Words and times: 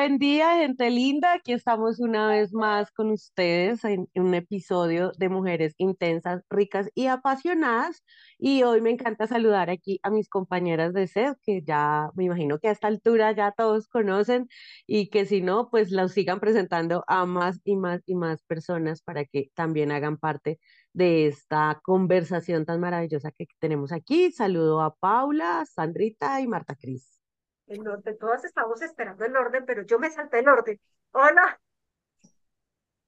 buen 0.00 0.18
día, 0.18 0.56
gente 0.56 0.88
linda. 0.88 1.34
Aquí 1.34 1.52
estamos 1.52 2.00
una 2.00 2.26
vez 2.26 2.54
más 2.54 2.90
con 2.90 3.10
ustedes 3.10 3.84
en, 3.84 4.08
un 4.14 4.32
episodio 4.32 5.12
de 5.18 5.28
Mujeres 5.28 5.74
Intensas, 5.76 6.42
Ricas 6.48 6.88
y 6.94 7.08
Apasionadas. 7.08 8.02
Y 8.38 8.62
hoy 8.62 8.80
me 8.80 8.88
encanta 8.90 9.26
saludar 9.26 9.68
aquí 9.68 10.00
a 10.02 10.08
mis 10.08 10.30
compañeras 10.30 10.94
de 10.94 11.06
SED, 11.06 11.34
que 11.42 11.60
ya 11.62 12.08
me 12.14 12.24
imagino 12.24 12.58
que 12.58 12.68
a 12.68 12.70
esta 12.70 12.88
altura 12.88 13.32
ya 13.32 13.52
todos 13.52 13.88
conocen 13.88 14.48
y 14.86 15.10
que 15.10 15.26
si 15.26 15.42
no, 15.42 15.68
pues 15.68 15.90
los 15.90 16.12
sigan 16.12 16.40
presentando 16.40 17.04
a 17.06 17.26
más 17.26 17.60
y 17.64 17.76
más 17.76 18.00
y 18.06 18.14
más 18.14 18.42
personas 18.44 19.02
para 19.02 19.26
que 19.26 19.50
también 19.54 19.92
hagan 19.92 20.16
parte 20.16 20.58
de 20.94 21.26
esta 21.26 21.78
conversación 21.84 22.64
tan 22.64 22.80
maravillosa 22.80 23.32
que 23.32 23.46
tenemos 23.58 23.92
aquí. 23.92 24.32
Saludo 24.32 24.80
a 24.80 24.94
Paula, 24.94 25.66
Sandrita 25.66 26.40
y 26.40 26.48
Marta 26.48 26.74
Cris. 26.74 27.19
En 27.70 27.86
orden, 27.86 28.18
todas 28.18 28.44
estamos 28.44 28.82
esperando 28.82 29.24
el 29.24 29.36
orden, 29.36 29.64
pero 29.64 29.82
yo 29.82 30.00
me 30.00 30.10
salté 30.10 30.40
el 30.40 30.48
orden. 30.48 30.80
Hola, 31.12 31.60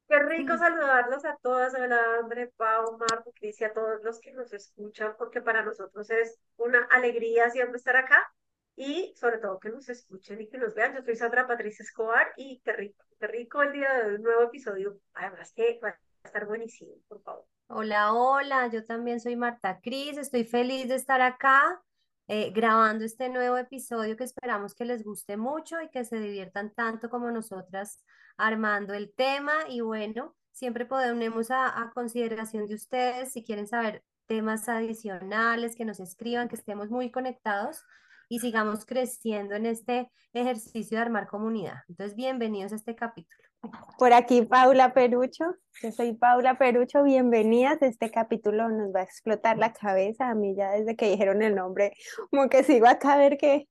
qué 0.07 0.21
rico 0.21 0.57
saludarlos 0.59 1.25
a 1.25 1.37
todas. 1.43 1.75
Hola, 1.75 2.01
André, 2.21 2.47
Pau, 2.57 2.97
Marco, 2.97 3.33
Cris 3.33 3.61
y 3.61 3.65
a 3.65 3.73
todos 3.73 4.05
los 4.05 4.21
que 4.21 4.33
nos 4.33 4.53
escuchan, 4.53 5.17
porque 5.19 5.43
para 5.43 5.65
nosotros 5.65 6.09
es 6.11 6.39
una 6.59 6.85
alegría 6.93 7.51
siempre 7.51 7.77
estar 7.77 7.97
acá 7.97 8.33
y 8.77 9.13
sobre 9.17 9.39
todo 9.39 9.59
que 9.59 9.71
nos 9.71 9.89
escuchen 9.89 10.41
y 10.41 10.49
que 10.49 10.59
nos 10.59 10.77
vean. 10.77 10.95
Yo 10.95 11.03
soy 11.03 11.17
Sandra 11.17 11.49
Patricia 11.49 11.83
Escobar 11.83 12.33
y 12.37 12.61
qué 12.65 12.73
rico, 12.73 13.05
qué 13.19 13.27
rico 13.27 13.63
el 13.63 13.73
día 13.73 13.93
de 13.93 14.07
hoy, 14.07 14.15
un 14.15 14.23
nuevo 14.23 14.43
episodio. 14.43 14.97
Además 15.15 15.53
que 15.57 15.81
va 15.83 15.89
a 15.89 15.99
estar 16.23 16.47
buenísimo, 16.47 16.93
por 17.09 17.21
favor. 17.23 17.47
Hola, 17.67 18.13
hola, 18.13 18.69
yo 18.69 18.85
también 18.85 19.19
soy 19.19 19.35
Marta 19.35 19.81
Cris, 19.83 20.19
estoy 20.19 20.45
feliz 20.45 20.89
de 20.89 20.95
estar 20.95 21.21
acá 21.21 21.83
eh, 22.29 22.51
grabando 22.53 23.05
este 23.05 23.29
nuevo 23.29 23.57
episodio 23.57 24.17
que 24.17 24.25
esperamos 24.25 24.75
que 24.75 24.85
les 24.85 25.05
guste 25.05 25.37
mucho 25.37 25.81
y 25.83 25.91
que 25.91 26.05
se 26.05 26.19
diviertan 26.19 26.73
tanto 26.75 27.11
como 27.11 27.31
nosotras 27.31 28.05
armando 28.37 28.95
el 28.95 29.13
tema. 29.15 29.53
Y 29.69 29.81
bueno, 29.81 30.35
siempre 30.53 30.87
ponemos 30.87 31.51
a, 31.51 31.83
a 31.83 31.91
consideración 31.93 32.67
de 32.67 32.75
ustedes 32.75 33.33
si 33.33 33.45
quieren 33.45 33.67
saber 33.67 34.05
temas 34.27 34.69
adicionales, 34.69 35.77
que 35.77 35.85
nos 35.85 36.01
escriban, 36.01 36.49
que 36.49 36.57
estemos 36.57 36.91
muy 36.91 37.11
conectados 37.11 37.83
y 38.29 38.39
sigamos 38.39 38.87
creciendo 38.87 39.55
en 39.55 39.67
este 39.67 40.11
ejercicio 40.33 40.97
de 40.97 41.03
armar 41.03 41.27
comunidad. 41.27 41.83
Entonces, 41.89 42.17
bienvenidos 42.17 42.73
a 42.73 42.77
este 42.77 42.95
capítulo. 42.95 43.52
Por 43.99 44.13
aquí 44.13 44.43
Paula 44.43 44.93
Perucho, 44.93 45.45
yo 45.81 45.93
soy 45.93 46.15
Paula 46.15 46.59
Perucho, 46.59 47.05
bienvenidas. 47.05 47.81
Este 47.83 48.11
capítulo 48.11 48.69
nos 48.69 48.93
va 48.93 49.01
a 49.01 49.05
explotar 49.05 49.59
la 49.59 49.73
cabeza. 49.73 50.29
A 50.29 50.35
mí 50.35 50.57
ya 50.57 50.73
desde 50.73 50.97
que 50.97 51.09
dijeron 51.09 51.43
el 51.43 51.55
nombre, 51.55 51.93
como 52.31 52.49
que 52.49 52.65
sigo 52.65 52.87
acá 52.89 53.15
a 53.15 53.19
ver 53.19 53.39
qué, 53.39 53.69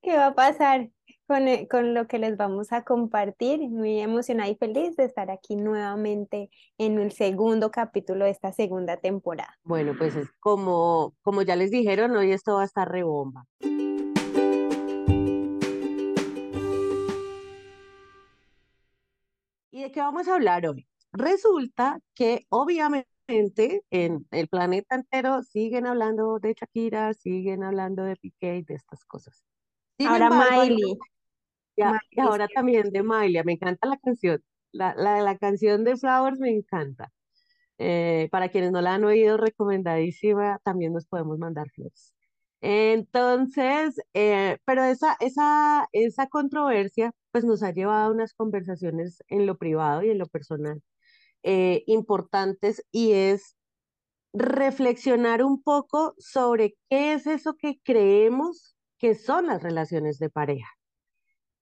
qué 0.00 0.16
va 0.16 0.26
a 0.26 0.34
pasar 0.34 0.90
con, 1.26 1.48
eh, 1.48 1.66
con 1.68 1.94
lo 1.94 2.06
que 2.06 2.20
les 2.20 2.36
vamos 2.36 2.72
a 2.72 2.84
compartir. 2.84 3.60
Muy 3.68 3.98
emocionada 3.98 4.48
y 4.48 4.54
feliz 4.54 4.94
de 4.94 5.04
estar 5.04 5.30
aquí 5.32 5.56
nuevamente 5.56 6.50
en 6.78 7.00
el 7.00 7.10
segundo 7.10 7.72
capítulo 7.72 8.26
de 8.26 8.30
esta 8.30 8.52
segunda 8.52 8.98
temporada. 8.98 9.58
Bueno, 9.64 9.94
pues 9.98 10.14
es 10.14 10.28
como, 10.38 11.14
como 11.22 11.42
ya 11.42 11.56
les 11.56 11.72
dijeron, 11.72 12.14
hoy 12.14 12.30
esto 12.30 12.54
va 12.54 12.62
a 12.62 12.66
estar 12.66 12.88
rebomba. 12.88 13.46
¿Y 19.72 19.82
de 19.82 19.90
qué 19.90 20.00
vamos 20.00 20.28
a 20.28 20.34
hablar 20.34 20.66
hoy? 20.66 20.86
Resulta 21.12 21.98
que 22.14 22.46
obviamente 22.50 23.08
en 23.90 24.26
el 24.30 24.48
planeta 24.48 24.94
entero 24.96 25.42
siguen 25.42 25.86
hablando 25.86 26.38
de 26.38 26.54
Shakira, 26.54 27.14
siguen 27.14 27.64
hablando 27.64 28.04
de 28.04 28.16
Piqué 28.16 28.58
y 28.58 28.62
de 28.62 28.74
estas 28.74 29.04
cosas. 29.06 29.42
Sin 29.98 30.08
Ahora 30.08 30.26
embargo, 30.26 30.58
Miley, 30.60 30.98
ya- 31.76 31.98
y 32.10 32.20
ahora 32.20 32.48
también 32.48 32.90
de 32.90 33.02
Miley, 33.02 33.42
me 33.44 33.52
encanta 33.54 33.88
la 33.88 33.96
canción. 33.96 34.42
La, 34.72 34.94
la, 34.94 35.20
la 35.22 35.38
canción 35.38 35.84
de 35.84 35.96
Flowers 35.96 36.38
me 36.38 36.50
encanta. 36.50 37.10
Eh, 37.78 38.28
para 38.30 38.50
quienes 38.50 38.72
no 38.72 38.80
la 38.82 38.94
han 38.94 39.04
oído, 39.04 39.38
recomendadísima, 39.38 40.60
también 40.64 40.92
nos 40.92 41.06
podemos 41.06 41.38
mandar 41.38 41.70
flores. 41.70 42.14
Entonces, 42.62 43.96
eh, 44.14 44.58
pero 44.64 44.84
esa, 44.84 45.16
esa, 45.20 45.88
esa 45.92 46.28
controversia 46.28 47.12
pues 47.32 47.44
nos 47.44 47.62
ha 47.64 47.72
llevado 47.72 48.10
a 48.10 48.14
unas 48.14 48.34
conversaciones 48.34 49.22
en 49.28 49.46
lo 49.46 49.58
privado 49.58 50.02
y 50.04 50.10
en 50.10 50.18
lo 50.18 50.26
personal 50.26 50.80
eh, 51.42 51.82
importantes 51.86 52.84
y 52.92 53.12
es 53.12 53.56
reflexionar 54.32 55.42
un 55.44 55.62
poco 55.62 56.14
sobre 56.18 56.76
qué 56.90 57.14
es 57.14 57.26
eso 57.26 57.56
que 57.56 57.80
creemos 57.84 58.76
que 58.98 59.14
son 59.16 59.46
las 59.48 59.62
relaciones 59.62 60.18
de 60.18 60.30
pareja. 60.30 60.68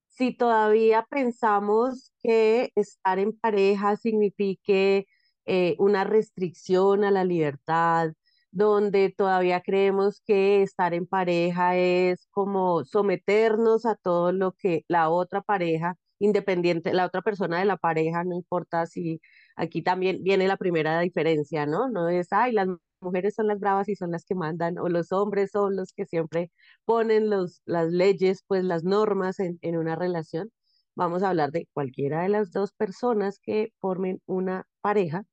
Si 0.08 0.36
todavía 0.36 1.06
pensamos 1.10 2.12
que 2.22 2.72
estar 2.74 3.18
en 3.18 3.32
pareja 3.38 3.96
signifique 3.96 5.06
eh, 5.46 5.76
una 5.78 6.04
restricción 6.04 7.04
a 7.04 7.10
la 7.10 7.24
libertad, 7.24 8.12
donde 8.52 9.14
todavía 9.16 9.60
creemos 9.62 10.20
que 10.26 10.62
estar 10.62 10.94
en 10.94 11.06
pareja 11.06 11.76
es 11.76 12.26
como 12.30 12.84
someternos 12.84 13.86
a 13.86 13.94
todo 13.96 14.32
lo 14.32 14.52
que 14.52 14.84
la 14.88 15.08
otra 15.10 15.42
pareja, 15.42 15.96
independiente, 16.18 16.92
la 16.92 17.06
otra 17.06 17.22
persona 17.22 17.58
de 17.58 17.64
la 17.64 17.76
pareja, 17.76 18.24
no 18.24 18.34
importa 18.36 18.86
si 18.86 19.20
aquí 19.56 19.82
también 19.82 20.22
viene 20.22 20.48
la 20.48 20.56
primera 20.56 21.00
diferencia, 21.00 21.66
¿no? 21.66 21.88
No 21.88 22.08
es, 22.08 22.28
ay, 22.32 22.52
las 22.52 22.68
mujeres 23.00 23.34
son 23.34 23.46
las 23.48 23.58
bravas 23.60 23.88
y 23.88 23.96
son 23.96 24.10
las 24.10 24.24
que 24.24 24.34
mandan, 24.34 24.78
o 24.78 24.88
los 24.88 25.12
hombres 25.12 25.50
son 25.52 25.76
los 25.76 25.92
que 25.92 26.04
siempre 26.06 26.50
ponen 26.84 27.30
los, 27.30 27.62
las 27.64 27.90
leyes, 27.90 28.44
pues 28.46 28.64
las 28.64 28.84
normas 28.84 29.40
en, 29.40 29.58
en 29.62 29.76
una 29.78 29.96
relación. 29.96 30.50
Vamos 30.96 31.22
a 31.22 31.30
hablar 31.30 31.50
de 31.52 31.66
cualquiera 31.72 32.22
de 32.22 32.28
las 32.28 32.52
dos 32.52 32.72
personas 32.72 33.38
que 33.40 33.72
formen 33.80 34.20
una 34.26 34.66
pareja, 34.82 35.24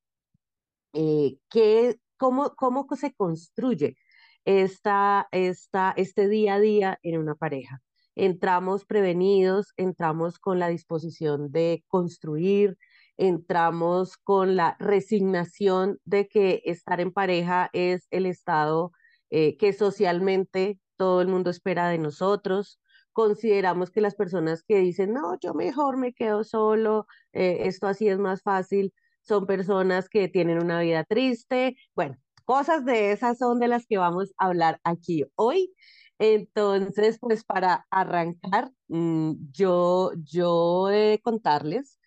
eh, 0.94 1.38
que, 1.50 1.98
cómo, 2.18 2.56
cómo 2.56 2.88
se 2.96 3.14
construye 3.14 3.98
esta, 4.46 5.28
esta, 5.32 5.94
este 5.98 6.28
día 6.28 6.56
a 6.56 6.60
día 6.60 7.00
en 7.04 7.20
una 7.20 7.36
pareja. 7.36 7.82
Entramos 8.16 8.86
prevenidos, 8.86 9.74
entramos 9.78 10.40
con 10.40 10.58
la 10.60 10.70
disposición 10.70 11.52
de 11.52 11.84
construir, 11.88 12.78
entramos 13.18 14.18
con 14.18 14.56
la 14.56 14.76
resignación 14.80 16.00
de 16.06 16.28
que 16.28 16.62
estar 16.66 17.00
en 17.02 17.12
pareja 17.12 17.70
es 17.74 18.08
el 18.10 18.26
estado 18.26 18.92
eh, 19.30 19.58
que 19.58 19.74
socialmente 19.74 20.80
todo 20.96 21.22
el 21.22 21.28
mundo 21.28 21.50
espera 21.50 21.90
de 21.90 21.98
nosotros. 21.98 22.80
Consideramos 23.12 23.92
que 23.92 24.02
las 24.02 24.16
personas 24.16 24.64
que 24.64 24.78
dicen, 24.80 25.14
no, 25.14 25.38
yo 25.40 25.54
mejor 25.54 25.98
me 25.98 26.14
quedo 26.14 26.44
solo, 26.44 27.08
eh, 27.34 27.60
esto 27.64 27.88
así 27.88 28.08
es 28.08 28.20
más 28.20 28.42
fácil, 28.42 28.94
son 29.28 29.46
personas 29.46 30.10
que 30.10 30.28
tienen 30.28 30.64
una 30.64 30.80
vida 30.82 31.04
triste. 31.04 31.78
Bueno, 31.96 32.18
cosas 32.46 32.86
de 32.86 33.12
esas 33.12 33.38
son 33.38 33.60
de 33.60 33.68
las 33.68 33.86
que 33.86 33.98
vamos 33.98 34.34
a 34.38 34.48
hablar 34.48 34.80
aquí 34.84 35.26
hoy. 35.36 35.74
Entonces, 36.20 37.20
pues 37.20 37.44
para 37.44 37.86
arrancar, 37.92 38.72
mm, 38.88 39.34
yo, 39.52 40.12
yo 40.24 40.90
eh, 40.90 41.20
contarles 41.24 42.00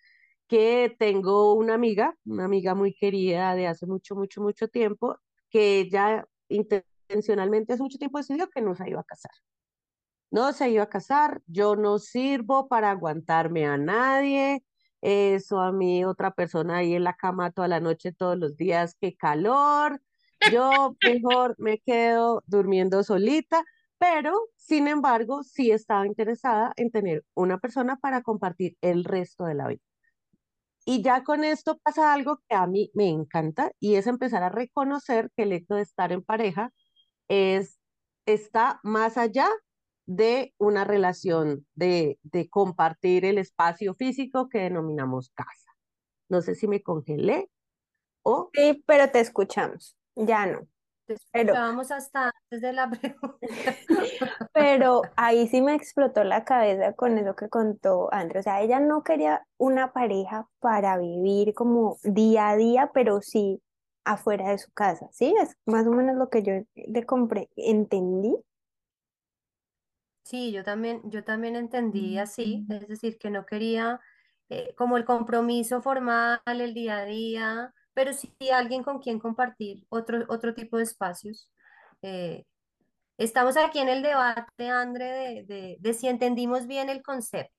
que 0.47 0.95
tengo 0.99 1.53
una 1.53 1.75
amiga, 1.75 2.15
una 2.25 2.45
amiga 2.45 2.75
muy 2.75 2.93
querida 2.93 3.55
de 3.55 3.67
hace 3.67 3.85
mucho, 3.85 4.15
mucho, 4.15 4.41
mucho 4.41 4.67
tiempo, 4.67 5.17
que 5.49 5.79
ella 5.79 6.25
intencionalmente 6.49 7.73
hace 7.73 7.83
mucho 7.83 7.97
tiempo 7.97 8.17
decidió 8.17 8.49
que 8.49 8.61
no 8.61 8.75
se 8.75 8.89
iba 8.89 8.99
a 9.01 9.03
casar. 9.05 9.31
No 10.31 10.53
se 10.53 10.69
iba 10.69 10.83
a 10.83 10.89
casar, 10.89 11.41
yo 11.47 11.75
no 11.75 11.99
sirvo 11.99 12.67
para 12.67 12.91
aguantarme 12.91 13.65
a 13.65 13.77
nadie, 13.77 14.63
eso 15.01 15.59
a 15.59 15.71
mí 15.71 16.05
otra 16.05 16.31
persona 16.31 16.77
ahí 16.77 16.93
en 16.95 17.03
la 17.03 17.15
cama 17.15 17.51
toda 17.51 17.67
la 17.67 17.79
noche, 17.79 18.13
todos 18.13 18.37
los 18.37 18.57
días, 18.57 18.95
qué 18.99 19.15
calor, 19.15 20.01
yo 20.45 20.95
mejor 21.01 21.55
me 21.59 21.79
quedo 21.79 22.43
durmiendo 22.47 23.03
solita, 23.03 23.63
pero 23.97 24.49
sin 24.55 24.87
embargo 24.87 25.43
sí 25.43 25.71
estaba 25.71 26.07
interesada 26.07 26.73
en 26.77 26.91
tener 26.91 27.23
una 27.35 27.59
persona 27.59 27.97
para 27.97 28.21
compartir 28.23 28.77
el 28.81 29.03
resto 29.05 29.45
de 29.45 29.55
la 29.55 29.67
vida. 29.67 29.81
Y 30.85 31.03
ya 31.03 31.23
con 31.23 31.43
esto 31.43 31.77
pasa 31.83 32.13
algo 32.13 32.39
que 32.49 32.55
a 32.55 32.65
mí 32.67 32.91
me 32.95 33.09
encanta 33.09 33.71
y 33.79 33.95
es 33.95 34.07
empezar 34.07 34.43
a 34.43 34.49
reconocer 34.49 35.29
que 35.35 35.43
el 35.43 35.53
hecho 35.53 35.75
de 35.75 35.83
estar 35.83 36.11
en 36.11 36.23
pareja 36.23 36.71
es, 37.27 37.79
está 38.25 38.79
más 38.83 39.17
allá 39.17 39.47
de 40.05 40.53
una 40.57 40.83
relación 40.83 41.65
de, 41.75 42.19
de 42.23 42.49
compartir 42.49 43.25
el 43.25 43.37
espacio 43.37 43.95
físico 43.95 44.49
que 44.49 44.59
denominamos 44.59 45.29
casa. 45.29 45.71
No 46.29 46.41
sé 46.41 46.55
si 46.55 46.67
me 46.67 46.81
congelé 46.81 47.49
o... 48.23 48.49
Sí, 48.53 48.83
pero 48.85 49.09
te 49.09 49.19
escuchamos. 49.19 49.97
Ya 50.15 50.45
no. 50.45 50.59
Te 51.05 51.15
Pero, 51.31 51.53
escuchábamos 51.53 51.91
hasta 51.91 52.25
antes 52.25 52.61
de 52.61 52.73
la 52.73 52.89
pregunta. 52.89 53.37
pero 54.53 55.01
ahí 55.15 55.47
sí 55.47 55.61
me 55.61 55.75
explotó 55.75 56.23
la 56.23 56.45
cabeza 56.45 56.93
con 56.93 57.17
eso 57.17 57.35
que 57.35 57.49
contó 57.49 58.13
André. 58.13 58.39
O 58.39 58.43
sea, 58.43 58.61
ella 58.61 58.79
no 58.79 59.03
quería 59.03 59.45
una 59.57 59.93
pareja 59.93 60.47
para 60.59 60.97
vivir 60.97 61.53
como 61.53 61.97
día 62.03 62.49
a 62.49 62.55
día, 62.55 62.91
pero 62.93 63.21
sí 63.21 63.61
afuera 64.05 64.49
de 64.49 64.57
su 64.57 64.71
casa. 64.71 65.07
¿Sí? 65.11 65.33
Es 65.41 65.55
más 65.65 65.85
o 65.87 65.91
menos 65.91 66.15
lo 66.15 66.29
que 66.29 66.43
yo 66.43 66.53
le 66.75 67.05
compré, 67.05 67.49
entendí. 67.55 68.35
Sí, 70.23 70.51
yo 70.51 70.63
también, 70.63 71.01
yo 71.09 71.23
también 71.23 71.55
entendí 71.55 72.17
así, 72.17 72.65
es 72.69 72.87
decir, 72.87 73.17
que 73.17 73.29
no 73.29 73.45
quería 73.45 73.99
eh, 74.49 74.73
como 74.77 74.97
el 74.97 75.05
compromiso 75.05 75.81
formal, 75.81 76.41
el 76.45 76.73
día 76.73 76.99
a 76.99 77.05
día, 77.05 77.73
pero 77.93 78.13
sí 78.13 78.33
alguien 78.53 78.83
con 78.83 78.99
quien 78.99 79.19
compartir 79.19 79.85
otro, 79.89 80.25
otro 80.29 80.53
tipo 80.53 80.77
de 80.77 80.83
espacios. 80.83 81.49
Eh, 82.01 82.45
estamos 83.17 83.57
aquí 83.57 83.79
en 83.79 83.89
el 83.89 84.03
debate, 84.03 84.69
André, 84.69 85.05
de, 85.11 85.45
de, 85.45 85.77
de 85.79 85.93
si 85.93 86.07
entendimos 86.07 86.67
bien 86.67 86.89
el 86.89 87.03
concepto, 87.03 87.53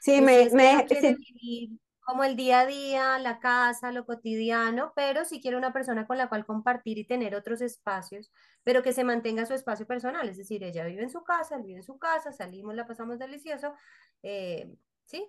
Sí, 0.00 0.20
de 0.20 0.28
si 0.28 0.36
me, 0.42 0.50
me, 0.50 0.86
sí, 0.88 1.16
vivir 1.16 1.78
como 2.00 2.24
el 2.24 2.36
día 2.36 2.60
a 2.60 2.66
día, 2.66 3.18
la 3.18 3.38
casa, 3.40 3.92
lo 3.92 4.06
cotidiano, 4.06 4.92
pero 4.96 5.24
sí 5.24 5.40
quiere 5.40 5.56
una 5.56 5.72
persona 5.72 6.06
con 6.06 6.18
la 6.18 6.28
cual 6.28 6.46
compartir 6.46 6.98
y 6.98 7.06
tener 7.06 7.34
otros 7.34 7.60
espacios 7.60 8.30
pero 8.62 8.82
que 8.82 8.92
se 8.92 9.04
mantenga 9.04 9.46
su 9.46 9.54
espacio 9.54 9.86
personal, 9.86 10.28
es 10.28 10.36
decir, 10.36 10.62
ella 10.62 10.84
vive 10.84 11.02
en 11.02 11.10
su 11.10 11.22
casa, 11.24 11.56
él 11.56 11.62
vive 11.62 11.78
en 11.78 11.82
su 11.82 11.98
casa, 11.98 12.32
salimos, 12.32 12.74
la 12.74 12.86
pasamos 12.86 13.18
delicioso, 13.18 13.74
eh, 14.22 14.70
¿sí? 15.06 15.26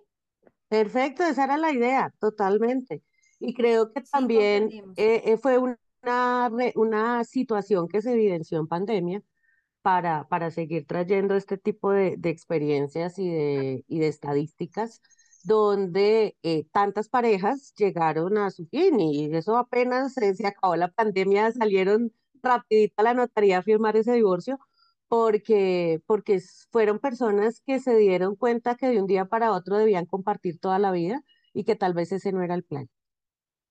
Perfecto, 0.68 1.24
esa 1.24 1.44
era 1.46 1.58
la 1.58 1.72
idea, 1.72 2.14
totalmente. 2.20 3.04
Y 3.40 3.54
creo 3.54 3.92
que 3.92 4.02
también 4.02 4.76
eh, 4.96 5.22
eh, 5.26 5.38
fue 5.38 5.58
una, 5.58 5.78
una 6.76 7.24
situación 7.24 7.88
que 7.88 8.02
se 8.02 8.14
evidenció 8.14 8.60
en 8.60 8.68
pandemia 8.68 9.22
para, 9.82 10.28
para 10.30 10.52
seguir 10.52 10.86
trayendo 10.88 11.36
este 11.36 11.58
tipo 11.58 11.92
de, 11.92 12.18
de 12.18 12.30
experiencias 12.30 13.20
y 13.20 13.30
de, 13.30 13.86
y 13.88 14.00
de 14.00 14.08
estadísticas 14.08 15.02
donde 15.44 16.38
eh, 16.44 16.66
tantas 16.72 17.10
parejas 17.10 17.74
llegaron 17.78 18.38
a 18.38 18.52
su 18.52 18.66
fin 18.68 19.00
y 19.00 19.36
eso 19.36 19.58
apenas 19.58 20.18
eh, 20.18 20.34
se 20.36 20.48
acabó 20.48 20.76
la 20.76 20.90
pandemia, 20.92 21.52
salieron 21.52 22.14
rapidito 22.44 22.96
a 22.98 23.04
la 23.04 23.14
notaría 23.14 23.60
a 23.60 23.64
firmar 23.64 23.98
ese 23.98 24.14
divorcio 24.14 24.60
porque, 25.08 26.02
porque 26.08 26.40
fueron 26.72 27.00
personas 27.00 27.62
que 27.66 27.80
se 27.80 27.96
dieron 27.98 28.36
cuenta 28.36 28.76
que 28.76 28.88
de 28.90 29.00
un 29.02 29.08
día 29.08 29.26
para 29.26 29.52
otro 29.54 29.78
debían 29.78 30.06
compartir 30.06 30.60
toda 30.60 30.80
la 30.80 30.92
vida 30.92 31.24
y 31.54 31.64
que 31.66 31.76
tal 31.76 31.94
vez 31.94 32.12
ese 32.12 32.32
no 32.32 32.42
era 32.44 32.56
el 32.56 32.64
plan 32.64 32.90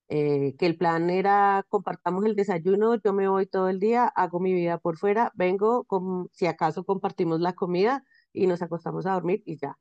eh, 0.08 0.54
que 0.58 0.66
el 0.66 0.76
plan 0.76 1.08
era 1.10 1.64
compartamos 1.68 2.24
el 2.24 2.34
desayuno, 2.36 2.96
yo 2.96 3.12
me 3.12 3.28
voy 3.28 3.46
todo 3.46 3.68
el 3.68 3.78
día, 3.80 4.06
hago 4.06 4.40
mi 4.40 4.52
vida 4.52 4.78
por 4.78 4.98
fuera, 4.98 5.32
vengo, 5.34 5.84
com- 5.84 6.28
si 6.32 6.46
acaso 6.46 6.84
compartimos 6.84 7.40
la 7.40 7.54
comida 7.54 8.04
y 8.32 8.46
nos 8.46 8.62
acostamos 8.62 9.06
a 9.06 9.12
dormir 9.14 9.42
y 9.46 9.58
ya. 9.58 9.78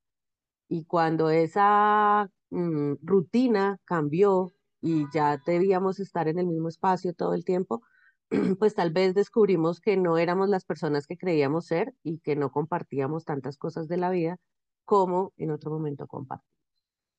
Y 0.70 0.86
cuando 0.86 1.30
esa 1.32 2.30
mm, 2.52 2.96
rutina 3.04 3.80
cambió 3.86 4.50
y 4.82 5.06
ya 5.14 5.38
debíamos 5.46 6.00
estar 6.00 6.28
en 6.30 6.40
el 6.40 6.48
mismo 6.48 6.70
espacio 6.70 7.14
todo 7.16 7.34
el 7.36 7.46
tiempo, 7.46 7.82
pues 8.60 8.76
tal 8.76 8.92
vez 8.94 9.16
descubrimos 9.16 9.82
que 9.82 9.98
no 9.98 10.18
éramos 10.18 10.50
las 10.50 10.66
personas 10.66 11.08
que 11.08 11.18
creíamos 11.18 11.68
ser 11.68 11.96
y 12.04 12.20
que 12.22 12.36
no 12.38 12.52
compartíamos 12.52 13.26
tantas 13.26 13.58
cosas 13.58 13.88
de 13.90 13.98
la 13.98 14.12
vida 14.12 14.38
como 14.86 15.34
en 15.38 15.52
otro 15.52 15.72
momento 15.72 16.08
compartimos. 16.08 16.48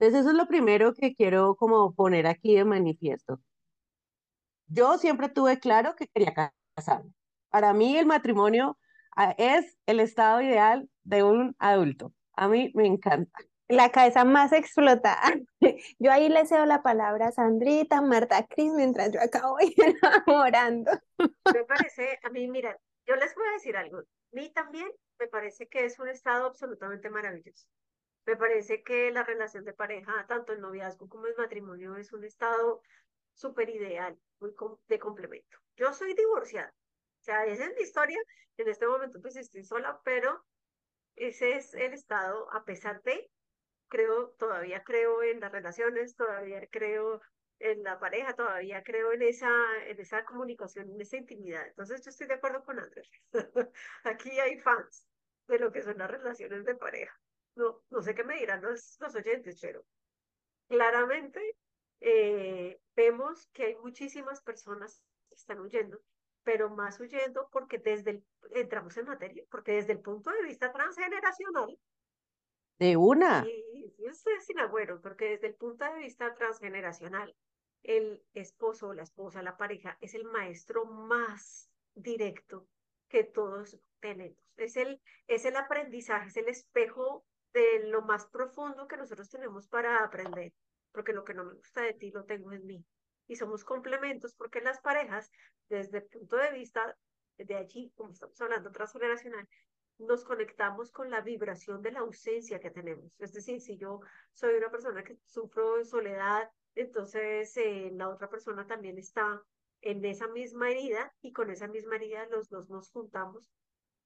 Entonces 0.01 0.23
eso 0.23 0.31
es 0.33 0.37
lo 0.37 0.49
primero 0.49 0.95
que 0.95 1.15
quiero 1.15 1.57
como 1.57 1.95
poner 1.95 2.27
aquí 2.27 2.57
de 2.57 2.65
manifiesto. 2.65 3.41
Yo 4.69 4.99
siempre 4.99 5.29
tuve 5.29 5.59
claro 5.59 5.95
que 5.97 6.07
quería 6.09 6.33
ca- 6.35 6.55
casarme. 6.75 7.13
Para 7.51 7.73
mí 7.75 7.97
el 7.97 8.07
matrimonio 8.07 8.79
ah, 9.17 9.35
es 9.39 9.79
el 9.87 10.01
estado 10.01 10.41
ideal 10.41 10.89
de 11.03 11.23
un 11.25 11.55
adulto. 11.59 12.15
A 12.41 12.49
mí 12.49 12.73
me 12.75 12.87
encanta. 12.87 13.39
la 13.69 13.91
cabeza 13.93 14.25
más 14.25 14.53
explotada. 14.53 15.21
Yo 15.99 16.11
ahí 16.11 16.31
le 16.31 16.47
cedo 16.47 16.65
la 16.65 16.83
palabra 16.83 17.29
a 17.29 17.33
Sandrita, 17.33 18.01
Marta 18.01 18.47
Cris, 18.47 18.73
mientras 18.73 19.13
yo 19.13 19.21
acabo 19.21 19.59
enamorando. 20.27 20.91
Me 21.19 21.65
parece, 21.65 22.19
a 22.23 22.31
mí, 22.31 22.49
mira, 22.49 22.77
yo 23.07 23.15
les 23.17 23.35
voy 23.35 23.47
a 23.47 23.53
decir 23.53 23.77
algo. 23.77 23.99
A 23.99 24.05
mí 24.33 24.51
también 24.55 24.89
me 25.19 25.29
parece 25.29 25.69
que 25.69 25.85
es 25.85 25.99
un 25.99 26.09
estado 26.09 26.47
absolutamente 26.47 27.11
maravilloso. 27.11 27.67
Me 28.25 28.37
parece 28.37 28.83
que 28.83 29.11
la 29.13 29.23
relación 29.23 29.65
de 29.65 29.75
pareja, 29.75 30.27
tanto 30.27 30.55
el 30.55 30.63
noviazgo 30.63 31.11
como 31.11 31.27
el 31.27 31.37
matrimonio, 31.37 31.95
es 31.97 32.11
un 32.15 32.25
estado 32.25 32.81
súper 33.35 33.69
ideal, 33.69 34.19
muy 34.41 34.53
de 34.89 34.99
complemento. 34.99 35.59
Yo 35.77 35.93
soy 35.93 36.15
divorciada, 36.15 36.73
o 37.21 37.23
sea, 37.23 37.45
esa 37.45 37.67
es 37.67 37.75
mi 37.77 37.83
historia. 37.83 38.19
En 38.57 38.69
este 38.69 38.87
momento 38.87 39.21
pues 39.21 39.37
estoy 39.37 39.63
sola, 39.63 40.01
pero 40.05 40.43
ese 41.29 41.57
es 41.57 41.75
el 41.75 41.93
estado, 41.93 42.53
a 42.53 42.65
pesar 42.65 43.03
de 43.03 43.31
creo, 43.89 44.31
todavía 44.39 44.83
creo 44.85 45.23
en 45.23 45.41
las 45.41 45.53
relaciones, 45.53 46.17
todavía 46.17 46.67
creo 46.71 47.21
en 47.59 47.83
la 47.83 47.99
pareja, 47.99 48.35
todavía 48.35 48.83
creo 48.83 49.13
en 49.13 49.23
esa, 49.23 49.51
en 49.87 50.01
esa 50.01 50.25
comunicación, 50.25 50.91
en 50.91 51.01
esa 51.01 51.19
intimidad. 51.19 51.67
Entonces 51.67 52.03
yo 52.05 52.11
estoy 52.11 52.27
de 52.27 52.35
acuerdo 52.35 52.65
con 52.65 52.79
Andrés. 52.79 53.11
Aquí 54.05 54.31
hay 54.41 54.59
fans 54.61 55.07
de 55.47 55.59
lo 55.59 55.71
que 55.71 55.83
son 55.83 55.99
las 55.99 56.11
relaciones 56.11 56.65
de 56.65 56.75
pareja. 56.77 57.15
No, 57.57 57.83
no 57.91 58.01
sé 58.01 58.15
qué 58.15 58.25
me 58.25 58.39
dirán 58.39 58.63
los, 58.63 58.97
los 59.01 59.15
oyentes, 59.15 59.59
pero 59.61 59.85
claramente 60.69 61.57
eh, 62.01 62.81
vemos 62.97 63.49
que 63.53 63.65
hay 63.65 63.77
muchísimas 63.77 64.41
personas 64.41 65.03
que 65.29 65.35
están 65.35 65.61
huyendo, 65.61 66.01
pero 66.43 66.71
más 66.71 66.99
huyendo 67.01 67.49
porque 67.53 67.79
desde 67.79 68.11
el, 68.11 68.25
entramos 68.53 68.97
en 68.97 69.07
materia, 69.07 69.45
porque 69.51 69.73
desde 69.73 69.93
el 69.93 70.01
punto 70.01 70.31
de 70.31 70.43
vista 70.43 70.73
transgeneracional, 70.73 71.79
De 72.79 72.97
una. 72.97 73.45
y 73.47 73.95
yo 73.99 74.09
estoy 74.11 74.41
sin 74.41 74.59
agüero, 74.59 75.01
porque 75.01 75.31
desde 75.31 75.49
el 75.49 75.55
punto 75.55 75.85
de 75.85 75.99
vista 75.99 76.35
transgeneracional, 76.35 77.35
el 77.83 78.23
esposo 78.35 78.93
la 78.93 79.03
esposa, 79.03 79.43
la 79.43 79.57
pareja, 79.57 79.97
es 80.01 80.15
el 80.15 80.25
maestro 80.25 80.85
más 80.85 81.71
directo 81.95 82.67
que 83.09 83.25
todos 83.25 83.79
tenemos. 84.01 84.39
Es 84.57 84.77
el, 84.77 85.01
es 85.27 85.45
el 85.45 85.57
aprendizaje, 85.57 86.29
es 86.29 86.37
el 86.37 86.49
espejo 86.49 87.25
de 87.53 87.89
lo 87.89 88.03
más 88.03 88.27
profundo 88.27 88.87
que 88.87 88.97
nosotros 88.97 89.29
tenemos 89.29 89.67
para 89.67 90.05
aprender, 90.05 90.53
porque 90.93 91.13
lo 91.13 91.25
que 91.25 91.35
no 91.35 91.45
me 91.45 91.55
gusta 91.55 91.83
de 91.83 91.95
ti 91.95 92.11
lo 92.11 92.25
tengo 92.25 92.53
en 92.53 92.67
mí. 92.67 92.85
Y 93.31 93.37
somos 93.37 93.63
complementos 93.63 94.35
porque 94.35 94.61
las 94.61 94.81
parejas, 94.81 95.31
desde 95.69 95.99
el 95.99 96.05
punto 96.07 96.37
de 96.37 96.51
vista 96.51 96.99
de 97.39 97.55
allí, 97.55 97.93
como 97.95 98.11
estamos 98.11 98.41
hablando 98.41 98.73
transgeneracional, 98.73 99.49
nos 99.99 100.25
conectamos 100.25 100.91
con 100.91 101.11
la 101.11 101.21
vibración 101.21 101.81
de 101.81 101.93
la 101.93 102.01
ausencia 102.01 102.59
que 102.59 102.73
tenemos. 102.73 103.13
Es 103.21 103.33
decir, 103.33 103.61
si 103.61 103.77
yo 103.77 104.01
soy 104.33 104.57
una 104.57 104.69
persona 104.69 105.05
que 105.05 105.17
sufro 105.27 105.77
de 105.77 105.85
soledad, 105.85 106.51
entonces 106.75 107.57
eh, 107.57 107.93
la 107.93 108.09
otra 108.09 108.29
persona 108.29 108.67
también 108.67 108.99
está 108.99 109.41
en 109.81 110.05
esa 110.05 110.27
misma 110.27 110.73
herida 110.73 111.15
y 111.23 111.33
con 111.33 111.51
esa 111.51 111.69
misma 111.69 111.95
herida 111.95 112.27
los 112.27 112.49
dos 112.49 112.69
nos 112.69 112.91
juntamos 112.91 113.49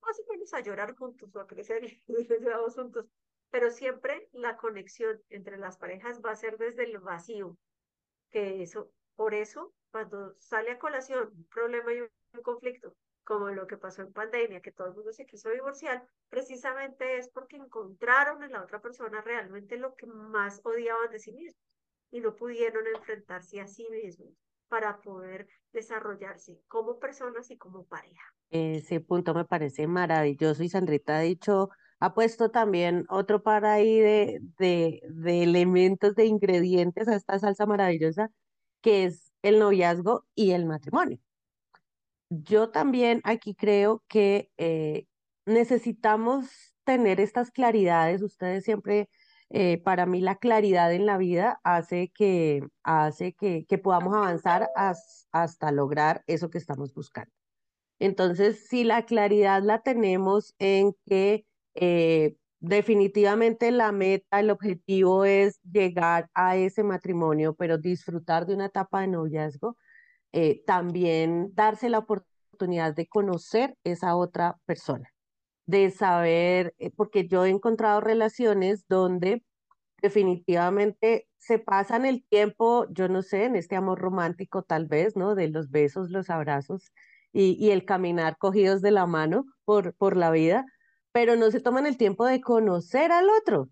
más 0.02 0.20
o 0.20 0.30
menos 0.30 0.52
a 0.52 0.60
llorar 0.60 0.94
juntos 0.96 1.34
o 1.34 1.40
a 1.40 1.46
crecer 1.46 1.80
juntos. 2.76 3.06
Pero 3.48 3.70
siempre 3.70 4.28
la 4.32 4.58
conexión 4.58 5.18
entre 5.30 5.56
las 5.56 5.78
parejas 5.78 6.20
va 6.22 6.32
a 6.32 6.36
ser 6.36 6.58
desde 6.58 6.84
el 6.84 6.98
vacío, 6.98 7.56
que 8.30 8.62
eso, 8.62 8.90
por 9.16 9.34
eso, 9.34 9.72
cuando 9.90 10.34
sale 10.38 10.72
a 10.72 10.78
colación 10.78 11.30
un 11.36 11.46
problema 11.48 11.92
y 11.92 12.00
un 12.00 12.42
conflicto, 12.42 12.94
como 13.24 13.48
lo 13.48 13.66
que 13.66 13.78
pasó 13.78 14.02
en 14.02 14.12
pandemia, 14.12 14.60
que 14.60 14.72
todo 14.72 14.88
el 14.88 14.94
mundo 14.94 15.12
se 15.12 15.26
quiso 15.26 15.50
divorciar, 15.50 16.06
precisamente 16.28 17.18
es 17.18 17.28
porque 17.28 17.56
encontraron 17.56 18.42
en 18.42 18.52
la 18.52 18.62
otra 18.62 18.80
persona 18.80 19.22
realmente 19.22 19.76
lo 19.76 19.94
que 19.94 20.06
más 20.06 20.60
odiaban 20.64 21.10
de 21.10 21.18
sí 21.18 21.32
mismos 21.32 21.56
y 22.10 22.20
no 22.20 22.36
pudieron 22.36 22.86
enfrentarse 22.86 23.60
a 23.60 23.66
sí 23.66 23.88
mismos 23.90 24.28
para 24.68 25.00
poder 25.00 25.48
desarrollarse 25.72 26.60
como 26.68 26.98
personas 26.98 27.50
y 27.50 27.56
como 27.56 27.84
pareja. 27.86 28.34
Ese 28.50 29.00
punto 29.00 29.34
me 29.34 29.44
parece 29.44 29.86
maravilloso 29.86 30.62
y 30.62 30.68
Sandrita 30.68 31.18
ha 31.18 31.20
dicho, 31.20 31.70
ha 31.98 32.14
puesto 32.14 32.50
también 32.50 33.04
otro 33.08 33.42
par 33.42 33.64
ahí 33.64 33.98
de, 34.00 34.40
de, 34.58 35.00
de 35.08 35.42
elementos, 35.42 36.14
de 36.14 36.26
ingredientes 36.26 37.08
a 37.08 37.16
esta 37.16 37.38
salsa 37.38 37.66
maravillosa, 37.66 38.30
que 38.84 39.04
es 39.06 39.32
el 39.42 39.58
noviazgo 39.58 40.26
y 40.36 40.52
el 40.52 40.66
matrimonio. 40.66 41.18
Yo 42.30 42.70
también 42.70 43.20
aquí 43.24 43.54
creo 43.54 44.02
que 44.08 44.50
eh, 44.58 45.06
necesitamos 45.46 46.50
tener 46.84 47.20
estas 47.20 47.50
claridades. 47.50 48.22
Ustedes 48.22 48.64
siempre, 48.64 49.08
eh, 49.50 49.78
para 49.82 50.06
mí, 50.06 50.20
la 50.20 50.36
claridad 50.36 50.92
en 50.92 51.06
la 51.06 51.16
vida 51.18 51.60
hace 51.64 52.10
que, 52.14 52.62
hace 52.82 53.34
que, 53.34 53.66
que 53.66 53.78
podamos 53.78 54.14
avanzar 54.14 54.68
has- 54.76 55.28
hasta 55.32 55.70
lograr 55.72 56.24
eso 56.26 56.50
que 56.50 56.58
estamos 56.58 56.92
buscando. 56.94 57.32
Entonces, 57.98 58.66
si 58.68 58.84
la 58.84 59.04
claridad 59.06 59.62
la 59.62 59.82
tenemos 59.82 60.54
en 60.58 60.94
que 61.06 61.46
eh, 61.74 62.36
definitivamente 62.64 63.70
la 63.70 63.92
meta, 63.92 64.40
el 64.40 64.50
objetivo 64.50 65.24
es 65.24 65.60
llegar 65.62 66.30
a 66.34 66.56
ese 66.56 66.82
matrimonio, 66.82 67.54
pero 67.54 67.78
disfrutar 67.78 68.46
de 68.46 68.54
una 68.54 68.66
etapa 68.66 69.02
de 69.02 69.08
noviazgo 69.08 69.76
eh, 70.32 70.62
también 70.66 71.50
darse 71.54 71.88
la 71.90 71.98
oportunidad 71.98 72.94
de 72.94 73.06
conocer 73.06 73.76
esa 73.84 74.16
otra 74.16 74.56
persona, 74.64 75.12
de 75.66 75.90
saber, 75.90 76.74
eh, 76.78 76.90
porque 76.90 77.28
yo 77.28 77.44
he 77.44 77.50
encontrado 77.50 78.00
relaciones 78.00 78.86
donde 78.88 79.44
definitivamente 80.02 81.28
se 81.38 81.58
pasan 81.58 82.06
el 82.06 82.24
tiempo, 82.26 82.86
yo 82.90 83.08
no 83.08 83.22
sé, 83.22 83.44
en 83.44 83.56
este 83.56 83.76
amor 83.76 84.00
romántico 84.00 84.62
tal 84.62 84.86
vez, 84.86 85.16
¿no? 85.16 85.34
De 85.34 85.48
los 85.48 85.70
besos, 85.70 86.10
los 86.10 86.30
abrazos 86.30 86.92
y, 87.32 87.70
el 87.70 87.84
caminar 87.84 88.38
cogidos 88.38 88.80
de 88.80 88.90
la 88.90 89.06
mano 89.06 89.44
por 89.64 90.16
la 90.16 90.30
vida, 90.30 90.64
pero 91.14 91.36
no 91.36 91.50
se 91.52 91.60
toman 91.60 91.86
el 91.86 91.98
tiempo 91.98 92.26
de 92.26 92.40
conocer 92.42 93.12
al 93.12 93.28
otro. 93.30 93.70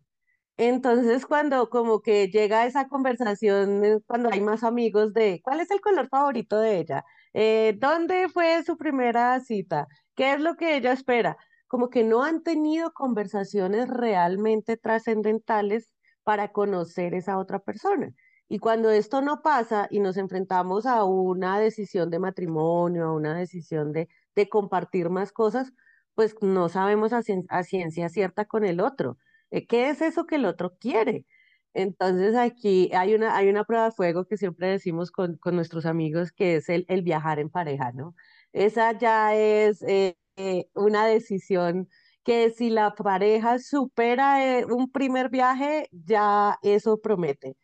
Entonces, 0.59 1.27
cuando 1.27 1.69
como 1.71 2.01
que 2.03 2.29
llega 2.29 2.67
esa 2.67 2.89
conversación, 2.89 3.85
eh, 3.85 3.99
cuando 4.07 4.31
hay 4.31 4.41
más 4.41 4.63
amigos 4.65 5.13
de 5.15 5.41
cuál 5.43 5.61
es 5.61 5.71
el 5.71 5.81
color 5.81 6.09
favorito 6.09 6.59
de 6.61 6.79
ella, 6.81 7.05
Eh, 7.35 7.75
dónde 7.79 8.29
fue 8.29 8.63
su 8.65 8.77
primera 8.77 9.41
cita, 9.41 9.87
qué 10.17 10.35
es 10.35 10.41
lo 10.41 10.57
que 10.57 10.77
ella 10.77 10.93
espera, 10.93 11.37
como 11.67 11.89
que 11.91 12.05
no 12.05 12.23
han 12.25 12.43
tenido 12.43 12.93
conversaciones 12.93 13.89
realmente 13.89 14.77
trascendentales 14.77 15.91
para 16.25 16.53
conocer 16.53 17.15
esa 17.15 17.39
otra 17.39 17.59
persona. 17.61 18.11
Y 18.49 18.59
cuando 18.59 18.91
esto 18.91 19.23
no 19.23 19.41
pasa 19.43 19.89
y 19.91 20.01
nos 20.01 20.17
enfrentamos 20.19 20.85
a 20.87 21.05
una 21.05 21.59
decisión 21.59 22.11
de 22.11 22.19
matrimonio, 22.19 23.07
a 23.07 23.15
una 23.15 23.35
decisión 23.37 23.93
de, 23.93 24.09
de 24.37 24.49
compartir 24.51 25.09
más 25.11 25.33
cosas, 25.33 25.73
pues 26.15 26.35
no 26.43 26.69
sabemos 26.69 27.13
a, 27.13 27.23
cien- 27.23 27.47
a 27.49 27.63
ciencia 27.65 28.09
cierta 28.09 28.45
con 28.47 28.65
el 28.65 28.81
otro. 28.81 29.19
Eh, 29.51 29.67
¿Qué 29.67 29.91
es 29.91 30.03
eso 30.03 30.27
que 30.27 30.37
el 30.37 30.45
otro 30.47 30.77
quiere? 30.79 31.27
Entonces 31.75 32.37
aquí 32.37 32.91
hay 32.95 33.15
una, 33.15 33.37
hay 33.37 33.49
una 33.49 33.65
prueba 33.65 33.87
de 33.87 33.93
fuego 33.93 34.25
que 34.27 34.37
siempre 34.37 34.69
decimos 34.69 35.11
con, 35.11 35.37
con 35.39 35.57
nuestros 35.57 35.87
amigos 35.87 36.31
que 36.33 36.57
es 36.57 36.69
el, 36.69 36.85
el 36.89 37.03
viajar 37.03 37.39
en 37.39 37.49
pareja, 37.51 37.93
¿no? 37.93 38.15
Esa 38.53 38.93
ya 38.99 39.35
es 39.35 39.83
eh, 39.83 40.17
eh, 40.37 40.67
una 40.75 41.07
decisión 41.07 41.89
que 42.25 42.51
si 42.51 42.71
la 42.71 42.95
pareja 42.95 43.59
supera 43.59 44.39
un 44.69 44.91
primer 44.93 45.29
viaje, 45.31 45.89
ya 45.93 46.59
eso 46.63 47.01
promete, 47.01 47.57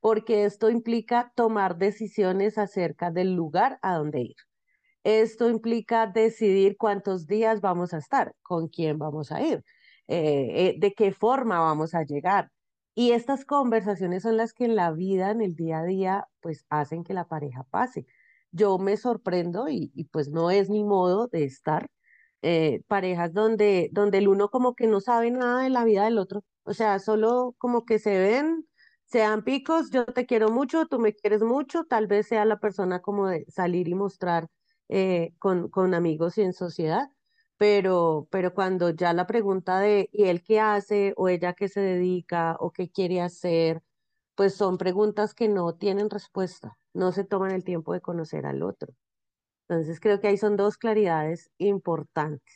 porque 0.00 0.44
esto 0.46 0.70
implica 0.70 1.32
tomar 1.36 1.78
decisiones 1.78 2.58
acerca 2.58 3.10
del 3.12 3.34
lugar 3.34 3.78
a 3.82 3.96
donde 3.96 4.22
ir. 4.22 4.36
Esto 5.04 5.48
implica 5.50 6.06
decidir 6.06 6.76
cuántos 6.76 7.26
días 7.26 7.60
vamos 7.60 7.92
a 7.94 7.98
estar, 7.98 8.34
con 8.42 8.68
quién 8.68 8.98
vamos 8.98 9.32
a 9.32 9.42
ir, 9.42 9.64
eh, 10.08 10.74
eh, 10.74 10.76
de 10.78 10.92
qué 10.94 11.12
forma 11.12 11.58
vamos 11.60 11.94
a 11.94 12.04
llegar. 12.04 12.50
Y 12.94 13.12
estas 13.12 13.44
conversaciones 13.44 14.22
son 14.22 14.36
las 14.36 14.52
que 14.52 14.64
en 14.66 14.76
la 14.76 14.92
vida, 14.92 15.30
en 15.30 15.40
el 15.40 15.54
día 15.56 15.80
a 15.80 15.84
día, 15.84 16.28
pues 16.40 16.66
hacen 16.68 17.04
que 17.04 17.14
la 17.14 17.26
pareja 17.26 17.64
pase. 17.70 18.06
Yo 18.52 18.78
me 18.78 18.96
sorprendo 18.96 19.68
y, 19.68 19.90
pues 20.12 20.28
no 20.30 20.50
es 20.50 20.68
mi 20.70 20.84
modo 20.84 21.26
de 21.28 21.44
estar, 21.44 21.88
eh, 22.42 22.82
parejas 22.88 23.32
donde, 23.32 23.88
donde 23.92 24.18
el 24.18 24.28
uno 24.28 24.50
como 24.50 24.74
que 24.74 24.86
no 24.86 25.00
sabe 25.00 25.30
nada 25.30 25.62
de 25.62 25.70
la 25.70 25.84
vida 25.84 26.04
del 26.04 26.18
otro, 26.18 26.44
o 26.64 26.74
sea, 26.74 26.98
solo 26.98 27.54
como 27.58 27.84
que 27.84 27.98
se 27.98 28.18
ven, 28.18 28.66
se 29.04 29.20
dan 29.20 29.44
picos, 29.44 29.90
yo 29.90 30.04
te 30.06 30.26
quiero 30.26 30.48
mucho, 30.50 30.86
tú 30.86 30.98
me 30.98 31.14
quieres 31.14 31.42
mucho, 31.42 31.84
tal 31.84 32.06
vez 32.06 32.26
sea 32.28 32.44
la 32.44 32.58
persona 32.58 33.00
como 33.00 33.28
de 33.28 33.44
salir 33.48 33.88
y 33.88 33.94
mostrar 33.94 34.48
eh, 34.94 35.32
con, 35.38 35.70
con 35.70 35.94
amigos 35.94 36.36
y 36.38 36.42
en 36.42 36.52
sociedad, 36.52 37.08
pero, 37.56 38.28
pero 38.30 38.52
cuando 38.54 38.90
ya 38.90 39.14
la 39.14 39.26
pregunta 39.26 39.80
de 39.80 40.10
¿y 40.12 40.24
él 40.24 40.42
qué 40.42 40.60
hace? 40.60 41.14
o 41.16 41.28
ella 41.30 41.54
qué 41.54 41.68
se 41.68 41.80
dedica 41.80 42.56
o 42.60 42.72
qué 42.72 42.90
quiere 42.90 43.22
hacer, 43.22 43.82
pues 44.34 44.54
son 44.54 44.78
preguntas 44.78 45.34
que 45.34 45.48
no 45.48 45.74
tienen 45.76 46.10
respuesta, 46.10 46.78
no 46.94 47.12
se 47.12 47.24
toman 47.24 47.52
el 47.52 47.64
tiempo 47.64 47.94
de 47.94 48.02
conocer 48.02 48.44
al 48.46 48.62
otro. 48.62 48.94
Entonces 49.68 50.00
creo 50.00 50.20
que 50.20 50.28
ahí 50.28 50.36
son 50.38 50.56
dos 50.56 50.76
claridades 50.76 51.50
importantes. 51.58 52.54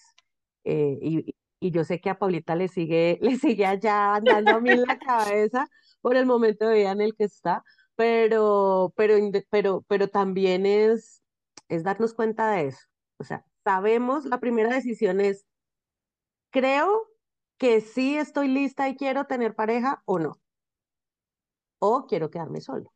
Eh, 0.65 0.99
y, 1.01 1.35
y 1.61 1.71
yo 1.71 1.85
sé 1.85 2.01
que 2.01 2.11
a 2.11 2.19
Paulita 2.19 2.55
le 2.57 2.69
sigue, 2.69 3.19
le 3.23 3.37
sigue 3.37 3.67
allá 3.67 4.17
andando 4.17 4.57
a 4.57 4.61
mí 4.61 4.71
en 4.73 4.83
la 4.83 4.99
cabeza 4.99 5.69
por 6.03 6.17
el 6.17 6.27
momento 6.27 6.69
de 6.69 6.77
vida 6.77 6.93
en 6.93 7.01
el 7.01 7.15
que 7.17 7.25
está, 7.25 7.65
pero, 7.95 8.93
pero, 8.97 9.17
pero, 9.51 9.85
pero 9.89 10.09
también 10.09 10.67
es, 10.67 11.23
es 11.69 11.83
darnos 11.85 12.15
cuenta 12.15 12.51
de 12.51 12.67
eso. 12.69 12.87
O 13.19 13.25
sea, 13.25 13.45
sabemos, 13.65 14.25
la 14.25 14.39
primera 14.41 14.71
decisión 14.75 15.21
es, 15.21 15.47
creo 16.51 17.09
que 17.59 17.81
sí 17.81 18.17
estoy 18.17 18.49
lista 18.49 18.89
y 18.89 18.97
quiero 18.97 19.25
tener 19.25 19.55
pareja 19.55 20.03
o 20.05 20.19
no, 20.19 20.41
o 21.81 22.07
quiero 22.07 22.31
quedarme 22.31 22.61
solo. 22.61 22.93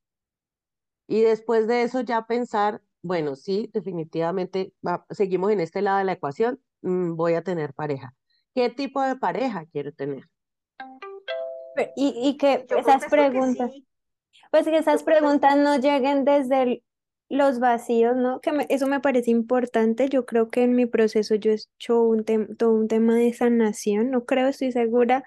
Y 1.08 1.22
después 1.22 1.66
de 1.66 1.82
eso 1.82 2.02
ya 2.02 2.26
pensar, 2.26 2.82
bueno, 3.02 3.34
sí, 3.34 3.70
definitivamente 3.72 4.72
va- 4.86 5.06
seguimos 5.10 5.50
en 5.50 5.60
este 5.60 5.82
lado 5.82 5.98
de 5.98 6.04
la 6.04 6.12
ecuación, 6.12 6.62
mm, 6.82 7.14
voy 7.16 7.34
a 7.34 7.42
tener 7.42 7.74
pareja. 7.74 8.14
¿Qué 8.54 8.68
tipo 8.70 9.00
de 9.02 9.16
pareja 9.16 9.64
quiero 9.66 9.92
tener? 9.92 10.28
Pero- 11.74 11.90
Y, 11.96 12.12
y 12.28 12.36
que 12.36 12.66
Yo 12.68 12.76
esas 12.78 13.04
que 13.04 13.10
preguntas, 13.10 13.72
sí, 13.72 13.86
pues 14.50 14.64
que 14.64 14.76
esas 14.76 15.02
preguntas 15.02 15.56
no 15.56 15.76
lleguen 15.78 16.24
desde 16.24 16.62
el- 16.62 16.84
los 17.30 17.60
vacíos, 17.60 18.16
¿no? 18.16 18.40
Que 18.40 18.52
eso 18.68 18.86
me 18.88 19.00
parece 19.00 19.30
importante. 19.30 20.08
Yo 20.10 20.26
creo 20.26 20.50
que 20.50 20.64
en 20.64 20.74
mi 20.74 20.86
proceso 20.86 21.36
yo 21.36 21.52
he 21.52 21.54
hecho 21.54 22.02
un 22.02 22.24
todo 22.58 22.72
un 22.72 22.88
tema 22.88 23.14
de 23.16 23.32
sanación, 23.32 24.10
no 24.10 24.24
creo, 24.26 24.48
estoy 24.48 24.72
segura. 24.72 25.24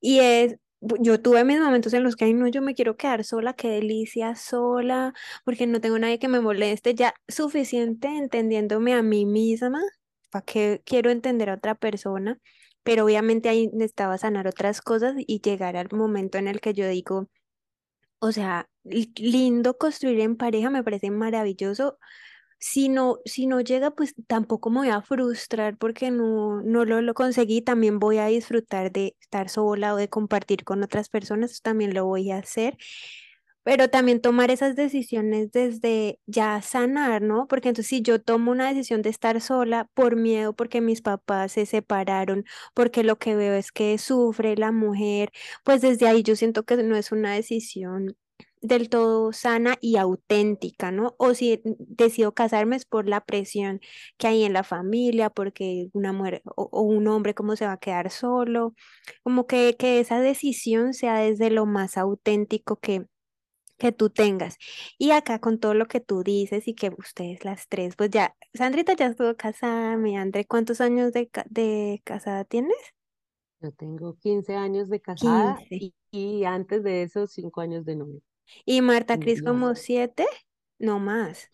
Y 0.00 0.20
es, 0.20 0.56
yo 1.00 1.20
tuve 1.22 1.44
mis 1.44 1.60
momentos 1.60 1.94
en 1.94 2.02
los 2.04 2.16
que, 2.16 2.26
ay, 2.26 2.34
no, 2.34 2.48
yo 2.48 2.62
me 2.62 2.74
quiero 2.74 2.96
quedar 2.96 3.24
sola, 3.24 3.54
qué 3.54 3.68
delicia 3.68 4.34
sola, 4.36 5.14
porque 5.44 5.66
no 5.66 5.80
tengo 5.80 5.98
nadie 5.98 6.18
que 6.18 6.28
me 6.28 6.40
moleste, 6.40 6.94
ya 6.94 7.14
suficiente 7.28 8.08
entendiéndome 8.08 8.94
a 8.94 9.02
mí 9.02 9.26
misma, 9.26 9.80
¿para 10.30 10.44
qué 10.44 10.82
quiero 10.84 11.10
entender 11.10 11.50
a 11.50 11.54
otra 11.54 11.74
persona? 11.74 12.38
Pero 12.82 13.04
obviamente 13.04 13.48
ahí 13.48 13.68
necesitaba 13.72 14.18
sanar 14.18 14.46
otras 14.46 14.80
cosas 14.82 15.14
y 15.18 15.40
llegar 15.40 15.76
al 15.76 15.88
momento 15.92 16.38
en 16.38 16.48
el 16.48 16.60
que 16.60 16.74
yo 16.74 16.88
digo, 16.88 17.28
o 18.20 18.32
sea, 18.32 18.68
li- 18.84 19.12
lindo 19.16 19.78
construir 19.78 20.20
en 20.20 20.36
pareja, 20.36 20.70
me 20.70 20.84
parece 20.84 21.10
maravilloso. 21.10 21.98
Si 22.60 22.88
no, 22.90 23.18
si 23.26 23.46
no 23.46 23.60
llega, 23.62 23.90
pues 23.92 24.14
tampoco 24.28 24.70
me 24.70 24.80
voy 24.80 24.88
a 24.90 25.02
frustrar 25.02 25.78
porque 25.78 26.10
no, 26.10 26.62
no 26.62 26.84
lo, 26.86 27.02
lo 27.02 27.14
conseguí. 27.14 27.62
También 27.62 27.98
voy 28.00 28.18
a 28.18 28.26
disfrutar 28.26 28.92
de 28.92 29.16
estar 29.20 29.48
sola 29.50 29.94
o 29.94 29.96
de 29.98 30.08
compartir 30.10 30.64
con 30.64 30.82
otras 30.82 31.08
personas, 31.10 31.62
también 31.62 31.94
lo 31.94 32.06
voy 32.06 32.30
a 32.32 32.38
hacer. 32.38 32.76
Pero 33.62 33.88
también 33.90 34.20
tomar 34.20 34.50
esas 34.50 34.74
decisiones 34.76 35.52
desde 35.52 36.18
ya 36.26 36.62
sanar, 36.62 37.22
¿no? 37.22 37.46
Porque 37.46 37.68
entonces 37.68 37.88
si 37.88 38.02
yo 38.02 38.20
tomo 38.20 38.50
una 38.52 38.68
decisión 38.68 39.02
de 39.02 39.10
estar 39.10 39.40
sola 39.40 39.88
por 39.94 40.16
miedo, 40.16 40.54
porque 40.54 40.80
mis 40.80 41.02
papás 41.02 41.52
se 41.52 41.66
separaron, 41.66 42.44
porque 42.74 43.04
lo 43.04 43.18
que 43.18 43.36
veo 43.36 43.54
es 43.54 43.70
que 43.72 43.98
sufre 43.98 44.56
la 44.56 44.72
mujer, 44.72 45.30
pues 45.64 45.82
desde 45.82 46.08
ahí 46.08 46.22
yo 46.22 46.36
siento 46.36 46.64
que 46.64 46.76
no 46.82 46.96
es 46.96 47.12
una 47.12 47.34
decisión 47.34 48.16
del 48.62 48.88
todo 48.90 49.32
sana 49.32 49.76
y 49.80 49.96
auténtica, 49.96 50.90
¿no? 50.92 51.14
O 51.18 51.34
si 51.34 51.62
decido 51.64 52.34
casarme 52.34 52.76
es 52.76 52.84
por 52.84 53.08
la 53.08 53.24
presión 53.24 53.80
que 54.18 54.26
hay 54.26 54.44
en 54.44 54.52
la 54.52 54.64
familia, 54.64 55.30
porque 55.30 55.88
una 55.92 56.12
mujer 56.12 56.42
o, 56.56 56.82
un 56.82 57.08
hombre 57.08 57.34
cómo 57.34 57.56
se 57.56 57.66
va 57.66 57.72
a 57.72 57.78
quedar 57.78 58.10
solo, 58.10 58.74
como 59.22 59.46
que, 59.46 59.76
que 59.78 60.00
esa 60.00 60.20
decisión 60.20 60.92
sea 60.94 61.18
desde 61.18 61.50
lo 61.50 61.66
más 61.66 61.96
auténtico 61.96 62.76
que 62.76 63.06
que 63.80 63.92
tú 63.92 64.10
tengas. 64.10 64.58
Y 64.98 65.12
acá 65.12 65.40
con 65.40 65.60
todo 65.60 65.74
lo 65.74 65.86
que 65.88 66.00
tú 66.00 66.24
dices 66.24 66.68
y 66.68 66.74
que 66.76 66.90
ustedes 66.98 67.44
las 67.46 67.68
tres, 67.68 67.96
pues 67.96 68.10
ya, 68.10 68.36
Sandrita 68.54 68.94
ya 68.94 69.08
estuvo 69.08 69.36
casada, 69.36 69.96
mi 69.98 70.16
André, 70.18 70.46
¿cuántos 70.46 70.80
años 70.82 71.12
de, 71.14 71.30
de 71.50 72.02
casada 72.04 72.44
tienes? 72.46 72.76
Yo 73.60 73.72
tengo 73.72 74.16
15 74.18 74.54
años 74.54 74.88
de 74.90 75.00
casada 75.00 75.64
15. 75.64 75.78
y, 75.78 75.94
y 76.10 76.44
antes 76.44 76.82
de 76.82 77.02
eso 77.02 77.26
5 77.26 77.60
años 77.62 77.84
de 77.84 77.96
novia. 77.96 78.20
Y 78.64 78.82
Marta 78.82 79.18
Cris 79.18 79.42
como 79.42 79.74
así. 79.74 79.76
siete, 79.76 80.26
no 80.78 80.98
más. 80.98 81.50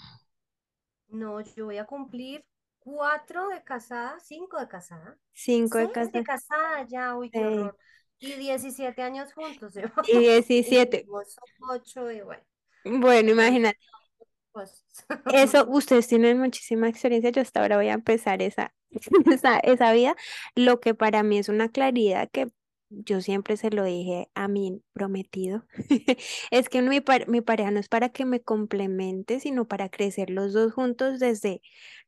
No, 1.08 1.40
yo 1.40 1.66
voy 1.66 1.78
a 1.78 1.86
cumplir 1.86 2.44
cuatro 2.78 3.48
de 3.48 3.62
casada, 3.62 4.18
cinco 4.20 4.58
de 4.60 4.68
casada, 4.68 5.18
Cinco 5.34 5.78
de 5.78 5.88
seis 5.94 6.12
de 6.12 6.22
casada. 6.22 6.24
casada 6.24 6.86
ya, 6.88 7.16
uy, 7.16 7.30
qué 7.32 7.46
horror. 7.46 7.76
Y 8.18 8.32
17 8.34 9.02
años 9.02 9.32
juntos, 9.34 9.74
¿sí? 9.74 9.80
Y 10.08 10.18
Y 10.18 10.18
17. 10.18 11.08
tuvimos 11.08 11.40
ocho 11.70 12.10
y 12.10 12.20
bueno, 12.20 12.42
Bueno, 12.84 13.30
imagínate. 13.32 13.78
pues. 14.52 14.84
Eso, 15.28 15.66
ustedes 15.68 16.06
tienen 16.08 16.38
muchísima 16.38 16.88
experiencia. 16.88 17.30
Yo 17.30 17.42
hasta 17.42 17.60
ahora 17.60 17.76
voy 17.76 17.88
a 17.88 17.94
empezar 17.94 18.42
esa, 18.42 18.72
esa, 19.30 19.58
esa 19.60 19.92
vida. 19.92 20.16
Lo 20.54 20.80
que 20.80 20.94
para 20.94 21.22
mí 21.22 21.38
es 21.38 21.48
una 21.48 21.68
claridad 21.68 22.30
que 22.30 22.48
yo 22.88 23.20
siempre 23.20 23.56
se 23.56 23.70
lo 23.70 23.84
dije 23.84 24.28
a 24.34 24.48
mi 24.48 24.82
prometido. 24.92 25.64
Es 26.50 26.68
que 26.68 26.82
mi, 26.82 27.00
par- 27.00 27.28
mi 27.28 27.40
pareja 27.40 27.70
no 27.70 27.80
es 27.80 27.88
para 27.88 28.08
que 28.10 28.24
me 28.24 28.40
complemente, 28.42 29.40
sino 29.40 29.66
para 29.68 29.88
crecer 29.88 30.30
los 30.30 30.52
dos 30.52 30.72
juntos 30.72 31.18
desde 31.20 31.60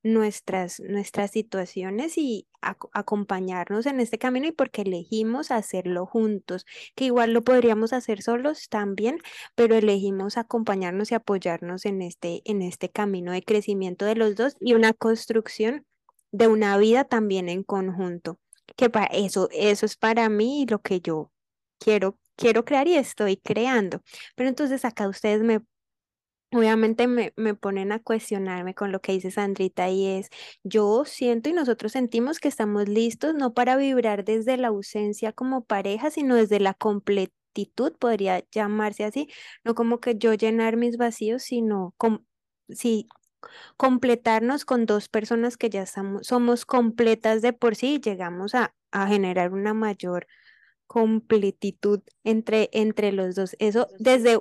nuestras, 0.03 0.81
nuestras 0.81 1.31
situaciones 1.33 2.17
y 2.19 2.47
aco- 2.63 2.91
acompañarnos 2.93 3.87
en 3.87 4.01
este 4.01 4.19
camino 4.19 4.47
y 4.47 4.53
porque 4.53 4.83
elegimos 4.83 5.51
hacerlo 5.51 6.07
juntos, 6.07 6.65
que 6.95 7.07
igual 7.07 7.33
lo 7.33 7.43
podríamos 7.43 7.93
hacer 7.93 8.23
solos 8.23 8.69
también 8.69 9.19
pero 9.55 9.75
elegimos 9.77 10.37
acompañarnos 10.37 11.11
y 11.13 11.15
apoyarnos 11.15 11.85
en 11.87 12.03
este, 12.03 12.43
en 12.45 12.63
este 12.63 12.89
camino 12.91 13.33
de 13.33 13.43
crecimiento 13.43 14.05
de 14.05 14.15
los 14.17 14.35
dos 14.37 14.57
y 14.61 14.75
una 14.75 14.93
construcción 14.93 15.85
de 16.33 16.47
una 16.49 16.77
vida 16.79 17.05
también 17.05 17.49
en 17.49 17.63
conjunto. 17.63 18.39
Que 18.77 18.91
para 18.91 19.07
eso, 19.07 19.49
eso 19.53 19.87
es 19.87 19.97
para 19.97 20.29
mí 20.29 20.67
lo 20.69 20.81
que 20.81 21.01
yo 21.01 21.33
quiero, 21.79 22.19
quiero 22.37 22.65
crear 22.65 22.87
y 22.89 22.95
estoy 22.95 23.37
creando. 23.39 24.03
Pero 24.37 24.49
entonces 24.49 24.85
acá 24.85 25.09
ustedes 25.09 25.43
me 25.43 25.61
obviamente 26.53 27.07
me, 27.09 27.33
me 27.37 27.55
ponen 27.55 27.93
a 27.93 28.01
cuestionarme 28.03 28.75
con 28.75 28.91
lo 28.93 29.01
que 29.01 29.13
dice 29.13 29.31
Sandrita 29.31 29.91
y 29.91 30.07
es, 30.07 30.29
yo 30.65 31.05
siento 31.05 31.51
y 31.51 31.53
nosotros 31.53 31.93
sentimos 31.93 32.39
que 32.41 32.49
estamos 32.49 32.89
listos 32.89 33.35
no 33.35 33.53
para 33.55 33.77
vibrar 33.77 34.25
desde 34.25 34.57
la 34.57 34.69
ausencia 34.69 35.33
como 35.33 35.65
pareja, 35.65 36.11
sino 36.11 36.37
desde 36.37 36.61
la 36.61 36.75
completitud, 36.75 37.93
podría 37.99 38.45
llamarse 38.53 39.05
así, 39.05 39.29
no 39.65 39.75
como 39.75 40.01
que 40.01 40.17
yo 40.17 40.33
llenar 40.35 40.77
mis 40.77 40.97
vacíos, 40.97 41.43
sino 41.43 41.95
com- 41.99 42.25
sí, 42.71 43.09
completarnos 43.77 44.65
con 44.65 44.87
dos 44.87 45.09
personas 45.09 45.57
que 45.57 45.71
ya 45.71 45.83
estamos, 45.83 46.27
somos 46.27 46.67
completas 46.67 47.43
de 47.43 47.53
por 47.53 47.77
sí 47.77 47.95
y 47.97 48.01
llegamos 48.01 48.55
a, 48.55 48.75
a 48.91 49.07
generar 49.09 49.53
una 49.53 49.75
mayor 49.75 50.27
completitud 50.87 52.01
entre, 52.25 52.71
entre 52.73 53.13
los 53.13 53.35
dos. 53.37 53.57
Eso 53.61 53.89
desde, 53.99 54.39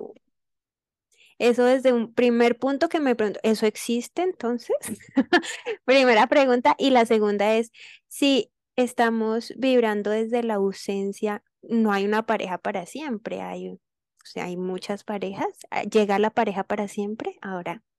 eso 1.39 1.66
desde 1.66 1.94
un 1.94 2.13
primer 2.13 2.58
punto 2.58 2.89
que 2.89 3.00
me 3.00 3.16
pregunto, 3.16 3.39
¿eso 3.44 3.66
existe 3.68 4.24
entonces? 4.24 4.75
Primera 5.86 6.27
pregunta. 6.27 6.75
Y 6.80 6.89
la 6.92 7.06
segunda 7.06 7.56
es, 7.56 7.72
si 8.08 8.51
estamos 8.75 9.54
vibrando 9.58 10.10
desde 10.12 10.44
la 10.44 10.56
ausencia, 10.56 11.44
no 11.62 11.92
hay 11.92 12.06
una 12.06 12.25
pareja 12.25 12.58
para 12.58 12.86
siempre, 12.86 13.42
hay, 13.42 13.70
o 13.70 13.80
sea, 14.24 14.46
hay 14.46 14.58
muchas 14.58 15.04
parejas. 15.04 15.48
ah, 15.72 15.84
¿Llega 15.84 16.20
la 16.20 16.32
pareja 16.32 16.63
para 16.63 16.88
siempre? 16.88 17.38
Ahora, 17.42 17.84
ah, 17.84 17.97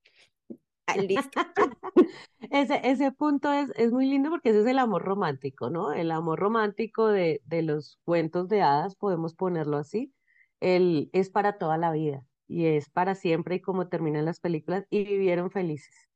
listo. 0.96 1.40
Ese, 2.50 2.80
ese 2.84 3.12
punto 3.12 3.52
es, 3.52 3.70
es 3.76 3.92
muy 3.92 4.06
lindo 4.06 4.30
porque 4.30 4.50
ese 4.50 4.60
es 4.60 4.66
el 4.66 4.78
amor 4.78 5.02
romántico, 5.04 5.70
¿no? 5.70 5.92
El 5.92 6.10
amor 6.10 6.38
romántico 6.38 7.08
de, 7.08 7.42
de 7.44 7.62
los 7.62 7.98
cuentos 8.04 8.48
de 8.48 8.62
hadas, 8.62 8.96
podemos 8.96 9.34
ponerlo 9.34 9.76
así. 9.76 10.14
El, 10.60 11.10
es 11.12 11.30
para 11.30 11.58
toda 11.58 11.76
la 11.78 11.92
vida 11.92 12.24
y 12.46 12.66
es 12.66 12.88
para 12.90 13.14
siempre 13.14 13.56
y 13.56 13.60
como 13.60 13.88
terminan 13.88 14.24
las 14.24 14.40
películas 14.40 14.86
y 14.90 15.04
vivieron 15.04 15.50
felices. 15.50 16.08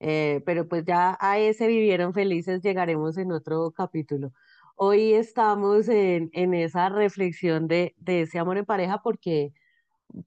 Eh, 0.00 0.42
pero 0.46 0.68
pues 0.68 0.84
ya 0.84 1.16
a 1.20 1.38
ese 1.38 1.66
vivieron 1.66 2.14
felices 2.14 2.62
llegaremos 2.62 3.16
en 3.18 3.32
otro 3.32 3.72
capítulo. 3.72 4.32
Hoy 4.76 5.12
estamos 5.14 5.88
en, 5.88 6.30
en 6.32 6.54
esa 6.54 6.88
reflexión 6.88 7.66
de, 7.68 7.94
de 7.98 8.22
ese 8.22 8.38
amor 8.38 8.58
en 8.58 8.64
pareja 8.66 9.00
porque 9.02 9.52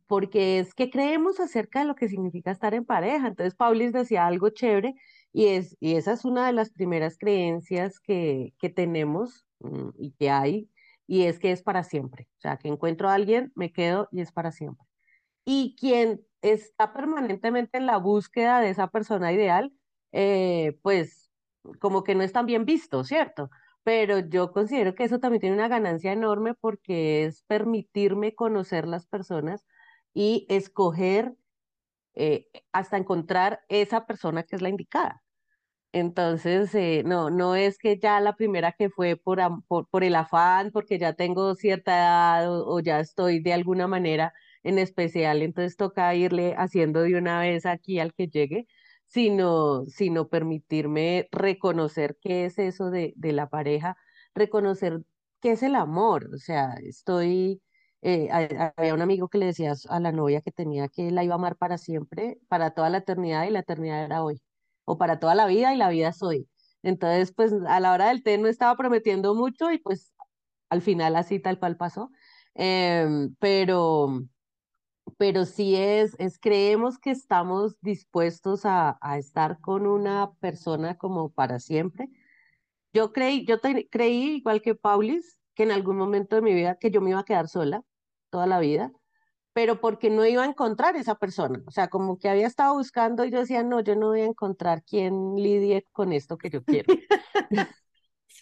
porque 0.07 0.59
es 0.59 0.73
que 0.73 0.89
creemos 0.89 1.39
acerca 1.39 1.79
de 1.79 1.85
lo 1.85 1.95
que 1.95 2.09
significa 2.09 2.51
estar 2.51 2.73
en 2.73 2.85
pareja. 2.85 3.27
Entonces, 3.27 3.55
Paulis 3.55 3.93
decía 3.93 4.27
algo 4.27 4.49
chévere 4.49 4.95
y, 5.33 5.47
es, 5.47 5.77
y 5.79 5.95
esa 5.95 6.13
es 6.13 6.25
una 6.25 6.45
de 6.47 6.53
las 6.53 6.71
primeras 6.71 7.17
creencias 7.17 7.99
que, 7.99 8.53
que 8.59 8.69
tenemos 8.69 9.45
mm, 9.59 9.89
y 9.97 10.11
que 10.11 10.29
hay, 10.29 10.69
y 11.07 11.23
es 11.23 11.39
que 11.39 11.51
es 11.51 11.63
para 11.63 11.83
siempre. 11.83 12.29
O 12.37 12.41
sea, 12.41 12.57
que 12.57 12.67
encuentro 12.67 13.09
a 13.09 13.15
alguien, 13.15 13.51
me 13.55 13.71
quedo 13.71 14.07
y 14.11 14.21
es 14.21 14.31
para 14.31 14.51
siempre. 14.51 14.87
Y 15.45 15.75
quien 15.79 16.21
está 16.41 16.93
permanentemente 16.93 17.77
en 17.77 17.85
la 17.85 17.97
búsqueda 17.97 18.59
de 18.61 18.69
esa 18.69 18.87
persona 18.87 19.31
ideal, 19.33 19.73
eh, 20.11 20.77
pues 20.81 21.31
como 21.79 22.03
que 22.03 22.15
no 22.15 22.23
es 22.23 22.33
tan 22.33 22.45
bien 22.45 22.65
visto, 22.65 23.03
¿cierto? 23.03 23.49
Pero 23.83 24.19
yo 24.19 24.51
considero 24.51 24.93
que 24.95 25.03
eso 25.05 25.19
también 25.19 25.41
tiene 25.41 25.55
una 25.55 25.67
ganancia 25.67 26.11
enorme 26.13 26.53
porque 26.53 27.25
es 27.25 27.43
permitirme 27.43 28.35
conocer 28.35 28.87
las 28.87 29.07
personas 29.07 29.65
y 30.13 30.45
escoger 30.49 31.35
eh, 32.15 32.49
hasta 32.73 32.97
encontrar 32.97 33.61
esa 33.69 34.05
persona 34.05 34.43
que 34.43 34.55
es 34.55 34.61
la 34.61 34.69
indicada. 34.69 35.23
Entonces, 35.93 36.73
eh, 36.75 37.03
no, 37.05 37.29
no 37.29 37.55
es 37.55 37.77
que 37.77 37.99
ya 37.99 38.19
la 38.21 38.35
primera 38.35 38.71
que 38.73 38.89
fue 38.89 39.17
por, 39.17 39.39
por 39.89 40.03
el 40.03 40.15
afán, 40.15 40.71
porque 40.71 40.97
ya 40.99 41.13
tengo 41.13 41.55
cierta 41.55 41.97
edad 41.97 42.51
o, 42.53 42.67
o 42.75 42.79
ya 42.79 42.99
estoy 43.01 43.41
de 43.41 43.53
alguna 43.53 43.87
manera 43.87 44.33
en 44.63 44.79
especial, 44.79 45.41
entonces 45.41 45.75
toca 45.77 46.13
irle 46.15 46.55
haciendo 46.57 47.01
de 47.01 47.15
una 47.17 47.39
vez 47.41 47.65
aquí 47.65 47.99
al 47.99 48.13
que 48.13 48.27
llegue, 48.27 48.67
sino, 49.11 49.85
sino 49.87 50.29
permitirme 50.29 51.27
reconocer 51.31 52.17
qué 52.21 52.45
es 52.45 52.57
eso 52.59 52.89
de, 52.91 53.13
de 53.17 53.33
la 53.33 53.49
pareja, 53.49 53.97
reconocer 54.35 55.01
qué 55.41 55.51
es 55.53 55.63
el 55.63 55.75
amor. 55.75 56.29
O 56.33 56.37
sea, 56.37 56.73
estoy, 56.83 57.61
eh, 58.01 58.29
ha- 58.31 58.73
había 58.77 58.93
un 58.93 59.01
amigo 59.01 59.27
que 59.29 59.37
le 59.37 59.47
decía 59.47 59.73
a 59.89 59.99
la 59.99 60.11
novia 60.11 60.41
que 60.41 60.51
tenía 60.51 60.87
que 60.89 61.11
la 61.11 61.23
iba 61.23 61.33
a 61.35 61.37
amar 61.37 61.57
para 61.57 61.77
siempre, 61.77 62.39
para 62.47 62.71
toda 62.73 62.89
la 62.89 62.99
eternidad 62.99 63.45
y 63.47 63.51
la 63.51 63.59
eternidad 63.59 64.03
era 64.05 64.23
hoy 64.23 64.41
o 64.85 64.97
para 64.97 65.19
toda 65.19 65.35
la 65.35 65.45
vida 65.47 65.73
y 65.73 65.77
la 65.77 65.89
vida 65.89 66.09
es 66.09 66.21
hoy. 66.23 66.49
Entonces, 66.83 67.31
pues 67.33 67.53
a 67.67 67.79
la 67.79 67.93
hora 67.93 68.07
del 68.09 68.23
té 68.23 68.37
no 68.37 68.47
estaba 68.47 68.75
prometiendo 68.75 69.35
mucho 69.35 69.71
y 69.71 69.77
pues 69.79 70.13
al 70.69 70.81
final 70.81 71.15
así 71.15 71.39
tal 71.39 71.59
cual 71.59 71.77
pasó. 71.77 72.11
Em, 72.53 73.35
pero, 73.39 74.23
pero 75.17 75.45
sí 75.45 75.75
es, 75.75 76.15
es, 76.19 76.39
creemos 76.39 76.97
que 76.99 77.11
estamos 77.11 77.75
dispuestos 77.81 78.65
a, 78.65 78.97
a 79.01 79.17
estar 79.17 79.59
con 79.61 79.87
una 79.87 80.31
persona 80.39 80.97
como 80.97 81.29
para 81.31 81.59
siempre. 81.59 82.09
Yo 82.93 83.13
creí, 83.13 83.45
yo 83.45 83.59
te- 83.59 83.87
creí, 83.89 84.37
igual 84.37 84.61
que 84.61 84.75
Paulis, 84.75 85.39
que 85.55 85.63
en 85.63 85.71
algún 85.71 85.97
momento 85.97 86.35
de 86.35 86.41
mi 86.41 86.53
vida 86.53 86.77
que 86.77 86.91
yo 86.91 87.01
me 87.01 87.11
iba 87.11 87.19
a 87.19 87.25
quedar 87.25 87.47
sola 87.47 87.83
toda 88.29 88.47
la 88.47 88.59
vida 88.59 88.91
pero 89.53 89.81
porque 89.81 90.09
no 90.11 90.25
iba 90.25 90.43
a 90.43 90.47
encontrar 90.47 90.95
esa 90.97 91.15
persona. 91.15 91.63
O 91.67 91.71
sea, 91.71 91.89
como 91.89 92.19
que 92.19 92.29
había 92.29 92.47
estado 92.47 92.75
buscando 92.75 93.25
y 93.25 93.31
yo 93.31 93.39
decía, 93.41 93.63
no, 93.63 93.81
yo 93.81 93.95
no 93.95 94.09
voy 94.09 94.21
a 94.21 94.25
encontrar 94.25 94.83
quien 94.83 95.35
lidie 95.35 95.85
con 95.93 96.13
esto 96.13 96.37
que 96.37 96.49
yo 96.51 96.63
quiero. 96.65 96.91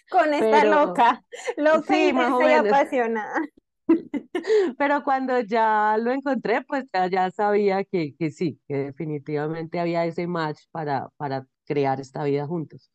Con 0.10 0.34
esta 0.34 0.64
Pero 0.64 0.66
loca, 0.66 1.24
loca, 1.58 2.00
sí, 2.00 2.14
más 2.14 2.32
o 2.32 2.42
y 2.42 2.44
menos. 2.44 2.78
apasionada. 2.78 3.42
Pero 4.78 5.04
cuando 5.04 5.40
ya 5.42 5.98
lo 6.00 6.12
encontré, 6.12 6.62
pues 6.68 6.86
ya, 6.94 7.08
ya 7.10 7.32
sabía 7.32 7.84
que, 7.84 8.16
que 8.18 8.32
sí, 8.32 8.60
que 8.68 8.76
definitivamente 8.78 9.80
había 9.80 10.06
ese 10.06 10.28
match 10.28 10.62
para, 10.72 11.10
para 11.18 11.48
crear 11.66 12.00
esta 12.00 12.24
vida 12.24 12.48
juntos. 12.48 12.92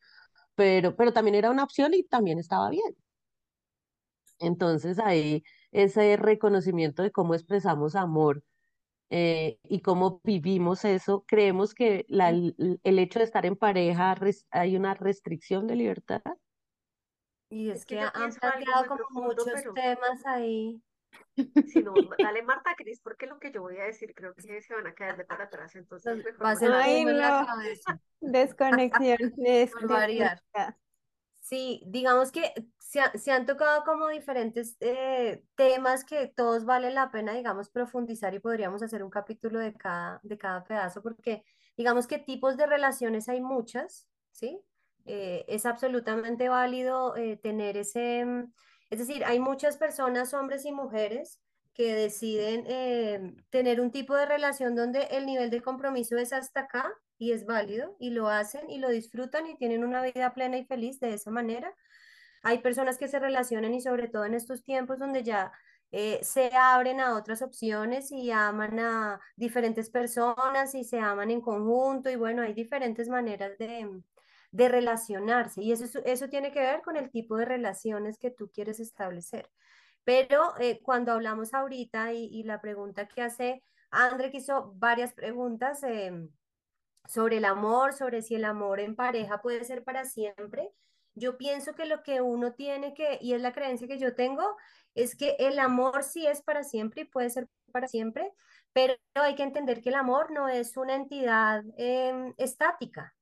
Pero, 0.55 0.95
pero 0.95 1.13
también 1.13 1.35
era 1.35 1.51
una 1.51 1.63
opción 1.63 1.93
y 1.93 2.03
también 2.03 2.39
estaba 2.39 2.69
bien. 2.69 2.95
Entonces 4.39 4.99
ahí 4.99 5.43
ese 5.71 6.17
reconocimiento 6.17 7.03
de 7.03 7.11
cómo 7.11 7.35
expresamos 7.35 7.95
amor 7.95 8.43
eh, 9.11 9.59
y 9.63 9.81
cómo 9.81 10.21
vivimos 10.23 10.85
eso, 10.85 11.25
creemos 11.27 11.75
que 11.75 12.05
la, 12.09 12.29
el 12.31 12.99
hecho 12.99 13.19
de 13.19 13.25
estar 13.25 13.45
en 13.45 13.55
pareja 13.57 14.15
hay 14.51 14.77
una 14.77 14.95
restricción 14.95 15.67
de 15.67 15.75
libertad. 15.77 16.21
Y 17.49 17.69
Es 17.69 17.81
es 17.81 17.85
que 17.85 17.95
que 17.95 18.01
yo 18.01 18.07
han 18.07 18.13
pienso 18.13 18.39
algo 18.43 18.51
planteado 18.51 18.79
muy 18.79 18.87
como 18.87 18.97
profundo, 18.97 19.43
muchos 19.43 19.53
pero 19.53 19.73
temas 19.73 20.25
ahí. 20.25 20.81
si 21.63 21.81
no, 21.81 21.93
dale 22.21 22.43
Marta 22.43 22.75
Cris, 22.77 22.99
porque 23.01 23.27
lo 23.27 23.39
que 23.39 23.51
yo 23.51 23.61
voy 23.61 23.77
a 23.77 23.85
decir 23.85 24.13
creo 24.15 24.33
que 24.35 24.61
se 24.61 24.73
van 24.73 24.87
a 24.87 24.93
caer 24.93 25.17
de 25.17 25.25
para 25.25 25.45
atrás, 25.45 25.75
entonces 25.75 26.23
mejor 26.23 26.45
Va 26.45 26.51
a 26.51 26.55
la 27.13 27.37
cabeza, 27.45 27.99
desconexión, 28.21 29.17
des- 29.37 29.71
por 29.71 29.87
variar. 29.87 30.41
desconectada. 30.53 30.79
Sí, 31.39 31.83
digamos 31.87 32.31
que 32.31 32.51
se, 32.79 33.01
ha- 33.01 33.11
se 33.17 33.31
han 33.31 33.45
tocado 33.45 33.83
como 33.83 34.07
diferentes 34.09 34.77
eh, 34.79 35.43
temas 35.55 36.03
que 36.03 36.27
todos 36.27 36.65
valen 36.65 36.95
la 36.95 37.11
pena, 37.11 37.33
digamos, 37.33 37.69
profundizar 37.69 38.33
y 38.33 38.39
podríamos 38.39 38.81
hacer 38.81 39.03
un 39.03 39.11
capítulo 39.11 39.59
de 39.59 39.73
cada, 39.75 40.19
de 40.23 40.37
cada 40.39 40.63
pedazo, 40.63 41.03
porque 41.03 41.43
digamos 41.77 42.07
que 42.07 42.17
tipos 42.19 42.57
de 42.57 42.65
relaciones 42.65 43.29
hay 43.29 43.41
muchas, 43.41 44.07
¿sí? 44.31 44.59
Eh, 45.05 45.45
es 45.47 45.65
absolutamente 45.67 46.49
válido 46.49 47.15
eh, 47.15 47.37
tener 47.37 47.77
ese, 47.77 48.25
mm, 48.25 48.51
es 48.89 48.99
decir, 48.99 49.23
hay 49.23 49.39
muchas 49.39 49.77
personas, 49.77 50.33
hombres 50.33 50.65
y 50.65 50.71
mujeres, 50.71 51.39
que 51.75 51.93
deciden 51.93 52.63
eh, 52.67 53.35
tener 53.49 53.81
un 53.81 53.91
tipo 53.91 54.15
de 54.15 54.25
relación 54.25 54.75
donde 54.75 55.03
el 55.11 55.25
nivel 55.25 55.49
de 55.49 55.61
compromiso 55.61 56.17
es 56.17 56.31
hasta 56.31 56.61
acá 56.61 56.89
y 57.17 57.33
es 57.33 57.45
válido 57.45 57.97
y 57.99 58.11
lo 58.11 58.29
hacen 58.29 58.69
y 58.69 58.79
lo 58.79 58.89
disfrutan 58.89 59.45
y 59.47 59.57
tienen 59.57 59.83
una 59.83 60.01
vida 60.01 60.33
plena 60.33 60.57
y 60.57 60.65
feliz 60.65 60.99
de 61.01 61.13
esa 61.13 61.31
manera. 61.31 61.73
Hay 62.43 62.59
personas 62.59 62.97
que 62.97 63.09
se 63.09 63.19
relacionan 63.19 63.73
y 63.73 63.81
sobre 63.81 64.07
todo 64.07 64.25
en 64.25 64.35
estos 64.35 64.63
tiempos 64.63 64.99
donde 64.99 65.23
ya 65.23 65.51
se 66.21 66.51
abren 66.55 66.99
a 66.99 67.15
otras 67.15 67.41
opciones 67.41 68.11
y 68.11 68.31
aman 68.31 68.79
a 68.79 69.19
diferentes 69.35 69.89
personas 69.89 70.75
y 70.75 70.83
se 70.83 70.99
aman 70.99 71.31
en 71.31 71.41
conjunto 71.41 72.09
y 72.09 72.15
bueno, 72.15 72.41
hay 72.41 72.53
diferentes 72.53 73.07
maneras 73.09 73.57
de, 73.57 73.89
de 74.55 74.69
relacionarse 74.69 75.61
y 75.61 75.71
eso, 75.71 75.85
es- 75.85 75.95
eso 76.05 76.29
tiene 76.29 76.51
que 76.51 76.61
ver 76.61 76.81
con 76.81 76.95
el 76.97 77.11
tipo 77.11 77.37
de 77.37 77.45
relaciones 77.45 78.17
que 78.19 78.31
tú 78.31 78.49
quieres 78.51 78.79
establecer. 78.79 79.49
Pero 80.05 80.53
eh, 80.59 80.81
cuando 80.83 81.11
hablamos 81.13 81.53
ahorita 81.53 82.13
y, 82.13 82.25
y 82.27 82.43
la 82.43 82.61
pregunta 82.61 83.07
que 83.07 83.21
hace 83.23 83.63
André, 83.91 84.31
que 84.31 84.37
hizo 84.37 84.73
varias 84.75 85.13
preguntas, 85.13 85.83
em, 85.83 86.29
sobre 87.07 87.37
el 87.37 87.45
amor, 87.45 87.93
sobre 87.93 88.21
si 88.21 88.35
el 88.35 88.45
amor 88.45 88.79
en 88.79 88.95
pareja 88.95 89.41
puede 89.41 89.63
ser 89.65 89.83
para 89.83 90.05
siempre. 90.05 90.71
Yo 91.15 91.37
pienso 91.37 91.75
que 91.75 91.85
lo 91.85 92.03
que 92.03 92.21
uno 92.21 92.53
tiene 92.53 92.93
que, 92.93 93.19
y 93.21 93.33
es 93.33 93.41
la 93.41 93.53
creencia 93.53 93.87
que 93.87 93.99
yo 93.99 94.15
tengo, 94.15 94.43
es 94.95 95.15
que 95.15 95.35
el 95.39 95.59
amor 95.59 96.03
sí 96.03 96.27
es 96.27 96.41
para 96.41 96.63
siempre 96.63 97.03
y 97.03 97.05
puede 97.05 97.29
ser 97.29 97.47
para 97.71 97.87
siempre, 97.87 98.31
pero 98.73 98.95
hay 99.15 99.35
que 99.35 99.43
entender 99.43 99.81
que 99.81 99.89
el 99.89 99.95
amor 99.95 100.31
no 100.31 100.49
es 100.49 100.77
una 100.77 100.95
entidad 100.95 101.63
em, 101.77 102.33
estática. 102.37 103.14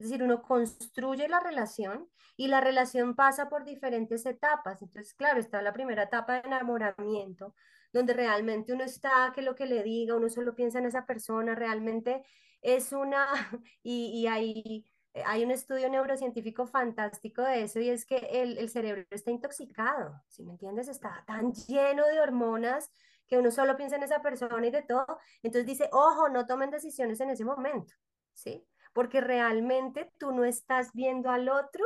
Es 0.00 0.08
decir, 0.08 0.22
uno 0.22 0.40
construye 0.40 1.28
la 1.28 1.40
relación 1.40 2.08
y 2.34 2.48
la 2.48 2.62
relación 2.62 3.14
pasa 3.14 3.50
por 3.50 3.66
diferentes 3.66 4.24
etapas. 4.24 4.80
Entonces, 4.80 5.12
claro, 5.12 5.38
está 5.38 5.60
la 5.60 5.74
primera 5.74 6.04
etapa 6.04 6.40
de 6.40 6.48
enamoramiento, 6.48 7.54
donde 7.92 8.14
realmente 8.14 8.72
uno 8.72 8.82
está, 8.82 9.30
que 9.34 9.42
lo 9.42 9.54
que 9.54 9.66
le 9.66 9.82
diga, 9.82 10.16
uno 10.16 10.30
solo 10.30 10.54
piensa 10.54 10.78
en 10.78 10.86
esa 10.86 11.04
persona, 11.04 11.54
realmente 11.54 12.24
es 12.62 12.92
una, 12.92 13.26
y, 13.82 14.26
hay, 14.26 14.86
hay 15.26 15.44
un 15.44 15.50
estudio 15.50 15.90
neurocientífico 15.90 16.66
fantástico 16.66 17.42
de 17.42 17.64
eso, 17.64 17.78
y 17.78 17.90
es 17.90 18.06
que 18.06 18.16
el, 18.16 18.70
cerebro 18.70 19.04
está 19.10 19.30
intoxicado, 19.30 20.22
¿sí 20.28 20.44
me 20.44 20.52
entiendes? 20.52 20.88
Está 20.88 21.22
tan 21.26 21.52
lleno 21.52 22.06
de 22.06 22.20
hormonas 22.20 22.90
que 23.26 23.36
uno 23.36 23.50
solo 23.50 23.76
piensa 23.76 23.96
en 23.96 24.04
esa 24.04 24.22
persona 24.22 24.66
y 24.66 24.70
de 24.70 24.80
todo, 24.80 25.18
entonces 25.42 25.66
dice, 25.66 25.90
ojo, 25.92 26.30
no 26.30 26.46
tomen 26.46 26.70
decisiones 26.70 27.20
en 27.20 27.28
ese 27.28 27.44
momento, 27.44 27.92
¿sí? 28.32 28.66
Porque 28.92 29.20
realmente 29.20 30.12
tú 30.18 30.32
no 30.32 30.44
estás 30.44 30.92
viendo 30.92 31.30
al 31.30 31.48
otro 31.48 31.84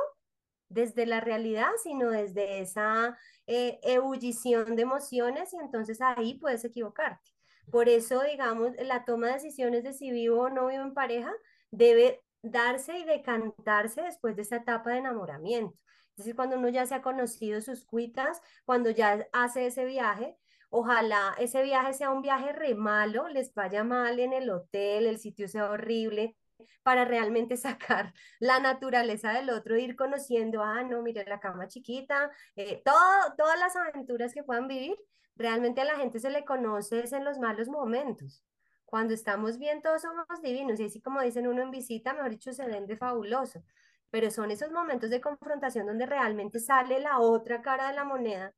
desde 0.69 1.07
la 1.07 1.21
realidad, 1.21 1.71
sino 1.83 2.11
desde 2.11 2.61
esa 2.61 3.17
eh, 3.47 3.79
ebullición 3.83 4.77
de 4.77 4.83
emociones 4.83 5.53
y 5.53 5.59
entonces 5.59 6.01
ahí 6.01 6.35
puedes 6.35 6.65
equivocarte. 6.65 7.31
Por 7.71 7.89
eso, 7.89 8.23
digamos, 8.23 8.73
la 8.79 9.05
toma 9.05 9.29
de 9.29 9.35
decisiones 9.35 9.85
de 9.85 9.93
si 9.93 10.11
vivo 10.11 10.43
o 10.43 10.51
no 10.51 10.67
vivo 10.67 10.83
en 10.83 10.95
pareja 10.95 11.33
debe 11.71 12.23
darse 12.43 12.99
y 12.99 13.05
decantarse 13.05 14.03
después 14.03 14.37
de 14.37 14.43
esa 14.43 14.57
etapa 14.57 14.91
de 14.91 14.99
enamoramiento. 14.99 15.79
Es 16.11 16.19
decir, 16.19 16.37
cuando 16.37 16.57
uno 16.59 16.69
ya 16.69 16.87
se 16.87 16.95
ha 16.95 17.03
conocido 17.03 17.61
sus 17.61 17.85
cuitas, 17.85 18.41
cuando 18.65 18.91
ya 18.91 19.27
hace 19.33 19.67
ese 19.67 19.85
viaje, 19.85 20.37
ojalá 20.71 21.35
ese 21.39 21.63
viaje 21.63 21.95
sea 21.95 22.11
un 22.11 22.23
viaje 22.23 22.53
re 22.53 22.75
malo, 22.75 23.29
les 23.29 23.53
vaya 23.55 23.83
mal 23.83 24.21
en 24.21 24.33
el 24.33 24.51
hotel, 24.51 25.07
el 25.07 25.19
sitio 25.19 25.49
sea 25.49 25.71
horrible, 25.71 26.37
para 26.83 27.05
realmente 27.05 27.57
sacar 27.57 28.13
la 28.39 28.61
naturaleza 28.61 29.33
del 29.33 29.51
otro, 29.51 29.77
ir 29.77 29.97
conociendo, 29.97 30.63
ah, 30.63 30.83
no, 30.83 31.03
mire 31.03 31.25
la 31.27 31.41
cama 31.41 31.69
chiquita, 31.69 32.31
eh, 32.57 32.83
todo, 32.85 33.35
todas 33.37 33.59
las 33.59 33.77
aventuras 33.77 34.35
que 34.35 34.43
puedan 34.45 34.69
vivir, 34.69 34.97
realmente 35.37 35.81
a 35.81 35.85
la 35.85 35.97
gente 35.97 36.21
se 36.21 36.31
le 36.31 36.45
conoce 36.45 37.01
es 37.01 37.13
en 37.13 37.25
los 37.25 37.39
malos 37.39 37.69
momentos. 37.69 38.45
Cuando 38.85 39.15
estamos 39.15 39.59
bien, 39.59 39.83
todos 39.83 40.03
somos 40.03 40.27
divinos, 40.43 40.79
y 40.79 40.85
así 40.85 41.01
como 41.01 41.21
dicen 41.21 41.49
uno 41.49 41.63
en 41.63 41.71
visita, 41.71 42.13
mejor 42.13 42.31
dicho, 42.31 42.53
se 42.53 42.67
vende 42.67 42.97
fabuloso. 42.97 43.65
Pero 44.11 44.31
son 44.31 44.53
esos 44.53 44.71
momentos 44.71 45.11
de 45.11 45.21
confrontación 45.21 45.87
donde 45.87 46.07
realmente 46.07 46.61
sale 46.61 47.01
la 47.01 47.19
otra 47.19 47.61
cara 47.63 47.89
de 47.89 47.95
la 47.95 48.05
moneda 48.05 48.55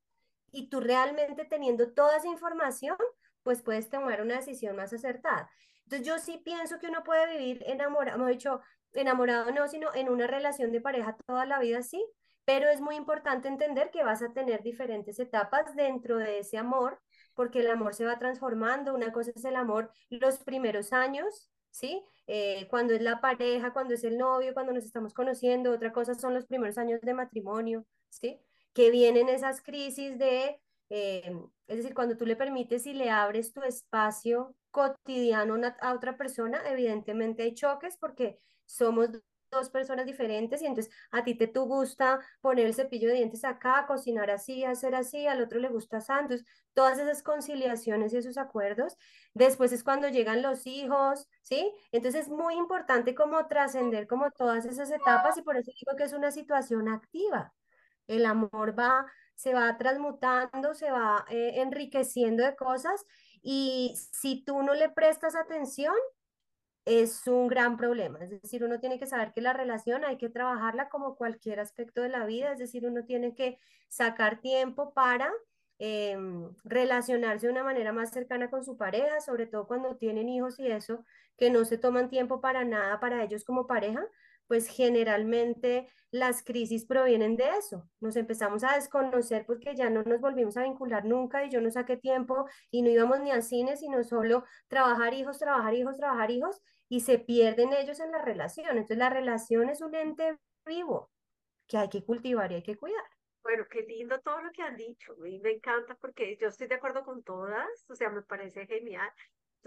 y 0.51 0.69
tú 0.69 0.79
realmente 0.79 1.45
teniendo 1.45 1.93
toda 1.93 2.17
esa 2.17 2.27
información, 2.27 2.97
pues 3.43 3.61
puedes 3.63 3.89
tomar 3.89 4.21
una 4.21 4.35
decisión 4.35 4.75
más 4.75 4.93
acertada. 4.93 5.49
Entonces 5.87 6.05
yo 6.05 6.19
sí 6.19 6.41
pienso 6.43 6.79
que 6.79 6.87
uno 6.87 7.01
puede 7.01 7.37
vivir 7.37 7.63
enamorado, 7.65 8.17
hemos 8.17 8.29
dicho, 8.29 8.59
enamorado 8.91 9.51
no, 9.51 9.69
sino 9.69 9.93
en 9.95 10.09
una 10.09 10.27
relación 10.27 10.73
de 10.73 10.81
pareja 10.81 11.15
toda 11.25 11.45
la 11.45 11.59
vida, 11.59 11.81
sí, 11.81 12.05
pero 12.43 12.69
es 12.69 12.81
muy 12.81 12.95
importante 12.97 13.47
entender 13.47 13.89
que 13.89 14.03
vas 14.03 14.21
a 14.21 14.33
tener 14.33 14.63
diferentes 14.63 15.17
etapas 15.17 15.73
dentro 15.77 16.17
de 16.17 16.39
ese 16.39 16.57
amor, 16.57 16.99
porque 17.35 17.59
el 17.61 17.71
amor 17.71 17.93
se 17.93 18.05
va 18.05 18.19
transformando, 18.19 18.93
una 18.93 19.13
cosa 19.13 19.31
es 19.33 19.45
el 19.45 19.55
amor 19.55 19.89
los 20.09 20.39
primeros 20.39 20.91
años, 20.91 21.49
¿sí? 21.71 22.03
Eh, 22.27 22.67
cuando 22.69 22.93
es 22.93 23.01
la 23.01 23.21
pareja, 23.21 23.71
cuando 23.71 23.93
es 23.93 24.03
el 24.03 24.17
novio, 24.17 24.53
cuando 24.53 24.73
nos 24.73 24.83
estamos 24.83 25.13
conociendo, 25.13 25.71
otra 25.71 25.93
cosa 25.93 26.15
son 26.15 26.33
los 26.33 26.47
primeros 26.47 26.77
años 26.77 26.99
de 26.99 27.13
matrimonio, 27.13 27.85
¿sí? 28.09 28.41
Que 28.73 28.91
vienen 28.91 29.29
esas 29.29 29.61
crisis 29.61 30.17
de, 30.17 30.59
eh, 30.89 31.31
es 31.67 31.77
decir, 31.77 31.93
cuando 31.93 32.17
tú 32.17 32.25
le 32.25 32.35
permites 32.35 32.85
y 32.87 32.93
le 32.93 33.09
abres 33.09 33.53
tu 33.53 33.61
espacio 33.63 34.53
cotidiano 34.71 35.55
a 35.81 35.93
otra 35.93 36.17
persona, 36.17 36.61
evidentemente 36.69 37.43
hay 37.43 37.53
choques 37.53 37.97
porque 37.97 38.39
somos 38.65 39.09
dos 39.51 39.69
personas 39.69 40.05
diferentes 40.05 40.61
y 40.61 40.65
entonces 40.65 40.93
a 41.11 41.23
ti 41.23 41.35
te 41.35 41.47
tú 41.47 41.65
gusta 41.65 42.19
poner 42.41 42.65
el 42.65 42.73
cepillo 42.73 43.07
de 43.09 43.15
dientes 43.15 43.43
acá, 43.43 43.85
cocinar 43.87 44.29
así, 44.29 44.63
hacer 44.63 44.95
así, 44.95 45.27
al 45.27 45.41
otro 45.41 45.59
le 45.59 45.69
gusta 45.69 45.97
así, 45.97 46.43
todas 46.73 46.99
esas 46.99 47.23
conciliaciones 47.23 48.13
y 48.13 48.17
esos 48.17 48.37
acuerdos, 48.37 48.97
después 49.33 49.71
es 49.71 49.83
cuando 49.83 50.09
llegan 50.09 50.41
los 50.41 50.67
hijos, 50.67 51.27
¿sí? 51.41 51.71
Entonces 51.91 52.25
es 52.25 52.29
muy 52.29 52.55
importante 52.55 53.15
como 53.15 53.47
trascender 53.47 54.07
como 54.07 54.31
todas 54.31 54.65
esas 54.65 54.91
etapas 54.91 55.37
y 55.37 55.41
por 55.41 55.57
eso 55.57 55.71
digo 55.79 55.97
que 55.97 56.03
es 56.03 56.13
una 56.13 56.31
situación 56.31 56.89
activa. 56.89 57.53
El 58.07 58.25
amor 58.25 58.77
va, 58.77 59.05
se 59.35 59.53
va 59.53 59.77
transmutando, 59.77 60.73
se 60.73 60.91
va 60.91 61.25
eh, 61.29 61.61
enriqueciendo 61.61 62.43
de 62.43 62.55
cosas 62.55 63.05
y 63.49 63.95
si 64.11 64.43
tú 64.43 64.61
no 64.61 64.73
le 64.73 64.89
prestas 64.89 65.33
atención, 65.33 65.93
es 66.83 67.27
un 67.27 67.47
gran 67.47 67.77
problema. 67.77 68.19
Es 68.19 68.29
decir, 68.29 68.61
uno 68.61 68.81
tiene 68.81 68.99
que 68.99 69.05
saber 69.07 69.31
que 69.31 69.39
la 69.39 69.53
relación 69.53 70.03
hay 70.03 70.17
que 70.17 70.27
trabajarla 70.27 70.89
como 70.89 71.15
cualquier 71.15 71.61
aspecto 71.61 72.01
de 72.01 72.09
la 72.09 72.25
vida. 72.25 72.51
Es 72.51 72.59
decir, 72.59 72.85
uno 72.85 73.05
tiene 73.05 73.35
que 73.35 73.57
sacar 73.87 74.41
tiempo 74.41 74.93
para 74.93 75.31
em, 75.79 76.49
relacionarse 76.65 77.47
de 77.47 77.53
una 77.53 77.63
manera 77.63 77.93
más 77.93 78.11
cercana 78.11 78.49
con 78.49 78.65
su 78.65 78.75
pareja, 78.75 79.21
sobre 79.21 79.47
todo 79.47 79.65
cuando 79.65 79.95
tienen 79.95 80.27
hijos 80.27 80.59
y 80.59 80.67
eso, 80.67 81.05
que 81.37 81.49
no 81.49 81.63
se 81.63 81.77
toman 81.77 82.09
tiempo 82.09 82.41
para 82.41 82.65
nada 82.65 82.99
para 82.99 83.23
ellos 83.23 83.45
como 83.45 83.65
pareja, 83.65 84.05
pues 84.47 84.67
generalmente 84.67 85.87
las 86.11 86.43
crisis 86.43 86.85
provienen 86.85 87.35
de 87.35 87.49
eso. 87.57 87.89
Nos 87.99 88.15
empezamos 88.15 88.63
a 88.63 88.75
desconocer 88.75 89.45
porque 89.45 89.75
ya 89.75 89.89
no 89.89 90.03
nos 90.03 90.21
volvimos 90.21 90.57
a 90.57 90.63
vincular 90.63 91.05
nunca 91.05 91.45
y 91.45 91.49
yo 91.49 91.61
no 91.61 91.69
saqué 91.69 91.97
tiempo 91.97 92.47
y 92.71 92.81
no 92.81 92.89
íbamos 92.89 93.19
ni 93.19 93.31
al 93.31 93.43
cine, 93.43 93.77
sino 93.77 94.03
solo 94.03 94.43
trabajar 94.67 95.13
hijos, 95.13 95.37
trabajar 95.37 95.73
hijos, 95.73 95.97
trabajar 95.97 96.31
hijos 96.31 96.61
y 96.89 97.01
se 97.01 97.19
pierden 97.19 97.73
ellos 97.73 97.99
en 97.99 98.11
la 98.11 98.21
relación. 98.21 98.69
Entonces 98.71 98.97
la 98.97 99.09
relación 99.09 99.69
es 99.69 99.81
un 99.81 99.93
ente 99.95 100.37
vivo 100.65 101.11
que 101.67 101.77
hay 101.77 101.89
que 101.89 102.03
cultivar 102.03 102.51
y 102.51 102.55
hay 102.55 102.63
que 102.63 102.77
cuidar. 102.77 103.03
Bueno, 103.43 103.65
qué 103.69 103.81
lindo 103.83 104.19
todo 104.21 104.41
lo 104.41 104.51
que 104.51 104.61
han 104.61 104.75
dicho. 104.75 105.13
Y 105.25 105.39
me 105.39 105.51
encanta 105.51 105.95
porque 105.95 106.37
yo 106.37 106.47
estoy 106.49 106.67
de 106.67 106.75
acuerdo 106.75 107.03
con 107.03 107.23
todas, 107.23 107.67
o 107.87 107.95
sea, 107.95 108.09
me 108.09 108.21
parece 108.21 108.65
genial. 108.65 109.09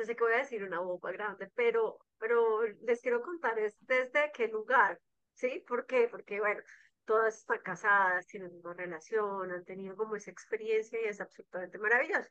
Yo 0.00 0.06
sé 0.06 0.16
que 0.16 0.24
voy 0.24 0.32
a 0.32 0.38
decir 0.38 0.64
una 0.64 0.80
boca 0.80 1.12
grande, 1.12 1.50
pero, 1.54 1.98
pero 2.18 2.62
les 2.62 3.02
quiero 3.02 3.20
contar 3.20 3.58
es 3.58 3.76
desde 3.80 4.32
qué 4.32 4.48
lugar, 4.48 4.98
¿sí? 5.34 5.62
¿Por 5.68 5.84
qué? 5.84 6.08
Porque, 6.08 6.40
bueno, 6.40 6.62
todas 7.04 7.36
están 7.36 7.58
casadas, 7.58 8.26
tienen 8.26 8.50
una 8.64 8.72
relación, 8.72 9.52
han 9.52 9.62
tenido 9.66 9.94
como 9.96 10.16
esa 10.16 10.30
experiencia 10.30 10.98
y 11.02 11.04
es 11.04 11.20
absolutamente 11.20 11.76
maravilloso. 11.76 12.30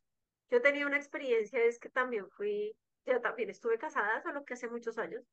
Yo 0.49 0.63
tenía 0.63 0.88
una 0.88 0.97
experiencia, 0.97 1.63
es 1.63 1.77
que 1.77 1.89
también 1.89 2.27
fui, 2.32 2.75
ya 3.05 3.21
también 3.21 3.51
estuve 3.51 3.77
casada, 3.77 4.19
solo 4.23 4.43
que 4.43 4.55
hace 4.55 4.67
muchos 4.67 4.97
años. 4.97 5.23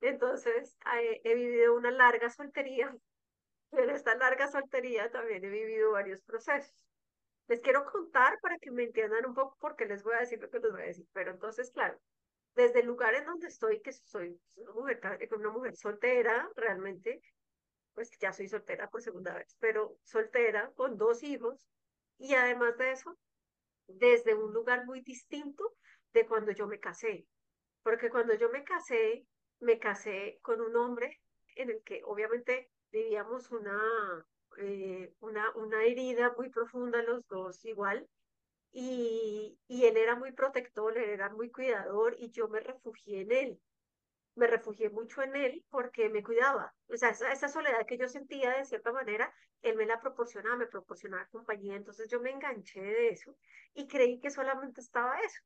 Entonces, 0.00 0.76
he, 0.94 1.20
he 1.24 1.34
vivido 1.34 1.74
una 1.74 1.90
larga 1.90 2.30
soltería. 2.30 2.96
En 3.72 3.90
esta 3.90 4.14
larga 4.14 4.46
soltería 4.46 5.10
también 5.10 5.44
he 5.44 5.48
vivido 5.48 5.90
varios 5.92 6.22
procesos. 6.22 6.91
Les 7.52 7.60
quiero 7.60 7.84
contar 7.84 8.40
para 8.40 8.58
que 8.58 8.70
me 8.70 8.84
entiendan 8.84 9.26
un 9.26 9.34
poco 9.34 9.58
porque 9.60 9.84
les 9.84 10.02
voy 10.02 10.14
a 10.14 10.20
decir 10.20 10.40
lo 10.40 10.48
que 10.48 10.58
les 10.58 10.72
voy 10.72 10.80
a 10.80 10.86
decir. 10.86 11.06
Pero 11.12 11.32
entonces, 11.32 11.70
claro, 11.70 12.00
desde 12.54 12.80
el 12.80 12.86
lugar 12.86 13.14
en 13.14 13.26
donde 13.26 13.48
estoy, 13.48 13.82
que 13.82 13.92
soy 13.92 14.40
una 14.54 14.72
mujer, 14.72 15.28
una 15.36 15.50
mujer 15.50 15.76
soltera, 15.76 16.48
realmente, 16.56 17.20
pues 17.92 18.10
ya 18.18 18.32
soy 18.32 18.48
soltera 18.48 18.88
por 18.88 19.02
segunda 19.02 19.34
vez, 19.34 19.54
pero 19.60 19.98
soltera 20.02 20.72
con 20.76 20.96
dos 20.96 21.22
hijos 21.22 21.68
y 22.16 22.32
además 22.32 22.78
de 22.78 22.92
eso, 22.92 23.18
desde 23.86 24.34
un 24.34 24.54
lugar 24.54 24.86
muy 24.86 25.02
distinto 25.02 25.74
de 26.14 26.26
cuando 26.26 26.52
yo 26.52 26.66
me 26.66 26.80
casé. 26.80 27.26
Porque 27.82 28.08
cuando 28.08 28.32
yo 28.32 28.48
me 28.48 28.64
casé, 28.64 29.26
me 29.60 29.78
casé 29.78 30.38
con 30.40 30.62
un 30.62 30.74
hombre 30.74 31.20
en 31.56 31.68
el 31.68 31.82
que 31.82 32.00
obviamente 32.06 32.70
vivíamos 32.90 33.50
una, 33.50 34.24
eh, 34.58 35.14
una, 35.20 35.50
una 35.56 35.84
herida 35.84 36.34
muy 36.36 36.50
profunda 36.50 37.02
los 37.02 37.26
dos 37.28 37.64
igual. 37.64 38.08
Y, 38.72 39.58
y 39.68 39.84
él 39.86 39.96
era 39.98 40.16
muy 40.16 40.32
protector, 40.32 40.96
él 40.98 41.10
era 41.10 41.30
muy 41.30 41.50
cuidador 41.50 42.16
y 42.18 42.30
yo 42.30 42.48
me 42.48 42.60
refugié 42.60 43.22
en 43.22 43.32
él. 43.32 43.62
Me 44.34 44.46
refugié 44.46 44.90
mucho 44.90 45.22
en 45.22 45.36
él 45.36 45.64
porque 45.70 46.08
me 46.08 46.22
cuidaba. 46.22 46.74
O 46.88 46.96
sea, 46.96 47.10
esa, 47.10 47.32
esa 47.32 47.48
soledad 47.48 47.86
que 47.86 47.98
yo 47.98 48.08
sentía 48.08 48.56
de 48.56 48.64
cierta 48.64 48.92
manera, 48.92 49.32
él 49.62 49.76
me 49.76 49.86
la 49.86 50.00
proporcionaba, 50.00 50.56
me 50.56 50.66
proporcionaba 50.66 51.26
compañía. 51.28 51.76
Entonces 51.76 52.08
yo 52.10 52.20
me 52.20 52.30
enganché 52.30 52.80
de 52.82 53.08
eso 53.10 53.36
y 53.74 53.86
creí 53.88 54.20
que 54.20 54.30
solamente 54.30 54.80
estaba 54.80 55.20
eso. 55.20 55.42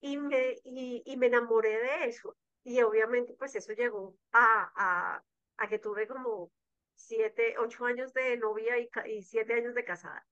Y 0.00 0.16
me, 0.18 0.54
y, 0.64 1.02
y 1.06 1.16
me 1.16 1.26
enamoré 1.26 1.78
de 1.78 2.04
eso. 2.06 2.36
Y 2.64 2.80
obviamente 2.82 3.34
pues 3.38 3.54
eso 3.56 3.72
llegó 3.72 4.16
a, 4.32 4.72
a, 5.16 5.24
a 5.56 5.68
que 5.68 5.78
tuve 5.78 6.06
como 6.08 6.52
siete, 6.94 7.56
ocho 7.58 7.84
años 7.84 8.12
de 8.12 8.36
novia 8.36 8.78
y, 8.78 8.88
y 9.06 9.22
siete 9.22 9.54
años 9.54 9.74
de 9.74 9.84
casada. 9.84 10.26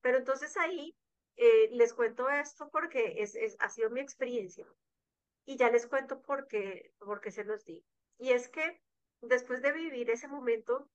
Pero 0.00 0.18
entonces 0.18 0.56
ahí 0.56 0.96
eh, 1.36 1.68
les 1.72 1.92
cuento 1.92 2.28
esto 2.30 2.70
porque 2.70 3.22
es, 3.22 3.34
es, 3.34 3.56
ha 3.58 3.68
sido 3.68 3.90
mi 3.90 4.00
experiencia 4.00 4.66
y 5.44 5.56
ya 5.56 5.70
les 5.70 5.86
cuento 5.86 6.22
por 6.22 6.48
qué, 6.48 6.92
se 7.28 7.44
los 7.44 7.64
di. 7.64 7.84
Y 8.18 8.30
es 8.30 8.48
que 8.48 8.80
después 9.20 9.62
de 9.62 9.72
vivir 9.72 10.10
ese 10.10 10.28
momento, 10.28 10.90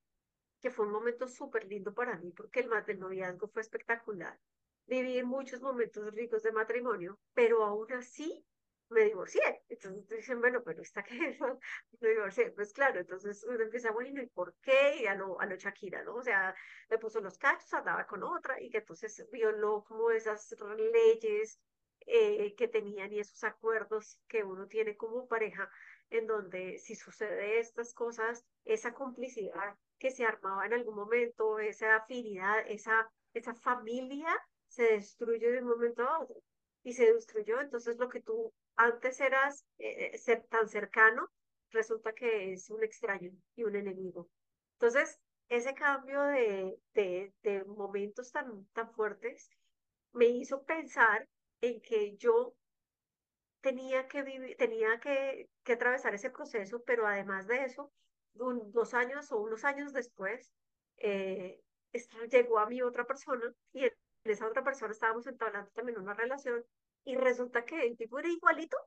que 0.62 0.71
fue 0.71 0.86
un 0.86 0.91
momento 0.91 1.28
súper 1.28 1.65
lindo 1.65 1.93
para 1.93 2.17
mí, 2.17 2.32
porque 2.32 2.60
el, 2.62 2.69
el 2.88 3.00
noviazgo 3.00 3.47
fue 3.47 3.62
espectacular, 3.62 4.39
viví 4.88 5.24
muchos 5.24 5.62
momentos 5.62 6.13
ricos 6.13 6.43
de 6.43 6.52
matrimonio, 6.52 7.19
pero 7.34 7.63
aún 7.63 7.91
así 7.93 8.45
me 8.92 9.06
divorcié. 9.06 9.64
Entonces 9.70 10.08
dicen, 10.10 10.40
bueno, 10.40 10.62
pero 10.64 10.82
está 10.82 11.04
que 11.04 11.18
me 12.00 12.10
divorcié. 12.10 12.52
Pues 12.52 12.74
claro, 12.74 13.00
entonces 13.00 13.44
uno 13.48 13.62
empieza, 13.64 13.92
bueno, 13.92 14.22
¿y 14.22 14.28
por 14.28 14.54
qué? 14.62 14.98
Y 15.02 15.08
a 15.08 15.16
lo, 15.16 15.40
a 15.40 15.46
lo 15.46 15.56
Shakira, 15.56 16.04
¿no? 16.04 16.16
O 16.16 16.24
sea, 16.24 16.54
le 16.90 16.98
puso 16.98 17.22
los 17.22 17.38
cachos, 17.38 17.74
andaba 17.74 18.06
con 18.06 18.24
otra 18.24 18.62
y 18.62 18.70
que 18.70 18.80
entonces 18.80 19.28
violó 19.32 19.84
como 19.84 20.12
esas 20.12 20.54
leyes 20.78 21.60
eh, 22.06 22.54
que 22.56 22.68
tenían 22.68 23.14
y 23.14 23.20
esos 23.20 23.44
acuerdos 23.44 24.20
que 24.28 24.44
uno 24.44 24.68
tiene 24.68 24.98
como 24.98 25.28
pareja, 25.28 25.70
en 26.10 26.28
donde 26.28 26.78
si 26.78 26.96
sucede 26.96 27.60
estas 27.60 27.94
cosas, 27.94 28.46
esa 28.66 28.94
complicidad 28.94 29.76
que 29.98 30.12
se 30.12 30.26
armaba 30.26 30.66
en 30.66 30.74
algún 30.74 30.96
momento, 30.96 31.60
esa 31.60 31.96
afinidad, 31.96 32.60
esa, 32.68 33.10
esa 33.34 33.54
familia 33.56 34.36
se 34.68 34.84
destruye 34.84 35.52
de 35.52 35.60
un 35.60 35.70
momento 35.70 36.04
a 36.04 36.20
otro 36.20 36.42
y 36.84 36.94
se 36.94 37.14
destruyó. 37.14 37.62
Entonces 37.62 37.98
lo 37.98 38.10
que 38.10 38.22
tú 38.22 38.54
antes 38.76 39.20
eras 39.20 39.66
eh, 39.78 40.18
ser 40.18 40.44
tan 40.48 40.68
cercano, 40.68 41.30
resulta 41.72 42.14
que 42.14 42.54
es 42.54 42.70
un 42.70 42.84
extraño 42.84 43.32
y 43.56 43.64
un 43.64 43.76
enemigo. 43.76 44.30
Entonces, 44.74 45.20
ese 45.50 45.74
cambio 45.76 46.24
de, 46.24 46.80
de, 46.94 47.34
de 47.44 47.64
momentos 47.66 48.32
tan, 48.32 48.66
tan 48.74 48.92
fuertes 48.94 49.50
me 50.14 50.26
hizo 50.26 50.64
pensar 50.64 51.28
en 51.62 51.82
que 51.82 52.16
yo 52.18 52.56
tenía 53.62 54.08
que 54.08 54.24
vivir, 54.24 54.56
tenía 54.58 55.00
que, 55.00 55.50
que 55.64 55.74
atravesar 55.74 56.14
ese 56.14 56.30
proceso, 56.32 56.82
pero 56.84 57.08
además 57.08 57.48
de 57.48 57.64
eso, 57.66 57.92
dos 58.34 58.94
años 58.94 59.32
o 59.32 59.38
unos 59.42 59.64
años 59.64 59.94
después, 59.94 60.52
eh, 60.98 61.62
llegó 62.30 62.60
a 62.60 62.68
mí 62.68 62.82
otra 62.82 63.06
persona 63.06 63.54
y 63.74 63.88
esa 64.24 64.48
otra 64.48 64.64
persona 64.64 64.92
estábamos 64.92 65.28
entablando 65.28 65.70
también 65.72 66.00
una 66.00 66.14
relación 66.14 66.64
y 67.04 67.16
resulta 67.16 67.66
que 67.66 67.86
el 67.86 67.98
tipo 67.98 68.20
era 68.20 68.30
igualito 68.30 68.78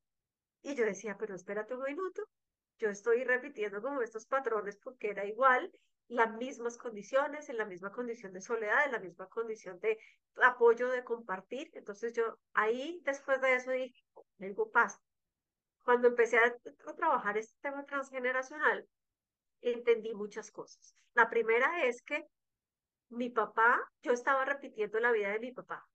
y 0.62 0.74
yo 0.74 0.84
decía, 0.84 1.16
pero 1.18 1.34
espérate 1.34 1.74
un 1.74 1.82
minuto, 1.82 2.22
yo 2.78 2.88
estoy 2.88 3.24
repitiendo 3.24 3.82
como 3.82 4.02
estos 4.02 4.26
patrones 4.26 4.76
porque 4.76 5.10
era 5.10 5.24
igual, 5.26 5.70
las 6.08 6.34
mismas 6.36 6.76
condiciones, 6.76 7.48
en 7.48 7.56
la 7.56 7.64
misma 7.64 7.90
condición 7.90 8.32
de 8.32 8.40
soledad, 8.40 8.86
en 8.86 8.92
la 8.92 8.98
misma 8.98 9.26
condición 9.28 9.78
de 9.80 9.98
apoyo, 10.42 10.88
de 10.90 11.04
compartir. 11.04 11.70
Entonces 11.74 12.12
yo 12.12 12.38
ahí, 12.52 13.00
después 13.04 13.40
de 13.40 13.54
eso, 13.54 13.70
dije, 13.70 14.04
algo 14.40 14.70
pasa. 14.70 15.00
Cuando 15.82 16.08
empecé 16.08 16.38
a, 16.38 16.46
a 16.46 16.94
trabajar 16.94 17.38
este 17.38 17.56
tema 17.60 17.84
transgeneracional, 17.84 18.86
entendí 19.60 20.14
muchas 20.14 20.50
cosas. 20.50 20.94
La 21.14 21.30
primera 21.30 21.84
es 21.84 22.02
que 22.02 22.26
mi 23.10 23.30
papá, 23.30 23.80
yo 24.02 24.12
estaba 24.12 24.44
repitiendo 24.44 24.98
la 25.00 25.12
vida 25.12 25.30
de 25.30 25.40
mi 25.40 25.52
papá. 25.52 25.86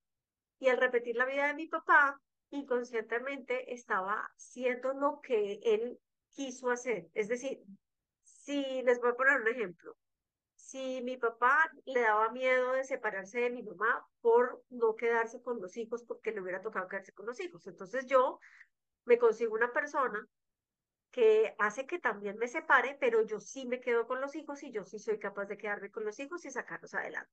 Y 0.60 0.68
al 0.70 0.78
repetir 0.78 1.16
la 1.16 1.26
vida 1.26 1.48
de 1.48 1.54
mi 1.54 1.68
papá, 1.68 2.22
inconscientemente 2.52 3.74
estaba 3.74 4.30
haciendo 4.36 4.94
lo 4.94 5.20
que 5.22 5.60
él 5.64 6.00
quiso 6.30 6.70
hacer. 6.70 7.08
Es 7.14 7.28
decir, 7.28 7.64
si 8.24 8.82
les 8.84 9.00
voy 9.00 9.12
a 9.12 9.16
poner 9.16 9.42
un 9.42 9.48
ejemplo, 9.48 9.96
si 10.56 11.02
mi 11.02 11.18
papá 11.18 11.72
le 11.86 12.02
daba 12.02 12.32
miedo 12.32 12.74
de 12.74 12.84
separarse 12.84 13.40
de 13.40 13.50
mi 13.50 13.64
mamá 13.64 14.06
por 14.22 14.64
no 14.70 14.96
quedarse 14.96 15.42
con 15.42 15.60
los 15.62 15.78
hijos 15.78 16.04
porque 16.04 16.32
le 16.32 16.42
hubiera 16.42 16.62
tocado 16.62 16.88
quedarse 16.88 17.14
con 17.14 17.26
los 17.26 17.40
hijos, 17.40 17.66
entonces 17.66 18.06
yo 18.06 18.40
me 19.06 19.18
consigo 19.18 19.54
una 19.56 19.72
persona 19.72 20.28
que 21.12 21.56
hace 21.58 21.88
que 21.88 22.00
también 22.00 22.38
me 22.38 22.48
separe, 22.48 22.98
pero 23.00 23.26
yo 23.26 23.40
sí 23.40 23.66
me 23.66 23.80
quedo 23.80 24.06
con 24.06 24.22
los 24.22 24.36
hijos 24.36 24.62
y 24.64 24.72
yo 24.72 24.86
sí 24.86 25.00
soy 25.00 25.18
capaz 25.18 25.46
de 25.46 25.58
quedarme 25.58 25.90
con 25.90 26.06
los 26.06 26.20
hijos 26.20 26.46
y 26.46 26.52
sacarlos 26.52 26.94
adelante. 26.94 27.32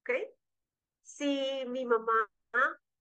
¿Ok? 0.00 0.10
Si 1.00 1.64
mi 1.66 1.86
mamá 1.86 2.30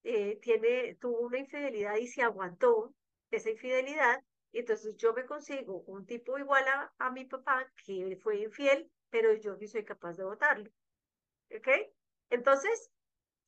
eh, 0.04 0.39
tiene, 0.42 0.96
tuvo 1.00 1.22
una 1.22 1.39
infidelidad 1.39 1.96
y 1.98 2.08
se 2.08 2.22
aguantó 2.22 2.94
esa 3.32 3.50
infidelidad, 3.50 4.20
entonces 4.52 4.96
yo 4.98 5.13
me 5.13 5.26
consigo 5.26 5.82
un 5.88 6.06
tipo 6.06 6.38
igual 6.38 6.66
a, 6.68 6.94
a 6.98 7.12
mi 7.12 7.26
papá 7.26 7.72
que 7.86 8.18
fue 8.22 8.38
infiel, 8.39 8.92
pero 9.10 9.34
yo 9.34 9.56
sí 9.58 9.68
soy 9.68 9.84
capaz 9.84 10.13
de 10.18 10.24
votarlo. 10.26 10.70
¿Ok? 11.56 11.68
Entonces, 12.30 12.92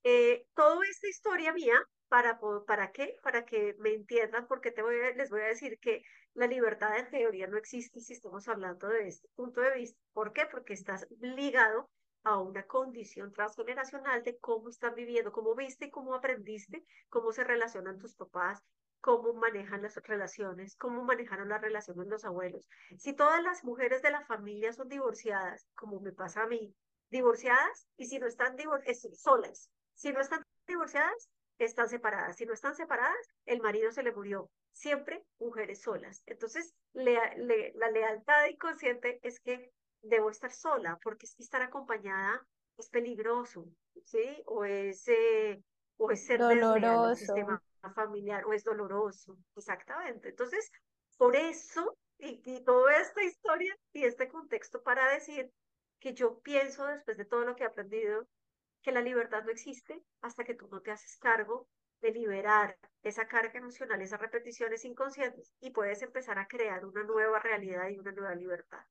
eh, 0.03 0.47
toda 0.55 0.85
esta 0.89 1.07
historia 1.07 1.53
mía, 1.53 1.81
¿para, 2.07 2.39
¿para 2.67 2.91
qué? 2.91 3.15
Para 3.23 3.45
que 3.45 3.75
me 3.79 3.93
entiendan, 3.93 4.47
porque 4.47 4.71
te 4.71 4.81
voy 4.81 4.97
les 5.15 5.29
voy 5.29 5.41
a 5.41 5.47
decir 5.47 5.79
que 5.79 6.03
la 6.33 6.47
libertad 6.47 6.97
en 6.99 7.09
teoría 7.09 7.47
no 7.47 7.57
existe 7.57 7.99
si 7.99 8.13
estamos 8.13 8.47
hablando 8.47 8.87
de 8.87 9.07
este 9.07 9.27
punto 9.35 9.61
de 9.61 9.73
vista. 9.75 9.99
¿Por 10.13 10.33
qué? 10.33 10.45
Porque 10.51 10.73
estás 10.73 11.07
ligado 11.19 11.89
a 12.25 12.39
una 12.39 12.63
condición 12.63 13.31
transgeneracional 13.31 14.23
de 14.23 14.37
cómo 14.39 14.69
están 14.69 14.95
viviendo, 14.95 15.31
cómo 15.31 15.55
viste 15.55 15.91
cómo 15.91 16.15
aprendiste, 16.15 16.83
cómo 17.09 17.31
se 17.31 17.43
relacionan 17.43 17.99
tus 17.99 18.15
papás, 18.15 18.61
cómo 18.99 19.33
manejan 19.33 19.83
las 19.83 19.95
relaciones, 19.97 20.75
cómo 20.75 21.03
manejaron 21.03 21.49
las 21.49 21.61
relaciones 21.61 22.07
los 22.07 22.25
abuelos. 22.25 22.67
Si 22.97 23.13
todas 23.13 23.41
las 23.43 23.63
mujeres 23.63 24.01
de 24.01 24.09
la 24.09 24.25
familia 24.25 24.73
son 24.73 24.89
divorciadas, 24.89 25.67
como 25.75 25.99
me 25.99 26.11
pasa 26.11 26.43
a 26.43 26.47
mí, 26.47 26.75
divorciadas, 27.11 27.87
y 27.97 28.07
si 28.07 28.17
no 28.17 28.25
están 28.25 28.57
solas, 29.13 29.69
si 29.93 30.11
no 30.11 30.19
están 30.19 30.41
divorciadas, 30.67 31.29
están 31.59 31.87
separadas. 31.87 32.35
Si 32.35 32.45
no 32.45 32.53
están 32.53 32.75
separadas, 32.75 33.29
el 33.45 33.61
marido 33.61 33.91
se 33.91 34.03
le 34.03 34.11
murió. 34.11 34.49
Siempre 34.73 35.23
mujeres 35.39 35.81
solas. 35.83 36.23
Entonces, 36.25 36.73
la 36.93 37.91
lealtad 37.91 38.47
inconsciente 38.47 39.19
es 39.21 39.39
que 39.39 39.71
debo 40.09 40.29
estar 40.29 40.51
sola, 40.51 40.97
porque 41.03 41.25
estar 41.25 41.61
acompañada 41.61 42.45
es 42.77 42.89
peligroso, 42.89 43.65
¿sí? 44.03 44.43
O 44.45 44.65
es, 44.65 45.07
eh, 45.07 45.61
o 45.97 46.11
es 46.11 46.25
ser 46.25 46.39
doloroso. 46.39 47.15
sistema 47.15 47.61
familiar, 47.93 48.45
o 48.45 48.53
es 48.53 48.63
doloroso, 48.63 49.37
exactamente. 49.55 50.29
Entonces, 50.29 50.69
por 51.17 51.35
eso, 51.35 51.97
y, 52.17 52.41
y 52.45 52.63
toda 52.63 52.97
esta 52.99 53.23
historia 53.23 53.75
y 53.93 54.03
este 54.03 54.27
contexto 54.27 54.81
para 54.83 55.09
decir 55.13 55.51
que 55.99 56.13
yo 56.13 56.39
pienso, 56.39 56.85
después 56.85 57.17
de 57.17 57.25
todo 57.25 57.45
lo 57.45 57.55
que 57.55 57.63
he 57.63 57.67
aprendido, 57.67 58.27
que 58.81 58.91
la 58.91 59.01
libertad 59.01 59.43
no 59.43 59.51
existe 59.51 60.03
hasta 60.21 60.43
que 60.43 60.53
tú 60.53 60.67
no 60.67 60.81
te 60.81 60.91
haces 60.91 61.17
cargo 61.17 61.67
de 62.01 62.11
liberar 62.11 62.77
esa 63.01 63.27
carga 63.27 63.57
emocional, 63.59 64.01
esas 64.01 64.19
repeticiones 64.19 64.85
inconscientes 64.85 65.51
y 65.59 65.71
puedes 65.71 66.01
empezar 66.01 66.37
a 66.37 66.47
crear 66.47 66.85
una 66.85 67.03
nueva 67.03 67.39
realidad 67.39 67.89
y 67.89 67.97
una 67.97 68.11
nueva 68.11 68.35
libertad. 68.35 68.85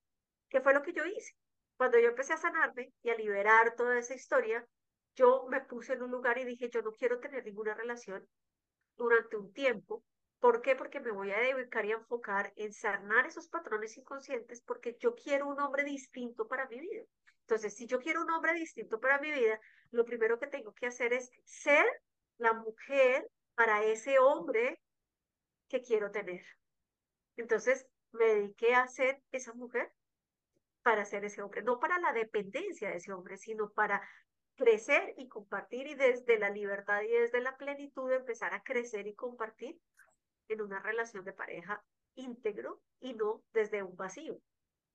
¿Qué 0.54 0.60
fue 0.60 0.72
lo 0.72 0.82
que 0.82 0.92
yo 0.92 1.04
hice? 1.04 1.34
Cuando 1.76 1.98
yo 1.98 2.10
empecé 2.10 2.32
a 2.32 2.36
sanarme 2.36 2.92
y 3.02 3.10
a 3.10 3.16
liberar 3.16 3.74
toda 3.74 3.98
esa 3.98 4.14
historia, 4.14 4.64
yo 5.16 5.48
me 5.50 5.60
puse 5.62 5.94
en 5.94 6.02
un 6.04 6.12
lugar 6.12 6.38
y 6.38 6.44
dije, 6.44 6.70
yo 6.70 6.80
no 6.80 6.92
quiero 6.92 7.18
tener 7.18 7.44
ninguna 7.44 7.74
relación 7.74 8.24
durante 8.96 9.36
un 9.36 9.52
tiempo. 9.52 10.04
¿Por 10.38 10.62
qué? 10.62 10.76
Porque 10.76 11.00
me 11.00 11.10
voy 11.10 11.32
a 11.32 11.40
dedicar 11.40 11.84
y 11.86 11.90
a 11.90 11.96
enfocar 11.96 12.52
en 12.54 12.72
sanar 12.72 13.26
esos 13.26 13.48
patrones 13.48 13.98
inconscientes 13.98 14.62
porque 14.62 14.96
yo 15.00 15.16
quiero 15.16 15.48
un 15.48 15.58
hombre 15.58 15.82
distinto 15.82 16.46
para 16.46 16.68
mi 16.68 16.78
vida. 16.78 17.02
Entonces, 17.40 17.74
si 17.74 17.88
yo 17.88 17.98
quiero 17.98 18.22
un 18.22 18.30
hombre 18.30 18.54
distinto 18.54 19.00
para 19.00 19.18
mi 19.18 19.32
vida, 19.32 19.58
lo 19.90 20.04
primero 20.04 20.38
que 20.38 20.46
tengo 20.46 20.72
que 20.72 20.86
hacer 20.86 21.14
es 21.14 21.32
ser 21.42 21.84
la 22.38 22.52
mujer 22.52 23.28
para 23.56 23.82
ese 23.82 24.20
hombre 24.20 24.80
que 25.68 25.82
quiero 25.82 26.12
tener. 26.12 26.46
Entonces, 27.36 27.88
me 28.12 28.26
dediqué 28.26 28.76
a 28.76 28.86
ser 28.86 29.20
esa 29.32 29.52
mujer 29.52 29.92
para 30.84 31.04
ser 31.06 31.24
ese 31.24 31.42
hombre, 31.42 31.62
no 31.62 31.80
para 31.80 31.98
la 31.98 32.12
dependencia 32.12 32.90
de 32.90 32.96
ese 32.96 33.12
hombre, 33.12 33.38
sino 33.38 33.70
para 33.70 34.06
crecer 34.54 35.14
y 35.16 35.28
compartir 35.28 35.86
y 35.86 35.94
desde 35.94 36.38
la 36.38 36.50
libertad 36.50 37.00
y 37.02 37.08
desde 37.08 37.40
la 37.40 37.56
plenitud 37.56 38.12
empezar 38.12 38.52
a 38.52 38.62
crecer 38.62 39.06
y 39.06 39.14
compartir 39.14 39.80
en 40.48 40.60
una 40.60 40.80
relación 40.80 41.24
de 41.24 41.32
pareja 41.32 41.82
íntegro 42.14 42.82
y 43.00 43.14
no 43.14 43.42
desde 43.54 43.82
un 43.82 43.96
vacío. 43.96 44.38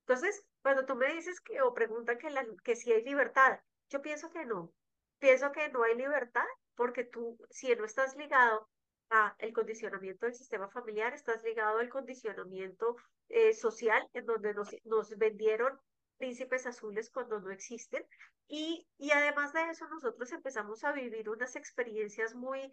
Entonces, 0.06 0.44
cuando 0.62 0.86
tú 0.86 0.94
me 0.94 1.12
dices 1.12 1.40
que 1.40 1.60
o 1.60 1.74
preguntan 1.74 2.18
que, 2.18 2.30
la, 2.30 2.46
que 2.62 2.76
si 2.76 2.92
hay 2.92 3.04
libertad, 3.04 3.58
yo 3.90 4.00
pienso 4.00 4.30
que 4.30 4.46
no. 4.46 4.72
Pienso 5.18 5.50
que 5.50 5.68
no 5.70 5.82
hay 5.82 5.96
libertad 5.96 6.46
porque 6.76 7.04
tú, 7.04 7.36
si 7.50 7.74
no 7.74 7.84
estás 7.84 8.16
ligado 8.16 8.68
a 9.10 9.34
el 9.38 9.52
condicionamiento 9.52 10.26
del 10.26 10.34
sistema 10.34 10.68
familiar, 10.68 11.12
estás 11.12 11.42
ligado 11.42 11.78
al 11.78 11.88
condicionamiento 11.88 12.96
eh, 13.28 13.52
social, 13.52 14.08
en 14.12 14.26
donde 14.26 14.54
nos, 14.54 14.74
nos 14.84 15.16
vendieron 15.18 15.78
príncipes 16.18 16.66
azules 16.66 17.10
cuando 17.10 17.40
no 17.40 17.50
existen. 17.50 18.04
Y, 18.46 18.86
y 18.98 19.10
además 19.10 19.52
de 19.52 19.70
eso, 19.70 19.88
nosotros 19.88 20.32
empezamos 20.32 20.84
a 20.84 20.92
vivir 20.92 21.28
unas 21.28 21.56
experiencias 21.56 22.34
muy, 22.34 22.72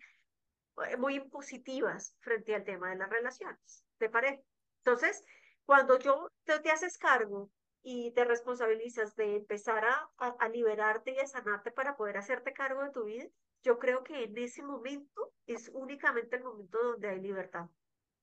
eh, 0.86 0.98
muy 0.98 1.16
impositivas 1.16 2.16
frente 2.20 2.56
al 2.56 2.64
tema 2.64 2.90
de 2.90 2.98
las 2.98 3.10
relaciones 3.10 3.84
de 4.00 4.10
pareja. 4.10 4.42
Entonces, 4.80 5.24
cuando 5.66 6.00
yo 6.00 6.32
te, 6.44 6.60
te 6.60 6.72
haces 6.72 6.98
cargo 6.98 7.50
y 7.84 8.12
te 8.12 8.26
responsabilizas 8.26 9.16
de 9.16 9.36
empezar 9.36 9.86
a, 9.86 10.10
a, 10.18 10.50
liberarte 10.50 11.12
y 11.12 11.20
a 11.20 11.28
sanarte 11.28 11.72
para 11.72 11.96
poder 11.96 12.18
hacerte 12.18 12.54
cargo 12.54 12.84
de 12.84 12.92
tu 12.92 13.06
vida, 13.06 13.26
yo 13.64 13.80
creo 13.80 14.04
que 14.04 14.24
en 14.24 14.38
ese 14.38 14.64
momento 14.64 15.34
es 15.46 15.70
únicamente 15.74 16.38
el 16.38 16.44
momento 16.44 16.78
donde 16.82 17.10
hay 17.10 17.20
libertad. 17.20 17.68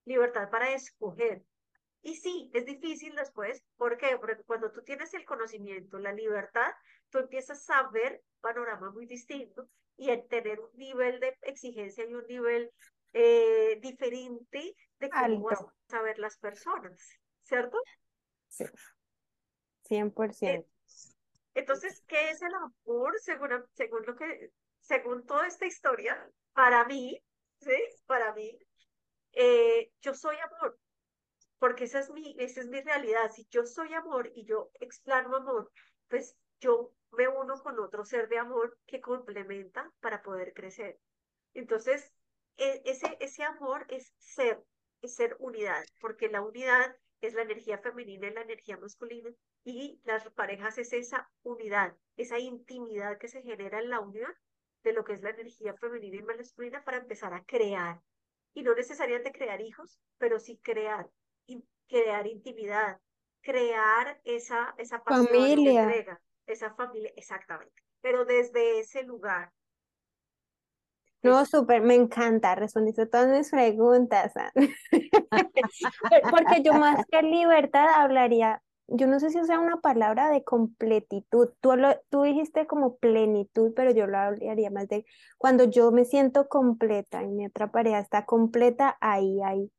Libertad 0.05 0.51
para 0.51 0.73
escoger. 0.73 1.42
Y 2.03 2.16
sí, 2.16 2.51
es 2.53 2.66
difícil 2.66 3.14
después. 3.14 3.62
¿Por 3.77 3.97
qué? 3.97 4.16
Porque 4.18 4.42
cuando 4.44 4.70
tú 4.70 4.83
tienes 4.83 5.14
el 5.14 5.25
conocimiento, 5.25 5.99
la 5.99 6.12
libertad, 6.12 6.70
tú 7.09 7.18
empiezas 7.18 7.68
a 7.70 7.88
ver 7.88 8.23
panorama 8.40 8.90
muy 8.90 9.07
distinto 9.07 9.68
y 9.97 10.11
a 10.11 10.27
tener 10.27 10.61
un 10.61 10.70
nivel 10.75 11.20
de 11.20 11.37
exigencia 11.42 12.05
y 12.05 12.14
un 12.14 12.27
nivel 12.27 12.70
eh, 13.12 13.79
diferente 13.81 14.77
de 14.99 15.11
cómo 15.11 15.44
vas 15.44 15.64
a 15.92 16.03
ver 16.03 16.18
las 16.18 16.37
personas, 16.37 17.18
¿cierto? 17.42 17.79
Sí, 18.49 18.64
100%. 19.88 20.66
Entonces, 21.55 22.03
¿qué 22.09 22.31
es 22.31 22.42
el 22.42 22.53
amor 22.55 23.18
según, 23.20 23.51
según 23.75 24.05
lo 24.05 24.16
que 24.16 24.51
según 24.85 25.25
toda 25.25 25.47
esta 25.47 25.66
historia, 25.66 26.31
para 26.53 26.85
mí, 26.85 27.18
¿sí? 27.61 27.77
Para 28.07 28.35
mí, 28.35 28.59
eh, 29.33 29.90
yo 30.03 30.14
soy 30.14 30.37
amor, 30.37 30.79
porque 31.59 31.85
esa 31.85 32.01
es 32.01 32.11
mi, 32.11 32.37
esa 32.38 32.61
es 32.61 32.68
mi 32.68 32.81
realidad. 32.83 33.31
Si 33.33 33.47
yo 33.51 33.64
soy 33.64 33.94
amor 33.94 34.31
y 34.35 34.44
yo 34.44 34.70
explano 34.81 35.37
amor, 35.37 35.73
pues 36.09 36.37
yo 36.61 36.92
me 37.12 37.29
uno 37.29 37.55
con 37.62 37.79
otro 37.79 38.05
ser 38.05 38.29
de 38.29 38.38
amor 38.38 38.79
que 38.87 39.01
complementa 39.01 39.90
para 40.01 40.23
poder 40.23 40.53
crecer. 40.53 40.99
Entonces, 41.55 42.12
e, 42.59 42.83
ese, 42.85 43.16
ese 43.20 43.42
amor 43.42 43.87
es 43.88 44.12
ser, 44.18 44.62
es 45.01 45.14
ser 45.14 45.35
unidad, 45.38 45.83
porque 45.99 46.29
la 46.29 46.42
unidad 46.42 46.94
es 47.23 47.33
la 47.33 47.42
energía 47.42 47.79
femenina 47.79 48.27
y 48.27 48.35
la 48.35 48.42
energía 48.42 48.77
masculina, 48.77 49.31
y 49.64 49.99
las 50.05 50.29
parejas 50.33 50.77
es 50.77 50.92
esa 50.92 51.31
unidad, 51.42 51.97
esa 52.18 52.38
intimidad 52.38 53.16
que 53.16 53.29
se 53.29 53.40
genera 53.40 53.79
en 53.79 53.88
la 53.88 54.01
unión 54.01 54.31
de 54.85 54.92
lo 54.92 55.05
que 55.05 55.14
es 55.14 55.23
la 55.23 55.31
energía 55.31 55.75
femenina 55.75 56.16
y 56.18 56.23
masculina 56.23 56.85
para 56.85 56.99
empezar 56.99 57.33
a 57.35 57.44
crear. 57.44 58.01
Y 58.53 58.62
no 58.62 58.75
necesariamente 58.75 59.33
crear 59.33 59.61
hijos, 59.61 59.99
pero 60.18 60.38
sí 60.38 60.61
crear, 60.62 61.11
crear 61.88 62.27
intimidad, 62.27 63.01
crear 63.40 64.20
esa, 64.25 64.75
esa 64.79 65.03
pasión, 65.03 65.27
Familia. 65.27 65.83
entrega, 65.83 66.20
esa 66.47 66.73
familia, 66.75 67.11
exactamente. 67.16 67.75
Pero 68.01 68.25
desde 68.25 68.79
ese 68.79 69.03
lugar. 69.03 69.51
No, 71.23 71.47
súper, 71.47 71.81
me 71.81 71.94
encanta, 71.94 72.55
respondiste 72.55 73.07
todas 73.07 73.29
mis 73.29 73.51
preguntas. 73.51 74.33
Porque 76.31 76.62
yo 76.62 76.75
más 76.75 77.05
que 77.07 77.23
libertad 77.23 77.88
hablaría, 77.97 78.62
yo 78.87 79.07
no 79.07 79.18
sé 79.20 79.31
si 79.31 79.40
usa 79.40 79.59
una 79.59 79.81
palabra 79.81 80.31
de 80.31 80.44
completitud. 80.44 81.51
Tú, 81.61 81.77
lo- 81.77 81.99
tú 82.11 82.23
dijiste 82.23 82.66
como 82.66 82.97
plenitud, 82.97 83.73
pero 83.75 83.90
yo 83.90 84.07
lo 84.07 84.18
hablaría 84.18 84.70
más 84.70 84.88
de 84.88 85.05
cuando 85.38 85.64
yo 85.64 85.90
me 85.92 86.05
siento 86.05 86.49
completa 86.49 87.23
y 87.23 87.29
mi 87.29 87.47
otra 87.47 87.70
pareja 87.70 87.99
está 87.99 88.27
completa, 88.27 88.97
ahí 89.01 89.40
hay, 89.42 89.70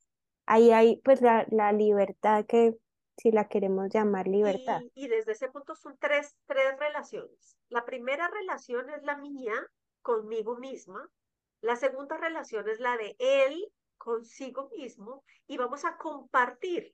ahí 0.45 0.71
hay 0.71 0.97
pues 1.03 1.21
la, 1.21 1.45
la 1.49 1.71
libertad 1.71 2.45
que 2.45 2.75
si 3.17 3.31
la 3.31 3.47
queremos 3.47 3.89
llamar 3.93 4.27
libertad. 4.27 4.81
Y, 4.93 5.05
y 5.05 5.07
desde 5.07 5.31
ese 5.33 5.49
punto 5.49 5.75
son 5.75 5.97
tres, 5.99 6.35
tres 6.47 6.77
relaciones. 6.79 7.57
La 7.69 7.85
primera 7.85 8.27
relación 8.29 8.89
es 8.89 9.03
la 9.03 9.17
mía 9.17 9.53
conmigo 10.01 10.57
misma. 10.57 11.09
La 11.61 11.75
segunda 11.75 12.17
relación 12.17 12.67
es 12.69 12.79
la 12.79 12.97
de 12.97 13.15
él 13.19 13.71
consigo 13.97 14.69
mismo. 14.75 15.23
Y 15.47 15.57
vamos 15.57 15.85
a 15.85 15.97
compartir 15.97 16.93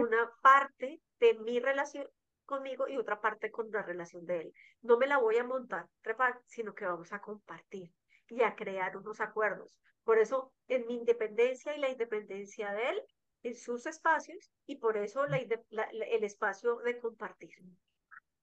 una 0.00 0.30
parte 0.42 1.00
de 1.24 1.34
mi 1.40 1.58
relación 1.60 2.06
conmigo 2.44 2.88
y 2.88 2.96
otra 2.98 3.20
parte 3.20 3.50
con 3.50 3.70
la 3.70 3.82
relación 3.82 4.26
de 4.26 4.40
él. 4.42 4.52
No 4.82 4.98
me 4.98 5.06
la 5.06 5.18
voy 5.18 5.36
a 5.38 5.44
montar, 5.44 5.86
trepar, 6.02 6.40
sino 6.46 6.74
que 6.74 6.84
vamos 6.84 7.12
a 7.12 7.20
compartir 7.20 7.90
y 8.28 8.42
a 8.42 8.54
crear 8.54 8.96
unos 8.96 9.20
acuerdos. 9.20 9.74
Por 10.04 10.18
eso, 10.18 10.52
en 10.68 10.86
mi 10.86 10.94
independencia 10.96 11.74
y 11.74 11.80
la 11.80 11.88
independencia 11.90 12.72
de 12.72 12.90
él, 12.90 13.02
en 13.42 13.54
sus 13.56 13.86
espacios, 13.86 14.50
y 14.66 14.76
por 14.76 14.96
eso 14.96 15.26
la 15.26 15.38
inde- 15.40 15.64
la- 15.70 15.88
la- 15.92 16.06
el 16.06 16.24
espacio 16.24 16.76
de 16.78 16.98
compartir. 16.98 17.50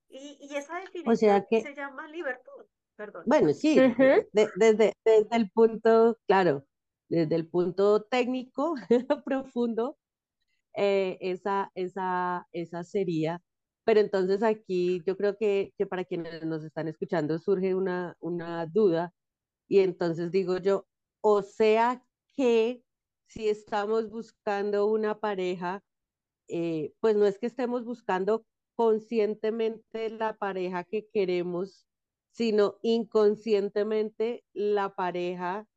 Y, 0.09 0.37
y 0.41 0.55
esa 0.55 0.79
definición 0.79 1.17
sea 1.17 1.45
que- 1.49 1.61
se 1.61 1.73
llama 1.75 2.07
libertad. 2.07 2.51
Perdón. 2.95 3.23
Bueno, 3.25 3.53
sí, 3.53 3.75
de- 3.79 4.27
desde, 4.55 4.93
desde 5.05 5.35
el 5.35 5.49
punto, 5.51 6.17
claro, 6.27 6.65
desde 7.09 7.35
el 7.35 7.47
punto 7.47 8.03
técnico 8.03 8.75
profundo, 9.25 9.97
eh, 10.75 11.17
esa, 11.21 11.71
esa, 11.75 12.47
esa 12.51 12.83
sería. 12.83 13.43
Pero 13.83 13.99
entonces 13.99 14.43
aquí 14.43 15.01
yo 15.05 15.17
creo 15.17 15.37
que, 15.37 15.73
que 15.77 15.85
para 15.87 16.05
quienes 16.05 16.43
nos 16.45 16.63
están 16.63 16.87
escuchando 16.87 17.39
surge 17.39 17.75
una, 17.75 18.15
una 18.19 18.65
duda 18.67 19.13
y 19.67 19.79
entonces 19.79 20.31
digo 20.31 20.57
yo, 20.57 20.87
o 21.21 21.41
sea 21.43 22.05
que 22.35 22.83
si 23.27 23.49
estamos 23.49 24.09
buscando 24.09 24.87
una 24.87 25.19
pareja, 25.19 25.83
eh, 26.47 26.93
pues 26.99 27.15
no 27.15 27.25
es 27.25 27.39
que 27.39 27.47
estemos 27.47 27.85
buscando 27.85 28.45
conscientemente 28.75 30.09
la 30.09 30.37
pareja 30.37 30.83
que 30.83 31.07
queremos, 31.09 31.87
sino 32.31 32.77
inconscientemente 32.81 34.45
la 34.53 34.95
pareja 34.95 35.67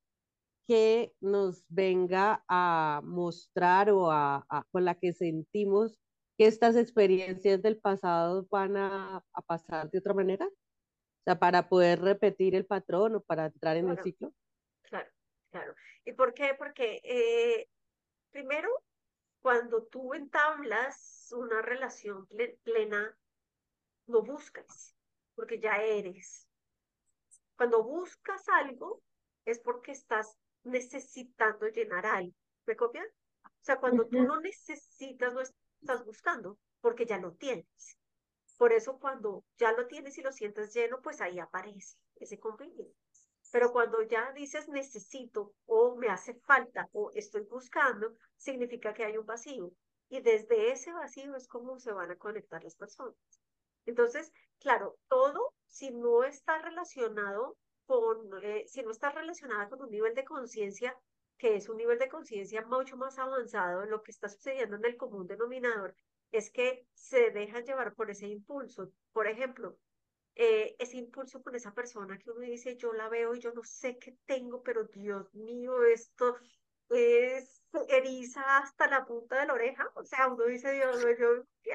que 0.66 1.12
nos 1.20 1.64
venga 1.68 2.44
a 2.48 3.00
mostrar 3.04 3.90
o 3.90 4.10
a, 4.10 4.44
a- 4.48 4.64
con 4.70 4.84
la 4.84 4.94
que 4.94 5.12
sentimos 5.12 5.98
que 6.36 6.46
estas 6.46 6.76
experiencias 6.76 7.62
del 7.62 7.78
pasado 7.78 8.46
van 8.50 8.76
a, 8.76 9.24
a 9.32 9.42
pasar 9.42 9.90
de 9.90 9.98
otra 9.98 10.14
manera. 10.14 10.46
O 10.46 11.22
sea, 11.24 11.38
para 11.38 11.68
poder 11.68 12.00
repetir 12.00 12.54
el 12.54 12.66
patrón 12.66 13.16
o 13.16 13.20
para 13.22 13.46
entrar 13.46 13.76
en 13.76 13.88
el 13.88 14.02
ciclo. 14.02 14.32
Claro, 14.82 15.10
claro. 15.50 15.74
¿Y 16.04 16.12
por 16.12 16.34
qué? 16.34 16.54
Porque 16.58 17.00
eh, 17.04 17.68
primero, 18.30 18.68
cuando 19.40 19.84
tú 19.84 20.12
entablas 20.14 21.32
una 21.36 21.62
relación 21.62 22.26
ple- 22.26 22.58
plena, 22.62 23.16
no 24.06 24.22
buscas, 24.22 24.94
porque 25.34 25.58
ya 25.60 25.76
eres. 25.82 26.46
Cuando 27.56 27.84
buscas 27.84 28.48
algo, 28.48 29.02
es 29.46 29.60
porque 29.60 29.92
estás 29.92 30.36
necesitando 30.64 31.68
llenar 31.68 32.06
algo. 32.06 32.34
¿Me 32.66 32.76
copian? 32.76 33.06
O 33.44 33.64
sea, 33.64 33.78
cuando 33.78 34.06
tú 34.06 34.22
no 34.22 34.40
necesitas, 34.40 35.32
no 35.32 35.40
estás 35.40 36.04
buscando, 36.04 36.58
porque 36.80 37.06
ya 37.06 37.18
lo 37.18 37.32
tienes. 37.32 37.98
Por 38.56 38.72
eso 38.72 38.98
cuando 38.98 39.44
ya 39.58 39.72
lo 39.72 39.86
tienes 39.86 40.18
y 40.18 40.22
lo 40.22 40.32
sientes 40.32 40.72
lleno, 40.74 41.00
pues 41.02 41.20
ahí 41.20 41.38
aparece 41.38 41.96
ese 42.16 42.38
cumplimiento. 42.38 42.94
Pero 43.50 43.72
cuando 43.72 44.02
ya 44.02 44.32
dices 44.32 44.68
necesito 44.68 45.54
o 45.66 45.96
me 45.96 46.08
hace 46.08 46.34
falta 46.34 46.88
o 46.92 47.10
estoy 47.14 47.42
buscando, 47.42 48.14
significa 48.36 48.92
que 48.94 49.04
hay 49.04 49.16
un 49.16 49.26
vacío. 49.26 49.72
Y 50.08 50.20
desde 50.20 50.72
ese 50.72 50.92
vacío 50.92 51.34
es 51.36 51.46
como 51.48 51.78
se 51.78 51.92
van 51.92 52.10
a 52.10 52.16
conectar 52.16 52.62
las 52.62 52.76
personas. 52.76 53.14
Entonces, 53.86 54.32
claro, 54.58 54.96
todo 55.08 55.52
si 55.66 55.90
no 55.90 56.24
está 56.24 56.58
relacionado 56.58 57.56
con, 57.86 58.42
eh, 58.42 58.64
si 58.66 58.82
no 58.82 58.90
está 58.90 59.10
relacionada 59.10 59.68
con 59.68 59.82
un 59.82 59.90
nivel 59.90 60.14
de 60.14 60.24
conciencia, 60.24 60.96
que 61.36 61.56
es 61.56 61.68
un 61.68 61.76
nivel 61.76 61.98
de 61.98 62.08
conciencia 62.08 62.64
mucho 62.66 62.96
más 62.96 63.18
avanzado, 63.18 63.84
lo 63.86 64.02
que 64.02 64.10
está 64.12 64.28
sucediendo 64.28 64.76
en 64.76 64.84
el 64.84 64.96
común 64.96 65.26
denominador 65.26 65.94
es 66.30 66.50
que 66.50 66.86
se 66.94 67.30
dejan 67.30 67.64
llevar 67.64 67.94
por 67.94 68.10
ese 68.10 68.26
impulso. 68.28 68.92
Por 69.12 69.26
ejemplo, 69.28 69.78
eh, 70.34 70.74
ese 70.78 70.96
impulso 70.98 71.42
con 71.42 71.54
esa 71.54 71.72
persona 71.74 72.18
que 72.18 72.30
uno 72.30 72.40
dice, 72.40 72.76
yo 72.76 72.92
la 72.92 73.08
veo 73.08 73.34
y 73.34 73.40
yo 73.40 73.52
no 73.52 73.62
sé 73.64 73.98
qué 73.98 74.16
tengo, 74.26 74.62
pero 74.62 74.84
Dios 74.84 75.32
mío, 75.34 75.84
esto 75.84 76.36
es 76.90 77.62
eriza 77.88 78.58
hasta 78.58 78.88
la 78.88 79.04
punta 79.06 79.40
de 79.40 79.46
la 79.46 79.54
oreja. 79.54 79.90
O 79.94 80.04
sea, 80.04 80.28
uno 80.28 80.44
dice, 80.46 80.72
Dios 80.72 81.04
mío, 81.04 81.16
yo, 81.18 81.44
que- 81.62 81.72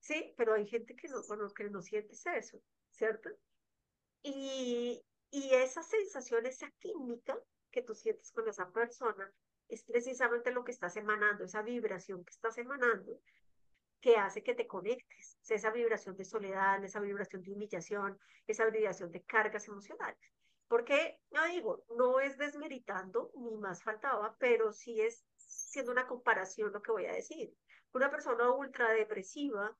sí, 0.00 0.34
pero 0.36 0.54
hay 0.54 0.66
gente 0.66 0.94
que 0.96 1.08
no, 1.08 1.22
bueno, 1.28 1.48
que 1.54 1.64
no 1.70 1.82
siente 1.82 2.14
eso, 2.36 2.58
¿cierto? 2.90 3.30
Y, 4.22 5.04
y 5.30 5.54
esa 5.54 5.82
sensación, 5.82 6.46
esa 6.46 6.70
química 6.78 7.38
que 7.70 7.82
tú 7.82 7.94
sientes 7.94 8.30
con 8.32 8.48
esa 8.48 8.70
persona, 8.70 9.32
es 9.68 9.82
precisamente 9.84 10.52
lo 10.52 10.64
que 10.64 10.72
estás 10.72 10.96
emanando, 10.96 11.44
esa 11.44 11.62
vibración 11.62 12.24
que 12.24 12.30
estás 12.30 12.58
emanando, 12.58 13.18
que 14.00 14.16
hace 14.16 14.42
que 14.42 14.54
te 14.54 14.66
conectes, 14.66 15.38
esa 15.48 15.70
vibración 15.70 16.16
de 16.16 16.24
soledad, 16.24 16.84
esa 16.84 17.00
vibración 17.00 17.42
de 17.42 17.52
humillación, 17.52 18.18
esa 18.46 18.66
vibración 18.66 19.10
de 19.10 19.22
cargas 19.22 19.68
emocionales. 19.68 20.20
Porque, 20.68 21.20
no 21.30 21.46
digo, 21.46 21.84
no 21.96 22.20
es 22.20 22.36
desmeritando, 22.36 23.30
ni 23.34 23.56
más 23.56 23.82
faltaba, 23.82 24.36
pero 24.38 24.72
sí 24.72 25.00
es 25.00 25.24
siendo 25.36 25.92
una 25.92 26.06
comparación 26.06 26.72
lo 26.72 26.82
que 26.82 26.92
voy 26.92 27.06
a 27.06 27.12
decir. 27.12 27.54
Una 27.92 28.10
persona 28.10 28.50
ultradepresiva 28.50 29.76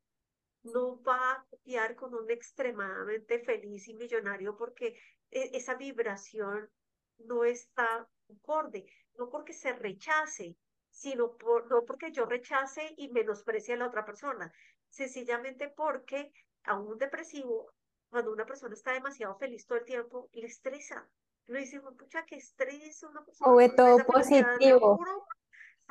no 0.63 1.03
va 1.03 1.33
a 1.33 1.45
copiar 1.51 1.95
con 1.97 2.15
un 2.15 2.31
extremadamente 2.31 3.41
feliz 3.41 3.89
y 3.89 3.95
millonario 3.95 4.57
porque 4.57 4.97
e- 5.31 5.51
esa 5.55 5.75
vibración 5.75 6.71
no 7.19 7.45
está 7.45 8.09
acorde, 8.31 8.87
no 9.19 9.29
porque 9.29 9.53
se 9.53 9.73
rechace, 9.73 10.57
sino 10.91 11.37
por, 11.37 11.69
no 11.71 11.85
porque 11.85 12.13
yo 12.13 12.27
rechace 12.27 12.95
y 12.97 13.11
menosprecie 13.11 13.75
a 13.75 13.79
la 13.79 13.87
otra 13.87 14.05
persona, 14.05 14.53
sencillamente 14.89 15.69
porque 15.69 16.33
a 16.65 16.79
un 16.79 16.99
depresivo, 16.99 17.73
cuando 18.11 18.33
una 18.33 18.47
persona 18.47 18.75
está 18.75 18.93
demasiado 18.93 19.37
feliz 19.37 19.67
todo 19.67 19.79
el 19.79 19.85
tiempo, 19.85 20.29
le 20.33 20.47
estresa. 20.47 21.09
Dice, 21.47 21.81
pucha, 21.81 22.25
qué 22.25 22.37
estrés 22.37 23.03
una 23.03 23.25
persona 23.25 23.51
O 23.51 23.57
ve 23.57 23.69
todo 23.69 23.99
positivo. 24.07 24.97
puro 24.97 25.27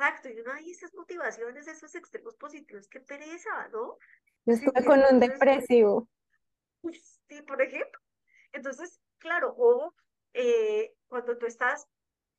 Exacto, 0.02 0.28
y 0.30 0.40
uno 0.40 0.52
ahí 0.52 0.72
esas 0.72 0.92
motivaciones, 0.94 1.68
esos 1.68 1.94
extremos 1.94 2.34
positivos, 2.34 2.88
qué 2.88 2.98
pereza, 2.98 3.68
¿no? 3.68 3.98
Yo 4.44 4.56
Sí, 4.56 4.64
estuve 4.64 4.84
con 4.84 5.00
un 5.08 5.20
depresivo. 5.20 6.08
Sí, 7.28 7.40
por 7.42 7.62
ejemplo. 7.62 8.00
Entonces, 8.52 9.00
claro, 9.18 9.54
o 9.56 9.94
eh, 10.34 10.92
cuando 11.06 11.38
tú 11.38 11.46
estás 11.46 11.86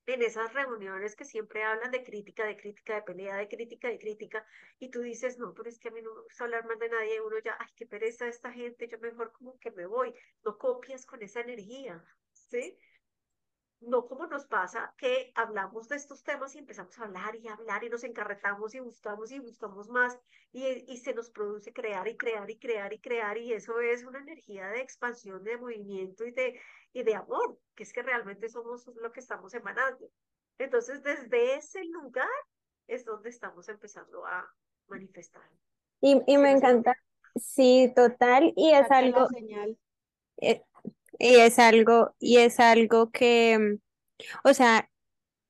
en 0.08 0.24
esas 0.24 0.54
reuniones 0.54 1.16
que 1.16 1.24
siempre 1.24 1.64
hablan 1.64 1.92
de 1.92 2.04
crítica, 2.04 2.46
de 2.46 2.58
crítica, 2.58 2.96
de 2.96 3.04
pelea, 3.04 3.38
de 3.38 3.48
crítica, 3.48 3.88
de 3.88 3.98
crítica, 3.98 4.46
y 4.80 4.90
tú 4.90 5.00
dices, 5.00 5.38
no, 5.38 5.54
pero 5.54 5.70
es 5.70 5.80
que 5.80 5.88
a 5.88 5.92
mí 5.92 6.02
no 6.02 6.14
me 6.14 6.22
gusta 6.24 6.44
hablar 6.44 6.66
mal 6.66 6.78
de 6.80 6.90
nadie, 6.90 7.22
uno 7.22 7.40
ya, 7.40 7.56
ay, 7.58 7.68
qué 7.78 7.86
pereza 7.86 8.28
esta 8.28 8.52
gente, 8.52 8.90
yo 8.90 9.00
mejor 9.00 9.32
como 9.32 9.58
que 9.60 9.72
me 9.72 9.86
voy, 9.86 10.14
no 10.44 10.58
copias 10.58 11.06
con 11.06 11.24
esa 11.24 11.40
energía, 11.40 12.04
¿sí? 12.34 12.78
No 13.88 14.06
como 14.06 14.28
nos 14.28 14.46
pasa 14.46 14.94
que 14.98 15.32
hablamos 15.36 15.88
de 15.88 15.96
estos 15.96 16.24
temas 16.24 16.56
y 16.56 16.60
empezamos 16.60 16.98
a 17.00 17.04
hablar 17.04 17.36
y 17.36 17.48
hablar 17.48 17.84
y 17.84 17.90
nos 17.90 18.04
encarretamos 18.04 18.74
y 18.76 18.80
buscamos 18.80 19.32
y 19.32 19.40
buscamos 19.40 19.90
más 19.90 20.18
y, 20.52 20.66
y 20.92 20.98
se 20.98 21.14
nos 21.14 21.30
produce 21.30 21.74
crear 21.74 22.08
y 22.08 22.18
crear 22.18 22.50
y 22.50 22.58
crear 22.58 22.94
y 22.94 23.00
crear 23.00 23.38
y 23.38 23.54
eso 23.54 23.80
es 23.80 24.04
una 24.04 24.20
energía 24.20 24.68
de 24.68 24.82
expansión, 24.82 25.44
de 25.44 25.58
movimiento 25.58 26.26
y 26.26 26.32
de, 26.32 26.60
y 26.94 27.04
de 27.04 27.16
amor, 27.16 27.58
que 27.76 27.84
es 27.84 27.94
que 27.94 28.04
realmente 28.04 28.50
somos 28.50 28.88
lo 28.96 29.12
que 29.12 29.20
estamos 29.20 29.54
emanando. 29.54 30.10
Entonces, 30.58 31.02
desde 31.04 31.56
ese 31.56 31.84
lugar 31.86 32.28
es 32.88 33.06
donde 33.06 33.30
estamos 33.30 33.68
empezando 33.70 34.26
a 34.26 34.48
manifestar. 34.88 35.50
Y, 36.02 36.22
y 36.28 36.38
me 36.38 36.52
encanta, 36.52 36.96
sí, 37.36 37.92
total, 37.96 38.54
y 38.56 38.72
es 38.72 38.92
algo, 38.92 39.28
señal. 39.28 39.78
eh, 40.38 40.62
y 41.24 41.36
es 41.38 41.60
algo, 41.60 42.16
y 42.20 42.38
es 42.40 42.60
algo 42.60 43.12
que, 43.12 43.58
mm, 43.60 43.80
o 44.50 44.54
sea, 44.54 44.90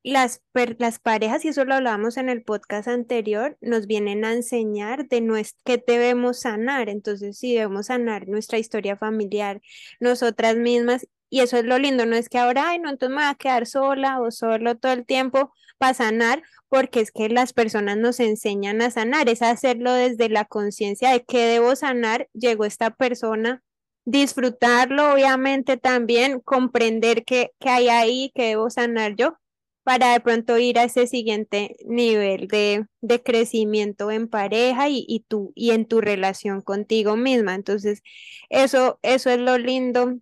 las, 0.04 0.42
per- 0.52 0.76
las 0.80 1.00
parejas, 1.00 1.46
y 1.46 1.50
eso 1.50 1.66
lo 1.66 1.76
hablábamos 1.76 2.18
en 2.18 2.30
el 2.30 2.44
podcast 2.44 2.88
anterior, 2.90 3.58
nos 3.62 3.88
vienen 3.88 4.26
a 4.26 4.34
enseñar 4.34 5.08
de 5.08 5.22
nues- 5.22 5.56
qué 5.66 5.82
debemos 5.86 6.42
sanar. 6.42 6.90
Entonces, 6.90 7.38
si 7.40 7.54
debemos 7.56 7.88
sanar 7.88 8.28
nuestra 8.28 8.58
historia 8.60 8.98
familiar, 8.98 9.62
nosotras 10.00 10.58
mismas, 10.58 11.08
y 11.30 11.40
eso 11.42 11.58
es 11.58 11.66
lo 11.66 11.80
lindo, 11.80 12.06
no 12.06 12.16
es 12.16 12.30
que 12.30 12.38
ahora, 12.38 12.70
ay, 12.70 12.80
no, 12.80 12.90
entonces 12.90 13.16
me 13.16 13.24
voy 13.24 13.32
a 13.32 13.36
quedar 13.36 13.66
sola 13.68 14.22
o 14.22 14.30
solo 14.32 14.78
todo 14.78 14.94
el 14.94 15.06
tiempo 15.06 15.52
para 15.80 15.94
sanar, 15.96 16.44
porque 16.70 17.00
es 17.02 17.12
que 17.12 17.30
las 17.30 17.54
personas 17.54 17.98
nos 17.98 18.20
enseñan 18.20 18.82
a 18.82 18.92
sanar, 18.92 19.30
es 19.30 19.42
hacerlo 19.42 19.94
desde 19.94 20.30
la 20.30 20.46
conciencia 20.46 21.12
de 21.12 21.24
qué 21.26 21.40
debo 21.48 21.76
sanar, 21.76 22.28
llegó 22.34 22.66
esta 22.66 22.92
persona 22.92 23.64
disfrutarlo, 24.06 25.14
obviamente 25.14 25.78
también, 25.78 26.40
comprender 26.42 27.24
qué, 27.26 27.52
qué 27.60 27.70
hay 27.70 27.90
ahí, 27.90 28.32
qué 28.36 28.48
debo 28.50 28.70
sanar 28.70 29.16
yo, 29.16 29.38
para 29.84 30.14
de 30.14 30.20
pronto 30.22 30.58
ir 30.58 30.80
a 30.80 30.86
ese 30.86 31.08
siguiente 31.08 31.76
nivel 31.86 32.48
de, 32.48 32.86
de 33.02 33.22
crecimiento 33.24 34.12
en 34.12 34.28
pareja 34.30 34.90
y, 34.90 35.06
y, 35.08 35.22
tú, 35.28 35.52
y 35.56 35.72
en 35.72 35.86
tu 35.88 36.02
relación 36.02 36.62
contigo 36.62 37.16
misma. 37.18 37.56
Entonces, 37.56 38.02
eso, 38.50 39.00
eso 39.04 39.30
es 39.30 39.40
lo 39.40 39.58
lindo 39.58 40.16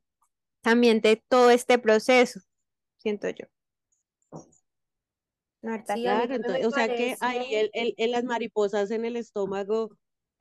también 0.62 1.02
de 1.02 1.24
todo 1.30 1.52
este 1.52 1.80
proceso, 1.80 2.42
siento 2.98 3.30
yo. 3.30 3.48
No, 5.62 5.78
Sí, 5.86 6.02
Claro, 6.02 6.34
entonces, 6.36 6.66
o 6.66 6.72
sea 6.72 6.88
que 6.90 7.16
ahí 7.20 7.56
el- 7.74 7.94
el- 7.98 8.12
las 8.12 8.24
mariposas 8.24 8.90
en 8.92 9.06
el 9.06 9.16
estómago, 9.16 9.92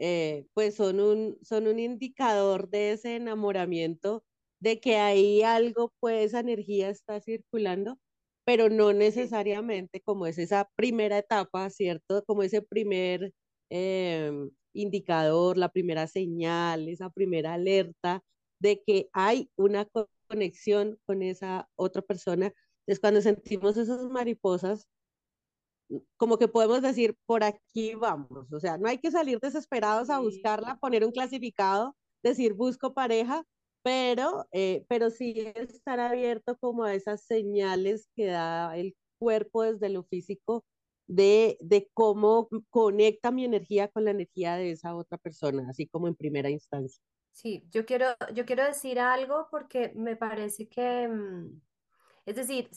eh, 0.00 0.46
pues 0.54 0.76
son 0.76 1.00
un, 1.00 1.38
son 1.42 1.68
un 1.68 1.78
indicador 1.80 2.70
de 2.70 2.92
ese 2.92 3.16
enamoramiento, 3.16 4.24
de 4.60 4.80
que 4.80 4.96
ahí 4.98 5.42
algo, 5.42 5.94
pues 6.00 6.26
esa 6.26 6.40
energía 6.40 6.90
está 6.90 7.20
circulando, 7.20 7.98
pero 8.44 8.68
no 8.70 8.92
necesariamente 8.92 10.00
como 10.02 10.26
es 10.26 10.38
esa 10.38 10.70
primera 10.76 11.18
etapa, 11.18 11.70
¿cierto? 11.70 12.24
Como 12.26 12.42
ese 12.42 12.62
primer 12.62 13.32
em, 13.70 14.50
indicador, 14.72 15.56
la 15.58 15.70
primera 15.70 16.06
señal, 16.06 16.88
esa 16.88 17.10
primera 17.10 17.54
alerta 17.54 18.22
de 18.58 18.82
que 18.86 19.08
hay 19.12 19.50
una 19.56 19.84
co- 19.86 20.10
conexión 20.28 20.98
con 21.06 21.22
esa 21.22 21.68
otra 21.76 22.02
persona. 22.02 22.52
Entonces, 22.86 23.00
cuando 23.00 23.20
sentimos 23.22 23.76
esas 23.76 24.02
mariposas, 24.10 24.88
como 26.16 26.38
que 26.38 26.48
podemos 26.48 26.82
decir, 26.82 27.16
por 27.26 27.44
aquí 27.44 27.94
vamos. 27.94 28.52
O 28.52 28.60
sea, 28.60 28.78
no 28.78 28.88
hay 28.88 28.98
que 28.98 29.10
salir 29.10 29.38
desesperados 29.40 30.10
a 30.10 30.20
buscarla, 30.20 30.78
poner 30.78 31.04
un 31.04 31.12
clasificado, 31.12 31.96
decir 32.22 32.54
busco 32.54 32.94
pareja, 32.94 33.44
pero, 33.82 34.46
eh, 34.52 34.84
pero 34.88 35.10
sí 35.10 35.34
estar 35.54 36.00
abierto 36.00 36.56
como 36.58 36.84
a 36.84 36.94
esas 36.94 37.24
señales 37.24 38.08
que 38.14 38.26
da 38.26 38.76
el 38.76 38.94
cuerpo 39.18 39.62
desde 39.62 39.88
lo 39.88 40.04
físico 40.04 40.64
de, 41.06 41.58
de 41.60 41.90
cómo 41.92 42.48
conecta 42.70 43.30
mi 43.30 43.44
energía 43.44 43.88
con 43.88 44.04
la 44.04 44.12
energía 44.12 44.56
de 44.56 44.70
esa 44.72 44.94
otra 44.94 45.18
persona, 45.18 45.66
así 45.68 45.88
como 45.88 46.08
en 46.08 46.14
primera 46.14 46.50
instancia. 46.50 47.02
Sí, 47.32 47.64
yo 47.70 47.86
quiero, 47.86 48.06
yo 48.34 48.44
quiero 48.44 48.64
decir 48.64 48.98
algo 49.00 49.48
porque 49.50 49.92
me 49.94 50.16
parece 50.16 50.68
que, 50.68 51.08
mm, 51.08 51.60
es 52.26 52.36
decir, 52.36 52.70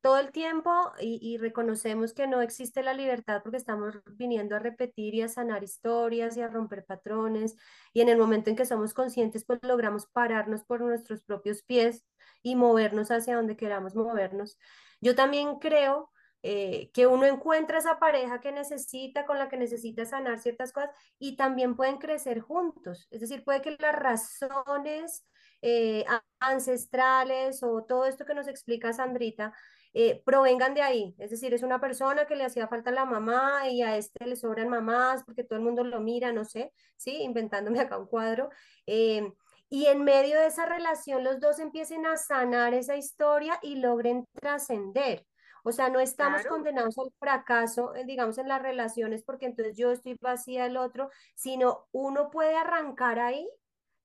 todo 0.00 0.18
el 0.18 0.32
tiempo 0.32 0.70
y, 1.00 1.36
reconocemos 1.38 2.14
que 2.14 2.26
no 2.26 2.40
existe 2.40 2.82
la 2.82 2.94
libertad 2.94 3.42
porque 3.42 3.56
estamos 3.58 3.94
viniendo 4.12 4.56
a 4.56 4.58
repetir 4.58 5.14
y 5.14 5.22
a 5.22 5.28
sanar 5.28 5.62
historias 5.62 6.36
y 6.36 6.40
a 6.40 6.48
romper 6.48 6.84
patrones 6.84 7.56
y 7.92 8.00
en 8.00 8.08
el 8.08 8.18
momento 8.18 8.50
en 8.50 8.56
que 8.56 8.64
somos 8.64 8.94
conscientes 8.94 9.44
pues 9.44 9.60
logramos 9.62 10.06
pararnos 10.06 10.64
por 10.64 10.80
nuestros 10.80 11.22
propios 11.22 11.62
pies 11.62 12.04
y 12.42 12.56
movernos 12.56 13.10
hacia 13.10 13.36
donde 13.36 13.56
queramos 13.56 13.94
movernos. 13.94 14.58
Yo 15.00 15.14
también 15.14 15.58
creo 15.58 16.10
eh, 16.42 16.90
que 16.94 17.06
uno 17.06 17.26
encuentra 17.26 17.78
esa 17.78 17.98
pareja 17.98 18.40
que 18.40 18.52
necesita, 18.52 19.26
con 19.26 19.38
la 19.38 19.50
que 19.50 19.58
necesita 19.58 20.06
sanar 20.06 20.38
ciertas 20.38 20.72
cosas 20.72 20.90
y 21.18 21.36
también 21.36 21.76
pueden 21.76 21.98
crecer 21.98 22.40
juntos. 22.40 23.06
Es 23.10 23.20
decir, 23.20 23.44
puede 23.44 23.60
que 23.60 23.76
las 23.78 23.94
razones 23.94 25.26
eh, 25.62 26.06
ancestrales 26.38 27.62
o 27.62 27.84
todo 27.84 28.06
esto 28.06 28.24
que 28.24 28.34
nos 28.34 28.48
explica 28.48 28.94
Sandrita 28.94 29.52
eh, 29.92 30.22
provengan 30.24 30.74
de 30.74 30.82
ahí. 30.82 31.14
Es 31.18 31.30
decir, 31.30 31.52
es 31.54 31.62
una 31.62 31.80
persona 31.80 32.26
que 32.26 32.36
le 32.36 32.44
hacía 32.44 32.68
falta 32.68 32.90
la 32.90 33.04
mamá 33.04 33.68
y 33.68 33.82
a 33.82 33.96
este 33.96 34.26
le 34.26 34.36
sobran 34.36 34.68
mamás 34.68 35.24
porque 35.24 35.44
todo 35.44 35.58
el 35.58 35.64
mundo 35.64 35.84
lo 35.84 36.00
mira, 36.00 36.32
no 36.32 36.44
sé, 36.44 36.72
¿sí? 36.96 37.22
Inventándome 37.22 37.80
acá 37.80 37.98
un 37.98 38.06
cuadro. 38.06 38.50
Eh, 38.86 39.32
y 39.68 39.86
en 39.86 40.02
medio 40.04 40.38
de 40.40 40.46
esa 40.48 40.66
relación 40.66 41.24
los 41.24 41.40
dos 41.40 41.58
empiecen 41.60 42.06
a 42.06 42.16
sanar 42.16 42.74
esa 42.74 42.96
historia 42.96 43.58
y 43.62 43.76
logren 43.76 44.26
trascender. 44.34 45.26
O 45.62 45.72
sea, 45.72 45.90
no 45.90 46.00
estamos 46.00 46.40
Claro. 46.42 46.56
condenados 46.56 46.98
al 46.98 47.12
fracaso, 47.18 47.94
eh, 47.94 48.04
digamos, 48.06 48.38
en 48.38 48.48
las 48.48 48.62
relaciones, 48.62 49.22
porque 49.24 49.46
entonces 49.46 49.76
yo 49.76 49.90
estoy 49.92 50.16
vacía 50.20 50.64
del 50.64 50.76
otro, 50.78 51.10
sino 51.34 51.86
uno 51.92 52.30
puede 52.30 52.56
arrancar 52.56 53.18
ahí, 53.18 53.48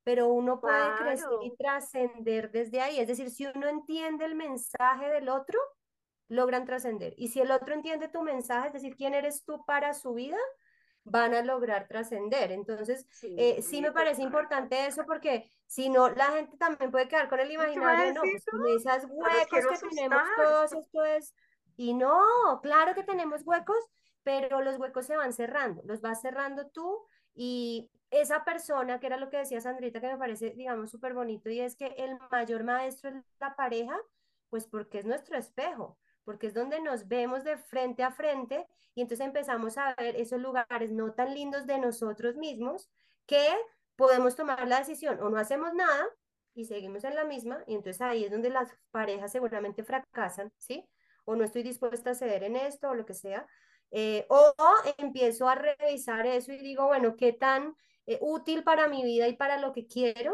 pero 0.05 0.29
uno 0.29 0.61
puede 0.61 0.95
crecer 0.95 1.27
y 1.41 1.51
Claro. 1.51 1.57
trascender 1.57 2.51
desde 2.51 2.81
ahí. 2.81 2.99
Es 3.01 3.09
decir, 3.09 3.31
si 3.31 3.47
uno 3.47 3.67
entiende 3.69 4.25
el 4.25 4.35
mensaje 4.35 5.09
del 5.09 5.29
otro, 5.29 5.59
logran 6.29 6.65
trascender. 6.65 7.13
Y 7.17 7.29
si 7.29 7.41
el 7.41 7.51
otro 7.51 7.73
entiende 7.75 8.09
tu 8.09 8.23
mensaje, 8.23 8.67
es 8.69 8.73
decir, 8.73 8.95
quién 8.97 9.15
eres 9.15 9.45
tú 9.45 9.65
para 9.65 9.93
su 9.93 10.13
vida, 10.15 10.37
van 11.03 11.33
a 11.35 11.43
lograr 11.43 11.87
trascender. 11.87 12.51
Entonces, 12.51 13.07
eh, 13.35 13.61
sí 13.63 13.81
Sí, 13.81 13.81
me 13.81 13.91
parece 13.91 14.23
importante 14.23 14.87
eso 14.87 15.05
porque 15.05 15.51
si 15.67 15.89
no, 15.89 16.09
la 16.09 16.31
gente 16.31 16.57
también 16.57 16.91
puede 16.91 17.07
quedar 17.07 17.29
con 17.29 17.39
el 17.39 17.51
imaginario, 17.51 18.13
no, 18.13 18.21
pues 18.21 18.45
con 18.45 18.67
esas 18.67 19.05
huecos 19.09 19.67
que 19.67 19.77
tenemos 19.77 20.21
asustar. 20.21 20.35
todos, 20.35 20.73
esto 20.73 21.05
es, 21.05 21.35
y 21.77 21.93
no, 21.93 22.59
claro 22.63 22.95
que 22.95 23.03
tenemos 23.03 23.43
huecos, 23.45 23.77
pero 24.23 24.61
los 24.61 24.77
huecos 24.79 25.05
se 25.05 25.17
van 25.17 25.33
cerrando, 25.33 25.81
los 25.85 26.01
vas 26.01 26.21
cerrando 26.21 26.69
tú 26.71 27.05
y 27.35 27.91
esa 28.21 28.43
persona, 28.45 28.99
que 28.99 29.07
era 29.07 29.17
lo 29.17 29.29
que 29.29 29.37
decía 29.37 29.61
Sandrita, 29.61 30.01
que 30.01 30.07
me 30.07 30.17
parece, 30.17 30.51
digamos, 30.51 30.91
súper 30.91 31.13
bonito, 31.13 31.49
y 31.49 31.59
es 31.59 31.75
que 31.75 31.87
el 31.97 32.17
mayor 32.31 32.63
maestro 32.63 33.09
es 33.09 33.15
la 33.39 33.55
pareja, 33.55 33.97
pues 34.49 34.67
porque 34.67 34.99
es 34.99 35.05
nuestro 35.05 35.37
espejo, 35.37 35.97
porque 36.23 36.47
es 36.47 36.53
donde 36.53 36.81
nos 36.81 37.07
vemos 37.07 37.43
de 37.43 37.57
frente 37.57 38.03
a 38.03 38.11
frente 38.11 38.67
y 38.95 39.01
entonces 39.01 39.25
empezamos 39.25 39.77
a 39.77 39.93
ver 39.95 40.15
esos 40.15 40.39
lugares 40.39 40.91
no 40.91 41.13
tan 41.13 41.33
lindos 41.33 41.65
de 41.67 41.77
nosotros 41.77 42.35
mismos 42.35 42.89
que 43.25 43.47
podemos 43.95 44.35
tomar 44.35 44.67
la 44.67 44.79
decisión 44.79 45.19
o 45.21 45.29
no 45.29 45.37
hacemos 45.37 45.73
nada 45.73 46.05
y 46.53 46.65
seguimos 46.65 47.03
en 47.03 47.15
la 47.15 47.25
misma 47.25 47.63
y 47.67 47.75
entonces 47.75 48.01
ahí 48.01 48.23
es 48.25 48.31
donde 48.31 48.49
las 48.49 48.69
parejas 48.91 49.31
seguramente 49.31 49.83
fracasan, 49.83 50.51
¿sí? 50.57 50.87
O 51.25 51.35
no 51.35 51.43
estoy 51.43 51.63
dispuesta 51.63 52.11
a 52.11 52.15
ceder 52.15 52.43
en 52.43 52.55
esto 52.55 52.89
o 52.89 52.95
lo 52.95 53.05
que 53.05 53.13
sea. 53.13 53.45
Eh, 53.91 54.25
o, 54.29 54.53
o 54.57 54.73
empiezo 54.97 55.47
a 55.47 55.55
revisar 55.55 56.25
eso 56.25 56.51
y 56.51 56.57
digo, 56.57 56.87
bueno, 56.87 57.15
¿qué 57.17 57.33
tan 57.33 57.75
eh, 58.05 58.17
útil 58.21 58.63
para 58.63 58.87
mi 58.87 59.03
vida 59.03 59.27
y 59.27 59.35
para 59.35 59.59
lo 59.59 59.71
que 59.71 59.87
quiero 59.87 60.33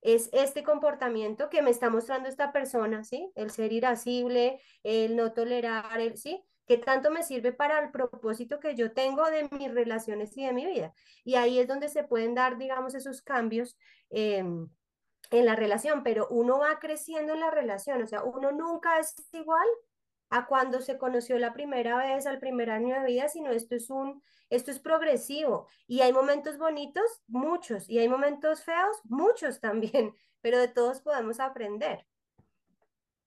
es 0.00 0.28
este 0.32 0.64
comportamiento 0.64 1.48
que 1.48 1.62
me 1.62 1.70
está 1.70 1.88
mostrando 1.88 2.28
esta 2.28 2.52
persona, 2.52 3.04
¿sí? 3.04 3.30
El 3.36 3.50
ser 3.50 3.72
irascible, 3.72 4.60
el 4.82 5.16
no 5.16 5.32
tolerar, 5.32 6.00
el, 6.00 6.16
¿sí? 6.16 6.44
¿Qué 6.66 6.78
tanto 6.78 7.10
me 7.10 7.22
sirve 7.22 7.52
para 7.52 7.80
el 7.80 7.90
propósito 7.90 8.58
que 8.58 8.74
yo 8.74 8.92
tengo 8.92 9.24
de 9.30 9.48
mis 9.50 9.72
relaciones 9.72 10.36
y 10.36 10.46
de 10.46 10.52
mi 10.52 10.66
vida? 10.66 10.92
Y 11.24 11.36
ahí 11.36 11.58
es 11.58 11.68
donde 11.68 11.88
se 11.88 12.04
pueden 12.04 12.34
dar, 12.34 12.58
digamos, 12.58 12.94
esos 12.94 13.22
cambios 13.22 13.76
eh, 14.10 14.38
en 14.38 15.46
la 15.46 15.56
relación, 15.56 16.02
pero 16.02 16.28
uno 16.28 16.58
va 16.58 16.78
creciendo 16.78 17.32
en 17.32 17.40
la 17.40 17.50
relación, 17.50 18.02
o 18.02 18.06
sea, 18.06 18.22
uno 18.22 18.52
nunca 18.52 18.98
es 18.98 19.14
igual 19.32 19.66
a 20.32 20.46
cuando 20.46 20.80
se 20.80 20.96
conoció 20.96 21.38
la 21.38 21.52
primera 21.52 21.98
vez, 21.98 22.26
al 22.26 22.38
primer 22.38 22.70
año 22.70 22.98
de 22.98 23.06
vida, 23.06 23.28
sino 23.28 23.50
esto 23.50 23.74
es 23.76 23.90
un, 23.90 24.22
esto 24.48 24.70
es 24.70 24.80
progresivo 24.80 25.68
y 25.86 26.00
hay 26.00 26.12
momentos 26.12 26.56
bonitos, 26.56 27.04
muchos, 27.26 27.88
y 27.88 27.98
hay 27.98 28.08
momentos 28.08 28.64
feos, 28.64 28.96
muchos 29.04 29.60
también, 29.60 30.14
pero 30.40 30.58
de 30.58 30.68
todos 30.68 31.02
podemos 31.02 31.38
aprender. 31.38 32.06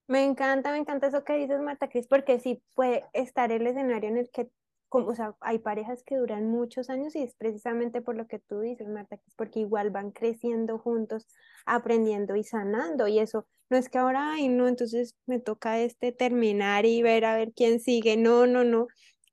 Me 0.07 0.23
encanta, 0.23 0.71
me 0.71 0.77
encanta 0.77 1.07
eso 1.07 1.23
que 1.23 1.33
dices, 1.33 1.61
Marta 1.61 1.89
Cris, 1.89 2.07
porque 2.07 2.39
sí 2.39 2.63
puede 2.73 3.05
estar 3.13 3.51
el 3.51 3.67
escenario 3.67 4.09
en 4.09 4.17
el 4.17 4.31
que 4.31 4.49
o 4.95 5.15
sea, 5.15 5.35
hay 5.41 5.59
parejas 5.59 6.03
que 6.03 6.17
duran 6.17 6.49
muchos 6.49 6.89
años 6.89 7.15
y 7.15 7.23
es 7.23 7.35
precisamente 7.35 8.01
por 8.01 8.15
lo 8.15 8.27
que 8.27 8.39
tú 8.39 8.59
dices, 8.61 8.87
Marta, 8.87 9.17
que 9.17 9.23
es 9.27 9.35
porque 9.35 9.59
igual 9.59 9.89
van 9.89 10.11
creciendo 10.11 10.79
juntos, 10.79 11.27
aprendiendo 11.65 12.35
y 12.35 12.43
sanando 12.43 13.07
y 13.07 13.19
eso 13.19 13.45
no 13.69 13.77
es 13.77 13.89
que 13.89 13.97
ahora, 13.97 14.33
ay, 14.33 14.47
no, 14.47 14.67
entonces 14.67 15.15
me 15.25 15.39
toca 15.39 15.79
este 15.79 16.11
terminar 16.11 16.85
y 16.85 17.01
ver 17.01 17.25
a 17.25 17.35
ver 17.35 17.51
quién 17.53 17.79
sigue, 17.79 18.17
no, 18.17 18.47
no, 18.47 18.63
no, 18.63 18.87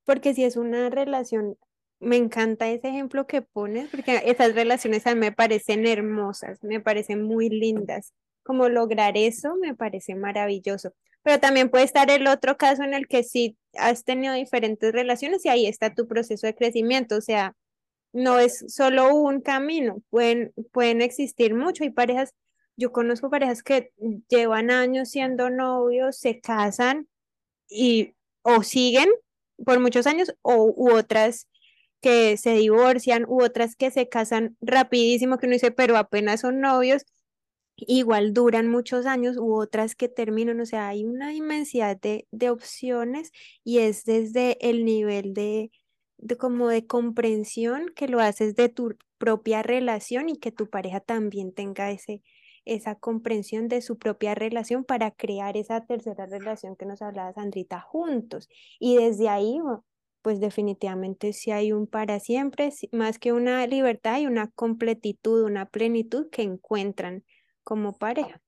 porque 0.04 0.34
si 0.34 0.44
es 0.44 0.56
una 0.56 0.90
relación 0.90 1.56
me 2.02 2.16
encanta 2.16 2.68
ese 2.68 2.88
ejemplo 2.88 3.28
que 3.28 3.42
pones, 3.42 3.88
porque 3.88 4.22
esas 4.26 4.54
relaciones 4.54 5.06
a 5.06 5.14
mí 5.14 5.20
me 5.20 5.32
parecen 5.32 5.86
hermosas, 5.86 6.58
me 6.64 6.80
parecen 6.80 7.22
muy 7.22 7.48
lindas. 7.48 8.12
Como 8.42 8.68
lograr 8.68 9.16
eso 9.16 9.56
me 9.56 9.76
parece 9.76 10.16
maravilloso. 10.16 10.92
Pero 11.22 11.40
también 11.40 11.70
puede 11.70 11.84
estar 11.84 12.10
el 12.10 12.26
otro 12.26 12.56
caso 12.56 12.82
en 12.82 12.94
el 12.94 13.06
que 13.06 13.22
sí 13.22 13.56
has 13.74 14.04
tenido 14.04 14.34
diferentes 14.34 14.92
relaciones 14.92 15.44
y 15.44 15.48
ahí 15.48 15.66
está 15.66 15.94
tu 15.94 16.08
proceso 16.08 16.46
de 16.46 16.54
crecimiento. 16.54 17.16
O 17.16 17.20
sea, 17.20 17.54
no 18.12 18.38
es 18.38 18.64
solo 18.68 19.14
un 19.14 19.40
camino, 19.40 20.02
pueden, 20.10 20.52
pueden 20.72 21.00
existir 21.02 21.54
mucho. 21.54 21.84
Hay 21.84 21.90
parejas, 21.90 22.34
yo 22.76 22.92
conozco 22.92 23.30
parejas 23.30 23.62
que 23.62 23.92
llevan 24.28 24.70
años 24.70 25.10
siendo 25.10 25.50
novios, 25.50 26.18
se 26.18 26.40
casan 26.40 27.08
y 27.68 28.14
o 28.42 28.62
siguen 28.62 29.08
por 29.64 29.80
muchos 29.80 30.06
años 30.06 30.34
o 30.42 30.72
u 30.76 30.92
otras 30.92 31.48
que 32.00 32.36
se 32.36 32.54
divorcian 32.54 33.24
u 33.28 33.42
otras 33.42 33.76
que 33.76 33.90
se 33.90 34.08
casan 34.08 34.56
rapidísimo, 34.60 35.38
que 35.38 35.46
uno 35.46 35.54
dice, 35.54 35.70
pero 35.70 35.96
apenas 35.96 36.40
son 36.40 36.60
novios, 36.60 37.04
igual 37.88 38.32
duran 38.32 38.68
muchos 38.68 39.06
años 39.06 39.36
u 39.36 39.54
otras 39.54 39.94
que 39.94 40.08
terminan, 40.08 40.60
o 40.60 40.66
sea, 40.66 40.88
hay 40.88 41.04
una 41.04 41.34
inmensidad 41.34 41.98
de, 42.00 42.26
de 42.30 42.50
opciones 42.50 43.32
y 43.64 43.78
es 43.78 44.04
desde 44.04 44.58
el 44.68 44.84
nivel 44.84 45.34
de, 45.34 45.70
de 46.18 46.36
como 46.36 46.68
de 46.68 46.86
comprensión 46.86 47.92
que 47.94 48.08
lo 48.08 48.20
haces 48.20 48.56
de 48.56 48.68
tu 48.68 48.96
propia 49.18 49.62
relación 49.62 50.28
y 50.28 50.36
que 50.38 50.52
tu 50.52 50.68
pareja 50.68 51.00
también 51.00 51.52
tenga 51.52 51.90
ese, 51.90 52.22
esa 52.64 52.94
comprensión 52.96 53.68
de 53.68 53.82
su 53.82 53.98
propia 53.98 54.34
relación 54.34 54.84
para 54.84 55.10
crear 55.10 55.56
esa 55.56 55.84
tercera 55.86 56.26
relación 56.26 56.76
que 56.76 56.86
nos 56.86 57.02
hablaba 57.02 57.32
Sandrita 57.32 57.80
juntos. 57.80 58.48
Y 58.78 58.96
desde 58.96 59.28
ahí 59.28 59.58
pues 60.22 60.40
definitivamente 60.40 61.32
si 61.32 61.50
hay 61.50 61.72
un 61.72 61.86
para 61.86 62.20
siempre, 62.20 62.72
más 62.92 63.18
que 63.18 63.32
una 63.32 63.66
libertad 63.66 64.20
y 64.20 64.26
una 64.26 64.48
completitud, 64.52 65.42
una 65.42 65.66
plenitud 65.66 66.30
que 66.30 66.42
encuentran 66.42 67.24
como 67.64 67.92
pareja. 67.92 68.40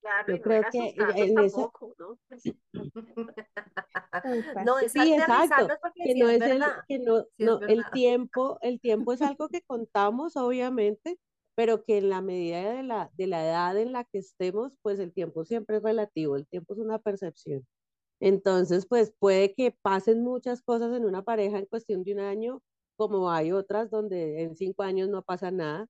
Claro, 0.00 0.36
Yo 0.36 0.42
creo 0.42 0.62
que 0.70 0.94
en. 0.98 1.34
¿no? 1.34 1.72
no, 4.66 4.78
sí, 4.86 5.14
exacto, 5.14 5.68
que 5.94 6.14
no 6.14 6.28
es, 6.28 6.42
el, 6.42 6.62
que 6.86 6.98
no, 6.98 7.24
no 7.38 7.60
el 7.60 7.82
tiempo, 7.90 8.58
el 8.60 8.80
tiempo 8.80 9.14
es 9.14 9.22
algo 9.22 9.48
que 9.48 9.62
contamos, 9.62 10.36
obviamente, 10.36 11.18
pero 11.54 11.84
que 11.84 11.98
en 11.98 12.10
la 12.10 12.20
medida 12.20 12.74
de 12.74 12.82
la, 12.82 13.10
de 13.14 13.26
la 13.26 13.46
edad 13.46 13.78
en 13.78 13.92
la 13.92 14.04
que 14.04 14.18
estemos, 14.18 14.72
pues 14.82 14.98
el 14.98 15.12
tiempo 15.12 15.44
siempre 15.44 15.78
es 15.78 15.82
relativo, 15.82 16.36
el 16.36 16.46
tiempo 16.46 16.74
es 16.74 16.80
una 16.80 16.98
percepción. 16.98 17.66
Entonces, 18.20 18.86
pues 18.86 19.12
puede 19.18 19.54
que 19.54 19.72
pasen 19.82 20.22
muchas 20.22 20.62
cosas 20.62 20.94
en 20.94 21.04
una 21.04 21.22
pareja 21.22 21.58
en 21.58 21.66
cuestión 21.66 22.04
de 22.04 22.12
un 22.12 22.20
año, 22.20 22.62
como 22.96 23.30
hay 23.30 23.52
otras 23.52 23.90
donde 23.90 24.42
en 24.42 24.56
cinco 24.56 24.82
años 24.82 25.08
no 25.08 25.22
pasa 25.22 25.50
nada. 25.50 25.86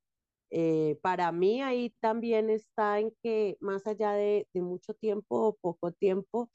Eh, 0.50 0.98
para 1.02 1.32
mí 1.32 1.62
ahí 1.62 1.94
también 2.00 2.50
está 2.50 3.00
en 3.00 3.12
que 3.22 3.56
más 3.60 3.86
allá 3.86 4.12
de, 4.12 4.46
mucho 4.54 4.94
tiempo 4.94 5.36
o 5.48 5.56
poco 5.56 5.92
tiempo, 5.92 6.50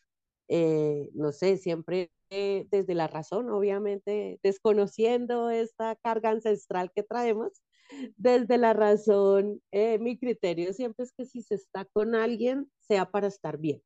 eh, 0.48 1.10
no 1.14 1.32
sé, 1.32 1.58
siempre 1.58 2.12
eh, 2.30 2.68
desde 2.72 2.96
la 2.96 3.08
razón, 3.08 3.50
obviamente 3.50 4.40
desconociendo 4.44 5.50
esta 5.50 5.96
carga 5.96 6.32
ancestral 6.32 6.92
que 6.94 7.04
traemos, 7.04 7.62
desde 8.18 8.58
la 8.58 8.74
razón, 8.74 9.62
mi 10.00 10.18
criterio 10.20 10.74
siempre 10.74 11.06
es 11.06 11.12
que 11.12 11.26
si 11.26 11.42
se 11.42 11.56
está 11.56 11.86
con 11.86 12.16
alguien, 12.16 12.72
sea 12.80 13.10
para 13.12 13.28
estar 13.28 13.58
bien 13.58 13.82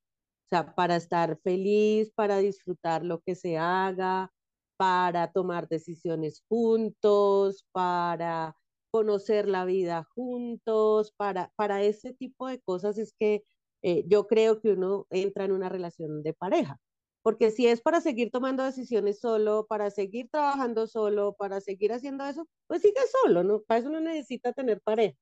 sea, 0.54 0.76
para 0.76 0.96
estar 0.96 1.40
feliz, 1.44 2.12
para 2.16 2.38
disfrutar 2.38 3.04
lo 3.04 3.22
que 3.22 3.36
se 3.36 3.58
haga, 3.58 4.32
para 4.78 5.32
tomar 5.32 5.68
decisiones 5.68 6.44
juntos, 6.48 7.66
para 7.72 8.56
conocer 8.94 9.50
la 9.50 9.66
vida 9.66 10.08
juntos, 10.16 11.14
para, 11.18 11.52
para 11.56 11.84
ese 11.84 12.14
tipo 12.14 12.48
de 12.48 12.62
cosas 12.62 12.98
es 13.00 13.14
que 13.20 13.44
eh, 13.82 14.06
yo 14.08 14.28
creo 14.28 14.62
que 14.62 14.74
uno 14.74 15.08
entra 15.10 15.46
en 15.46 15.52
una 15.54 15.70
relación 15.70 16.24
de 16.24 16.34
pareja. 16.34 16.80
Porque 17.24 17.52
si 17.52 17.68
es 17.68 17.82
para 17.82 18.02
seguir 18.02 18.32
tomando 18.32 18.64
decisiones 18.64 19.20
solo, 19.20 19.66
para 19.68 19.90
seguir 19.92 20.30
trabajando 20.30 20.88
solo, 20.88 21.34
para 21.34 21.62
seguir 21.62 21.94
haciendo 21.94 22.26
eso, 22.26 22.48
pues 22.68 22.82
sigue 22.82 23.02
solo, 23.24 23.44
¿no? 23.44 23.62
Para 23.64 23.80
eso 23.80 23.90
no 23.90 24.00
necesita 24.02 24.54
tener 24.54 24.82
pareja. 24.82 25.18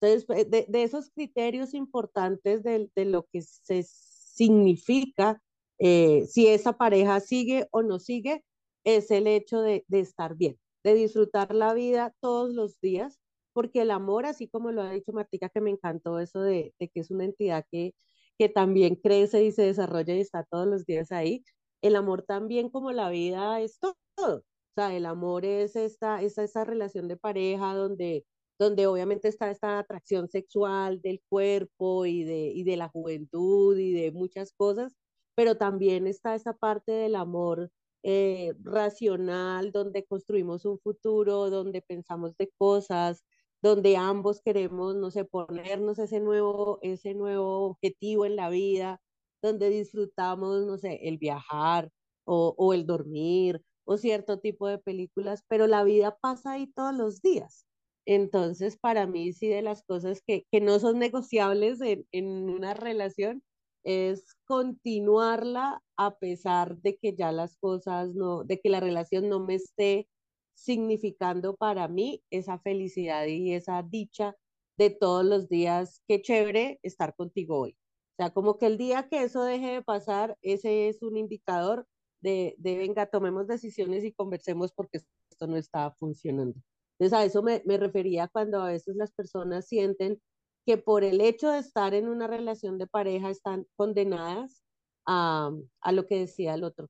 Entonces, 0.00 0.50
de, 0.50 0.66
de 0.68 0.82
esos 0.82 1.10
criterios 1.10 1.74
importantes 1.74 2.62
de, 2.62 2.90
de 2.96 3.04
lo 3.04 3.24
que 3.32 3.42
se 3.42 3.84
significa 3.84 5.40
eh, 5.78 6.26
si 6.26 6.48
esa 6.48 6.74
pareja 6.74 7.20
sigue 7.20 7.68
o 7.70 7.82
no 7.82 7.98
sigue, 7.98 8.44
es 8.84 9.10
el 9.10 9.26
hecho 9.26 9.60
de, 9.60 9.84
estar 9.90 10.36
bien, 10.36 10.58
de 10.84 10.94
disfrutar 10.94 11.54
la 11.54 11.74
vida 11.74 12.14
todos 12.20 12.50
los 12.54 12.80
días, 12.80 13.20
porque 13.52 13.82
el 13.82 13.90
amor, 13.90 14.26
así 14.26 14.48
como 14.48 14.72
lo 14.72 14.82
ha 14.82 14.92
dicho 14.92 15.12
Martica, 15.12 15.48
que 15.48 15.60
me 15.60 15.70
encantó 15.70 16.20
eso 16.20 16.40
de, 16.42 16.74
que 16.78 16.90
es 16.94 17.10
una 17.10 17.24
entidad 17.24 17.64
que, 17.70 17.94
que 18.38 18.48
también 18.48 18.96
crece 18.96 19.44
y 19.44 19.52
se 19.52 19.62
desarrolla 19.62 20.14
y 20.14 20.20
está 20.20 20.44
todos 20.44 20.66
los 20.66 20.86
días 20.86 21.12
ahí, 21.12 21.44
el 21.82 21.96
amor 21.96 22.22
también 22.22 22.70
como 22.70 22.92
la 22.92 23.10
vida 23.10 23.60
es 23.60 23.78
todo. 23.80 23.94
O 24.38 24.42
sea, 24.74 24.94
el 24.96 25.06
amor 25.06 25.44
es 25.44 25.76
esta, 25.76 26.22
esta, 26.22 26.42
esta 26.44 26.64
relación 26.64 27.08
de 27.08 27.16
pareja 27.16 27.74
donde 27.74 28.24
donde 28.58 28.86
obviamente 28.86 29.28
está 29.28 29.50
esta 29.50 29.78
atracción 29.78 30.28
sexual 30.28 31.00
del 31.02 31.20
cuerpo 31.28 32.06
y 32.06 32.24
de, 32.24 32.52
y 32.54 32.64
de 32.64 32.76
la 32.76 32.88
juventud 32.88 33.76
y 33.78 33.92
de 33.92 34.12
muchas 34.12 34.52
cosas, 34.52 34.94
pero 35.34 35.56
también 35.56 36.06
está 36.06 36.34
esa 36.34 36.54
parte 36.54 36.92
del 36.92 37.16
amor 37.16 37.70
eh, 38.04 38.54
racional, 38.62 39.72
donde 39.72 40.04
construimos 40.04 40.64
un 40.66 40.78
futuro, 40.78 41.50
donde 41.50 41.82
pensamos 41.82 42.36
de 42.36 42.50
cosas, 42.58 43.24
donde 43.62 43.96
ambos 43.96 44.42
queremos, 44.42 44.94
no 44.96 45.10
sé, 45.10 45.24
ponernos 45.24 45.98
ese 45.98 46.20
nuevo, 46.20 46.78
ese 46.82 47.14
nuevo 47.14 47.66
objetivo 47.66 48.26
en 48.26 48.36
la 48.36 48.50
vida, 48.50 49.00
donde 49.42 49.70
disfrutamos, 49.70 50.66
no 50.66 50.78
sé, 50.78 51.00
el 51.08 51.18
viajar 51.18 51.90
o, 52.24 52.54
o 52.58 52.74
el 52.74 52.86
dormir 52.86 53.62
o 53.84 53.96
cierto 53.96 54.38
tipo 54.38 54.68
de 54.68 54.78
películas, 54.78 55.44
pero 55.48 55.66
la 55.66 55.84
vida 55.84 56.16
pasa 56.20 56.52
ahí 56.52 56.66
todos 56.68 56.94
los 56.94 57.22
días. 57.22 57.66
Entonces, 58.06 58.76
para 58.78 59.06
mí, 59.06 59.32
sí, 59.32 59.48
de 59.48 59.62
las 59.62 59.82
cosas 59.82 60.22
que, 60.26 60.46
que 60.50 60.60
no 60.60 60.78
son 60.78 60.98
negociables 60.98 61.80
en, 61.80 62.06
en, 62.12 62.26
una 62.50 62.74
relación 62.74 63.42
es 63.84 64.36
continuarla 64.46 65.82
a 65.96 66.18
pesar 66.18 66.78
de 66.78 66.96
que 66.96 67.14
ya 67.14 67.32
las 67.32 67.56
cosas 67.58 68.14
no, 68.14 68.44
de 68.44 68.60
que 68.60 68.70
la 68.70 68.80
relación 68.80 69.28
no 69.28 69.40
me 69.40 69.54
esté 69.56 70.08
significando 70.54 71.56
para 71.56 71.88
mí 71.88 72.22
esa 72.30 72.58
felicidad 72.58 73.26
y 73.26 73.52
esa 73.52 73.82
dicha 73.82 74.36
de 74.78 74.90
todos 74.90 75.24
los 75.24 75.48
días. 75.48 76.02
Qué 76.08 76.22
chévere 76.22 76.80
estar 76.82 77.14
contigo 77.14 77.60
hoy. 77.60 77.76
O 78.18 78.22
sea, 78.22 78.30
como 78.32 78.58
que 78.58 78.66
el 78.66 78.78
día 78.78 79.08
que 79.08 79.24
eso 79.24 79.44
deje 79.44 79.72
de 79.72 79.82
pasar, 79.82 80.38
ese 80.42 80.88
es 80.88 81.02
un 81.02 81.16
indicador 81.16 81.86
de, 82.20 82.54
de 82.58 82.76
venga, 82.76 83.06
tomemos 83.06 83.46
decisiones 83.48 84.04
y 84.04 84.12
conversemos 84.12 84.72
porque 84.72 85.00
esto 85.30 85.46
no 85.46 85.56
está 85.56 85.90
funcionando. 85.98 86.60
Entonces 86.98 87.18
a 87.18 87.24
eso 87.24 87.42
me, 87.42 87.62
me 87.66 87.76
refería 87.76 88.28
cuando 88.28 88.62
a 88.62 88.68
veces 88.68 88.96
las 88.96 89.12
personas 89.12 89.66
sienten 89.66 90.20
que 90.66 90.78
por 90.78 91.04
el 91.04 91.20
hecho 91.20 91.50
de 91.50 91.58
estar 91.58 91.94
en 91.94 92.08
una 92.08 92.26
relación 92.26 92.78
de 92.78 92.86
pareja 92.86 93.30
están 93.30 93.66
condenadas 93.76 94.62
a, 95.06 95.50
a 95.80 95.92
lo 95.92 96.06
que 96.06 96.20
decía 96.20 96.54
el 96.54 96.64
otro, 96.64 96.88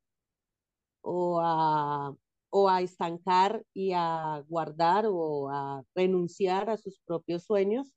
o 1.03 1.41
a, 1.43 2.15
o 2.51 2.69
a 2.69 2.83
estancar 2.83 3.65
y 3.75 3.93
a 3.95 4.45
guardar 4.49 5.07
o 5.09 5.49
a 5.51 5.85
renunciar 5.95 6.71
a 6.71 6.77
sus 6.77 7.01
propios 7.07 7.45
sueños, 7.45 7.95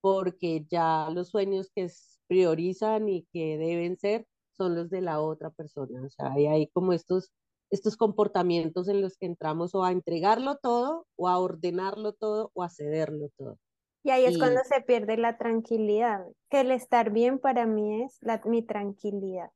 porque 0.00 0.66
ya 0.70 1.08
los 1.10 1.28
sueños 1.28 1.70
que 1.74 1.88
priorizan 2.26 3.08
y 3.08 3.26
que 3.32 3.58
deben 3.58 3.96
ser 3.98 4.26
son 4.52 4.74
los 4.74 4.90
de 4.90 5.00
la 5.00 5.20
otra 5.20 5.50
persona. 5.50 6.02
O 6.04 6.10
sea, 6.10 6.32
hay, 6.32 6.46
hay 6.46 6.66
como 6.68 6.92
estos 6.92 7.32
estos 7.70 7.96
comportamientos 7.96 8.88
en 8.88 9.00
los 9.00 9.16
que 9.16 9.26
entramos 9.26 9.74
o 9.74 9.84
a 9.84 9.92
entregarlo 9.92 10.56
todo, 10.56 11.06
o 11.16 11.28
a 11.28 11.38
ordenarlo 11.38 12.12
todo, 12.12 12.50
o 12.54 12.62
a 12.62 12.68
cederlo 12.68 13.30
todo. 13.36 13.58
Y 14.02 14.10
ahí 14.10 14.24
es 14.24 14.38
cuando 14.38 14.60
se 14.64 14.80
pierde 14.80 15.16
la 15.16 15.36
tranquilidad, 15.36 16.24
que 16.48 16.60
el 16.60 16.70
estar 16.70 17.10
bien 17.10 17.38
para 17.38 17.66
mí 17.66 18.02
es 18.02 18.16
la, 18.22 18.40
mi 18.44 18.62
tranquilidad. 18.62 19.50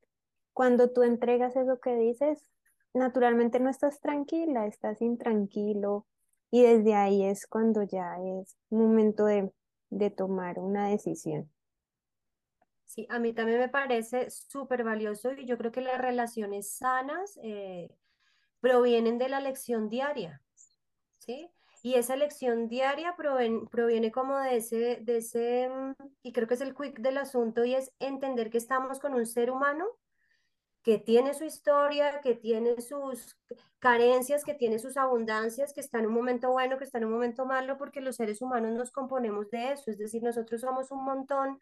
Cuando 0.53 0.93
tú 0.93 1.03
entregas 1.03 1.57
eso 1.57 1.81
que 1.81 1.97
dices, 1.97 2.51
naturalmente 2.93 3.59
no 3.59 3.71
estás 3.71 4.01
tranquila, 4.01 4.67
estás 4.67 5.01
intranquilo 5.01 6.07
y 6.51 6.63
desde 6.63 6.95
ahí 6.95 7.25
es 7.25 7.47
cuando 7.47 7.83
ya 7.83 8.17
es 8.41 8.57
momento 8.71 9.25
de, 9.25 9.51
de 9.91 10.11
tomar 10.11 10.59
una 10.59 10.89
decisión. 10.89 11.51
Sí, 12.85 13.07
a 13.11 13.19
mí 13.19 13.33
también 13.33 13.59
me 13.59 13.69
parece 13.69 14.31
súper 14.31 14.85
valioso 14.85 15.33
y 15.33 15.47
yo 15.47 15.59
creo 15.59 15.73
que 15.73 15.81
las 15.81 16.01
relaciones 16.01 16.77
sanas 16.77 17.39
eh, 17.43 17.91
provienen 18.61 19.19
de 19.19 19.29
la 19.29 19.41
lección 19.41 19.89
diaria, 19.89 20.41
¿sí? 21.19 21.51
Y 21.85 21.97
esa 21.97 22.17
lección 22.17 22.67
diaria 22.67 23.15
proviene, 23.15 24.11
como 24.11 24.39
de 24.39 24.57
ese, 24.57 25.01
de 25.03 25.19
ese, 25.19 25.69
mm, 25.69 25.93
y 26.23 26.33
creo 26.33 26.49
que 26.49 26.55
es 26.55 26.63
el 26.63 26.75
quick 26.75 26.99
del 27.01 27.19
asunto, 27.19 27.63
y 27.63 27.75
es 27.75 27.93
entender 27.99 28.49
que 28.49 28.57
estamos 28.57 29.01
con 29.01 29.13
un 29.13 29.27
ser 29.27 29.51
humano 29.51 29.85
que 30.83 30.97
tiene 30.97 31.35
su 31.35 31.45
historia, 31.45 32.23
que 32.23 32.37
tiene 32.37 32.81
sus 32.81 33.39
carencias, 33.81 34.45
que 34.45 34.55
tiene 34.55 34.79
sus 34.79 34.97
abundancias, 34.97 35.75
que 35.75 35.83
está 35.83 35.99
en 35.99 36.07
un 36.07 36.15
momento 36.15 36.53
bueno, 36.53 36.79
que 36.79 36.85
está 36.85 36.97
en 36.97 37.05
un 37.05 37.13
momento 37.13 37.45
malo, 37.45 37.77
porque 37.77 38.01
los 38.01 38.17
seres 38.17 38.41
humanos 38.41 38.73
nos 38.73 38.91
componemos 38.91 39.51
de 39.51 39.73
eso, 39.73 39.91
es 39.91 39.99
decir, 39.99 40.23
nosotros 40.23 40.63
somos 40.63 40.91
un 40.91 41.05
montón 41.05 41.61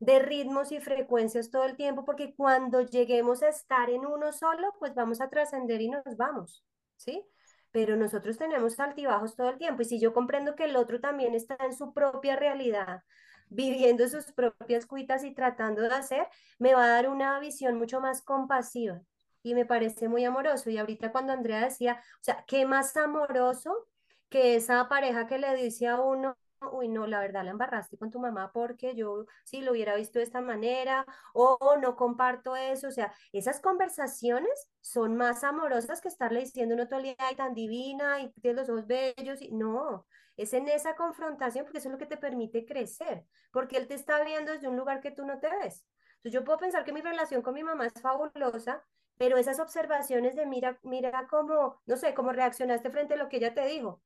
de 0.00 0.18
ritmos 0.18 0.72
y 0.72 0.80
frecuencias 0.80 1.52
todo 1.52 1.66
el 1.66 1.76
tiempo, 1.76 2.04
porque 2.04 2.34
cuando 2.34 2.80
lleguemos 2.80 3.44
a 3.44 3.48
estar 3.50 3.90
en 3.90 4.06
uno 4.06 4.32
solo, 4.32 4.74
pues 4.80 4.92
vamos 4.96 5.20
a 5.20 5.30
trascender 5.30 5.80
y 5.80 5.88
nos 5.88 6.16
vamos, 6.16 6.64
¿sí? 6.96 7.24
Pero 7.72 7.96
nosotros 7.96 8.38
tenemos 8.38 8.78
altibajos 8.80 9.34
todo 9.36 9.50
el 9.50 9.58
tiempo, 9.58 9.82
y 9.82 9.86
si 9.86 9.98
yo 10.00 10.12
comprendo 10.12 10.54
que 10.54 10.64
el 10.64 10.76
otro 10.76 11.00
también 11.00 11.34
está 11.34 11.56
en 11.60 11.74
su 11.74 11.92
propia 11.92 12.36
realidad, 12.36 13.02
viviendo 13.48 14.08
sus 14.08 14.32
propias 14.32 14.86
cuitas 14.86 15.24
y 15.24 15.34
tratando 15.34 15.82
de 15.82 15.94
hacer, 15.94 16.28
me 16.58 16.74
va 16.74 16.84
a 16.84 16.88
dar 16.88 17.08
una 17.08 17.38
visión 17.40 17.76
mucho 17.78 18.00
más 18.00 18.22
compasiva 18.22 19.00
y 19.42 19.54
me 19.54 19.66
parece 19.66 20.08
muy 20.08 20.24
amoroso. 20.24 20.70
Y 20.70 20.78
ahorita 20.78 21.12
cuando 21.12 21.32
Andrea 21.32 21.60
decía, 21.60 22.00
o 22.20 22.24
sea, 22.24 22.44
¿qué 22.46 22.64
más 22.66 22.96
amoroso 22.96 23.88
que 24.30 24.56
esa 24.56 24.88
pareja 24.88 25.26
que 25.26 25.38
le 25.38 25.54
dice 25.56 25.88
a 25.88 26.00
uno, 26.00 26.36
uy, 26.70 26.88
no, 26.88 27.06
la 27.06 27.20
verdad 27.20 27.44
la 27.44 27.50
embarraste 27.50 27.98
con 27.98 28.10
tu 28.10 28.20
mamá 28.20 28.52
porque 28.52 28.94
yo 28.94 29.26
sí 29.44 29.60
lo 29.60 29.72
hubiera 29.72 29.96
visto 29.96 30.18
de 30.18 30.24
esta 30.24 30.40
manera 30.40 31.04
o 31.34 31.76
no 31.80 31.96
comparto 31.96 32.56
eso, 32.56 32.88
o 32.88 32.90
sea, 32.90 33.12
esas 33.32 33.60
conversaciones 33.60 34.70
son 34.80 35.16
más 35.16 35.44
amorosas 35.44 36.00
que 36.00 36.08
estarle 36.08 36.40
diciendo 36.40 36.74
una 36.74 36.88
todo 36.88 37.00
ay, 37.18 37.36
tan 37.36 37.54
divina 37.54 38.20
y 38.20 38.32
tiene 38.40 38.60
los 38.60 38.68
ojos 38.68 38.86
bellos 38.86 39.42
y 39.42 39.52
no, 39.52 40.06
es 40.36 40.52
en 40.52 40.68
esa 40.68 40.94
confrontación 40.96 41.64
porque 41.64 41.78
eso 41.78 41.88
es 41.88 41.92
lo 41.92 41.98
que 41.98 42.06
te 42.06 42.16
permite 42.16 42.64
crecer, 42.64 43.26
porque 43.50 43.76
él 43.76 43.88
te 43.88 43.94
está 43.94 44.22
viendo 44.24 44.52
desde 44.52 44.68
un 44.68 44.76
lugar 44.76 45.00
que 45.00 45.10
tú 45.10 45.24
no 45.24 45.38
te 45.40 45.48
ves. 45.48 45.84
Entonces 46.16 46.32
yo 46.32 46.44
puedo 46.44 46.58
pensar 46.58 46.84
que 46.84 46.92
mi 46.92 47.00
relación 47.00 47.42
con 47.42 47.54
mi 47.54 47.64
mamá 47.64 47.86
es 47.86 48.00
fabulosa, 48.00 48.84
pero 49.16 49.36
esas 49.36 49.60
observaciones 49.60 50.36
de 50.36 50.46
mira, 50.46 50.78
mira 50.82 51.26
cómo, 51.28 51.80
no 51.86 51.96
sé, 51.96 52.14
cómo 52.14 52.32
reaccionaste 52.32 52.90
frente 52.90 53.14
a 53.14 53.16
lo 53.16 53.28
que 53.28 53.38
ella 53.38 53.54
te 53.54 53.66
dijo, 53.66 54.02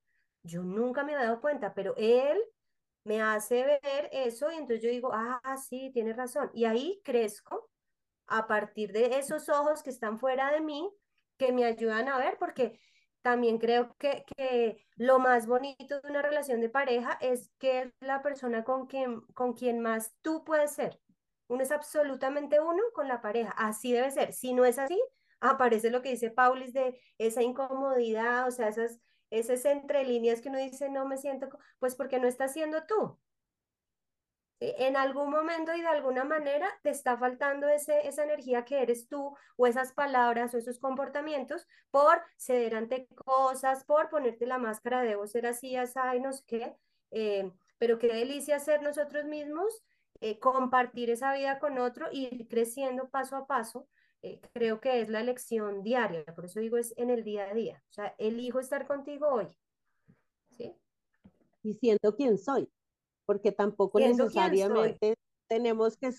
yo 0.47 0.63
nunca 0.63 1.05
me 1.05 1.13
he 1.13 1.17
dado 1.17 1.41
cuenta, 1.41 1.75
pero 1.75 1.95
él 1.97 2.39
me 3.05 3.23
hace 3.23 3.65
ver 3.65 4.09
eso 4.13 4.51
y 4.51 4.55
entonces 4.55 4.83
yo 4.83 4.91
digo, 4.91 5.11
ah, 5.13 5.57
sí, 5.57 5.91
tiene 5.93 6.13
razón. 6.13 6.51
Y 6.55 6.65
ahí 6.65 7.01
crezco 7.05 7.71
a 8.27 8.47
partir 8.47 8.93
de 8.93 9.19
esos 9.19 9.49
ojos 9.49 9.83
que 9.83 9.91
están 9.91 10.19
fuera 10.19 10.51
de 10.51 10.61
mí, 10.61 10.91
que 11.37 11.53
me 11.53 11.65
ayudan 11.65 12.09
a 12.09 12.19
ver, 12.19 12.37
porque 12.39 12.81
también 13.23 13.59
creo 13.59 13.95
que, 13.99 14.25
que 14.37 14.85
lo 14.97 15.19
más 15.19 15.47
bonito 15.47 16.01
de 16.01 16.11
una 16.11 16.23
relación 16.23 16.61
de 16.61 16.69
pareja 16.69 17.19
es 17.21 17.51
que 17.59 17.83
es 17.83 17.93
la 18.01 18.23
persona 18.23 18.65
con 18.65 18.87
quien, 18.87 19.21
con 19.35 19.53
quien 19.53 19.81
más 19.81 20.15
tú 20.23 20.45
puedes 20.45 20.73
ser. 20.73 21.01
Uno 21.49 21.63
es 21.63 21.71
absolutamente 21.71 22.61
uno 22.61 22.83
con 22.95 23.09
la 23.09 23.21
pareja, 23.21 23.51
así 23.57 23.93
debe 23.93 24.11
ser. 24.11 24.33
Si 24.33 24.53
no 24.53 24.65
es 24.65 24.79
así, 24.79 25.01
aparece 25.41 25.91
lo 25.91 26.03
que 26.03 26.11
dice 26.11 26.31
Paulis 26.31 26.73
de 26.73 26.99
esa 27.19 27.43
incomodidad, 27.43 28.49
o 28.49 28.51
sea, 28.51 28.69
esas, 28.69 29.01
esas 29.31 29.65
entre 29.65 30.05
líneas 30.05 30.41
que 30.41 30.49
uno 30.49 30.59
dice, 30.59 30.89
no 30.89 31.07
me 31.07 31.19
siento, 31.19 31.49
pues 31.79 31.95
porque 31.95 32.19
no 32.19 32.29
está 32.29 32.49
siendo 32.49 32.85
tú. 32.87 33.19
En 34.59 34.97
algún 34.97 35.31
momento 35.31 35.75
y 35.75 35.83
de 35.83 35.87
alguna 35.87 36.25
manera 36.25 36.67
te 36.83 36.89
está 36.89 37.19
faltando 37.19 37.69
ese, 37.69 38.09
esa 38.09 38.25
energía 38.25 38.65
que 38.65 38.81
eres 38.81 39.07
tú 39.07 39.37
o 39.57 39.67
esas 39.67 39.93
palabras 39.93 40.55
o 40.55 40.59
esos 40.59 40.79
comportamientos 40.79 41.67
por 41.91 42.23
ceder 42.39 42.75
ante 42.75 43.07
cosas, 43.09 43.85
por 43.85 44.09
ponerte 44.09 44.47
la 44.47 44.57
máscara 44.57 45.03
de 45.03 45.09
debo 45.09 45.27
ser 45.27 45.47
así, 45.47 45.77
así, 45.77 45.99
no 46.23 46.33
sé 46.33 46.43
qué. 46.47 46.77
Eh, 47.11 47.53
pero 47.79 47.99
qué 47.99 48.09
delicia 48.09 48.59
ser 48.59 48.83
nosotros 48.83 49.27
mismos, 49.27 49.85
eh, 50.21 50.39
compartir 50.39 51.11
esa 51.11 51.35
vida 51.35 51.59
con 51.59 51.79
otro 51.79 52.07
y 52.11 52.27
ir 52.35 52.49
creciendo 52.49 53.11
paso 53.11 53.37
a 53.37 53.47
paso. 53.47 53.87
Eh, 54.23 54.41
creo 54.53 54.81
que 54.81 55.01
es 55.01 55.09
la 55.09 55.21
elección 55.21 55.83
diaria, 55.83 56.25
por 56.35 56.47
eso 56.47 56.61
digo 56.61 56.77
es 56.77 56.95
en 56.97 57.11
el 57.11 57.23
día 57.23 57.51
a 57.51 57.55
día. 57.55 57.83
O 57.91 57.93
sea, 57.93 58.15
elijo 58.19 58.59
estar 58.59 58.87
contigo 58.87 59.29
hoy. 59.29 59.47
¿Sí? 60.51 60.75
Y 61.63 61.75
siento 61.75 62.17
quién 62.17 62.39
soy 62.39 62.71
porque 63.27 63.53
tampoco 63.53 63.99
necesariamente 63.99 65.19
tenemos 65.49 65.97
que, 65.97 66.15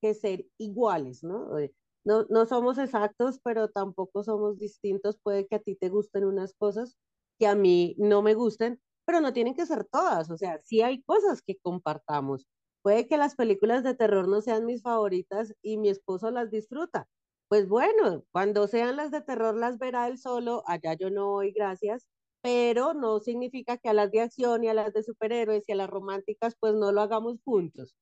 que 0.00 0.14
ser 0.14 0.46
iguales, 0.56 1.22
¿no? 1.22 1.58
Eh, 1.58 1.74
¿no? 2.04 2.24
No 2.30 2.46
somos 2.46 2.78
exactos, 2.78 3.40
pero 3.42 3.68
tampoco 3.68 4.22
somos 4.22 4.58
distintos. 4.58 5.18
Puede 5.22 5.46
que 5.46 5.56
a 5.56 5.58
ti 5.58 5.74
te 5.74 5.88
gusten 5.88 6.24
unas 6.24 6.54
cosas 6.54 6.96
que 7.38 7.46
a 7.46 7.54
mí 7.54 7.94
no 7.98 8.22
me 8.22 8.34
gusten, 8.34 8.80
pero 9.04 9.20
no 9.20 9.32
tienen 9.32 9.54
que 9.54 9.66
ser 9.66 9.84
todas. 9.84 10.30
O 10.30 10.38
sea, 10.38 10.60
sí 10.64 10.80
hay 10.80 11.02
cosas 11.02 11.42
que 11.42 11.58
compartamos. 11.58 12.46
Puede 12.82 13.08
que 13.08 13.18
las 13.18 13.34
películas 13.34 13.82
de 13.82 13.94
terror 13.94 14.28
no 14.28 14.40
sean 14.40 14.64
mis 14.64 14.82
favoritas 14.82 15.52
y 15.60 15.76
mi 15.76 15.88
esposo 15.88 16.30
las 16.30 16.50
disfruta. 16.50 17.08
Pues 17.48 17.68
bueno, 17.68 18.24
cuando 18.32 18.66
sean 18.66 18.96
las 18.96 19.12
de 19.12 19.20
terror 19.20 19.56
las 19.56 19.78
verá 19.78 20.08
él 20.08 20.18
solo, 20.18 20.64
allá 20.66 20.94
yo 20.94 21.10
no 21.10 21.28
voy, 21.28 21.52
gracias, 21.52 22.08
pero 22.42 22.92
no 22.92 23.20
significa 23.20 23.78
que 23.78 23.88
a 23.88 23.94
las 23.94 24.10
de 24.10 24.20
acción 24.22 24.64
y 24.64 24.68
a 24.68 24.74
las 24.74 24.92
de 24.92 25.04
superhéroes 25.04 25.68
y 25.68 25.72
a 25.72 25.76
las 25.76 25.88
románticas 25.90 26.56
pues 26.58 26.74
no 26.74 26.90
lo 26.92 27.00
hagamos 27.02 27.38
juntos. 27.44 27.94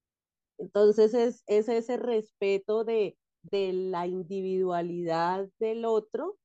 Entonces 0.58 1.14
es, 1.14 1.44
es 1.46 1.68
ese 1.68 1.96
respeto 1.98 2.84
de, 2.84 3.16
la 3.50 4.06
individualidad 4.06 5.48
del 5.58 5.84
otro, 5.84 6.38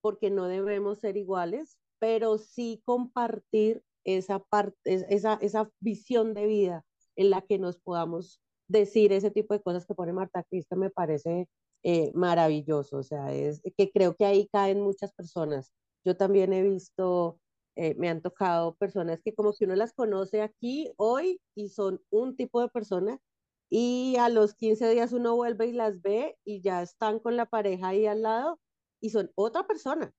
porque 0.00 0.30
no 0.30 0.46
debemos 0.48 1.00
ser 1.00 1.18
iguales, 1.18 1.78
pero 1.98 2.38
sí 2.38 2.82
compartir 2.86 3.82
esa, 4.04 4.42
esa 5.08 5.70
visión 5.80 6.34
de 6.34 6.46
vida 6.46 6.84
en 7.16 7.30
la 7.30 7.42
que 7.42 7.58
nos 7.58 7.78
podamos 7.78 8.40
decir 8.68 9.12
ese 9.12 9.30
tipo 9.30 9.54
de 9.54 9.62
cosas 9.62 9.86
que 9.86 9.94
pone 9.94 10.12
Marta 10.14 10.44
Cristo 10.44 10.76
me 10.76 10.90
parece 10.90 11.48
eh, 11.86 12.10
maravilloso, 12.14 12.98
o 12.98 13.02
sea, 13.04 13.32
es 13.32 13.62
que 13.76 13.90
creo 13.92 14.16
que 14.16 14.24
ahí 14.26 14.48
caen 14.52 14.80
muchas 14.82 15.12
personas. 15.14 15.72
Yo 16.04 16.16
también 16.16 16.52
he 16.52 16.62
visto 16.62 17.40
eh, 17.76 17.94
me 17.98 18.08
han 18.08 18.22
tocado 18.22 18.74
personas 18.76 19.20
que 19.22 19.34
como 19.34 19.52
que 19.52 19.66
uno 19.66 19.76
las 19.76 19.92
conoce 19.92 20.40
aquí 20.40 20.90
hoy 20.96 21.40
y 21.54 21.68
son 21.68 22.02
un 22.10 22.34
tipo 22.34 22.62
de 22.62 22.68
persona 22.68 23.20
y 23.68 24.16
a 24.18 24.30
los 24.30 24.54
15 24.54 24.88
días 24.88 25.12
uno 25.12 25.36
vuelve 25.36 25.66
y 25.66 25.72
las 25.72 26.00
ve 26.00 26.38
y 26.44 26.62
ya 26.62 26.80
están 26.82 27.18
con 27.20 27.36
la 27.36 27.44
pareja 27.46 27.88
ahí 27.88 28.06
al 28.06 28.22
lado 28.22 28.60
y 29.00 29.10
son 29.10 29.30
otra 29.34 29.66
persona. 29.66 30.12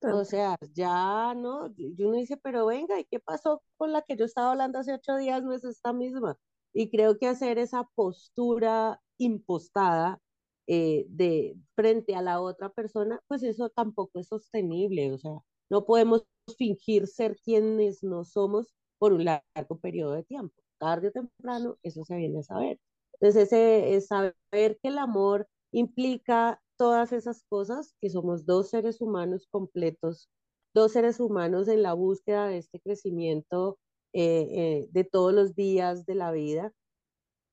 O 0.00 0.24
sea, 0.24 0.56
ya 0.72 1.34
no, 1.34 1.72
y 1.76 2.02
uno 2.02 2.16
dice, 2.16 2.36
pero 2.36 2.66
venga, 2.66 2.98
¿y 2.98 3.04
qué 3.04 3.20
pasó 3.20 3.62
con 3.76 3.92
la 3.92 4.02
que 4.02 4.16
yo 4.16 4.24
estaba 4.24 4.50
hablando 4.52 4.80
hace 4.80 4.94
ocho 4.94 5.16
días? 5.16 5.42
No 5.44 5.52
es 5.52 5.64
esta 5.64 5.92
misma. 5.92 6.38
Y 6.72 6.90
creo 6.90 7.18
que 7.18 7.28
hacer 7.28 7.58
esa 7.58 7.84
postura 7.94 9.00
impostada 9.18 10.18
eh, 10.66 11.06
de 11.08 11.56
frente 11.74 12.14
a 12.14 12.22
la 12.22 12.40
otra 12.40 12.70
persona, 12.70 13.20
pues 13.28 13.42
eso 13.42 13.70
tampoco 13.70 14.20
es 14.20 14.28
sostenible. 14.28 15.12
O 15.12 15.18
sea, 15.18 15.32
no 15.70 15.84
podemos 15.84 16.26
fingir 16.58 17.06
ser 17.06 17.36
quienes 17.44 18.02
no 18.02 18.24
somos 18.24 18.74
por 18.98 19.12
un 19.12 19.24
largo 19.24 19.78
periodo 19.80 20.12
de 20.12 20.24
tiempo. 20.24 20.54
Tarde 20.78 21.08
o 21.08 21.12
temprano, 21.12 21.78
eso 21.82 22.04
se 22.04 22.16
viene 22.16 22.40
a 22.40 22.42
saber. 22.42 22.78
Entonces, 23.14 23.44
ese 23.44 23.94
es 23.94 24.08
saber 24.08 24.78
que 24.82 24.88
el 24.88 24.98
amor 24.98 25.48
implica 25.72 26.60
todas 26.76 27.12
esas 27.12 27.44
cosas, 27.48 27.94
que 28.00 28.10
somos 28.10 28.46
dos 28.46 28.70
seres 28.70 29.00
humanos 29.00 29.46
completos, 29.50 30.28
dos 30.74 30.92
seres 30.92 31.20
humanos 31.20 31.68
en 31.68 31.82
la 31.82 31.94
búsqueda 31.94 32.46
de 32.48 32.58
este 32.58 32.80
crecimiento 32.80 33.78
eh, 34.12 34.48
eh, 34.50 34.88
de 34.90 35.04
todos 35.04 35.32
los 35.32 35.54
días 35.54 36.06
de 36.06 36.14
la 36.14 36.32
vida 36.32 36.72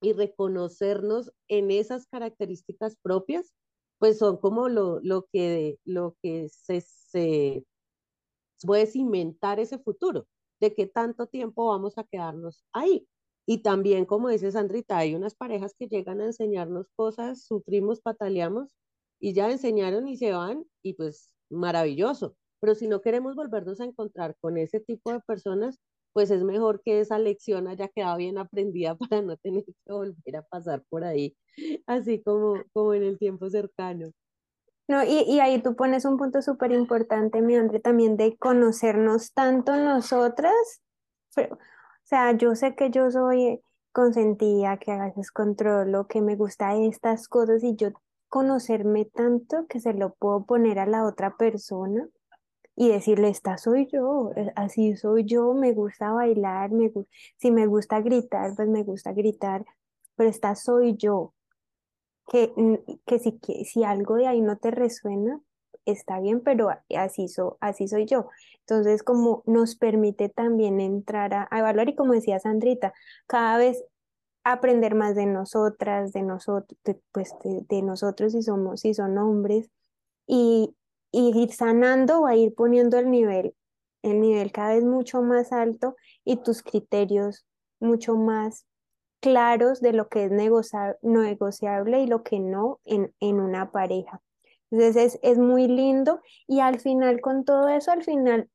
y 0.01 0.13
reconocernos 0.13 1.31
en 1.47 1.71
esas 1.71 2.07
características 2.07 2.95
propias, 3.01 3.53
pues 3.99 4.17
son 4.17 4.37
como 4.37 4.69
lo, 4.69 4.99
lo 5.01 5.27
que, 5.31 5.77
lo 5.85 6.15
que 6.21 6.49
se, 6.49 6.81
se 6.81 7.65
puedes 8.65 8.95
inventar 8.95 9.59
ese 9.59 9.79
futuro, 9.79 10.27
de 10.59 10.73
qué 10.73 10.87
tanto 10.87 11.27
tiempo 11.27 11.67
vamos 11.67 11.97
a 11.97 12.03
quedarnos 12.03 12.63
ahí. 12.73 13.07
Y 13.45 13.63
también, 13.63 14.05
como 14.05 14.29
dice 14.29 14.51
Sandrita, 14.51 14.97
hay 14.97 15.15
unas 15.15 15.35
parejas 15.35 15.73
que 15.77 15.87
llegan 15.87 16.21
a 16.21 16.25
enseñarnos 16.25 16.87
cosas, 16.95 17.43
sufrimos, 17.43 18.01
pataleamos 18.01 18.75
y 19.19 19.33
ya 19.33 19.51
enseñaron 19.51 20.07
y 20.07 20.17
se 20.17 20.31
van 20.31 20.65
y 20.83 20.93
pues 20.93 21.33
maravilloso. 21.49 22.35
Pero 22.59 22.75
si 22.75 22.87
no 22.87 23.01
queremos 23.01 23.35
volvernos 23.35 23.79
a 23.81 23.85
encontrar 23.85 24.35
con 24.39 24.57
ese 24.57 24.79
tipo 24.79 25.11
de 25.11 25.21
personas, 25.21 25.79
pues 26.13 26.31
es 26.31 26.43
mejor 26.43 26.81
que 26.83 26.99
esa 26.99 27.19
lección 27.19 27.67
haya 27.67 27.87
quedado 27.87 28.17
bien 28.17 28.37
aprendida 28.37 28.95
para 29.09 29.21
no 29.21 29.37
tener 29.37 29.63
que 29.65 29.73
volver 29.93 30.37
a 30.37 30.43
pasar 30.43 30.83
por 30.89 31.03
ahí, 31.03 31.35
así 31.87 32.21
como, 32.21 32.55
como 32.73 32.93
en 32.93 33.03
el 33.03 33.19
tiempo 33.19 33.49
cercano. 33.49 34.11
No, 34.87 35.03
y, 35.03 35.21
y 35.27 35.39
ahí 35.39 35.61
tú 35.61 35.75
pones 35.75 36.03
un 36.05 36.17
punto 36.17 36.41
súper 36.41 36.71
importante, 36.71 37.41
mi 37.43 37.55
André, 37.55 37.79
también 37.79 38.17
de 38.17 38.37
conocernos 38.37 39.33
tanto 39.33 39.75
nosotras. 39.75 40.81
o 41.37 41.57
sea, 42.03 42.31
yo 42.35 42.55
sé 42.55 42.75
que 42.75 42.89
yo 42.89 43.11
soy 43.11 43.61
consentida, 43.91 44.77
que 44.77 44.91
a 44.91 45.05
veces 45.05 45.31
controlo, 45.31 46.07
que 46.07 46.21
me 46.21 46.35
gusta 46.35 46.75
estas 46.75 47.27
cosas 47.27 47.63
y 47.63 47.75
yo 47.75 47.89
conocerme 48.29 49.05
tanto 49.05 49.67
que 49.67 49.79
se 49.79 49.93
lo 49.93 50.13
puedo 50.15 50.45
poner 50.45 50.79
a 50.79 50.85
la 50.85 51.05
otra 51.05 51.35
persona. 51.37 52.07
Y 52.79 52.87
decirle, 52.87 53.27
esta 53.27 53.57
soy 53.57 53.89
yo, 53.91 54.31
eh, 54.37 54.53
así 54.55 54.95
soy 54.95 55.25
yo, 55.25 55.53
me 55.53 55.73
gusta 55.73 56.13
bailar, 56.13 56.71
me 56.71 56.89
si 57.35 57.51
me 57.51 57.67
gusta 57.67 57.99
gritar, 57.99 58.55
pues 58.55 58.69
me 58.69 58.83
gusta 58.83 59.11
gritar, 59.11 59.65
pero 60.15 60.29
esta 60.29 60.55
soy 60.55 60.95
yo. 60.95 61.33
Que, 62.31 62.53
que, 63.05 63.19
si, 63.19 63.37
que 63.39 63.65
si 63.65 63.83
algo 63.83 64.15
de 64.15 64.27
ahí 64.27 64.39
no 64.39 64.57
te 64.57 64.71
resuena, 64.71 65.41
está 65.83 66.21
bien, 66.21 66.39
pero 66.39 66.69
así, 66.95 67.25
así 67.59 67.87
soy 67.89 68.05
yo. 68.05 68.29
Entonces, 68.61 69.03
como 69.03 69.43
nos 69.45 69.75
permite 69.75 70.29
también 70.29 70.79
entrar 70.79 71.33
a, 71.33 71.49
evaluar 71.51 71.89
y 71.89 71.95
como 71.95 72.13
decía 72.13 72.39
Sandrita, 72.39 72.93
cada 73.27 73.57
vez 73.57 73.83
aprender 74.45 74.95
más 74.95 75.15
de 75.15 75.25
nosotras, 75.25 76.13
de 76.13 76.21
nosotros, 76.21 76.79
pues 77.11 77.33
de, 77.43 77.81
nosotros 77.81 78.31
si 78.31 78.41
somos, 78.41 78.79
si 78.79 78.93
son 78.93 79.17
hombres, 79.17 79.69
y, 80.25 80.75
ir 81.11 81.51
sanando 81.51 82.21
o 82.21 82.29
ir 82.31 82.53
poniendo 82.53 82.97
el 82.97 83.09
nivel, 83.09 83.55
el 84.03 84.21
nivel 84.21 84.51
cada 84.51 84.75
vez 84.75 84.83
mucho 84.83 85.21
más 85.21 85.51
alto 85.51 85.95
y 86.23 86.37
tus 86.37 86.63
criterios 86.63 87.45
mucho 87.79 88.15
más 88.15 88.65
claros 89.19 89.81
de 89.81 89.93
lo 89.93 90.07
que 90.09 90.25
es 90.25 90.31
negociable 90.31 92.01
y 92.01 92.07
lo 92.07 92.23
que 92.23 92.39
no 92.39 92.79
en, 92.85 93.13
en 93.19 93.41
una 93.41 93.71
pareja. 93.71 94.21
Entonces 94.71 95.15
es, 95.15 95.19
es 95.23 95.37
muy 95.37 95.67
lindo 95.67 96.21
y 96.47 96.59
al 96.59 96.79
final 96.79 97.21
con 97.21 97.43
todo 97.43 97.69
eso, 97.69 97.91
al 97.91 98.03
final 98.03 98.49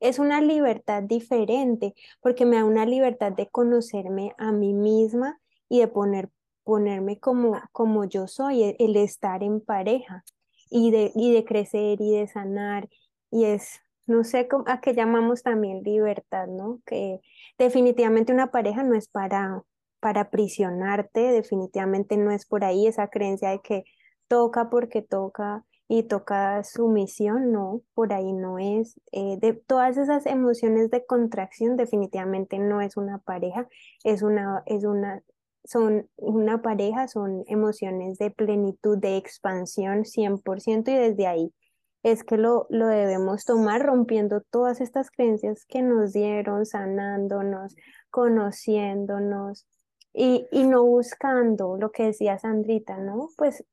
es 0.00 0.18
una 0.18 0.40
libertad 0.40 1.02
diferente 1.02 1.94
porque 2.20 2.44
me 2.44 2.56
da 2.56 2.64
una 2.64 2.84
libertad 2.84 3.32
de 3.32 3.48
conocerme 3.48 4.34
a 4.36 4.52
mí 4.52 4.74
misma 4.74 5.40
y 5.68 5.80
de 5.80 5.88
poner, 5.88 6.28
ponerme 6.62 7.18
como, 7.18 7.58
como 7.72 8.04
yo 8.04 8.28
soy, 8.28 8.62
el, 8.62 8.76
el 8.78 8.96
estar 8.96 9.42
en 9.42 9.60
pareja 9.60 10.24
y 10.70 10.90
de, 10.90 11.12
y 11.14 11.32
de 11.32 11.44
crecer 11.44 12.00
y 12.00 12.12
de 12.12 12.26
sanar. 12.26 12.88
Y 13.30 13.44
es, 13.46 13.80
no 14.06 14.24
sé 14.24 14.48
a 14.66 14.80
qué 14.80 14.94
llamamos 14.94 15.42
también 15.42 15.82
libertad, 15.82 16.46
¿no? 16.48 16.80
Que 16.86 17.20
definitivamente 17.58 18.32
una 18.32 18.50
pareja 18.50 18.82
no 18.82 18.94
es 18.94 19.08
para, 19.08 19.62
para 20.00 20.22
aprisionarte, 20.22 21.20
definitivamente 21.20 22.16
no 22.16 22.30
es 22.30 22.46
por 22.46 22.64
ahí 22.64 22.86
esa 22.86 23.08
creencia 23.08 23.50
de 23.50 23.60
que 23.60 23.84
toca 24.28 24.70
porque 24.70 25.02
toca 25.02 25.64
y 25.88 26.04
toca 26.04 26.64
sumisión, 26.64 27.52
no, 27.52 27.82
por 27.94 28.12
ahí 28.12 28.32
no 28.32 28.58
es. 28.58 29.00
Eh, 29.12 29.36
de 29.40 29.52
todas 29.52 29.96
esas 29.96 30.26
emociones 30.26 30.90
de 30.90 31.04
contracción, 31.06 31.76
definitivamente 31.76 32.58
no 32.58 32.80
es 32.80 32.96
una 32.96 33.18
pareja, 33.18 33.68
es 34.02 34.22
una, 34.22 34.62
es 34.66 34.84
una, 34.84 35.22
son 35.64 36.08
una 36.16 36.62
pareja, 36.62 37.08
son 37.08 37.44
emociones 37.46 38.18
de 38.18 38.30
plenitud, 38.30 38.98
de 38.98 39.16
expansión 39.16 40.04
100% 40.04 40.90
y 40.90 40.94
desde 40.94 41.26
ahí 41.26 41.54
es 42.02 42.22
que 42.22 42.36
lo, 42.36 42.66
lo 42.68 42.86
debemos 42.86 43.44
tomar 43.46 43.82
rompiendo 43.82 44.42
todas 44.42 44.80
estas 44.82 45.10
creencias 45.10 45.64
que 45.64 45.80
nos 45.80 46.12
dieron, 46.12 46.66
sanándonos, 46.66 47.74
conociéndonos 48.10 49.66
y, 50.12 50.46
y 50.52 50.64
no 50.64 50.84
buscando 50.84 51.78
lo 51.78 51.90
que 51.90 52.04
decía 52.04 52.38
Sandrita, 52.38 52.98
¿no? 52.98 53.30
Pues 53.38 53.64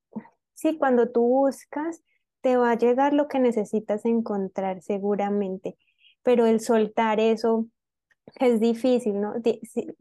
Sí, 0.62 0.78
cuando 0.78 1.10
tú 1.10 1.22
buscas, 1.22 2.04
te 2.42 2.56
va 2.56 2.70
a 2.70 2.78
llegar 2.78 3.14
lo 3.14 3.28
que 3.28 3.40
necesitas 3.40 4.06
encontrar 4.06 4.84
seguramente, 4.84 5.76
pero 6.22 6.46
el 6.46 6.60
soltar 6.60 7.20
eso 7.20 7.66
es 8.36 8.60
difícil, 8.60 9.20
¿no? 9.20 9.34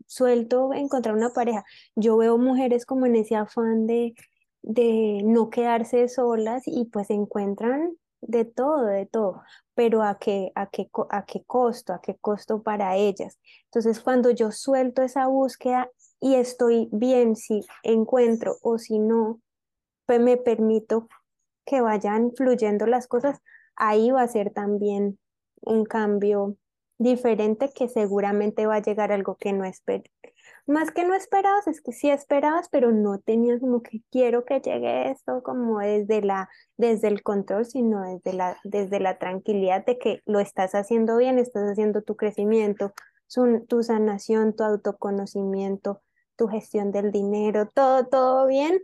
suelto 0.07 0.73
encontrar 0.75 1.15
una 1.15 1.31
pareja. 1.31 1.65
Yo 1.95 2.17
veo 2.17 2.39
mujeres 2.39 2.87
como 2.87 3.07
en 3.07 3.17
ese 3.17 3.37
afán 3.37 3.87
de, 3.87 4.15
de 4.63 5.23
no 5.25 5.51
quedarse 5.51 6.09
solas 6.09 6.63
y 6.67 6.87
pues 6.87 7.11
encuentran 7.11 7.97
de 8.21 8.45
todo, 8.45 8.85
de 8.85 9.07
todo, 9.07 9.43
pero 9.75 10.03
a 10.03 10.19
qué, 10.19 10.53
a 10.55 10.69
qué, 10.69 10.91
a 11.11 11.25
qué 11.25 11.43
costo, 11.45 11.93
a 11.93 12.01
qué 12.01 12.17
costo 12.17 12.63
para 12.63 12.97
ellas. 12.97 13.39
Entonces, 13.65 14.01
cuando 14.01 14.31
yo 14.31 14.53
suelto 14.53 15.03
esa 15.03 15.27
búsqueda 15.27 15.91
y 16.21 16.35
estoy 16.35 16.89
bien 16.93 17.37
si 17.37 17.65
encuentro 17.83 18.59
o 18.63 18.79
si 18.79 18.99
no, 18.99 19.41
pues 20.07 20.21
me 20.21 20.37
permito 20.37 21.09
que 21.65 21.81
vayan 21.81 22.33
fluyendo 22.37 22.87
las 22.87 23.07
cosas, 23.07 23.39
ahí 23.77 24.11
va 24.11 24.23
a 24.23 24.29
ser 24.29 24.53
también 24.53 25.19
un 25.63 25.85
cambio 25.85 26.57
diferente 27.01 27.71
que 27.75 27.89
seguramente 27.89 28.67
va 28.67 28.77
a 28.77 28.83
llegar 28.83 29.11
algo 29.11 29.37
que 29.37 29.53
no 29.55 29.65
esperas. 29.65 30.13
Más 30.67 30.93
que 30.93 31.05
no 31.05 31.15
esperabas, 31.15 31.67
es 31.67 31.81
que 31.81 31.93
sí 31.93 32.11
esperabas, 32.11 32.69
pero 32.71 32.93
no 32.93 33.19
tenías 33.19 33.61
como 33.61 33.83
que 33.83 34.03
quiero 34.11 34.45
que 34.45 34.61
llegue 34.61 35.11
esto 35.11 35.43
como 35.43 35.81
desde 35.81 36.21
la 36.21 36.49
desde 36.77 37.09
el 37.09 37.23
control, 37.23 37.65
sino 37.65 38.03
desde 38.03 38.35
la 38.35 38.59
desde 38.65 39.01
la 39.01 39.19
tranquilidad 39.19 39.85
de 39.85 39.99
que 39.99 40.21
lo 40.27 40.39
estás 40.39 40.75
haciendo 40.75 41.17
bien, 41.17 41.39
estás 41.39 41.71
haciendo 41.71 42.03
tu 42.03 42.17
crecimiento, 42.17 42.93
tu 43.67 43.83
sanación, 43.83 44.55
tu 44.55 44.63
autoconocimiento, 44.63 46.03
tu 46.37 46.49
gestión 46.49 46.93
del 46.93 47.11
dinero, 47.11 47.67
todo 47.75 48.07
todo 48.07 48.47
bien 48.47 48.79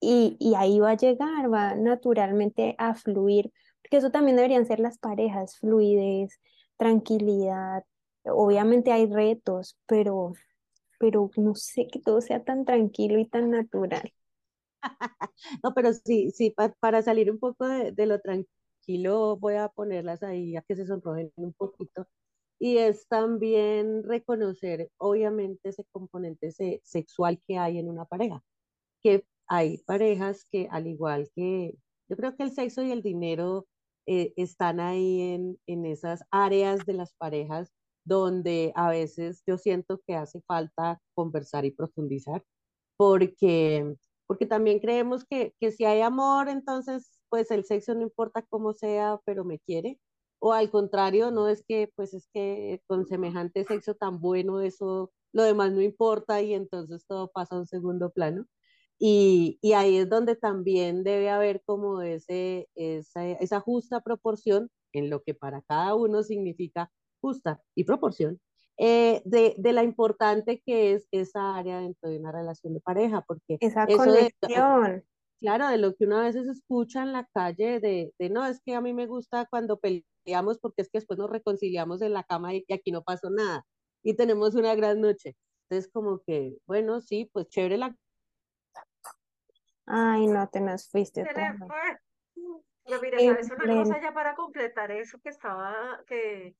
y, 0.00 0.36
y 0.38 0.54
ahí 0.54 0.80
va 0.80 0.90
a 0.90 0.96
llegar, 0.96 1.52
va 1.52 1.74
naturalmente 1.74 2.74
a 2.78 2.94
fluir, 2.94 3.52
porque 3.82 3.96
eso 3.96 4.10
también 4.10 4.36
deberían 4.36 4.66
ser 4.66 4.80
las 4.80 4.98
parejas, 4.98 5.56
fluidez, 5.58 6.38
tranquilidad. 6.78 7.84
Obviamente 8.24 8.92
hay 8.92 9.06
retos, 9.06 9.78
pero, 9.86 10.34
pero 11.00 11.30
no 11.36 11.54
sé 11.54 11.88
que 11.88 12.00
todo 12.00 12.20
sea 12.22 12.44
tan 12.44 12.64
tranquilo 12.66 13.18
y 13.18 13.26
tan 13.26 13.50
natural. 13.50 14.12
No, 15.62 15.74
pero 15.74 15.92
sí, 15.92 16.30
sí, 16.32 16.54
para 16.80 17.02
salir 17.02 17.30
un 17.30 17.38
poco 17.38 17.66
de, 17.68 17.92
de, 17.92 18.06
lo 18.06 18.20
tranquilo, 18.20 19.36
voy 19.38 19.54
a 19.54 19.68
ponerlas 19.68 20.22
ahí 20.22 20.56
a 20.56 20.62
que 20.62 20.76
se 20.76 20.86
sonrojen 20.86 21.32
un 21.36 21.52
poquito. 21.54 22.06
Y 22.58 22.78
es 22.78 23.06
también 23.08 24.02
reconocer, 24.04 24.90
obviamente, 24.98 25.70
ese 25.70 25.84
componente 25.92 26.52
sexual 26.84 27.40
que 27.46 27.58
hay 27.58 27.78
en 27.78 27.88
una 27.88 28.04
pareja, 28.06 28.42
que 29.02 29.24
hay 29.46 29.78
parejas 29.84 30.46
que 30.52 30.68
al 30.70 30.86
igual 30.86 31.30
que 31.34 31.74
yo 32.08 32.16
creo 32.16 32.36
que 32.36 32.44
el 32.44 32.52
sexo 32.52 32.82
y 32.82 32.92
el 32.92 33.02
dinero 33.02 33.66
eh, 34.08 34.32
están 34.36 34.80
ahí 34.80 35.20
en, 35.20 35.58
en 35.66 35.86
esas 35.86 36.24
áreas 36.30 36.86
de 36.86 36.94
las 36.94 37.12
parejas 37.14 37.72
donde 38.04 38.72
a 38.74 38.88
veces 38.90 39.42
yo 39.46 39.58
siento 39.58 40.00
que 40.06 40.14
hace 40.16 40.40
falta 40.42 41.00
conversar 41.14 41.66
y 41.66 41.72
profundizar, 41.72 42.42
porque, 42.96 43.94
porque 44.26 44.46
también 44.46 44.80
creemos 44.80 45.24
que, 45.26 45.54
que 45.60 45.72
si 45.72 45.84
hay 45.84 46.00
amor, 46.00 46.48
entonces 46.48 47.20
pues 47.28 47.50
el 47.50 47.64
sexo 47.64 47.94
no 47.94 48.02
importa 48.02 48.42
cómo 48.48 48.72
sea, 48.72 49.20
pero 49.26 49.44
me 49.44 49.58
quiere, 49.60 50.00
o 50.40 50.54
al 50.54 50.70
contrario, 50.70 51.30
no 51.30 51.48
es 51.48 51.62
que 51.66 51.92
pues 51.96 52.14
es 52.14 52.28
que 52.32 52.80
con 52.86 53.06
semejante 53.06 53.64
sexo 53.64 53.94
tan 53.94 54.20
bueno 54.20 54.60
eso, 54.62 55.12
lo 55.32 55.42
demás 55.42 55.72
no 55.72 55.82
importa 55.82 56.40
y 56.40 56.54
entonces 56.54 57.04
todo 57.06 57.30
pasa 57.30 57.56
a 57.56 57.58
un 57.58 57.66
segundo 57.66 58.10
plano. 58.10 58.46
Y, 58.98 59.58
y, 59.62 59.74
ahí 59.74 59.98
es 59.98 60.08
donde 60.08 60.34
también 60.34 61.04
debe 61.04 61.30
haber 61.30 61.62
como 61.64 62.02
ese, 62.02 62.68
esa, 62.74 63.30
esa 63.30 63.60
justa 63.60 64.00
proporción 64.00 64.70
en 64.92 65.08
lo 65.08 65.22
que 65.22 65.34
para 65.34 65.62
cada 65.62 65.94
uno 65.94 66.22
significa 66.22 66.90
justa 67.20 67.62
y 67.76 67.84
proporción 67.84 68.40
eh, 68.76 69.22
de, 69.24 69.54
de, 69.58 69.72
la 69.72 69.82
importante 69.82 70.62
que 70.64 70.94
es 70.94 71.06
esa 71.10 71.56
área 71.56 71.80
dentro 71.80 72.10
de 72.10 72.18
una 72.18 72.32
relación 72.32 72.74
de 72.74 72.80
pareja, 72.80 73.24
porque 73.26 73.58
esa 73.60 73.86
conexión. 73.86 75.04
claro, 75.40 75.68
de 75.68 75.78
lo 75.78 75.94
que 75.94 76.04
una 76.04 76.22
veces 76.22 76.46
escucha 76.46 77.02
en 77.02 77.12
la 77.12 77.28
calle, 77.34 77.80
de, 77.80 78.12
de, 78.18 78.30
no, 78.30 78.46
es 78.46 78.60
que 78.64 78.74
a 78.74 78.80
mí 78.80 78.94
me 78.94 79.06
gusta 79.06 79.46
cuando 79.50 79.80
peleamos 79.80 80.58
porque 80.58 80.82
es 80.82 80.90
que 80.90 80.98
después 80.98 81.18
nos 81.18 81.30
reconciliamos 81.30 82.02
en 82.02 82.12
la 82.12 82.22
cama 82.22 82.54
y, 82.54 82.64
y 82.68 82.72
aquí 82.72 82.92
no 82.92 83.02
pasó 83.02 83.30
nada 83.30 83.66
y 84.04 84.14
tenemos 84.14 84.54
una 84.54 84.74
gran 84.74 85.00
noche. 85.00 85.36
Entonces, 85.68 85.90
como 85.92 86.22
que, 86.24 86.56
bueno, 86.66 87.00
sí, 87.00 87.28
pues 87.32 87.48
chévere 87.48 87.78
la 87.78 87.96
Ay, 89.90 90.26
no, 90.26 90.48
te 90.48 90.60
nos 90.60 90.88
fuiste 90.90 91.22
otra 91.22 91.52
vez. 91.52 91.60
No, 92.36 93.00
mire, 93.00 93.18
¿sabes 93.20 93.50
una 93.50 93.66
cosa 93.66 94.00
ya 94.00 94.12
para 94.12 94.34
completar 94.34 94.90
eso 94.90 95.18
que 95.20 95.30
estaba, 95.30 96.02
que, 96.06 96.54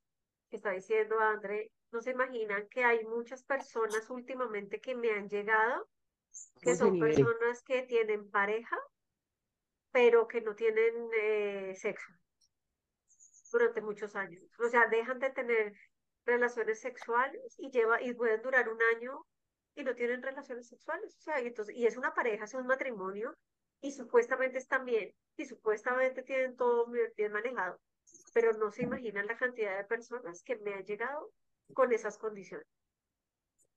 que 0.51 0.57
está 0.57 0.71
diciendo 0.71 1.19
André? 1.21 1.71
No 1.91 2.01
se 2.03 2.11
imaginan 2.11 2.69
que 2.69 2.85
hay 2.85 3.05
muchas 3.05 3.43
personas 3.45 4.09
últimamente 4.11 4.81
que 4.81 4.95
me 4.95 5.11
han 5.11 5.29
llegado, 5.29 5.89
que 6.61 6.75
son 6.75 6.99
personas 6.99 7.63
que 7.63 7.83
tienen 7.83 8.31
pareja, 8.31 8.77
pero 9.91 10.29
que 10.29 10.41
no 10.41 10.55
tienen 10.55 11.09
eh, 11.19 11.75
sexo 11.77 12.13
durante 13.53 13.81
muchos 13.81 14.15
años. 14.17 14.43
O 14.59 14.69
sea, 14.69 14.87
dejan 14.87 15.19
de 15.19 15.31
tener 15.31 15.73
relaciones 16.25 16.81
sexuales 16.81 17.55
y 17.59 17.71
lleva 17.71 18.03
y 18.03 18.13
pueden 18.13 18.43
durar 18.43 18.69
un 18.69 18.79
año 18.97 19.25
y 19.79 19.85
no 19.85 19.95
tienen 19.95 20.23
relaciones 20.23 20.69
sexuales. 20.69 21.17
O 21.19 21.21
sea, 21.23 21.41
y, 21.43 21.47
entonces, 21.49 21.77
y 21.77 21.87
es 21.87 21.97
una 21.97 22.15
pareja, 22.15 22.45
es 22.45 22.55
un 22.55 22.67
matrimonio 22.67 23.35
y 23.81 23.93
supuestamente 23.93 24.59
están 24.59 24.85
bien 24.85 25.13
y 25.37 25.47
supuestamente 25.47 26.23
tienen 26.25 26.57
todo 26.57 26.87
bien 27.17 27.33
manejado, 27.33 27.79
pero 28.35 28.53
no 28.55 28.71
se 28.73 28.83
imaginan 28.85 29.27
la 29.27 29.37
cantidad 29.39 29.77
de 29.79 29.85
personas 29.85 30.43
que 30.43 30.57
me 30.57 30.75
han 30.75 30.85
llegado 30.85 31.31
con 31.75 31.93
esas 31.93 32.19
condiciones. 32.19 32.67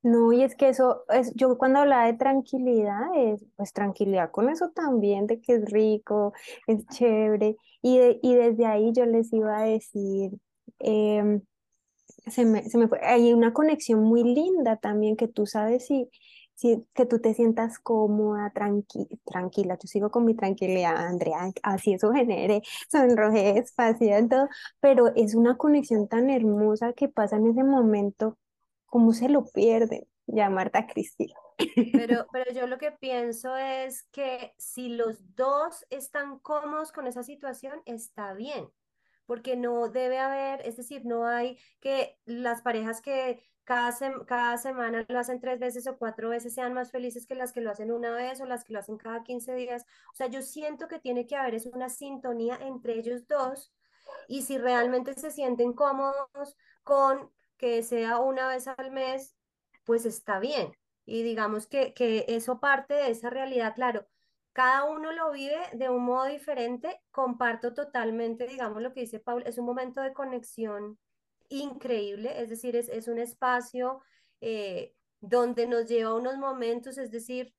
No, 0.04 0.34
y 0.34 0.42
es 0.44 0.56
que 0.56 0.70
eso, 0.70 1.04
es, 1.10 1.32
yo 1.36 1.58
cuando 1.60 1.80
hablaba 1.80 2.06
de 2.08 2.16
tranquilidad, 2.16 3.02
es 3.16 3.46
pues 3.56 3.72
tranquilidad 3.74 4.32
con 4.32 4.50
eso 4.50 4.72
también, 4.72 5.28
de 5.28 5.40
que 5.42 5.54
es 5.56 5.66
rico, 5.72 6.34
es 6.68 6.86
chévere, 6.88 7.56
y, 7.84 8.00
de- 8.00 8.20
y 8.24 8.34
desde 8.36 8.66
ahí 8.66 8.92
yo 8.94 9.06
les 9.06 9.32
iba 9.32 9.58
a 9.60 9.64
decir, 9.66 10.32
em, 10.80 11.42
se 12.28 12.46
me, 12.46 12.64
se 12.70 12.78
me 12.78 12.88
fue, 12.88 13.00
hay 13.04 13.34
una 13.34 13.54
conexión 13.54 14.04
muy 14.04 14.24
linda 14.24 14.78
también 14.78 15.16
que 15.16 15.28
tú 15.28 15.46
sabes 15.46 15.88
si, 15.88 16.10
si 16.56 16.86
que 16.94 17.06
tú 17.06 17.20
te 17.20 17.34
sientas 17.34 17.80
cómoda, 17.80 18.52
tranqui, 18.54 19.08
tranquila, 19.26 19.78
yo 19.82 19.88
sigo 19.88 20.12
con 20.12 20.26
mi 20.26 20.36
tranquilidad, 20.36 20.98
Andrea, 20.98 21.52
así 21.64 21.94
eso 21.94 22.12
genere 22.12 22.62
sonrojez, 22.90 23.74
pasión, 23.74 24.30
todo, 24.30 24.48
pero 24.80 25.08
es 25.16 25.36
una 25.36 25.58
conexión 25.58 26.08
tan 26.08 26.30
hermosa 26.30 26.94
que 26.94 27.10
pasa 27.10 27.38
en 27.38 27.48
ese 27.48 27.64
momento, 27.64 28.38
¿cómo 28.86 29.14
se 29.14 29.30
lo 29.30 29.46
pierden? 29.46 30.06
Ya 30.28 30.50
Marta 30.50 30.88
Cristina. 30.88 31.34
Pero, 31.94 32.28
pero 32.32 32.54
yo 32.54 32.68
lo 32.68 32.78
que 32.78 32.92
pienso 32.92 33.56
es 33.58 34.04
que 34.12 34.54
si 34.58 34.90
los 34.90 35.36
dos 35.36 35.86
están 35.90 36.40
cómodos 36.40 36.92
con 36.92 37.08
esa 37.08 37.24
situación, 37.24 37.82
está 37.86 38.34
bien, 38.34 38.70
porque 39.32 39.56
no 39.56 39.88
debe 39.90 40.20
haber, 40.20 40.62
es 40.68 40.78
decir, 40.78 41.06
no 41.06 41.26
hay 41.28 41.58
que 41.80 42.20
las 42.26 42.62
parejas 42.62 43.02
que 43.02 43.42
cada, 43.64 43.92
sem- 43.92 44.26
cada 44.26 44.58
semana 44.58 45.06
lo 45.08 45.20
hacen 45.20 45.40
tres 45.40 45.60
veces 45.60 45.88
o 45.88 45.98
cuatro 45.98 46.30
veces 46.30 46.54
sean 46.54 46.74
más 46.74 46.92
felices 46.92 47.26
que 47.28 47.36
las 47.36 47.54
que 47.54 47.62
lo 47.62 47.72
hacen 47.72 47.92
una 47.92 48.12
vez 48.16 48.42
o 48.42 48.46
las 48.46 48.64
que 48.66 48.74
lo 48.74 48.80
hacen 48.80 48.98
cada 48.98 49.24
15 49.24 49.54
días. 49.56 49.86
O 50.14 50.16
sea, 50.16 50.28
yo 50.28 50.42
siento 50.42 50.88
que 50.88 51.00
tiene 51.00 51.26
que 51.28 51.36
haber 51.38 51.56
es 51.56 51.66
una 51.68 51.90
sintonía 51.90 52.58
entre 52.62 52.96
ellos 53.00 53.28
dos 53.28 53.74
y 54.28 54.42
si 54.44 54.58
realmente 54.58 55.14
se 55.14 55.32
sienten 55.32 55.74
cómodos 55.74 56.58
con 56.84 57.32
que 57.58 57.84
sea 57.84 58.20
una 58.20 58.48
vez 58.48 58.68
al 58.68 58.92
mes, 58.92 59.36
pues 59.86 60.06
está 60.06 60.40
bien. 60.40 60.74
Y 61.06 61.24
digamos 61.24 61.68
que, 61.68 61.94
que 61.94 62.26
eso 62.28 62.60
parte 62.60 62.94
de 62.96 63.12
esa 63.12 63.30
realidad, 63.30 63.74
claro, 63.76 64.08
cada 64.54 64.86
uno 64.86 65.12
lo 65.12 65.32
vive 65.32 65.60
de 65.74 65.90
un 65.90 66.04
modo 66.04 66.26
diferente, 66.26 67.00
comparto 67.12 67.74
totalmente, 67.74 68.48
digamos 68.48 68.82
lo 68.82 68.94
que 68.94 69.02
dice 69.02 69.20
Paul, 69.20 69.44
es 69.46 69.58
un 69.58 69.66
momento 69.66 70.02
de 70.02 70.14
conexión 70.14 71.00
increíble, 71.50 72.42
es 72.42 72.50
decir, 72.50 72.76
es, 72.76 72.90
es 72.90 73.08
un 73.08 73.20
espacio 73.20 74.02
eh, 74.42 74.94
donde 75.20 75.68
nos 75.68 75.88
lleva 75.88 76.16
unos 76.16 76.38
momentos, 76.38 76.98
es 76.98 77.12
decir, 77.12 77.54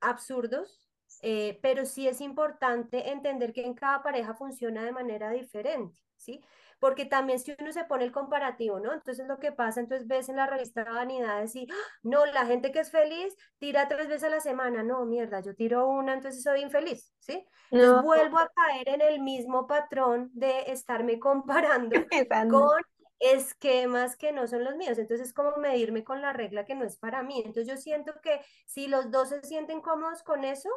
absurdos, 0.00 0.88
eh, 1.22 1.58
pero 1.62 1.86
sí 1.86 2.06
es 2.06 2.20
importante 2.20 3.10
entender 3.10 3.52
que 3.52 3.64
en 3.64 3.74
cada 3.74 4.02
pareja 4.02 4.34
funciona 4.34 4.84
de 4.84 4.92
manera 4.92 5.30
diferente, 5.30 5.98
¿sí? 6.16 6.42
Porque 6.84 7.06
también 7.06 7.38
si 7.38 7.56
uno 7.58 7.72
se 7.72 7.84
pone 7.84 8.04
el 8.04 8.12
comparativo, 8.12 8.78
¿no? 8.78 8.92
Entonces 8.92 9.26
lo 9.26 9.38
que 9.38 9.52
pasa, 9.52 9.80
entonces 9.80 10.06
ves 10.06 10.28
en 10.28 10.36
la 10.36 10.46
revista 10.46 10.84
Vanidades 10.84 11.56
y, 11.56 11.66
¡ah! 11.70 11.74
no, 12.02 12.26
la 12.26 12.44
gente 12.44 12.72
que 12.72 12.80
es 12.80 12.90
feliz 12.90 13.34
tira 13.58 13.88
tres 13.88 14.06
veces 14.06 14.24
a 14.24 14.28
la 14.28 14.40
semana, 14.40 14.82
no, 14.82 15.06
mierda, 15.06 15.40
yo 15.40 15.54
tiro 15.54 15.88
una, 15.88 16.12
entonces 16.12 16.42
soy 16.42 16.60
infeliz, 16.60 17.10
¿sí? 17.20 17.42
Entonces 17.70 17.96
No, 17.96 18.02
vuelvo 18.02 18.36
a 18.36 18.50
caer 18.54 18.90
en 18.90 19.00
el 19.00 19.22
mismo 19.22 19.66
patrón 19.66 20.28
de 20.34 20.70
estarme 20.72 21.18
comparando 21.78 21.96
con 22.50 22.82
esquemas 23.18 24.16
que 24.16 24.32
no 24.32 24.46
son 24.46 24.64
los 24.64 24.76
míos. 24.76 24.98
Entonces, 24.98 25.28
es 25.28 25.32
como 25.32 25.56
medirme 25.56 26.04
con 26.04 26.20
la 26.20 26.34
regla 26.34 26.66
que 26.66 26.74
no 26.74 26.84
es 26.84 26.98
para 26.98 27.22
mí. 27.22 27.38
Entonces, 27.38 27.66
yo 27.66 27.78
siento 27.78 28.12
que 28.22 28.42
si 28.66 28.88
los 28.88 29.10
dos 29.10 29.30
se 29.30 29.42
sienten 29.42 29.80
cómodos 29.80 30.22
con 30.22 30.44
eso, 30.44 30.68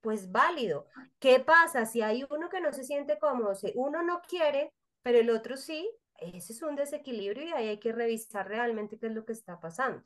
pues 0.00 0.30
válido. 0.30 0.86
¿Qué 1.18 1.40
pasa 1.40 1.84
si 1.86 2.02
hay 2.02 2.24
uno 2.30 2.48
que 2.48 2.60
no 2.60 2.72
se 2.72 2.84
siente 2.84 3.18
cómodo? 3.18 3.56
Si 3.56 3.72
uno 3.74 4.04
no 4.04 4.22
quiere, 4.22 4.72
pero 5.06 5.20
el 5.20 5.30
otro 5.30 5.56
sí, 5.56 5.88
ese 6.18 6.52
es 6.52 6.62
un 6.62 6.74
desequilibrio 6.74 7.44
y 7.44 7.52
ahí 7.52 7.68
hay 7.68 7.78
que 7.78 7.92
revisar 7.92 8.48
realmente 8.48 8.98
qué 8.98 9.06
es 9.06 9.12
lo 9.12 9.24
que 9.24 9.34
está 9.34 9.60
pasando. 9.60 10.02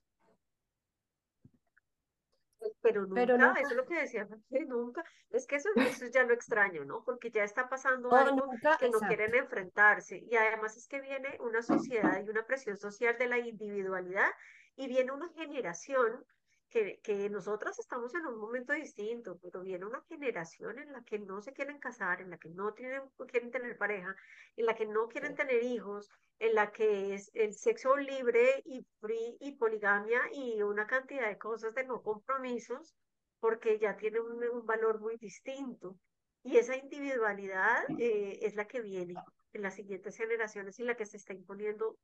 Pero 2.82 3.08
Pero 3.08 3.38
nunca, 3.38 3.46
nunca, 3.46 3.60
eso 3.60 3.70
es 3.70 3.76
lo 3.78 3.86
que 3.86 3.94
decía, 3.94 4.28
nunca, 4.68 5.02
es 5.30 5.46
que 5.46 5.56
eso, 5.56 5.70
eso 5.76 6.04
es 6.04 6.10
ya 6.10 6.24
lo 6.24 6.34
extraño, 6.34 6.84
¿no? 6.84 7.02
Porque 7.02 7.30
ya 7.30 7.44
está 7.44 7.70
pasando 7.70 8.10
no, 8.10 8.16
algo 8.16 8.36
nunca, 8.44 8.76
que 8.76 8.90
no 8.90 8.98
exacto. 8.98 9.06
quieren 9.06 9.34
enfrentarse. 9.36 10.18
Y 10.18 10.36
además 10.36 10.76
es 10.76 10.86
que 10.86 11.00
viene 11.00 11.38
una 11.40 11.62
sociedad 11.62 12.22
y 12.22 12.28
una 12.28 12.44
presión 12.44 12.76
social 12.76 13.16
de 13.16 13.26
la 13.26 13.38
individualidad 13.38 14.28
y 14.76 14.86
viene 14.86 15.12
una 15.12 15.30
generación 15.30 16.26
que, 16.70 17.00
que 17.02 17.28
nosotras 17.28 17.78
estamos 17.78 18.14
en 18.14 18.26
un 18.26 18.38
momento 18.38 18.72
distinto, 18.72 19.38
pero 19.42 19.62
viene 19.62 19.84
una 19.84 20.02
generación 20.08 20.78
en 20.78 20.92
la 20.92 21.02
que 21.02 21.18
no 21.18 21.42
se 21.42 21.52
quieren 21.52 21.78
casar, 21.78 22.20
en 22.20 22.30
la 22.30 22.38
que 22.38 22.48
no 22.50 22.72
tienen, 22.72 23.02
quieren 23.28 23.50
tener 23.50 23.76
pareja, 23.76 24.14
en 24.56 24.66
la 24.66 24.74
que 24.74 24.86
no 24.86 25.08
quieren 25.08 25.34
tener 25.34 25.62
hijos, 25.64 26.08
en 26.38 26.54
la 26.54 26.72
que 26.72 27.14
es 27.14 27.30
el 27.34 27.52
sexo 27.54 27.96
libre 27.96 28.62
y 28.64 28.86
free 29.00 29.36
y 29.40 29.56
poligamia 29.56 30.22
y 30.32 30.62
una 30.62 30.86
cantidad 30.86 31.28
de 31.28 31.38
cosas 31.38 31.74
de 31.74 31.84
no 31.84 32.02
compromisos, 32.02 32.94
porque 33.40 33.78
ya 33.78 33.96
tiene 33.96 34.20
un, 34.20 34.42
un 34.44 34.64
valor 34.64 35.00
muy 35.00 35.16
distinto. 35.16 35.96
Y 36.42 36.56
esa 36.56 36.76
individualidad 36.76 37.84
eh, 37.98 38.38
es 38.42 38.54
la 38.54 38.66
que 38.66 38.80
viene 38.80 39.14
en 39.52 39.62
las 39.62 39.74
siguientes 39.74 40.16
generaciones 40.16 40.78
y 40.78 40.84
la 40.84 40.96
que 40.96 41.04
se 41.04 41.16
está 41.16 41.34
imponiendo 41.34 41.98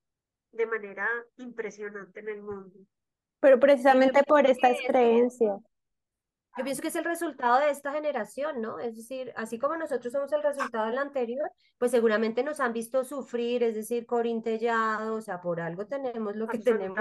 de 0.52 0.66
manera 0.66 1.08
impresionante 1.36 2.20
en 2.20 2.28
el 2.28 2.42
mundo. 2.42 2.78
Pero 3.40 3.60
precisamente 3.60 4.22
por 4.24 4.46
estas 4.46 4.72
es 4.72 4.86
creencias. 4.86 5.60
Yo 6.56 6.64
pienso 6.64 6.80
que 6.80 6.88
es 6.88 6.96
el 6.96 7.04
resultado 7.04 7.60
de 7.60 7.70
esta 7.70 7.92
generación, 7.92 8.62
¿no? 8.62 8.78
Es 8.78 8.96
decir, 8.96 9.30
así 9.36 9.58
como 9.58 9.76
nosotros 9.76 10.10
somos 10.10 10.32
el 10.32 10.42
resultado 10.42 10.86
de 10.86 10.94
la 10.94 11.02
anterior, 11.02 11.50
pues 11.76 11.90
seguramente 11.90 12.42
nos 12.42 12.60
han 12.60 12.72
visto 12.72 13.04
sufrir, 13.04 13.62
es 13.62 13.74
decir, 13.74 14.06
corintellado, 14.06 15.16
o 15.16 15.20
sea, 15.20 15.42
por 15.42 15.60
algo 15.60 15.86
tenemos 15.86 16.34
lo 16.34 16.46
que 16.48 16.58
tenemos. 16.58 16.98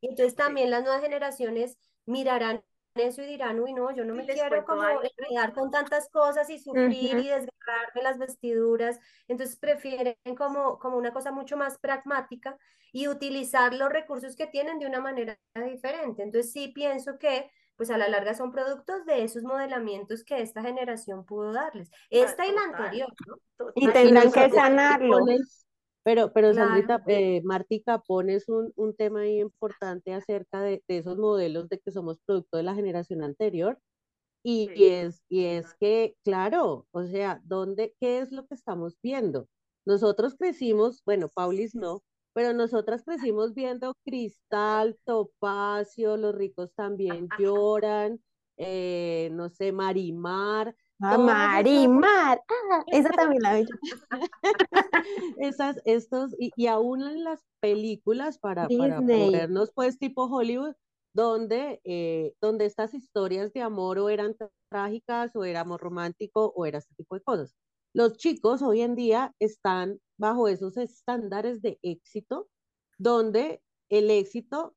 Y 0.00 0.08
entonces 0.08 0.34
también 0.34 0.70
las 0.70 0.82
nuevas 0.82 1.02
generaciones 1.02 1.76
mirarán 2.06 2.62
eso 3.00 3.22
y 3.22 3.26
dirán, 3.26 3.60
uy, 3.60 3.72
no, 3.72 3.90
yo 3.94 4.04
no 4.04 4.14
me 4.14 4.26
quiero 4.26 4.64
como 4.64 4.82
enredar 5.02 5.52
con 5.54 5.70
tantas 5.70 6.08
cosas 6.10 6.48
y 6.50 6.58
sufrir 6.58 7.16
Ujú. 7.16 7.18
y 7.18 7.28
desgarrarme 7.28 8.02
las 8.02 8.18
vestiduras. 8.18 8.98
Entonces 9.28 9.56
prefieren 9.56 10.16
como, 10.36 10.78
como 10.78 10.96
una 10.96 11.12
cosa 11.12 11.32
mucho 11.32 11.56
más 11.56 11.78
pragmática 11.78 12.56
y 12.92 13.08
utilizar 13.08 13.74
los 13.74 13.90
recursos 13.90 14.36
que 14.36 14.46
tienen 14.46 14.78
de 14.78 14.86
una 14.86 15.00
manera 15.00 15.38
diferente. 15.54 16.22
Entonces 16.22 16.52
sí 16.52 16.68
pienso 16.68 17.18
que 17.18 17.50
pues 17.76 17.90
a 17.90 17.98
la 17.98 18.08
larga 18.08 18.34
son 18.34 18.52
productos 18.52 19.04
de 19.04 19.22
esos 19.22 19.42
modelamientos 19.42 20.24
que 20.24 20.40
esta 20.40 20.62
generación 20.62 21.26
pudo 21.26 21.52
darles. 21.52 21.90
Ah, 21.92 22.00
Esta 22.10 22.46
y 22.46 22.52
la 22.52 22.62
anterior, 22.62 23.08
¿no? 23.26 23.36
Y 23.74 23.82
total. 23.82 23.82
Y 23.84 23.92
tendrán 23.92 24.32
que 24.32 24.50
sanarlo. 24.50 25.18
Pero, 26.06 26.32
pero 26.32 26.52
Claro. 26.52 26.68
Sandrita, 26.70 27.02
eh, 27.08 27.42
Martica, 27.44 27.98
pones 28.00 28.48
un, 28.48 28.72
un 28.76 28.94
tema 28.94 29.22
ahí 29.22 29.40
importante 29.40 30.14
acerca 30.14 30.60
de, 30.62 30.84
de 30.86 30.98
esos 30.98 31.18
modelos 31.18 31.68
de 31.68 31.80
que 31.80 31.90
somos 31.90 32.20
producto 32.24 32.58
de 32.58 32.62
la 32.62 32.76
generación 32.76 33.24
anterior. 33.24 33.80
Y, 34.44 34.70
es, 34.84 35.24
y 35.28 35.46
es 35.46 35.74
que, 35.80 36.16
claro, 36.24 36.86
o 36.92 37.04
sea, 37.06 37.40
¿dónde, 37.44 37.94
qué 38.00 38.20
es 38.20 38.30
lo 38.30 38.46
que 38.46 38.54
estamos 38.54 38.96
viendo? 39.02 39.48
Nosotros 39.84 40.36
crecimos, 40.36 41.02
bueno, 41.04 41.28
Paulis 41.34 41.74
no, 41.74 42.02
pero 42.32 42.52
nosotras 42.52 43.04
crecimos 43.04 43.54
viendo 43.54 43.94
Cristal, 44.04 44.98
Topacio, 45.04 46.16
Los 46.16 46.34
ricos 46.36 46.72
también 46.74 47.28
lloran, 47.40 48.20
eh, 48.56 49.30
no 49.32 49.48
sé, 49.50 49.72
Marimar, 49.72 50.76
Ah, 51.00 51.18
Marimar. 51.18 52.40
Ah, 52.48 52.84
esa 52.86 53.10
también 53.10 53.42
la 53.42 53.54
vi 53.54 53.62
yo. 53.62 53.76
esas, 55.38 55.80
estos, 55.84 56.34
y, 56.38 56.50
y 56.56 56.66
aún 56.68 57.02
en 57.02 57.22
las 57.22 57.44
películas 57.60 58.38
para, 58.38 58.66
para 58.66 58.96
ponernos 58.96 59.72
pues 59.74 59.98
tipo 59.98 60.24
Hollywood, 60.24 60.74
donde, 61.14 61.80
eh, 61.84 62.34
donde 62.40 62.66
estas 62.66 62.94
historias 62.94 63.52
de 63.52 63.62
amor 63.62 63.98
o 63.98 64.08
eran 64.08 64.36
trágicas 64.70 65.36
o 65.36 65.44
era 65.44 65.60
amor 65.60 65.80
romántico 65.80 66.52
o 66.56 66.66
era 66.66 66.78
este 66.78 66.94
tipo 66.94 67.14
de 67.14 67.22
cosas. 67.22 67.54
Los 67.94 68.16
chicos 68.16 68.62
hoy 68.62 68.82
en 68.82 68.94
día 68.94 69.34
están 69.38 69.98
bajo 70.18 70.48
esos 70.48 70.76
estándares 70.76 71.62
de 71.62 71.78
éxito, 71.82 72.48
donde 72.98 73.62
el 73.90 74.10
éxito 74.10 74.74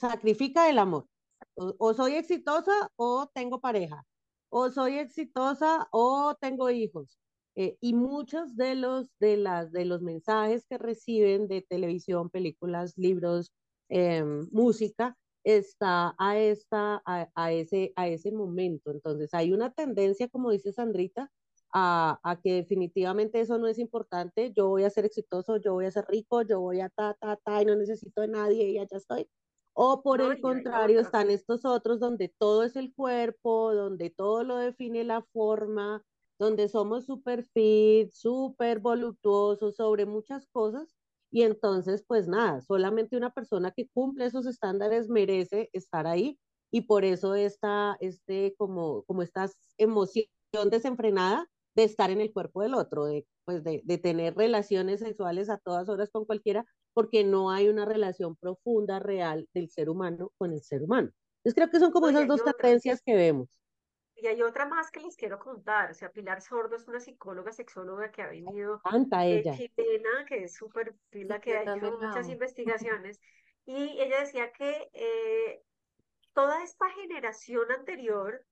sacrifica 0.00 0.68
el 0.68 0.78
amor. 0.78 1.06
O, 1.56 1.74
o 1.78 1.94
soy 1.94 2.14
exitosa 2.14 2.90
o 2.96 3.28
tengo 3.32 3.60
pareja. 3.60 4.04
O 4.56 4.70
soy 4.70 4.98
exitosa 4.98 5.88
o 5.90 6.36
tengo 6.40 6.70
hijos. 6.70 7.18
Eh, 7.56 7.76
y 7.80 7.92
muchos 7.92 8.54
de 8.56 8.76
los, 8.76 9.10
de, 9.18 9.36
las, 9.36 9.72
de 9.72 9.84
los 9.84 10.00
mensajes 10.00 10.64
que 10.68 10.78
reciben 10.78 11.48
de 11.48 11.62
televisión, 11.62 12.30
películas, 12.30 12.96
libros, 12.96 13.52
eh, 13.88 14.22
música, 14.52 15.16
está 15.42 16.14
a, 16.18 16.38
esta, 16.38 17.02
a, 17.04 17.28
a, 17.34 17.52
ese, 17.52 17.92
a 17.96 18.06
ese 18.06 18.30
momento. 18.30 18.92
Entonces 18.92 19.34
hay 19.34 19.52
una 19.52 19.72
tendencia, 19.72 20.28
como 20.28 20.52
dice 20.52 20.72
Sandrita, 20.72 21.32
a, 21.72 22.20
a, 22.22 22.40
que 22.40 22.52
definitivamente 22.54 23.40
eso 23.40 23.58
no 23.58 23.66
es 23.66 23.80
importante. 23.80 24.52
Yo 24.52 24.68
voy 24.68 24.84
a 24.84 24.90
ser 24.90 25.04
exitoso, 25.04 25.56
yo 25.56 25.72
voy 25.74 25.86
a 25.86 25.90
ser 25.90 26.04
rico, 26.06 26.42
yo 26.42 26.60
voy 26.60 26.80
a 26.80 26.90
ta, 26.90 27.16
ta, 27.20 27.36
ta, 27.44 27.60
y 27.60 27.64
no 27.64 27.74
necesito 27.74 28.20
de 28.20 28.28
nadie 28.28 28.70
y 28.70 28.78
allá 28.78 28.98
estoy. 28.98 29.28
O 29.76 30.02
por 30.02 30.20
el 30.20 30.40
contrario, 30.40 31.00
están 31.00 31.30
estos 31.30 31.64
otros 31.64 31.98
donde 31.98 32.28
todo 32.38 32.62
es 32.62 32.76
el 32.76 32.94
cuerpo, 32.94 33.74
donde 33.74 34.08
todo 34.10 34.44
lo 34.44 34.56
define 34.56 35.02
la 35.02 35.22
forma, 35.32 36.04
donde 36.38 36.68
somos 36.68 37.06
súper 37.06 37.44
fit, 37.44 38.10
súper 38.12 38.78
voluptuosos 38.78 39.76
sobre 39.76 40.06
muchas 40.06 40.46
cosas 40.46 40.94
y 41.34 41.42
entonces, 41.42 42.04
pues 42.06 42.28
nada, 42.28 42.60
solamente 42.60 43.16
una 43.16 43.30
persona 43.30 43.72
que 43.72 43.88
cumple 43.88 44.26
esos 44.26 44.46
estándares 44.46 45.08
merece 45.08 45.68
estar 45.72 46.06
ahí 46.06 46.38
y 46.70 46.82
por 46.82 47.04
eso 47.04 47.34
está 47.34 47.96
este, 47.98 48.54
como, 48.56 49.02
como 49.02 49.22
esta 49.22 49.50
emoción 49.76 50.26
desenfrenada 50.70 51.48
de 51.74 51.84
estar 51.84 52.10
en 52.10 52.20
el 52.20 52.32
cuerpo 52.32 52.62
del 52.62 52.74
otro, 52.74 53.04
de, 53.06 53.26
pues 53.44 53.62
de, 53.64 53.80
de 53.84 53.98
tener 53.98 54.34
relaciones 54.36 55.00
sexuales 55.00 55.50
a 55.50 55.58
todas 55.58 55.88
horas 55.88 56.10
con 56.10 56.24
cualquiera, 56.24 56.64
porque 56.92 57.24
no 57.24 57.50
hay 57.50 57.68
una 57.68 57.84
relación 57.84 58.36
profunda, 58.36 58.98
real 59.00 59.48
del 59.52 59.68
ser 59.70 59.90
humano 59.90 60.32
con 60.38 60.52
el 60.52 60.62
ser 60.62 60.82
humano. 60.82 61.10
Entonces 61.38 61.54
creo 61.54 61.70
que 61.70 61.80
son 61.80 61.90
como 61.92 62.06
Oye, 62.06 62.16
esas 62.16 62.28
dos 62.28 62.40
otra. 62.40 62.52
tendencias 62.54 63.02
que 63.02 63.14
vemos. 63.14 63.48
Y 64.16 64.26
hay 64.28 64.40
otra 64.42 64.66
más 64.66 64.90
que 64.90 65.00
les 65.00 65.16
quiero 65.16 65.38
contar. 65.38 65.90
O 65.90 65.94
sea, 65.94 66.10
Pilar 66.10 66.40
Sordo 66.40 66.76
es 66.76 66.86
una 66.88 67.00
psicóloga, 67.00 67.52
sexóloga 67.52 68.10
que 68.10 68.22
ha 68.22 68.28
venido 68.28 68.80
Canta 68.80 69.26
eh, 69.26 69.40
ella. 69.40 69.54
chilena, 69.56 70.24
que 70.26 70.44
es 70.44 70.54
súper 70.54 70.94
Sí, 70.94 70.98
pila, 71.10 71.40
que 71.40 71.50
yo 71.50 71.58
ha 71.58 71.62
hecho 71.76 71.98
muchas 72.00 72.28
investigaciones. 72.28 73.20
Y 73.66 74.00
ella 74.00 74.20
decía 74.20 74.52
que 74.52 74.88
eh, 74.92 75.62
toda 76.32 76.62
esta 76.62 76.88
generación 76.90 77.70
anterior 77.72 78.44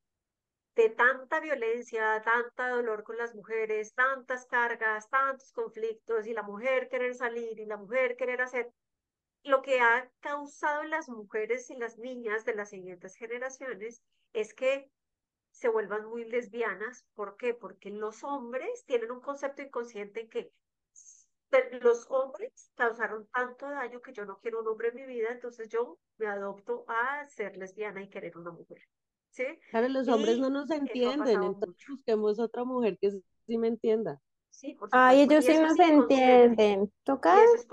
de 0.74 0.88
tanta 0.90 1.40
violencia, 1.40 2.22
tanta 2.22 2.68
dolor 2.70 3.02
con 3.04 3.16
las 3.18 3.34
mujeres, 3.34 3.94
tantas 3.94 4.46
cargas, 4.46 5.08
tantos 5.10 5.52
conflictos, 5.52 6.26
y 6.26 6.32
la 6.32 6.42
mujer 6.42 6.88
querer 6.88 7.14
salir 7.14 7.58
y 7.58 7.66
la 7.66 7.76
mujer 7.76 8.16
querer 8.16 8.40
hacer, 8.40 8.72
lo 9.44 9.60
que 9.62 9.80
ha 9.80 10.10
causado 10.20 10.82
en 10.82 10.90
las 10.90 11.08
mujeres 11.08 11.68
y 11.70 11.76
las 11.76 11.98
niñas 11.98 12.44
de 12.44 12.54
las 12.54 12.70
siguientes 12.70 13.16
generaciones 13.16 14.02
es 14.32 14.54
que 14.54 14.90
se 15.50 15.68
vuelvan 15.68 16.06
muy 16.06 16.24
lesbianas. 16.24 17.04
¿Por 17.14 17.36
qué? 17.36 17.52
Porque 17.54 17.90
los 17.90 18.24
hombres 18.24 18.84
tienen 18.86 19.10
un 19.10 19.20
concepto 19.20 19.62
inconsciente 19.62 20.20
en 20.20 20.30
que 20.30 20.52
los 21.82 22.06
hombres 22.10 22.70
causaron 22.74 23.26
tanto 23.28 23.68
daño 23.68 24.00
que 24.00 24.12
yo 24.12 24.24
no 24.24 24.38
quiero 24.38 24.60
un 24.60 24.68
hombre 24.68 24.88
en 24.88 24.94
mi 24.94 25.06
vida, 25.06 25.28
entonces 25.30 25.68
yo 25.68 25.98
me 26.16 26.26
adopto 26.26 26.86
a 26.88 27.26
ser 27.28 27.56
lesbiana 27.58 28.02
y 28.02 28.08
querer 28.08 28.38
una 28.38 28.52
mujer. 28.52 28.78
¿Sí? 29.32 29.44
Claro, 29.70 29.88
los 29.88 30.08
hombres 30.08 30.38
no 30.38 30.50
nos 30.50 30.70
entienden, 30.70 31.42
entonces 31.44 31.74
mucho. 31.74 31.88
busquemos 31.88 32.38
otra 32.38 32.64
mujer 32.64 32.98
que 33.00 33.10
sí 33.46 33.58
me 33.58 33.68
entienda. 33.68 34.20
Sí, 34.50 34.74
por 34.76 34.90
Ay, 34.90 35.22
ellos 35.22 35.44
sí 35.46 35.58
nos 35.58 35.78
inconsciente. 35.84 36.52
entienden. 36.58 36.92
Toca 37.04 37.36
es 37.54 37.66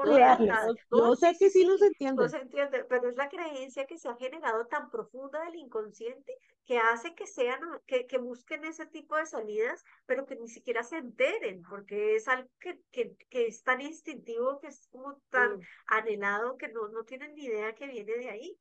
No, 0.92 1.16
sé 1.16 1.38
sí, 1.38 1.40
que 1.40 1.50
sí, 1.50 1.64
sí 1.64 1.66
nos 1.66 1.82
sí, 1.82 1.94
no 2.16 2.28
entienden. 2.28 2.30
se 2.30 2.38
entiende, 2.38 2.84
pero 2.86 3.10
es 3.10 3.16
la 3.16 3.30
creencia 3.30 3.86
que 3.86 3.98
se 3.98 4.10
ha 4.10 4.16
generado 4.16 4.68
tan 4.68 4.90
profunda 4.90 5.44
del 5.46 5.56
inconsciente 5.56 6.34
que 6.66 6.78
hace 6.80 7.16
que 7.16 7.26
sean, 7.28 7.60
que, 7.88 8.08
que 8.08 8.18
busquen 8.18 8.64
ese 8.66 8.86
tipo 8.88 9.16
de 9.18 9.26
salidas, 9.26 9.84
pero 10.06 10.26
que 10.26 10.36
ni 10.36 10.48
siquiera 10.48 10.84
se 10.84 10.98
enteren, 10.98 11.64
porque 11.70 12.16
es 12.16 12.28
algo 12.28 12.50
que, 12.60 12.82
que, 12.92 13.16
que 13.30 13.48
es 13.48 13.64
tan 13.64 13.82
instintivo, 13.82 14.60
que 14.60 14.68
es 14.68 14.88
como 14.92 15.22
tan 15.30 15.50
Mm, 15.50 15.68
anhelado, 15.88 16.58
que 16.58 16.68
no, 16.70 16.88
no 16.90 17.04
tienen 17.04 17.36
ni 17.36 17.46
idea 17.46 17.74
que 17.76 17.88
viene 17.88 18.14
de 18.18 18.30
ahí. 18.30 18.60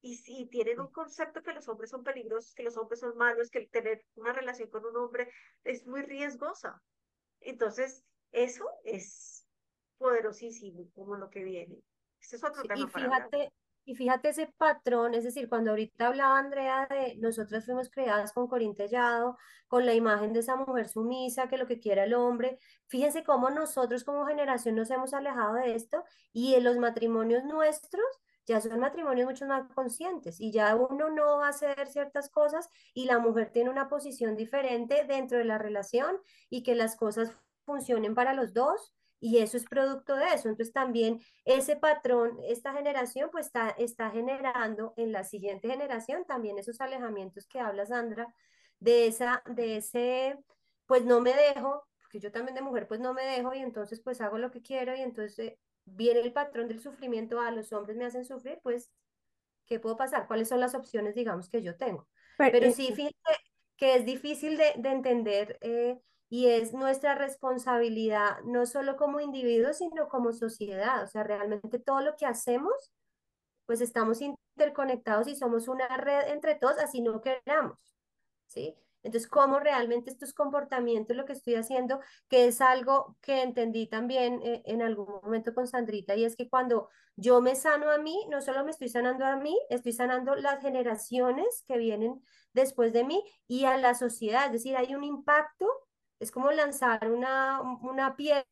Y 0.00 0.16
si 0.16 0.46
tienen 0.46 0.80
un 0.80 0.92
concepto 0.92 1.42
que 1.42 1.52
los 1.52 1.68
hombres 1.68 1.90
son 1.90 2.04
peligrosos, 2.04 2.54
que 2.54 2.62
los 2.62 2.76
hombres 2.76 3.00
son 3.00 3.16
malos, 3.16 3.50
que 3.50 3.66
tener 3.68 4.04
una 4.14 4.32
relación 4.32 4.70
con 4.70 4.84
un 4.86 4.96
hombre 4.96 5.30
es 5.64 5.86
muy 5.86 6.02
riesgosa. 6.02 6.82
Entonces, 7.40 8.04
eso 8.32 8.64
es 8.84 9.46
poderosísimo, 9.98 10.90
como 10.94 11.16
lo 11.16 11.30
que 11.30 11.42
viene. 11.42 11.82
Este 12.20 12.36
es 12.36 12.44
otro 12.44 12.62
Sí, 12.62 12.68
y 12.74 12.86
tema 12.86 12.90
hablar. 12.94 13.30
fíjate, 13.30 13.52
y 13.84 13.94
fíjate 13.96 14.28
ese 14.30 14.52
patrón, 14.56 15.14
es 15.14 15.24
decir, 15.24 15.48
cuando 15.48 15.70
ahorita 15.70 16.08
hablaba 16.08 16.38
Andrea 16.38 16.86
de 16.90 17.16
nosotras 17.18 17.64
fuimos 17.64 17.90
creadas 17.90 18.32
con 18.32 18.48
Corín 18.48 18.74
Tellado, 18.74 19.36
con 19.66 19.86
la 19.86 19.94
imagen 19.94 20.32
de 20.32 20.40
esa 20.40 20.56
mujer 20.56 20.88
sumisa, 20.88 21.48
que 21.48 21.56
lo 21.58 21.66
que 21.66 21.80
quiera 21.80 22.04
el 22.04 22.14
hombre, 22.14 22.58
fíjense 22.86 23.24
cómo 23.24 23.50
nosotros 23.50 24.04
como 24.04 24.26
generación 24.26 24.74
nos 24.76 24.90
hemos 24.90 25.14
alejado 25.14 25.54
de 25.54 25.74
esto 25.74 26.04
y 26.32 26.54
en 26.54 26.64
los 26.64 26.76
matrimonios 26.78 27.44
nuestros 27.44 28.04
ya 28.48 28.60
son 28.60 28.80
matrimonios 28.80 29.28
mucho 29.28 29.46
más 29.46 29.70
conscientes 29.74 30.40
y 30.40 30.50
ya 30.50 30.74
uno 30.74 31.10
no 31.10 31.38
va 31.38 31.46
a 31.46 31.50
hacer 31.50 31.86
ciertas 31.86 32.30
cosas 32.30 32.68
y 32.94 33.04
la 33.04 33.18
mujer 33.18 33.50
tiene 33.52 33.70
una 33.70 33.88
posición 33.88 34.36
diferente 34.36 35.04
dentro 35.06 35.38
de 35.38 35.44
la 35.44 35.58
relación 35.58 36.16
y 36.48 36.62
que 36.62 36.74
las 36.74 36.96
cosas 36.96 37.30
funcionen 37.64 38.14
para 38.14 38.32
los 38.32 38.54
dos. 38.54 38.94
Y 39.20 39.38
eso 39.38 39.56
es 39.56 39.64
producto 39.64 40.14
de 40.14 40.26
eso. 40.28 40.48
Entonces 40.48 40.72
también 40.72 41.20
ese 41.44 41.76
patrón, 41.76 42.38
esta 42.44 42.72
generación, 42.72 43.30
pues 43.32 43.46
está, 43.46 43.70
está 43.70 44.10
generando 44.10 44.94
en 44.96 45.12
la 45.12 45.24
siguiente 45.24 45.68
generación 45.68 46.24
también 46.24 46.58
esos 46.58 46.80
alejamientos 46.80 47.46
que 47.48 47.58
habla 47.60 47.84
Sandra, 47.84 48.32
de 48.78 49.08
esa, 49.08 49.42
de 49.46 49.76
ese, 49.78 50.38
pues 50.86 51.04
no 51.04 51.20
me 51.20 51.34
dejo, 51.34 51.84
porque 52.00 52.20
yo 52.20 52.32
también 52.32 52.54
de 52.54 52.62
mujer 52.62 52.86
pues 52.86 53.00
no 53.00 53.12
me 53.12 53.24
dejo 53.24 53.52
y 53.54 53.58
entonces 53.58 54.00
pues 54.00 54.20
hago 54.20 54.38
lo 54.38 54.50
que 54.52 54.62
quiero 54.62 54.94
y 54.94 55.00
entonces 55.00 55.38
eh, 55.40 55.58
viene 55.92 56.20
el 56.20 56.32
patrón 56.32 56.68
del 56.68 56.80
sufrimiento, 56.80 57.40
a 57.40 57.50
los 57.50 57.72
hombres 57.72 57.96
me 57.96 58.04
hacen 58.04 58.24
sufrir, 58.24 58.58
pues, 58.62 58.92
¿qué 59.66 59.80
puedo 59.80 59.96
pasar? 59.96 60.26
¿Cuáles 60.26 60.48
son 60.48 60.60
las 60.60 60.74
opciones, 60.74 61.14
digamos, 61.14 61.48
que 61.48 61.62
yo 61.62 61.76
tengo? 61.76 62.08
Pero, 62.36 62.52
Pero 62.52 62.72
sí, 62.72 62.92
fíjate 62.94 63.14
que 63.76 63.94
es 63.96 64.04
difícil 64.06 64.56
de, 64.56 64.74
de 64.76 64.88
entender 64.90 65.58
eh, 65.60 66.00
y 66.28 66.48
es 66.48 66.74
nuestra 66.74 67.14
responsabilidad, 67.14 68.40
no 68.44 68.66
solo 68.66 68.96
como 68.96 69.20
individuos, 69.20 69.78
sino 69.78 70.08
como 70.08 70.32
sociedad. 70.32 71.02
O 71.02 71.06
sea, 71.06 71.22
realmente 71.24 71.78
todo 71.78 72.00
lo 72.00 72.16
que 72.16 72.26
hacemos, 72.26 72.92
pues 73.66 73.80
estamos 73.80 74.20
interconectados 74.20 75.28
y 75.28 75.36
somos 75.36 75.68
una 75.68 75.88
red 75.96 76.28
entre 76.28 76.54
todos, 76.54 76.78
así 76.78 77.00
no 77.00 77.20
queramos, 77.20 77.96
¿sí? 78.46 78.76
Entonces, 79.08 79.28
cómo 79.30 79.58
realmente 79.58 80.10
estos 80.10 80.34
comportamientos, 80.34 81.16
lo 81.16 81.24
que 81.24 81.32
estoy 81.32 81.54
haciendo, 81.54 82.00
que 82.28 82.46
es 82.46 82.60
algo 82.60 83.16
que 83.22 83.42
entendí 83.42 83.86
también 83.86 84.40
eh, 84.42 84.62
en 84.66 84.82
algún 84.82 85.06
momento 85.22 85.54
con 85.54 85.66
Sandrita, 85.66 86.14
y 86.14 86.24
es 86.24 86.36
que 86.36 86.48
cuando 86.50 86.90
yo 87.16 87.40
me 87.40 87.54
sano 87.56 87.90
a 87.90 87.96
mí, 87.96 88.26
no 88.30 88.42
solo 88.42 88.64
me 88.64 88.70
estoy 88.70 88.90
sanando 88.90 89.24
a 89.24 89.36
mí, 89.36 89.58
estoy 89.70 89.92
sanando 89.92 90.34
las 90.34 90.60
generaciones 90.60 91.64
que 91.66 91.78
vienen 91.78 92.22
después 92.52 92.92
de 92.92 93.04
mí 93.04 93.24
y 93.46 93.64
a 93.64 93.78
la 93.78 93.94
sociedad, 93.94 94.46
es 94.46 94.52
decir, 94.52 94.76
hay 94.76 94.94
un 94.94 95.04
impacto, 95.04 95.66
es 96.20 96.30
como 96.30 96.50
lanzar 96.50 97.10
una, 97.10 97.62
una 97.62 98.14
piedra 98.14 98.44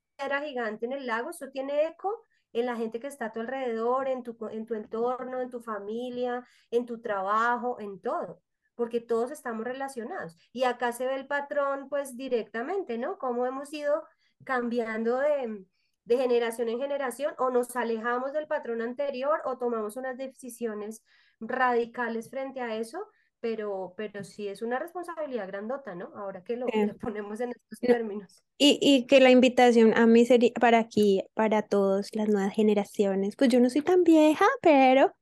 gigante 0.42 0.86
en 0.86 0.92
el 0.92 1.06
lago, 1.06 1.30
eso 1.30 1.50
tiene 1.50 1.86
eco 1.86 2.24
en 2.54 2.64
la 2.64 2.76
gente 2.76 2.98
que 2.98 3.08
está 3.08 3.26
a 3.26 3.32
tu 3.32 3.40
alrededor, 3.40 4.08
en 4.08 4.22
tu, 4.22 4.38
en 4.50 4.64
tu 4.64 4.74
entorno, 4.74 5.42
en 5.42 5.50
tu 5.50 5.60
familia, 5.60 6.46
en 6.70 6.86
tu 6.86 7.00
trabajo, 7.02 7.78
en 7.78 8.00
todo 8.00 8.40
porque 8.76 9.00
todos 9.00 9.32
estamos 9.32 9.64
relacionados. 9.64 10.36
Y 10.52 10.64
acá 10.64 10.92
se 10.92 11.06
ve 11.06 11.16
el 11.16 11.26
patrón, 11.26 11.88
pues 11.88 12.16
directamente, 12.16 12.98
¿no? 12.98 13.18
Cómo 13.18 13.46
hemos 13.46 13.72
ido 13.72 14.04
cambiando 14.44 15.18
de, 15.18 15.64
de 16.04 16.16
generación 16.16 16.68
en 16.68 16.78
generación, 16.78 17.34
o 17.38 17.50
nos 17.50 17.74
alejamos 17.74 18.32
del 18.32 18.46
patrón 18.46 18.82
anterior, 18.82 19.40
o 19.44 19.58
tomamos 19.58 19.96
unas 19.96 20.16
decisiones 20.16 21.02
radicales 21.40 22.30
frente 22.30 22.60
a 22.60 22.76
eso, 22.76 23.04
pero, 23.40 23.94
pero 23.96 24.24
sí 24.24 24.48
es 24.48 24.62
una 24.62 24.78
responsabilidad 24.78 25.46
grandota, 25.46 25.94
¿no? 25.94 26.10
Ahora 26.16 26.42
que 26.42 26.56
lo, 26.56 26.66
ponemos 27.00 27.40
en 27.40 27.50
estos 27.50 27.78
no, 27.82 27.94
términos. 27.94 28.42
Y, 28.58 28.78
y 28.80 29.06
que 29.06 29.20
la 29.20 29.30
invitación 29.30 29.96
a 29.96 30.06
mí 30.06 30.24
sería 30.24 30.52
para 30.60 30.78
aquí, 30.78 31.22
para 31.34 31.62
todas 31.62 32.08
las 32.12 32.28
nuevas 32.28 32.54
generaciones, 32.54 33.36
pues 33.36 33.50
yo 33.50 33.60
no 33.60 33.70
soy 33.70 33.82
tan 33.82 34.02
vieja, 34.02 34.46
pero 34.62 35.12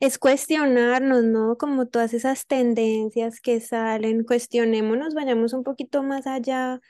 es 0.00 0.18
cuestionarnos, 0.18 1.24
¿no? 1.24 1.56
Como 1.56 1.86
todas 1.86 2.14
esas 2.14 2.46
tendencias 2.46 3.40
que 3.40 3.60
salen, 3.60 4.24
cuestionémonos, 4.24 5.14
vayamos 5.14 5.52
un 5.52 5.64
poquito 5.64 6.02
más 6.02 6.26
allá, 6.26 6.80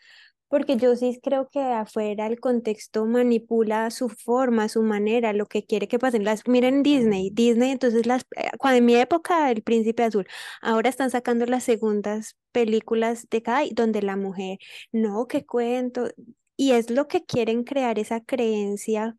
porque 0.49 0.77
yo 0.77 0.95
sí 0.97 1.19
creo 1.23 1.49
que 1.49 1.61
afuera 1.61 2.27
el 2.27 2.41
contexto 2.41 3.07
manipula 3.07 3.91
su 3.91 4.09
forma, 4.09 4.69
su 4.69 4.83
manera, 4.83 5.33
lo 5.33 5.47
que 5.47 5.65
quiere 5.65 5.89
que 5.89 5.99
pasen. 5.99 6.25
Las, 6.25 6.47
miren 6.47 6.83
Disney, 6.83 7.31
Disney, 7.33 7.71
entonces 7.71 8.07
las, 8.07 8.23
eh, 8.37 8.51
cuando 8.59 8.79
en 8.79 8.85
mi 8.87 8.97
época 8.97 9.51
El 9.51 9.63
Príncipe 9.63 10.05
Azul, 10.05 10.27
ahora 10.63 10.91
están 10.91 11.11
sacando 11.11 11.47
las 11.47 11.65
segundas 11.65 12.37
películas 12.53 13.27
de 13.31 13.43
cada 13.43 13.63
donde 13.73 14.03
la 14.03 14.17
mujer, 14.17 14.59
no, 14.93 15.27
qué 15.27 15.45
cuento, 15.45 16.09
y 16.57 16.73
es 16.73 16.91
lo 16.91 17.09
que 17.09 17.25
quieren 17.25 17.65
crear 17.65 17.99
esa 17.99 18.21
creencia 18.21 19.17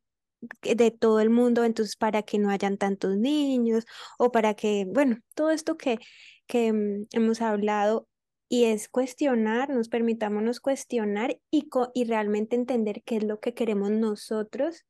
de 0.61 0.91
todo 0.91 1.19
el 1.19 1.29
mundo, 1.29 1.63
entonces 1.63 1.95
para 1.95 2.23
que 2.23 2.39
no 2.39 2.49
hayan 2.49 2.77
tantos 2.77 3.17
niños 3.17 3.85
o 4.17 4.31
para 4.31 4.53
que, 4.53 4.85
bueno, 4.87 5.17
todo 5.35 5.51
esto 5.51 5.77
que, 5.77 5.99
que 6.47 6.71
mm, 6.73 7.07
hemos 7.13 7.41
hablado 7.41 8.07
y 8.49 8.65
es 8.65 8.89
cuestionarnos, 8.89 9.89
permitámonos 9.89 10.59
cuestionar 10.59 11.39
y, 11.51 11.69
co- 11.69 11.91
y 11.93 12.05
realmente 12.05 12.55
entender 12.55 13.03
qué 13.05 13.17
es 13.17 13.23
lo 13.23 13.39
que 13.39 13.53
queremos 13.53 13.91
nosotros 13.91 14.85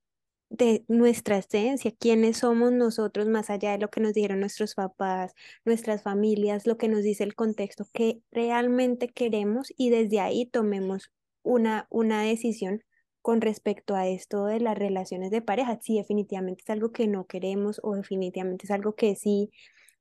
de 0.50 0.86
nuestra 0.88 1.38
esencia, 1.38 1.92
quiénes 2.00 2.38
somos 2.38 2.72
nosotros 2.72 3.28
más 3.28 3.50
allá 3.50 3.72
de 3.72 3.80
lo 3.80 3.90
que 3.90 4.00
nos 4.02 4.14
dijeron 4.14 4.40
nuestros 4.40 4.76
papás, 4.76 5.34
nuestras 5.66 6.04
familias, 6.04 6.68
lo 6.68 6.78
que 6.78 6.88
nos 6.88 7.04
dice 7.04 7.24
el 7.24 7.36
contexto, 7.36 7.86
que 7.94 8.22
realmente 8.32 9.10
queremos 9.10 9.74
y 9.76 9.90
desde 9.90 10.20
ahí 10.22 10.46
tomemos 10.46 11.12
una, 11.44 11.88
una 11.90 12.22
decisión 12.24 12.84
con 13.22 13.42
respecto 13.42 13.96
a 13.96 14.08
esto 14.08 14.46
de 14.46 14.60
las 14.60 14.78
relaciones 14.78 15.32
de 15.32 15.42
pareja, 15.42 15.80
si 15.82 15.98
definitivamente 15.98 16.62
es 16.64 16.70
algo 16.70 16.92
que 16.92 17.08
no 17.08 17.26
queremos 17.26 17.80
o 17.84 17.96
definitivamente 17.96 18.66
es 18.66 18.72
algo 18.72 18.94
que 18.96 19.16
sí, 19.16 19.50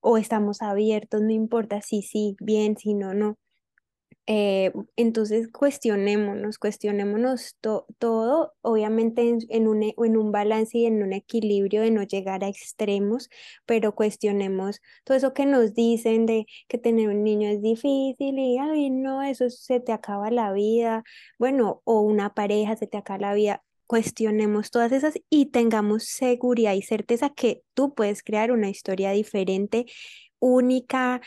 o 0.00 0.18
estamos 0.18 0.60
abiertos, 0.62 1.22
no 1.22 1.30
importa 1.32 1.80
si 1.80 2.02
sí, 2.02 2.36
bien, 2.40 2.76
si 2.76 2.92
no, 2.94 3.14
no 3.14 3.38
Eh, 4.26 4.72
entonces 4.96 5.48
cuestionémonos, 5.48 6.58
cuestionémonos 6.58 7.56
to- 7.60 7.86
todo, 7.98 8.54
obviamente 8.62 9.28
en, 9.28 9.38
en 9.50 9.68
un, 9.68 9.82
en 9.82 10.16
un 10.16 10.32
balance 10.32 10.78
y 10.78 10.86
en 10.86 11.02
un 11.02 11.12
equilibrio 11.12 11.82
de 11.82 11.90
no 11.90 12.02
llegar 12.04 12.42
a 12.42 12.48
extremos, 12.48 13.28
pero 13.66 13.94
cuestionemos 13.94 14.80
todo 15.04 15.16
eso 15.16 15.34
que 15.34 15.44
nos 15.44 15.74
dicen 15.74 16.24
de 16.26 16.46
que 16.68 16.78
tener 16.78 17.08
un 17.10 17.22
niño 17.22 17.48
es 17.50 17.60
difícil 17.62 18.38
y, 18.38 18.56
ay, 18.58 18.88
no, 18.90 19.22
eso 19.22 19.50
se 19.50 19.80
te 19.80 19.92
acaba 19.92 20.30
la 20.30 20.52
vida, 20.52 21.04
bueno, 21.38 21.82
o 21.84 22.00
una 22.00 22.32
pareja 22.34 22.76
se 22.76 22.86
te 22.86 22.96
acaba 22.96 23.18
la 23.18 23.34
vida. 23.34 23.62
Cuestionemos 23.86 24.70
todas 24.70 24.92
esas 24.92 25.14
y 25.28 25.46
tengamos 25.46 26.04
seguridad 26.04 26.72
y 26.72 26.80
certeza 26.82 27.28
que 27.30 27.62
tú 27.74 27.94
puedes 27.94 28.22
crear 28.22 28.50
una 28.52 28.70
historia 28.70 29.10
diferente, 29.10 29.84
única, 30.40 31.20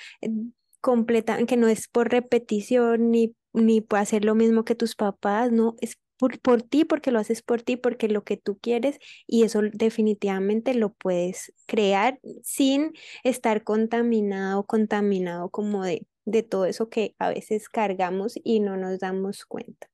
completa, 0.81 1.43
que 1.45 1.57
no 1.57 1.67
es 1.67 1.87
por 1.87 2.09
repetición 2.09 3.11
ni, 3.11 3.35
ni 3.53 3.81
por 3.81 3.99
hacer 3.99 4.25
lo 4.25 4.35
mismo 4.35 4.65
que 4.65 4.75
tus 4.75 4.95
papás, 4.95 5.51
no, 5.51 5.75
es 5.81 5.97
por, 6.17 6.39
por 6.39 6.61
ti, 6.63 6.85
porque 6.85 7.11
lo 7.11 7.19
haces 7.19 7.41
por 7.41 7.61
ti, 7.61 7.77
porque 7.77 8.07
lo 8.07 8.23
que 8.23 8.37
tú 8.37 8.57
quieres 8.59 8.99
y 9.27 9.43
eso 9.43 9.61
definitivamente 9.61 10.73
lo 10.73 10.93
puedes 10.93 11.53
crear 11.67 12.19
sin 12.43 12.93
estar 13.23 13.63
contaminado, 13.63 14.65
contaminado 14.65 15.49
como 15.49 15.83
de, 15.83 16.05
de 16.25 16.43
todo 16.43 16.65
eso 16.65 16.89
que 16.89 17.15
a 17.19 17.29
veces 17.29 17.69
cargamos 17.69 18.33
y 18.43 18.59
no 18.59 18.77
nos 18.77 18.99
damos 18.99 19.45
cuenta. 19.45 19.87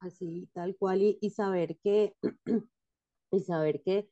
Así, 0.00 0.48
tal 0.52 0.76
cual, 0.76 1.02
y, 1.02 1.18
y 1.20 1.30
saber 1.30 1.76
que, 1.82 2.14
y 3.32 3.40
saber 3.40 3.82
que, 3.82 4.08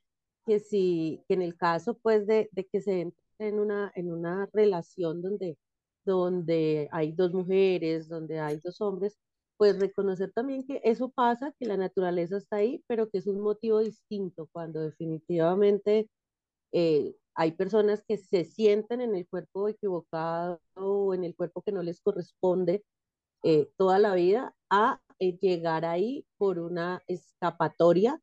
que 0.46 0.60
si, 0.60 1.22
que 1.28 1.34
en 1.34 1.42
el 1.42 1.56
caso 1.56 1.94
pues 1.98 2.26
de, 2.26 2.48
de 2.52 2.64
que 2.66 2.80
se 2.80 3.12
en 3.48 3.60
una, 3.60 3.92
en 3.94 4.12
una 4.12 4.48
relación 4.52 5.22
donde, 5.22 5.58
donde 6.04 6.88
hay 6.92 7.12
dos 7.12 7.32
mujeres, 7.32 8.08
donde 8.08 8.40
hay 8.40 8.58
dos 8.62 8.80
hombres, 8.80 9.18
pues 9.56 9.78
reconocer 9.78 10.32
también 10.32 10.66
que 10.66 10.80
eso 10.84 11.10
pasa, 11.10 11.52
que 11.58 11.66
la 11.66 11.76
naturaleza 11.76 12.36
está 12.36 12.56
ahí, 12.56 12.82
pero 12.86 13.08
que 13.10 13.18
es 13.18 13.26
un 13.26 13.40
motivo 13.40 13.80
distinto, 13.80 14.48
cuando 14.52 14.80
definitivamente 14.80 16.10
eh, 16.72 17.14
hay 17.34 17.52
personas 17.52 18.02
que 18.06 18.16
se 18.16 18.44
sienten 18.44 19.00
en 19.00 19.14
el 19.14 19.28
cuerpo 19.28 19.68
equivocado 19.68 20.60
o 20.74 21.14
en 21.14 21.24
el 21.24 21.34
cuerpo 21.36 21.62
que 21.62 21.72
no 21.72 21.82
les 21.82 22.00
corresponde 22.00 22.84
eh, 23.44 23.70
toda 23.76 23.98
la 23.98 24.14
vida 24.14 24.54
a 24.70 25.00
eh, 25.18 25.38
llegar 25.38 25.84
ahí 25.84 26.26
por 26.38 26.58
una 26.58 27.02
escapatoria 27.06 28.20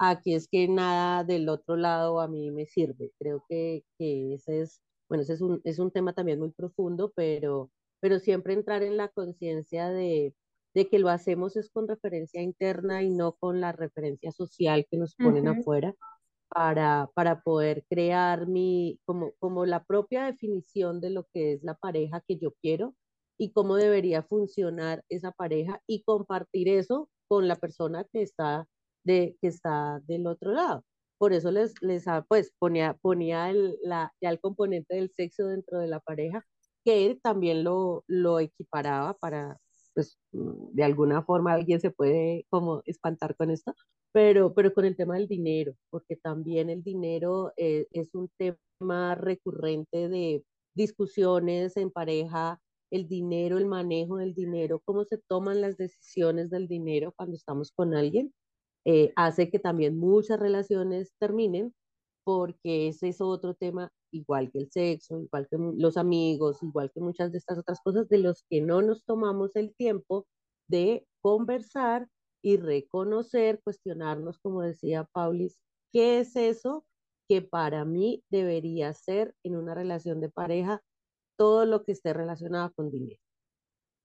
a 0.00 0.22
que 0.22 0.34
es 0.34 0.48
que 0.48 0.66
nada 0.66 1.24
del 1.24 1.48
otro 1.50 1.76
lado 1.76 2.20
a 2.20 2.28
mí 2.28 2.50
me 2.50 2.66
sirve. 2.66 3.12
Creo 3.18 3.44
que, 3.48 3.84
que 3.98 4.34
ese 4.34 4.62
es, 4.62 4.82
bueno, 5.08 5.22
ese 5.22 5.34
es 5.34 5.42
un, 5.42 5.60
es 5.64 5.78
un 5.78 5.90
tema 5.90 6.14
también 6.14 6.38
muy 6.38 6.52
profundo, 6.52 7.12
pero, 7.14 7.70
pero 8.00 8.18
siempre 8.18 8.54
entrar 8.54 8.82
en 8.82 8.96
la 8.96 9.08
conciencia 9.08 9.90
de, 9.90 10.34
de 10.74 10.88
que 10.88 10.98
lo 10.98 11.10
hacemos 11.10 11.56
es 11.56 11.70
con 11.70 11.86
referencia 11.86 12.40
interna 12.40 13.02
y 13.02 13.10
no 13.10 13.34
con 13.34 13.60
la 13.60 13.72
referencia 13.72 14.32
social 14.32 14.86
que 14.90 14.96
nos 14.96 15.14
ponen 15.16 15.48
afuera 15.48 15.94
para, 16.48 17.10
para 17.14 17.42
poder 17.42 17.84
crear 17.90 18.46
mi, 18.46 18.98
como, 19.04 19.32
como 19.38 19.66
la 19.66 19.84
propia 19.84 20.24
definición 20.24 21.00
de 21.02 21.10
lo 21.10 21.26
que 21.34 21.52
es 21.54 21.62
la 21.62 21.74
pareja 21.74 22.22
que 22.26 22.38
yo 22.38 22.52
quiero 22.62 22.94
y 23.38 23.52
cómo 23.52 23.76
debería 23.76 24.22
funcionar 24.22 25.04
esa 25.10 25.32
pareja 25.32 25.82
y 25.86 26.02
compartir 26.04 26.68
eso 26.68 27.10
con 27.28 27.48
la 27.48 27.56
persona 27.56 28.06
que 28.12 28.22
está, 28.22 28.66
de, 29.04 29.36
que 29.40 29.48
está 29.48 30.00
del 30.06 30.26
otro 30.26 30.52
lado. 30.52 30.84
Por 31.18 31.32
eso 31.32 31.50
les, 31.50 31.74
les 31.82 32.08
ah, 32.08 32.24
pues, 32.28 32.52
ponía, 32.58 32.94
ponía 33.02 33.50
el, 33.50 33.78
la, 33.82 34.12
ya 34.22 34.30
el 34.30 34.40
componente 34.40 34.94
del 34.96 35.10
sexo 35.16 35.46
dentro 35.48 35.78
de 35.78 35.86
la 35.88 36.00
pareja, 36.00 36.44
que 36.84 37.06
él 37.06 37.20
también 37.22 37.64
lo, 37.64 38.04
lo 38.06 38.40
equiparaba 38.40 39.14
para, 39.14 39.58
pues, 39.94 40.18
mm, 40.32 40.72
de 40.74 40.84
alguna 40.84 41.22
forma 41.22 41.52
alguien 41.52 41.80
se 41.80 41.90
puede 41.90 42.46
como 42.50 42.82
espantar 42.86 43.36
con 43.36 43.50
esto, 43.50 43.74
pero, 44.12 44.54
pero 44.54 44.72
con 44.74 44.84
el 44.84 44.96
tema 44.96 45.16
del 45.16 45.28
dinero, 45.28 45.74
porque 45.90 46.16
también 46.16 46.70
el 46.70 46.82
dinero 46.82 47.52
eh, 47.56 47.86
es 47.92 48.14
un 48.14 48.30
tema 48.38 49.14
recurrente 49.14 50.08
de 50.08 50.44
discusiones 50.74 51.76
en 51.76 51.90
pareja, 51.90 52.60
el 52.90 53.08
dinero, 53.08 53.58
el 53.58 53.66
manejo 53.66 54.16
del 54.16 54.34
dinero, 54.34 54.80
cómo 54.84 55.04
se 55.04 55.18
toman 55.18 55.60
las 55.60 55.76
decisiones 55.76 56.50
del 56.50 56.66
dinero 56.68 57.12
cuando 57.16 57.36
estamos 57.36 57.72
con 57.72 57.94
alguien, 57.94 58.32
eh, 58.84 59.12
hace 59.16 59.50
que 59.50 59.58
también 59.58 59.98
muchas 59.98 60.40
relaciones 60.40 61.12
terminen, 61.18 61.74
porque 62.24 62.88
ese 62.88 63.08
es 63.08 63.20
otro 63.20 63.54
tema, 63.54 63.92
igual 64.12 64.50
que 64.50 64.60
el 64.60 64.70
sexo, 64.70 65.20
igual 65.20 65.48
que 65.50 65.58
los 65.58 65.96
amigos, 65.96 66.62
igual 66.62 66.90
que 66.92 67.00
muchas 67.00 67.32
de 67.32 67.38
estas 67.38 67.58
otras 67.58 67.80
cosas, 67.82 68.08
de 68.08 68.18
los 68.18 68.44
que 68.50 68.60
no 68.60 68.82
nos 68.82 69.04
tomamos 69.04 69.56
el 69.56 69.74
tiempo 69.76 70.26
de 70.68 71.06
conversar 71.22 72.08
y 72.42 72.56
reconocer, 72.56 73.60
cuestionarnos, 73.62 74.38
como 74.38 74.62
decía 74.62 75.04
Paulis, 75.12 75.58
¿qué 75.92 76.20
es 76.20 76.36
eso 76.36 76.84
que 77.28 77.42
para 77.42 77.84
mí 77.84 78.24
debería 78.30 78.92
ser 78.94 79.34
en 79.44 79.56
una 79.56 79.74
relación 79.74 80.20
de 80.20 80.30
pareja 80.30 80.82
todo 81.38 81.66
lo 81.66 81.84
que 81.84 81.92
esté 81.92 82.12
relacionado 82.12 82.72
con 82.74 82.90
dinero? 82.90 83.20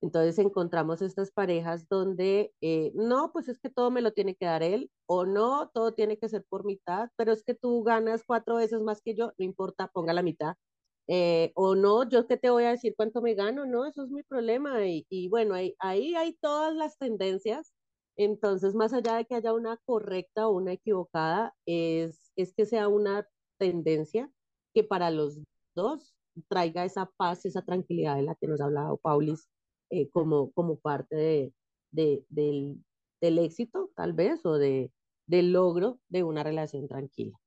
Entonces 0.05 0.37
encontramos 0.37 1.01
estas 1.01 1.31
parejas 1.31 1.89
donde 1.89 2.53
eh, 2.61 2.91
no, 2.93 3.31
pues 3.33 3.49
es 3.49 3.59
que 3.59 3.71
todo 3.71 3.89
me 3.89 4.03
lo 4.03 4.13
tiene 4.13 4.35
que 4.35 4.45
dar 4.45 4.61
él, 4.61 4.91
o 5.07 5.25
no, 5.25 5.71
todo 5.73 5.93
tiene 5.95 6.19
que 6.19 6.29
ser 6.29 6.45
por 6.47 6.63
mitad, 6.63 7.09
pero 7.17 7.31
es 7.33 7.43
que 7.43 7.55
tú 7.55 7.83
ganas 7.83 8.23
cuatro 8.23 8.57
veces 8.57 8.81
más 8.81 9.01
que 9.01 9.15
yo, 9.15 9.33
no 9.39 9.45
importa, 9.45 9.87
ponga 9.87 10.13
la 10.13 10.21
mitad. 10.21 10.55
Eh, 11.07 11.51
o 11.55 11.75
no, 11.75 12.07
yo 12.07 12.27
qué 12.27 12.37
te 12.37 12.51
voy 12.51 12.65
a 12.65 12.71
decir 12.71 12.93
cuánto 12.95 13.21
me 13.23 13.33
gano, 13.33 13.65
no, 13.65 13.85
eso 13.85 14.03
es 14.03 14.11
mi 14.11 14.21
problema. 14.23 14.85
Y, 14.85 15.07
y 15.09 15.27
bueno, 15.29 15.55
ahí, 15.55 15.75
ahí 15.79 16.13
hay 16.15 16.35
todas 16.39 16.75
las 16.75 16.97
tendencias. 16.99 17.73
Entonces, 18.15 18.75
más 18.75 18.93
allá 18.93 19.15
de 19.17 19.25
que 19.25 19.35
haya 19.35 19.53
una 19.53 19.77
correcta 19.85 20.47
o 20.47 20.55
una 20.55 20.73
equivocada, 20.73 21.55
es, 21.65 22.31
es 22.35 22.53
que 22.53 22.65
sea 22.67 22.89
una 22.89 23.27
tendencia 23.57 24.31
que 24.73 24.83
para 24.83 25.09
los 25.11 25.39
dos 25.75 26.15
traiga 26.47 26.85
esa 26.85 27.07
paz, 27.17 27.45
esa 27.45 27.63
tranquilidad 27.63 28.17
de 28.17 28.23
la 28.23 28.35
que 28.35 28.47
nos 28.47 28.61
ha 28.61 28.65
hablado 28.65 28.97
Paulis 28.97 29.49
eh, 29.89 30.09
como, 30.09 30.51
como 30.53 30.77
parte 30.79 31.15
de, 31.15 31.53
de, 31.91 32.25
del, 32.29 32.83
del 33.21 33.39
éxito, 33.39 33.91
tal 33.95 34.13
vez, 34.13 34.45
o 34.45 34.57
de, 34.57 34.91
del 35.27 35.53
logro 35.53 35.99
de 36.09 36.23
una 36.23 36.43
relación 36.43 36.87
tranquila. 36.87 37.37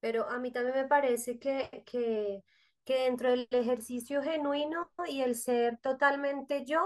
Pero 0.00 0.28
a 0.28 0.38
mí 0.38 0.50
también 0.52 0.76
me 0.76 0.86
parece 0.88 1.38
que, 1.38 1.82
que, 1.86 2.42
que 2.84 2.94
dentro 3.04 3.30
del 3.30 3.48
ejercicio 3.50 4.22
genuino 4.22 4.90
y 5.08 5.22
el 5.22 5.34
ser 5.34 5.78
totalmente 5.78 6.64
yo, 6.64 6.80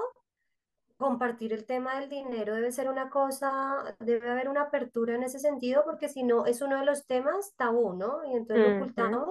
compartir 0.97 1.53
el 1.53 1.67
tema 1.67 2.01
del 2.01 2.09
dinero 2.09 2.55
debe 2.55 2.73
ser 2.73 2.89
una 2.89 3.11
cosa, 3.11 3.97
debe 4.01 4.31
haber 4.31 4.49
una 4.49 4.63
apertura 4.63 5.15
en 5.15 5.23
ese 5.25 5.39
sentido, 5.39 5.85
porque 5.85 6.09
si 6.09 6.23
no 6.25 6.47
es 6.47 6.63
uno 6.63 6.79
de 6.81 6.87
los 6.87 7.07
temas 7.07 7.55
tabú, 7.57 7.95
¿no? 7.95 8.25
Y 8.27 8.33
entonces 8.37 8.63
lo 8.63 8.71
ujú, 8.71 8.71
ocultamos. 8.71 9.29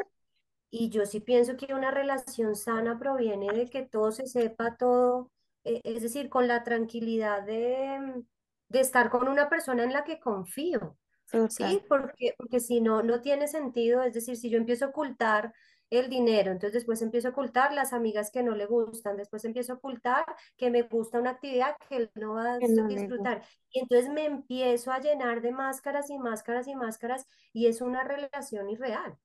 Y 0.75 0.89
yo 0.89 1.05
sí 1.05 1.19
pienso 1.19 1.55
que 1.55 1.71
una 1.75 1.91
relación 1.91 2.55
sana 2.55 2.97
proviene 2.97 3.47
de 3.53 3.69
que 3.69 3.83
todo 3.83 4.11
se 4.11 4.25
sepa, 4.25 4.75
todo, 4.75 5.29
eh, 5.63 5.81
es 5.83 6.01
decir, 6.01 6.29
con 6.29 6.47
la 6.47 6.63
tranquilidad 6.63 7.43
de, 7.43 8.23
de 8.69 8.79
estar 8.79 9.11
con 9.11 9.27
una 9.27 9.49
persona 9.49 9.83
en 9.83 9.93
la 9.93 10.03
que 10.03 10.19
confío. 10.19 10.97
Total. 11.31 11.49
Sí, 11.49 11.83
porque, 11.87 12.33
porque 12.35 12.59
si 12.59 12.81
no, 12.81 13.03
no 13.03 13.21
tiene 13.21 13.47
sentido, 13.47 14.01
es 14.01 14.15
decir, 14.15 14.35
si 14.35 14.49
yo 14.49 14.57
empiezo 14.57 14.85
a 14.85 14.87
ocultar 14.87 15.53
el 15.91 16.09
dinero, 16.09 16.51
entonces 16.51 16.73
después 16.73 17.03
empiezo 17.03 17.27
a 17.27 17.31
ocultar 17.31 17.71
las 17.71 17.93
amigas 17.93 18.31
que 18.31 18.41
no 18.41 18.55
le 18.55 18.65
gustan, 18.65 19.15
después 19.15 19.45
empiezo 19.45 19.73
a 19.73 19.75
ocultar 19.75 20.25
que 20.57 20.71
me 20.71 20.81
gusta 20.81 21.19
una 21.19 21.29
actividad 21.29 21.75
que 21.87 21.97
él 21.97 22.11
no 22.15 22.33
va 22.33 22.55
a 22.55 22.57
no 22.57 22.87
disfrutar. 22.87 23.43
Y 23.69 23.81
entonces 23.81 24.09
me 24.09 24.25
empiezo 24.25 24.91
a 24.91 24.99
llenar 24.99 25.41
de 25.41 25.51
máscaras 25.51 26.09
y 26.09 26.17
máscaras 26.17 26.67
y 26.67 26.73
máscaras 26.73 27.27
y 27.51 27.67
es 27.67 27.79
una 27.79 28.03
relación 28.03 28.71
irreal. 28.71 29.19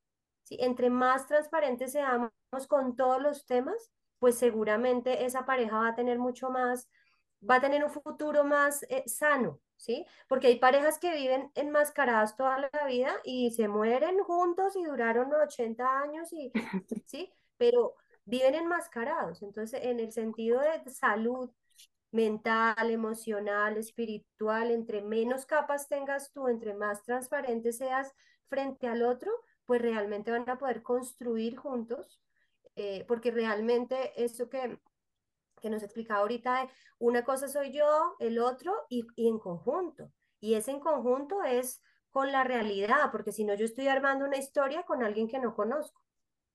¿Sí? 0.49 0.57
Entre 0.61 0.89
más 0.89 1.27
transparentes 1.27 1.93
seamos 1.93 2.31
con 2.69 2.97
todos 2.97 3.21
los 3.21 3.45
temas, 3.45 3.93
pues 4.19 4.39
seguramente 4.39 5.27
esa 5.27 5.45
pareja 5.45 5.79
va 5.79 5.89
a 5.89 5.95
tener 5.95 6.19
mucho 6.19 6.51
más, 6.51 6.89
va 7.49 7.57
a 7.57 7.61
tener 7.61 7.85
un 7.85 7.91
futuro 7.91 8.45
más 8.45 8.83
eh, 8.89 9.05
sano, 9.07 9.61
¿sí? 9.77 10.07
Porque 10.27 10.47
hay 10.49 10.59
parejas 10.59 10.99
que 10.99 11.15
viven 11.15 11.53
enmascaradas 11.55 12.35
toda 12.35 12.71
la 12.73 12.87
vida 12.87 13.13
y 13.25 13.51
se 13.51 13.69
mueren 13.69 14.19
juntos 14.25 14.75
y 14.75 14.85
duraron 14.85 15.33
80 15.35 16.01
años 16.01 16.33
y, 16.33 16.51
¿sí? 17.07 17.31
Pero 17.59 17.95
viven 18.25 18.55
enmascarados. 18.55 19.43
Entonces, 19.43 19.81
en 19.85 20.01
el 20.01 20.13
sentido 20.13 20.61
de 20.61 20.91
salud 20.91 21.51
mental, 22.11 22.91
emocional, 22.91 23.77
espiritual, 23.77 24.71
entre 24.71 25.03
menos 25.03 25.45
capas 25.45 25.89
tengas 25.89 26.33
tú, 26.33 26.49
entre 26.49 26.73
más 26.73 27.03
transparente 27.03 27.71
seas 27.73 28.15
frente 28.49 28.89
al 28.89 29.03
otro, 29.03 29.31
pues 29.69 29.83
realmente 29.83 30.31
van 30.31 30.49
a 30.49 30.57
poder 30.57 30.83
construir 30.83 31.57
juntos, 31.59 32.19
eh, 32.75 33.05
porque 33.07 33.31
realmente 33.31 34.13
eso 34.17 34.49
que, 34.49 34.81
que 35.61 35.69
nos 35.69 35.83
explicaba 35.83 36.21
ahorita, 36.21 36.69
una 36.99 37.23
cosa 37.23 37.49
soy 37.49 37.71
yo, 37.71 38.17
el 38.19 38.39
otro 38.39 38.73
y, 38.89 39.07
y 39.15 39.29
en 39.29 39.39
conjunto. 39.39 40.11
Y 40.41 40.55
ese 40.55 40.71
en 40.71 40.81
conjunto 40.81 41.43
es 41.45 41.83
con 42.11 42.33
la 42.33 42.45
realidad, 42.45 43.13
porque 43.13 43.31
si 43.31 43.45
no 43.45 43.55
yo 43.55 43.67
estoy 43.67 43.89
armando 43.89 44.25
una 44.25 44.39
historia 44.39 44.85
con 44.85 45.03
alguien 45.03 45.29
que 45.29 45.39
no 45.39 45.55
conozco 45.55 46.01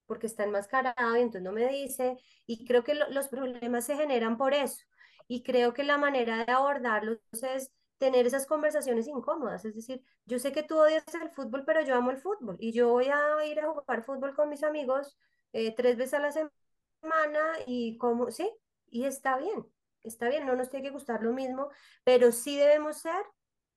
porque 0.07 0.25
está 0.25 0.43
enmascarado 0.43 1.15
y 1.15 1.21
entonces 1.21 1.43
no 1.43 1.51
me 1.51 1.67
dice. 1.67 2.17
Y 2.47 2.65
creo 2.65 2.83
que 2.83 2.95
los 2.95 3.27
problemas 3.27 3.85
se 3.85 3.95
generan 3.95 4.37
por 4.37 4.55
eso. 4.55 4.83
Y 5.27 5.43
creo 5.43 5.73
que 5.75 5.83
la 5.83 5.97
manera 5.97 6.43
de 6.45 6.51
abordarlos 6.51 7.19
es 7.43 7.71
tener 8.03 8.27
esas 8.27 8.45
conversaciones 8.45 9.07
incómodas. 9.07 9.63
Es 9.63 9.75
decir, 9.75 10.03
yo 10.25 10.37
sé 10.37 10.51
que 10.51 10.61
tú 10.63 10.77
odias 10.77 11.05
el 11.15 11.29
fútbol, 11.29 11.63
pero 11.65 11.81
yo 11.83 11.95
amo 11.95 12.11
el 12.11 12.17
fútbol 12.17 12.57
y 12.59 12.73
yo 12.73 12.89
voy 12.89 13.05
a 13.05 13.45
ir 13.45 13.61
a 13.61 13.71
jugar 13.71 14.03
fútbol 14.03 14.35
con 14.35 14.49
mis 14.49 14.61
amigos 14.63 15.17
eh, 15.53 15.73
tres 15.73 15.95
veces 15.95 16.15
a 16.15 16.19
la 16.19 16.31
semana 16.33 17.39
y 17.65 17.97
como, 17.97 18.29
sí, 18.29 18.51
y 18.89 19.05
está 19.05 19.37
bien, 19.37 19.65
está 20.03 20.27
bien, 20.27 20.45
no 20.45 20.53
nos 20.57 20.69
tiene 20.69 20.85
que 20.85 20.91
gustar 20.91 21.23
lo 21.23 21.31
mismo, 21.31 21.69
pero 22.03 22.33
sí 22.33 22.57
debemos 22.57 22.97
ser 22.97 23.23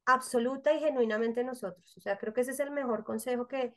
absoluta 0.06 0.72
y 0.72 0.80
genuinamente 0.80 1.44
nosotros. 1.44 1.96
O 1.96 2.00
sea, 2.00 2.18
creo 2.18 2.34
que 2.34 2.40
ese 2.40 2.50
es 2.50 2.58
el 2.60 2.72
mejor 2.72 3.04
consejo 3.04 3.46
que 3.46 3.76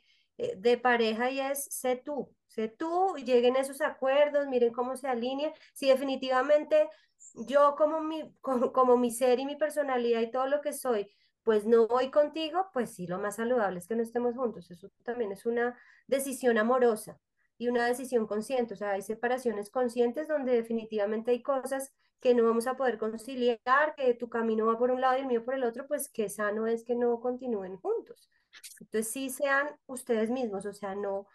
de 0.56 0.78
pareja 0.78 1.30
y 1.30 1.40
es 1.40 1.64
sé 1.64 1.96
tú, 1.96 2.34
sé 2.46 2.68
tú, 2.68 3.14
lleguen 3.16 3.56
esos 3.56 3.80
acuerdos, 3.80 4.46
miren 4.48 4.72
cómo 4.72 4.96
se 4.96 5.08
alinea. 5.08 5.52
Si 5.72 5.88
definitivamente 5.88 6.88
yo 7.34 7.74
como 7.76 8.00
mi, 8.00 8.34
como, 8.72 8.96
mi 8.96 9.10
ser 9.10 9.38
y 9.38 9.46
mi 9.46 9.56
personalidad 9.56 10.20
y 10.20 10.30
todo 10.30 10.46
lo 10.46 10.60
que 10.60 10.72
soy, 10.72 11.10
pues 11.42 11.66
no 11.66 11.86
voy 11.86 12.10
contigo, 12.10 12.66
pues 12.72 12.94
sí, 12.94 13.06
lo 13.06 13.18
más 13.18 13.36
saludable 13.36 13.78
es 13.78 13.86
que 13.86 13.96
no 13.96 14.02
estemos 14.02 14.34
juntos. 14.36 14.70
Eso 14.70 14.90
también 15.04 15.32
es 15.32 15.46
una 15.46 15.78
decisión 16.06 16.58
amorosa 16.58 17.18
y 17.58 17.68
una 17.68 17.86
decisión 17.86 18.26
consciente. 18.26 18.74
O 18.74 18.76
sea, 18.76 18.90
hay 18.92 19.02
separaciones 19.02 19.70
conscientes 19.70 20.28
donde 20.28 20.52
definitivamente 20.52 21.30
hay 21.30 21.42
cosas 21.42 21.92
que 22.20 22.34
no 22.34 22.44
vamos 22.44 22.66
a 22.66 22.76
poder 22.76 22.98
conciliar, 22.98 23.94
que 23.96 24.14
tu 24.14 24.28
camino 24.28 24.66
va 24.66 24.78
por 24.78 24.90
un 24.90 25.00
lado 25.00 25.16
y 25.16 25.20
el 25.20 25.26
mío 25.26 25.44
por 25.44 25.54
el 25.54 25.64
otro, 25.64 25.86
pues 25.86 26.10
que 26.10 26.28
sano 26.28 26.66
es 26.66 26.84
que 26.84 26.94
no 26.94 27.18
continúen 27.20 27.76
juntos. 27.78 28.28
Entonces 28.80 29.12
sí 29.12 29.30
sean 29.30 29.68
ustedes 29.86 30.30
mismos, 30.30 30.66
o 30.66 30.72
sea, 30.72 30.94
no, 30.94 31.26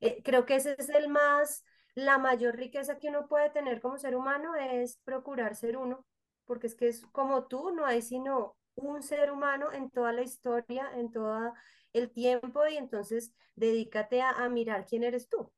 eh, 0.00 0.22
creo 0.22 0.46
que 0.46 0.56
ese 0.56 0.74
es 0.78 0.88
el 0.88 1.08
más 1.08 1.64
la 1.94 2.18
mayor 2.18 2.56
riqueza 2.56 2.98
que 2.98 3.08
uno 3.08 3.28
puede 3.28 3.50
tener 3.50 3.80
como 3.80 3.98
ser 3.98 4.16
humano 4.16 4.54
es 4.54 4.98
procurar 5.04 5.56
ser 5.56 5.76
uno, 5.76 6.06
porque 6.44 6.66
es 6.66 6.74
que 6.74 6.88
es 6.88 7.04
como 7.12 7.46
tú, 7.46 7.72
no 7.72 7.84
hay 7.84 8.02
sino 8.02 8.56
un 8.74 9.02
ser 9.02 9.30
humano 9.30 9.72
en 9.72 9.90
toda 9.90 10.12
la 10.12 10.22
historia, 10.22 10.90
en 10.94 11.10
todo 11.10 11.52
el 11.92 12.10
tiempo, 12.10 12.66
y 12.66 12.76
entonces 12.76 13.34
dedícate 13.56 14.22
a, 14.22 14.48
mirar 14.48 14.86
quién 14.86 15.02
eres 15.02 15.28
tú. 15.28 15.52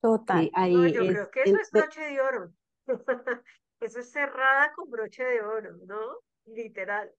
Total. 0.00 0.50
ahí 0.54 0.92
yo 0.92 1.06
creo 1.06 1.30
que 1.30 1.42
eso 1.42 1.56
es 1.60 1.70
broche 1.70 2.00
de 2.00 2.20
oro. 2.20 2.52
eso 3.80 4.00
es 4.00 4.10
cerrada 4.10 4.72
con 4.74 4.90
broche 4.90 5.24
de 5.24 5.40
oro, 5.40 5.76
¿no? 5.86 6.18
Literal. 6.46 7.12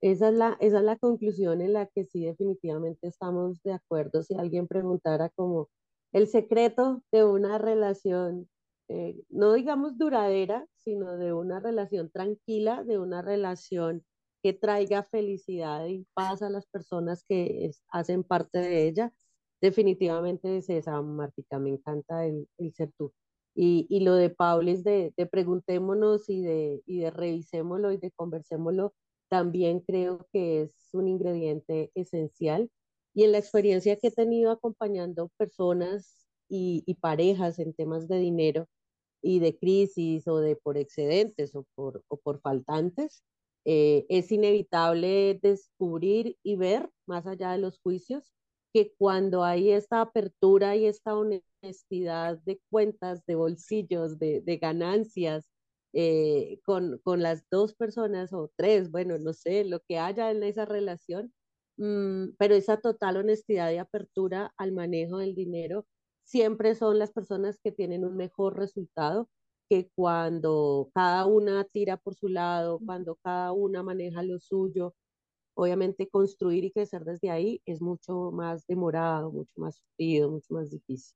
Esa 0.00 0.28
es 0.28 0.34
la, 0.34 0.56
esa 0.60 0.78
es 0.78 0.84
la 0.84 0.96
conclusión 0.96 1.60
en 1.60 1.74
la 1.74 1.86
que 1.86 2.04
sí 2.04 2.24
definitivamente 2.24 3.06
estamos 3.06 3.62
de 3.62 3.72
acuerdo. 3.72 4.22
Si 4.24 4.34
alguien 4.34 4.66
preguntara 4.66 5.28
como 5.30 5.70
el 6.12 6.26
secreto 6.26 7.02
de 7.12 7.24
una 7.24 7.58
relación, 7.58 8.50
eh, 8.88 9.22
no 9.28 9.52
digamos 9.52 9.96
duradera, 9.98 10.66
sino 10.76 11.16
de 11.16 11.32
una 11.32 11.60
relación 11.60 12.10
tranquila, 12.10 12.82
de 12.82 12.98
una 12.98 13.22
relación 13.22 14.04
que 14.42 14.52
traiga 14.52 15.04
felicidad 15.04 15.86
y 15.86 16.04
paz 16.14 16.42
a 16.42 16.50
las 16.50 16.66
personas 16.66 17.24
que 17.28 17.70
hacen 17.88 18.24
parte 18.24 18.58
de 18.58 18.88
ella, 18.88 19.12
definitivamente 19.60 20.56
es 20.56 20.68
esa, 20.68 21.00
Martica, 21.00 21.60
me 21.60 21.70
encanta 21.70 22.26
el, 22.26 22.48
el 22.58 22.74
ser 22.74 22.90
tú. 22.98 23.14
Y, 23.54 23.86
y, 23.90 24.00
lo 24.00 24.14
de 24.14 24.30
Paul 24.30 24.68
es 24.68 24.82
de, 24.82 25.12
preguntémonos 25.30 26.28
y 26.30 26.40
de, 26.42 26.82
y 26.86 27.08
revisémoslo 27.10 27.92
y 27.92 27.98
de 27.98 28.10
conversémoslo 28.12 28.94
también 29.28 29.80
creo 29.80 30.26
que 30.30 30.62
es 30.62 30.74
un 30.92 31.08
ingrediente 31.08 31.90
esencial. 31.94 32.70
Y 33.14 33.24
en 33.24 33.32
la 33.32 33.38
experiencia 33.38 33.96
que 33.96 34.08
he 34.08 34.10
tenido 34.10 34.50
acompañando 34.50 35.30
personas 35.38 36.26
y, 36.50 36.84
parejas 37.00 37.58
en 37.58 37.72
temas 37.72 38.08
de 38.08 38.18
dinero 38.18 38.66
y 39.22 39.38
de 39.38 39.56
crisis 39.56 40.28
o 40.28 40.38
de 40.38 40.56
por 40.56 40.76
excedentes 40.76 41.54
o 41.54 41.64
por, 41.74 42.04
o 42.08 42.18
por 42.18 42.40
faltantes, 42.42 43.24
eh, 43.64 44.04
es 44.10 44.30
inevitable 44.32 45.38
descubrir 45.42 46.36
y 46.42 46.56
ver, 46.56 46.90
más 47.06 47.26
allá 47.26 47.52
de 47.52 47.58
los 47.58 47.78
juicios, 47.78 48.34
que 48.72 48.94
cuando 48.98 49.44
hay 49.44 49.70
esta 49.72 50.00
apertura 50.00 50.76
y 50.76 50.86
esta 50.86 51.14
honestidad 51.16 52.38
de 52.44 52.60
cuentas, 52.70 53.24
de 53.26 53.34
bolsillos, 53.34 54.18
de, 54.18 54.40
de 54.42 54.56
ganancias, 54.58 55.46
eh, 55.94 56.60
con, 56.64 56.98
con, 57.04 57.22
las 57.22 57.44
dos 57.50 57.74
personas 57.74 58.32
o 58.32 58.50
tres, 58.56 58.90
bueno, 58.90 59.18
no 59.18 59.34
sé, 59.34 59.64
lo 59.64 59.80
que 59.80 59.98
haya 59.98 60.30
en 60.30 60.42
esa 60.42 60.64
relación, 60.64 61.32
mm, 61.76 62.30
pero 62.38 62.54
esa 62.54 62.78
total 62.80 63.18
honestidad 63.18 63.70
y 63.72 63.78
apertura 63.78 64.52
al 64.56 64.72
manejo 64.72 65.18
del 65.18 65.34
dinero 65.34 65.86
siempre 66.24 66.74
son 66.74 66.98
las 66.98 67.12
personas 67.12 67.58
que 67.62 67.72
tienen 67.72 68.04
un 68.04 68.16
mejor 68.16 68.56
resultado 68.58 69.28
que 69.68 69.90
cuando 69.94 70.90
cada 70.94 71.26
una 71.26 71.64
tira 71.64 71.96
por 71.96 72.14
su 72.14 72.28
lado, 72.28 72.80
cuando 72.84 73.16
cada 73.16 73.52
una 73.52 73.82
maneja 73.82 74.22
lo 74.22 74.38
suyo. 74.38 74.94
Obviamente 75.54 76.08
construir 76.08 76.64
y 76.64 76.72
crecer 76.72 77.04
desde 77.04 77.30
ahí 77.30 77.60
es 77.66 77.80
mucho 77.80 78.30
más 78.32 78.66
demorado, 78.66 79.30
mucho 79.30 79.52
más 79.56 79.76
sufrido, 79.76 80.30
mucho 80.30 80.54
más 80.54 80.70
difícil. 80.70 81.14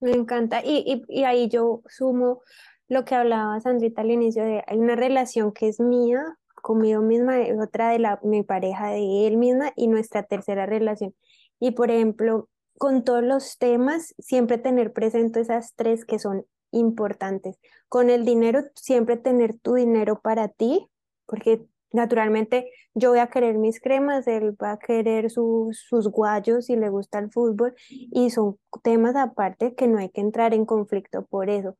Me 0.00 0.12
encanta. 0.12 0.62
Y, 0.64 1.04
y, 1.08 1.24
ahí 1.24 1.48
yo 1.48 1.82
sumo 1.86 2.42
lo 2.88 3.04
que 3.04 3.14
hablaba 3.14 3.60
Sandrita 3.60 4.00
al 4.00 4.10
inicio 4.10 4.44
de 4.44 4.64
una 4.72 4.96
relación 4.96 5.52
que 5.52 5.68
es 5.68 5.78
mía 5.78 6.38
conmigo 6.62 7.02
misma, 7.02 7.38
otra 7.62 7.90
de 7.90 7.98
la, 7.98 8.20
mi 8.22 8.42
pareja 8.42 8.88
de 8.88 9.26
él 9.26 9.36
misma 9.36 9.72
y 9.76 9.88
nuestra 9.88 10.22
tercera 10.22 10.66
relación. 10.66 11.14
Y 11.58 11.72
por 11.72 11.90
ejemplo, 11.90 12.48
con 12.78 13.04
todos 13.04 13.22
los 13.22 13.58
temas, 13.58 14.14
siempre 14.18 14.58
tener 14.58 14.92
presente 14.92 15.40
esas 15.40 15.74
tres 15.76 16.04
que 16.04 16.18
son 16.18 16.46
importantes. 16.70 17.58
Con 17.88 18.10
el 18.10 18.24
dinero, 18.24 18.62
siempre 18.74 19.16
tener 19.16 19.58
tu 19.58 19.74
dinero 19.74 20.20
para 20.20 20.48
ti, 20.48 20.88
porque 21.26 21.66
naturalmente 21.92 22.70
yo 22.94 23.10
voy 23.10 23.18
a 23.18 23.28
querer 23.28 23.58
mis 23.58 23.80
cremas, 23.80 24.26
él 24.26 24.56
va 24.62 24.72
a 24.72 24.78
querer 24.78 25.30
sus, 25.30 25.86
guayos 26.10 26.66
si 26.66 26.76
le 26.76 26.88
gusta 26.88 27.18
el 27.18 27.30
fútbol, 27.30 27.74
y 27.88 28.30
son 28.30 28.58
temas 28.82 29.16
aparte 29.16 29.74
que 29.74 29.88
no 29.88 29.98
hay 29.98 30.10
que 30.10 30.20
entrar 30.20 30.54
en 30.54 30.66
conflicto 30.66 31.26
por 31.26 31.50
eso 31.50 31.76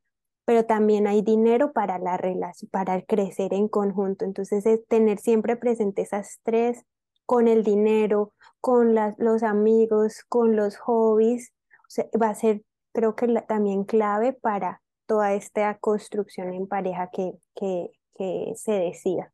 pero 0.46 0.64
también 0.64 1.06
hay 1.06 1.22
dinero 1.22 1.72
para 1.72 2.00
la 2.00 2.16
relación, 2.16 2.68
para 2.72 3.00
crecer 3.02 3.54
en 3.54 3.68
conjunto. 3.68 4.24
Entonces 4.24 4.66
es 4.66 4.84
tener 4.88 5.20
siempre 5.20 5.54
presente 5.54 6.02
esas 6.02 6.40
tres 6.42 6.84
con 7.24 7.46
el 7.46 7.62
dinero, 7.62 8.32
con 8.60 8.96
los 8.96 9.44
amigos, 9.44 10.24
con 10.28 10.56
los 10.56 10.76
hobbies, 10.76 11.52
va 12.20 12.30
a 12.30 12.34
ser 12.34 12.64
creo 12.92 13.14
que 13.14 13.28
también 13.46 13.84
clave 13.84 14.32
para 14.32 14.82
toda 15.06 15.34
esta 15.34 15.78
construcción 15.78 16.52
en 16.52 16.66
pareja 16.66 17.10
que, 17.12 17.32
que, 17.54 17.90
que 18.16 18.52
se 18.56 18.72
decida. 18.72 19.32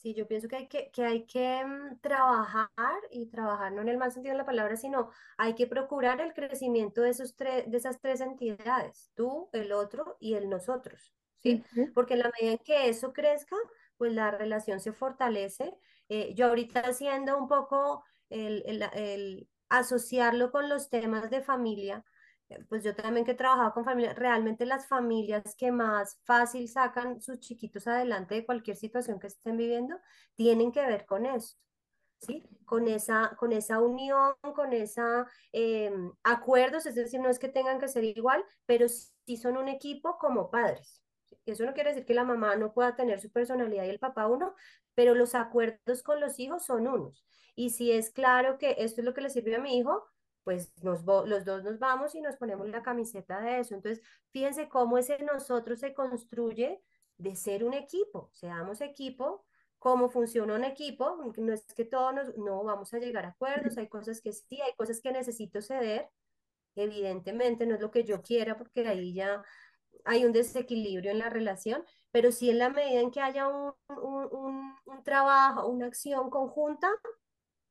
Sí, 0.00 0.14
yo 0.14 0.26
pienso 0.26 0.48
que 0.48 0.56
hay 0.56 0.66
que, 0.66 0.90
que, 0.90 1.04
hay 1.04 1.26
que 1.26 1.62
mm, 1.62 1.98
trabajar 2.00 2.70
y 3.10 3.26
trabajar 3.26 3.70
no 3.72 3.82
en 3.82 3.88
el 3.90 3.98
mal 3.98 4.10
sentido 4.10 4.32
de 4.32 4.38
la 4.38 4.46
palabra, 4.46 4.74
sino 4.76 5.10
hay 5.36 5.54
que 5.54 5.66
procurar 5.66 6.22
el 6.22 6.32
crecimiento 6.32 7.02
de, 7.02 7.10
esos 7.10 7.36
tres, 7.36 7.70
de 7.70 7.76
esas 7.76 8.00
tres 8.00 8.22
entidades, 8.22 9.10
tú, 9.14 9.50
el 9.52 9.72
otro 9.72 10.16
y 10.18 10.34
el 10.34 10.48
nosotros, 10.48 11.14
¿sí? 11.40 11.62
Porque 11.94 12.14
en 12.14 12.20
la 12.20 12.30
medida 12.40 12.52
en 12.52 12.58
que 12.64 12.88
eso 12.88 13.12
crezca, 13.12 13.56
pues 13.98 14.14
la 14.14 14.30
relación 14.30 14.80
se 14.80 14.94
fortalece. 14.94 15.76
Eh, 16.08 16.32
yo 16.34 16.46
ahorita 16.46 16.80
haciendo 16.80 17.36
un 17.36 17.46
poco 17.46 18.02
el, 18.30 18.62
el, 18.64 18.82
el 18.94 19.48
asociarlo 19.68 20.50
con 20.50 20.70
los 20.70 20.88
temas 20.88 21.28
de 21.28 21.42
familia, 21.42 22.06
pues 22.68 22.84
yo 22.84 22.94
también 22.94 23.24
que 23.24 23.32
he 23.32 23.34
trabajado 23.34 23.72
con 23.72 23.84
familias, 23.84 24.16
realmente 24.16 24.66
las 24.66 24.86
familias 24.88 25.54
que 25.56 25.72
más 25.72 26.18
fácil 26.24 26.68
sacan 26.68 27.20
sus 27.20 27.38
chiquitos 27.40 27.86
adelante 27.86 28.34
de 28.34 28.46
cualquier 28.46 28.76
situación 28.76 29.20
que 29.20 29.28
estén 29.28 29.56
viviendo, 29.56 29.96
tienen 30.34 30.72
que 30.72 30.84
ver 30.86 31.06
con 31.06 31.26
eso. 31.26 31.56
¿Sí? 32.18 32.44
Con 32.66 32.86
esa, 32.86 33.34
con 33.38 33.52
esa 33.52 33.80
unión, 33.80 34.34
con 34.54 34.74
esa 34.74 35.26
em, 35.52 36.12
acuerdos, 36.22 36.84
es 36.84 36.94
decir, 36.94 37.18
no 37.18 37.30
es 37.30 37.38
que 37.38 37.48
tengan 37.48 37.80
que 37.80 37.88
ser 37.88 38.04
igual, 38.04 38.44
pero 38.66 38.88
sí 38.88 39.38
son 39.38 39.56
un 39.56 39.68
equipo 39.68 40.18
como 40.18 40.50
padres. 40.50 41.02
Eso 41.46 41.64
no 41.64 41.72
quiere 41.72 41.90
decir 41.90 42.04
que 42.04 42.14
la 42.14 42.24
mamá 42.24 42.56
no 42.56 42.74
pueda 42.74 42.94
tener 42.94 43.20
su 43.20 43.30
personalidad 43.30 43.84
y 43.84 43.88
el 43.88 43.98
papá 43.98 44.26
uno, 44.26 44.54
pero 44.94 45.14
los 45.14 45.34
acuerdos 45.34 46.02
con 46.02 46.20
los 46.20 46.38
hijos 46.38 46.66
son 46.66 46.86
unos. 46.88 47.24
Y 47.54 47.70
si 47.70 47.92
es 47.92 48.10
claro 48.10 48.58
que 48.58 48.76
esto 48.78 49.00
es 49.00 49.04
lo 49.04 49.14
que 49.14 49.22
le 49.22 49.30
sirve 49.30 49.56
a 49.56 49.60
mi 49.60 49.78
hijo, 49.78 50.04
pues 50.44 50.72
nos, 50.82 51.04
los 51.04 51.44
dos 51.44 51.62
nos 51.64 51.78
vamos 51.78 52.14
y 52.14 52.20
nos 52.20 52.36
ponemos 52.36 52.68
la 52.68 52.82
camiseta 52.82 53.40
de 53.40 53.60
eso. 53.60 53.74
Entonces, 53.74 54.02
fíjense 54.32 54.68
cómo 54.68 54.98
ese 54.98 55.18
nosotros 55.24 55.80
se 55.80 55.94
construye 55.94 56.80
de 57.18 57.36
ser 57.36 57.64
un 57.64 57.74
equipo, 57.74 58.30
seamos 58.32 58.80
equipo, 58.80 59.44
cómo 59.78 60.08
funciona 60.10 60.54
un 60.54 60.64
equipo, 60.64 61.16
no 61.36 61.52
es 61.52 61.64
que 61.74 61.84
todos 61.84 62.14
nos, 62.14 62.36
no 62.38 62.64
vamos 62.64 62.92
a 62.94 62.98
llegar 62.98 63.24
a 63.26 63.30
acuerdos, 63.30 63.78
hay 63.78 63.88
cosas 63.88 64.20
que 64.20 64.32
sí, 64.32 64.60
hay 64.60 64.74
cosas 64.74 65.00
que 65.00 65.12
necesito 65.12 65.60
ceder, 65.60 66.08
evidentemente 66.76 67.66
no 67.66 67.74
es 67.74 67.80
lo 67.80 67.90
que 67.90 68.04
yo 68.04 68.22
quiera 68.22 68.56
porque 68.56 68.86
ahí 68.86 69.14
ya 69.14 69.42
hay 70.04 70.24
un 70.24 70.32
desequilibrio 70.32 71.10
en 71.10 71.18
la 71.18 71.30
relación, 71.30 71.84
pero 72.10 72.32
sí 72.32 72.50
en 72.50 72.58
la 72.58 72.70
medida 72.70 73.00
en 73.00 73.10
que 73.10 73.20
haya 73.20 73.48
un, 73.48 73.72
un, 73.88 74.74
un 74.84 75.02
trabajo, 75.04 75.66
una 75.68 75.86
acción 75.86 76.30
conjunta, 76.30 76.88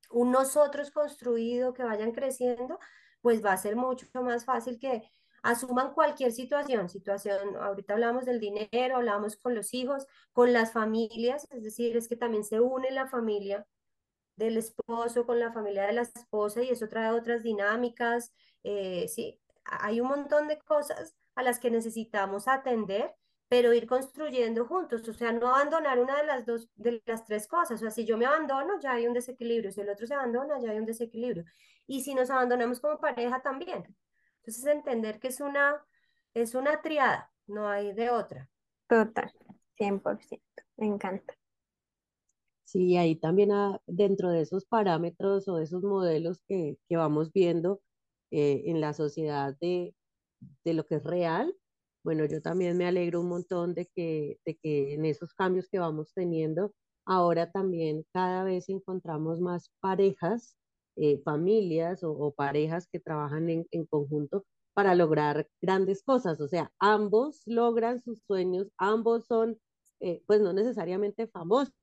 un 0.10 0.32
nosotros 0.32 0.92
construido 0.92 1.74
que 1.74 1.84
vayan 1.84 2.12
creciendo, 2.12 2.80
pues 3.22 3.44
va 3.44 3.54
a 3.54 3.58
ser 3.58 3.76
mucho 3.76 4.08
más 4.22 4.46
fácil 4.46 4.80
que 4.80 5.10
asuman 5.44 5.94
cualquier 5.94 6.32
situación, 6.32 6.90
situación, 6.90 7.56
ahorita 7.58 7.94
hablamos 7.94 8.26
del 8.26 8.40
dinero, 8.40 8.98
hablamos 8.98 9.38
con 9.38 9.56
los 9.56 9.74
hijos, 9.74 10.06
con 10.34 10.54
las 10.54 10.74
familias, 10.74 11.48
es 11.52 11.64
decir, 11.64 11.96
es 11.96 12.08
que 12.08 12.16
también 12.16 12.44
se 12.44 12.60
une 12.60 12.92
la 12.92 13.08
familia 13.08 13.66
del 14.36 14.58
esposo 14.58 15.26
con 15.26 15.40
la 15.40 15.52
familia 15.52 15.86
de 15.86 15.94
la 15.94 16.02
esposa 16.02 16.64
y 16.64 16.70
eso 16.70 16.88
trae 16.88 17.12
otras 17.12 17.44
dinámicas, 17.44 18.34
eh, 18.64 19.08
sí, 19.08 19.40
hay 19.66 20.02
un 20.02 20.08
montón 20.08 20.48
de 20.48 20.58
cosas 20.60 21.16
a 21.36 21.44
las 21.44 21.60
que 21.60 21.70
necesitamos 21.70 22.48
atender 22.48 23.14
pero 23.50 23.74
ir 23.74 23.88
construyendo 23.88 24.66
juntos, 24.66 25.08
o 25.10 25.14
sea, 25.14 25.32
no 25.32 25.50
abandonar 25.50 26.00
una 26.00 26.18
de 26.18 26.26
las 26.28 26.46
dos, 26.46 26.70
de 26.76 27.02
las 27.06 27.26
tres 27.26 27.48
cosas, 27.48 27.80
o 27.80 27.84
sea, 27.84 27.92
si 27.92 28.06
yo 28.06 28.16
me 28.16 28.28
abandono, 28.28 28.80
ya 28.80 28.94
hay 28.94 29.08
un 29.08 29.14
desequilibrio, 29.14 29.72
si 29.72 29.82
el 29.82 29.90
otro 29.90 30.06
se 30.06 30.14
abandona, 30.14 30.60
ya 30.60 30.70
hay 30.70 30.78
un 30.78 30.86
desequilibrio, 30.86 31.46
y 31.88 32.02
si 32.02 32.14
nos 32.14 32.30
abandonamos 32.30 32.80
como 32.80 33.00
pareja 33.00 33.42
también. 33.42 33.84
Entonces, 34.38 34.66
entender 34.68 35.20
que 35.20 35.30
es 35.30 35.42
una, 35.42 35.84
es 36.36 36.54
una 36.54 36.82
triada, 36.82 37.32
no 37.48 37.68
hay 37.68 37.92
de 37.94 38.12
otra. 38.12 38.48
Total, 38.88 39.32
100%, 39.78 40.42
me 40.78 40.86
encanta. 40.86 41.34
Sí, 42.66 42.98
ahí 42.98 43.16
también 43.16 43.52
ah, 43.52 43.82
dentro 43.88 44.30
de 44.30 44.42
esos 44.42 44.66
parámetros 44.66 45.48
o 45.48 45.56
de 45.56 45.64
esos 45.64 45.82
modelos 45.82 46.44
que, 46.48 46.78
que 46.88 46.98
vamos 46.98 47.34
viendo 47.34 47.82
eh, 48.30 48.62
en 48.66 48.80
la 48.80 48.94
sociedad 48.94 49.58
de, 49.60 49.96
de 50.64 50.74
lo 50.76 50.86
que 50.86 50.96
es 50.96 51.04
real, 51.04 51.56
bueno, 52.04 52.26
yo 52.26 52.42
también 52.42 52.78
me 52.78 52.88
alegro 52.88 53.22
un 53.22 53.30
montón 53.30 53.74
de 53.74 53.88
que, 53.88 54.40
de 54.46 54.56
que 54.56 54.94
en 54.94 55.06
esos 55.06 55.34
cambios 55.34 55.68
que 55.70 55.80
vamos 55.80 56.14
teniendo, 56.14 56.74
ahora 57.06 57.52
también 57.52 58.06
cada 58.14 58.44
vez 58.44 58.70
encontramos 58.70 59.42
más 59.42 59.72
parejas, 59.82 60.56
eh, 60.96 61.20
familias 61.24 62.04
o, 62.04 62.34
parejas 62.36 62.88
que 62.92 63.00
trabajan 63.00 63.50
en, 63.50 63.86
conjunto 63.88 64.46
para 64.74 64.96
lograr 64.96 65.48
grandes 65.62 66.04
cosas. 66.04 66.42
O 66.42 66.48
sea, 66.48 66.72
ambos 66.80 67.42
logran 67.46 68.02
sus 68.02 68.22
sueños, 68.28 68.68
ambos 68.78 69.26
son, 69.26 69.60
eh, 70.02 70.22
pues 70.28 70.42
no 70.42 70.54
necesariamente 70.54 71.28
famosos, 71.28 71.74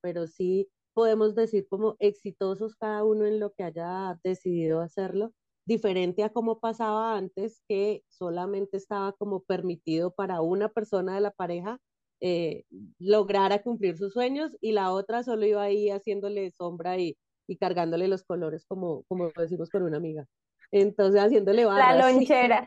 pero 0.00 0.26
sí 0.26 0.68
podemos 0.94 1.34
decir 1.34 1.66
como 1.68 1.96
exitosos 1.98 2.76
cada 2.76 3.04
uno 3.04 3.26
en 3.26 3.40
lo 3.40 3.52
que 3.52 3.64
haya 3.64 4.18
decidido 4.24 4.80
hacerlo 4.80 5.32
diferente 5.64 6.24
a 6.24 6.30
como 6.30 6.60
pasaba 6.60 7.16
antes, 7.16 7.62
que 7.68 8.02
solamente 8.08 8.76
estaba 8.76 9.12
como 9.12 9.40
permitido 9.40 10.12
para 10.12 10.40
una 10.40 10.68
persona 10.68 11.14
de 11.14 11.20
la 11.20 11.30
pareja 11.30 11.78
eh, 12.24 12.64
lograr 13.00 13.52
a 13.52 13.62
cumplir 13.62 13.98
sus 13.98 14.12
sueños 14.12 14.52
y 14.60 14.72
la 14.72 14.92
otra 14.92 15.24
solo 15.24 15.44
iba 15.44 15.62
ahí 15.62 15.90
haciéndole 15.90 16.52
sombra 16.52 16.96
y, 16.96 17.18
y 17.48 17.56
cargándole 17.56 18.06
los 18.06 18.22
colores, 18.22 18.64
como, 18.66 19.02
como 19.08 19.32
decimos 19.36 19.70
con 19.70 19.82
una 19.82 19.96
amiga. 19.96 20.26
Entonces, 20.70 21.20
haciéndole 21.20 21.64
barras. 21.64 21.96
La 21.96 22.12
lonchera. 22.12 22.64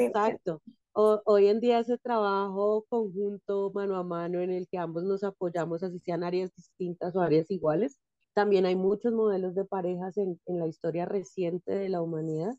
Exacto. 0.00 0.62
hoy 0.94 1.48
en 1.48 1.60
día 1.60 1.80
ese 1.80 1.98
trabajo 1.98 2.86
conjunto, 2.88 3.70
mano 3.74 3.96
a 3.96 4.02
mano, 4.02 4.40
en 4.40 4.50
el 4.50 4.66
que 4.66 4.78
ambos 4.78 5.04
nos 5.04 5.22
apoyamos, 5.22 5.82
así 5.82 5.98
sean 5.98 6.24
áreas 6.24 6.54
distintas 6.54 7.14
o 7.16 7.20
áreas 7.20 7.50
iguales, 7.50 8.00
también 8.36 8.66
hay 8.66 8.76
muchos 8.76 9.14
modelos 9.14 9.54
de 9.54 9.64
parejas 9.64 10.18
en, 10.18 10.38
en 10.44 10.58
la 10.58 10.66
historia 10.66 11.06
reciente 11.06 11.72
de 11.72 11.88
la 11.88 12.02
humanidad 12.02 12.52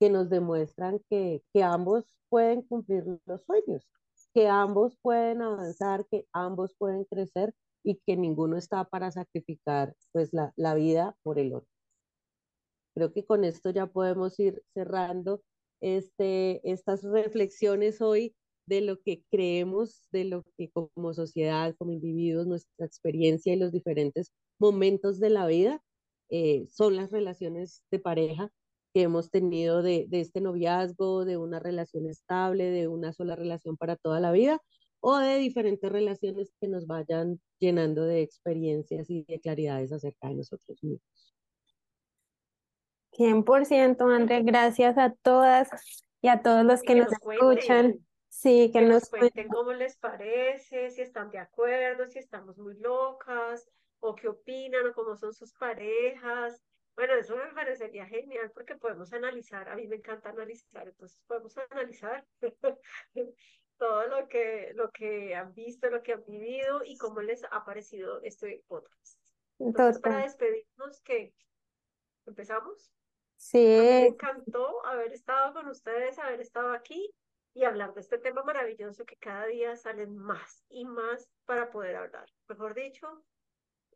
que 0.00 0.10
nos 0.10 0.28
demuestran 0.28 1.00
que, 1.08 1.44
que 1.54 1.62
ambos 1.62 2.04
pueden 2.28 2.62
cumplir 2.62 3.04
los 3.26 3.44
sueños, 3.44 3.88
que 4.34 4.48
ambos 4.48 4.98
pueden 5.00 5.40
avanzar, 5.42 6.04
que 6.10 6.26
ambos 6.32 6.74
pueden 6.76 7.04
crecer 7.04 7.54
y 7.84 8.00
que 8.04 8.16
ninguno 8.16 8.56
está 8.56 8.84
para 8.84 9.12
sacrificar 9.12 9.94
pues 10.10 10.30
la, 10.32 10.52
la 10.56 10.74
vida 10.74 11.16
por 11.22 11.38
el 11.38 11.54
otro. 11.54 11.68
Creo 12.96 13.12
que 13.12 13.24
con 13.24 13.44
esto 13.44 13.70
ya 13.70 13.86
podemos 13.86 14.36
ir 14.40 14.64
cerrando 14.74 15.42
este, 15.80 16.60
estas 16.68 17.04
reflexiones 17.04 18.00
hoy 18.00 18.34
de 18.66 18.80
lo 18.80 19.00
que 19.00 19.22
creemos, 19.30 20.02
de 20.10 20.24
lo 20.24 20.42
que 20.58 20.72
como 20.72 21.14
sociedad, 21.14 21.76
como 21.78 21.92
individuos, 21.92 22.48
nuestra 22.48 22.84
experiencia 22.84 23.52
y 23.52 23.56
los 23.56 23.70
diferentes 23.70 24.32
momentos 24.60 25.18
de 25.18 25.30
la 25.30 25.46
vida 25.46 25.82
eh, 26.28 26.66
son 26.70 26.96
las 26.96 27.10
relaciones 27.10 27.82
de 27.90 27.98
pareja 27.98 28.50
que 28.94 29.02
hemos 29.02 29.30
tenido 29.30 29.82
de, 29.82 30.06
de, 30.08 30.20
este 30.20 30.40
noviazgo, 30.40 31.24
de 31.24 31.36
una 31.36 31.58
relación 31.58 32.06
estable, 32.06 32.70
de 32.70 32.88
una 32.88 33.12
sola 33.12 33.36
relación 33.36 33.76
para 33.76 33.96
toda 33.96 34.20
la 34.20 34.32
vida 34.32 34.60
o 35.00 35.16
de 35.16 35.38
diferentes 35.38 35.90
relaciones 35.90 36.52
que 36.60 36.68
nos 36.68 36.86
vayan 36.86 37.40
llenando 37.58 38.04
de 38.04 38.22
experiencias 38.22 39.08
y 39.10 39.24
de 39.24 39.40
claridades 39.40 39.92
acerca 39.92 40.28
de 40.28 40.34
nosotros 40.34 40.82
mismos. 40.82 41.34
100%, 43.12 44.14
André, 44.14 44.42
gracias 44.42 44.96
a 44.98 45.12
todas 45.22 45.68
y 46.22 46.28
a 46.28 46.42
todos 46.42 46.64
los 46.64 46.82
que, 46.82 46.94
nos, 46.94 47.12
escuchan. 47.12 48.06
Sí, 48.28 48.70
que, 48.72 48.82
nos 48.82 49.08
cuenten 49.10 49.48
cómo 49.48 49.72
les 49.72 49.96
parece, 49.96 50.90
si 50.90 51.02
están 51.02 51.30
de 51.30 51.38
acuerdo, 51.38 52.06
si 52.08 52.18
estamos 52.18 52.56
muy 52.58 52.78
locas, 52.78 53.68
o 54.00 54.14
qué 54.14 54.28
opinan, 54.28 54.86
o 54.86 54.92
cómo 54.92 55.16
son 55.16 55.32
sus 55.32 55.52
parejas. 55.54 56.62
Bueno, 56.96 57.14
eso 57.14 57.36
me 57.36 57.52
parecería 57.54 58.06
genial 58.06 58.50
porque 58.52 58.76
podemos 58.76 59.12
analizar, 59.12 59.68
a 59.68 59.76
mí 59.76 59.86
me 59.86 59.96
encanta 59.96 60.30
analizar, 60.30 60.88
entonces 60.88 61.18
podemos 61.26 61.56
analizar 61.70 62.26
todo 63.78 64.06
lo 64.08 64.28
que, 64.28 64.72
lo 64.74 64.90
que 64.90 65.34
han 65.34 65.54
visto, 65.54 65.88
lo 65.88 66.02
que 66.02 66.12
han 66.12 66.24
vivido 66.26 66.82
y 66.84 66.98
cómo 66.98 67.22
les 67.22 67.42
ha 67.50 67.64
parecido 67.64 68.20
este 68.22 68.62
podcast. 68.68 69.18
Entonces, 69.58 70.02
para 70.02 70.22
despedirnos, 70.22 71.00
¿qué? 71.02 71.34
¿Empezamos? 72.26 72.92
Sí. 73.36 73.58
me 73.58 74.06
encantó 74.08 74.84
haber 74.84 75.12
estado 75.12 75.54
con 75.54 75.68
ustedes, 75.68 76.18
haber 76.18 76.40
estado 76.42 76.72
aquí 76.74 77.10
y 77.54 77.64
hablar 77.64 77.94
de 77.94 78.00
este 78.00 78.18
tema 78.18 78.42
maravilloso 78.42 79.04
que 79.06 79.16
cada 79.16 79.46
día 79.46 79.76
salen 79.76 80.16
más 80.16 80.62
y 80.68 80.84
más 80.84 81.28
para 81.46 81.70
poder 81.70 81.96
hablar. 81.96 82.26
Mejor 82.48 82.74
dicho, 82.74 83.24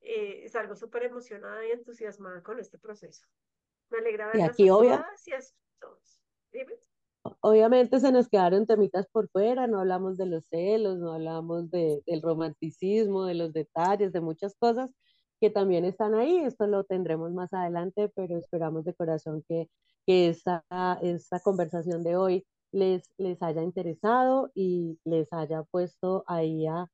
eh, 0.04 0.48
salgo 0.48 0.76
súper 0.76 1.04
emocionada 1.04 1.66
y 1.66 1.70
entusiasmada 1.70 2.42
con 2.42 2.58
este 2.58 2.78
proceso. 2.78 3.26
Me 3.90 3.98
alegra 3.98 4.26
verlas 4.26 4.50
aquí, 4.50 4.68
a 4.68 4.72
todas 4.72 5.28
y 5.28 5.32
a 5.32 5.38
todos. 5.80 6.22
Dime. 6.52 6.74
Obviamente 7.40 8.00
se 8.00 8.12
nos 8.12 8.28
quedaron 8.28 8.66
temitas 8.66 9.06
por 9.08 9.28
fuera, 9.30 9.66
no 9.66 9.80
hablamos 9.80 10.18
de 10.18 10.26
los 10.26 10.46
celos, 10.46 10.98
no 10.98 11.12
hablamos 11.12 11.70
de, 11.70 12.02
del 12.06 12.20
romanticismo, 12.20 13.24
de 13.24 13.34
los 13.34 13.52
detalles, 13.52 14.12
de 14.12 14.20
muchas 14.20 14.54
cosas 14.56 14.90
que 15.40 15.48
también 15.48 15.86
están 15.86 16.14
ahí. 16.14 16.38
Esto 16.38 16.66
lo 16.66 16.84
tendremos 16.84 17.32
más 17.32 17.52
adelante, 17.54 18.10
pero 18.14 18.36
esperamos 18.36 18.84
de 18.84 18.94
corazón 18.94 19.42
que, 19.48 19.70
que 20.06 20.28
esta, 20.28 20.64
esta 21.02 21.40
conversación 21.40 22.02
de 22.02 22.16
hoy 22.16 22.46
les, 22.72 23.10
les 23.16 23.42
haya 23.42 23.62
interesado 23.62 24.50
y 24.54 24.98
les 25.04 25.32
haya 25.32 25.62
puesto 25.62 26.24
ahí 26.26 26.66
a, 26.66 26.90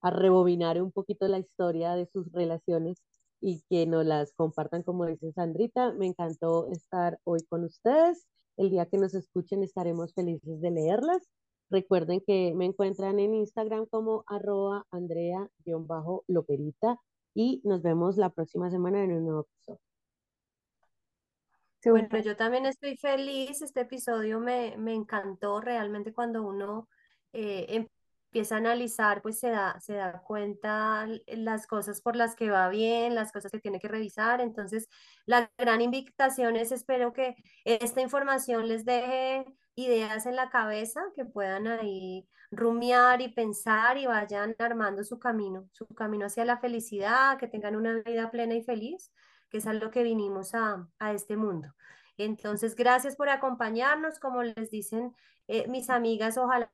a 0.00 0.10
rebobinar 0.10 0.80
un 0.82 0.92
poquito 0.92 1.26
la 1.28 1.38
historia 1.38 1.94
de 1.94 2.06
sus 2.06 2.30
relaciones 2.32 3.02
y 3.40 3.62
que 3.68 3.86
nos 3.86 4.04
las 4.04 4.32
compartan, 4.32 4.82
como 4.82 5.06
dice 5.06 5.32
Sandrita. 5.32 5.92
Me 5.92 6.06
encantó 6.06 6.68
estar 6.70 7.20
hoy 7.24 7.40
con 7.48 7.64
ustedes. 7.64 8.26
El 8.56 8.70
día 8.70 8.86
que 8.86 8.98
nos 8.98 9.14
escuchen 9.14 9.62
estaremos 9.62 10.14
felices 10.14 10.60
de 10.60 10.70
leerlas. 10.70 11.28
Recuerden 11.70 12.22
que 12.26 12.54
me 12.54 12.64
encuentran 12.64 13.20
en 13.20 13.34
Instagram 13.34 13.86
como 13.86 14.24
arroba 14.26 14.86
andrea-loperita 14.90 16.98
y 17.34 17.60
nos 17.64 17.82
vemos 17.82 18.16
la 18.16 18.30
próxima 18.30 18.70
semana 18.70 19.04
en 19.04 19.12
un 19.12 19.24
nuevo 19.24 19.42
episodio. 19.42 19.80
Bueno, 21.84 22.18
yo 22.18 22.36
también 22.36 22.66
estoy 22.66 22.96
feliz. 22.96 23.62
Este 23.62 23.82
episodio 23.82 24.40
me, 24.40 24.76
me 24.76 24.94
encantó 24.94 25.60
realmente 25.60 26.12
cuando 26.12 26.42
uno 26.42 26.88
eh, 27.32 27.86
empieza 28.28 28.56
a 28.56 28.58
analizar, 28.58 29.22
pues 29.22 29.38
se 29.38 29.50
da, 29.50 29.80
se 29.80 29.94
da 29.94 30.20
cuenta 30.22 31.06
las 31.26 31.66
cosas 31.66 32.00
por 32.02 32.14
las 32.14 32.36
que 32.36 32.50
va 32.50 32.68
bien, 32.68 33.14
las 33.14 33.32
cosas 33.32 33.50
que 33.50 33.60
tiene 33.60 33.80
que 33.80 33.88
revisar. 33.88 34.40
Entonces, 34.40 34.88
la 35.26 35.50
gran 35.58 35.80
invitación 35.80 36.56
es, 36.56 36.70
espero 36.72 37.12
que 37.12 37.36
esta 37.64 38.00
información 38.02 38.68
les 38.68 38.84
deje 38.84 39.46
ideas 39.74 40.26
en 40.26 40.36
la 40.36 40.50
cabeza, 40.50 41.00
que 41.14 41.24
puedan 41.24 41.66
ahí 41.66 42.28
rumiar 42.50 43.20
y 43.22 43.28
pensar 43.28 43.96
y 43.98 44.06
vayan 44.06 44.54
armando 44.58 45.04
su 45.04 45.18
camino, 45.18 45.68
su 45.72 45.86
camino 45.88 46.26
hacia 46.26 46.44
la 46.44 46.58
felicidad, 46.58 47.38
que 47.38 47.48
tengan 47.48 47.76
una 47.76 47.94
vida 48.02 48.30
plena 48.30 48.54
y 48.54 48.62
feliz, 48.62 49.12
que 49.50 49.58
es 49.58 49.66
a 49.66 49.72
lo 49.72 49.90
que 49.90 50.02
vinimos 50.02 50.54
a, 50.54 50.86
a 50.98 51.12
este 51.12 51.36
mundo. 51.36 51.74
Entonces, 52.18 52.74
gracias 52.74 53.16
por 53.16 53.28
acompañarnos. 53.28 54.18
Como 54.18 54.42
les 54.42 54.70
dicen 54.70 55.14
eh, 55.46 55.66
mis 55.68 55.88
amigas, 55.88 56.36
ojalá 56.36 56.70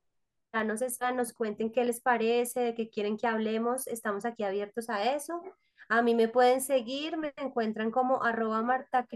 nos, 0.62 0.82
nos 1.14 1.32
cuenten 1.32 1.72
qué 1.72 1.84
les 1.84 2.00
parece, 2.00 2.60
de 2.60 2.74
qué 2.74 2.88
quieren 2.88 3.16
que 3.16 3.26
hablemos. 3.26 3.88
Estamos 3.88 4.24
aquí 4.24 4.44
abiertos 4.44 4.88
a 4.88 5.14
eso. 5.14 5.42
A 5.88 6.02
mí 6.02 6.14
me 6.14 6.28
pueden 6.28 6.60
seguir, 6.60 7.16
me 7.16 7.32
encuentran 7.36 7.90
como 7.90 8.22
arroba 8.22 8.62
Marta 8.62 9.06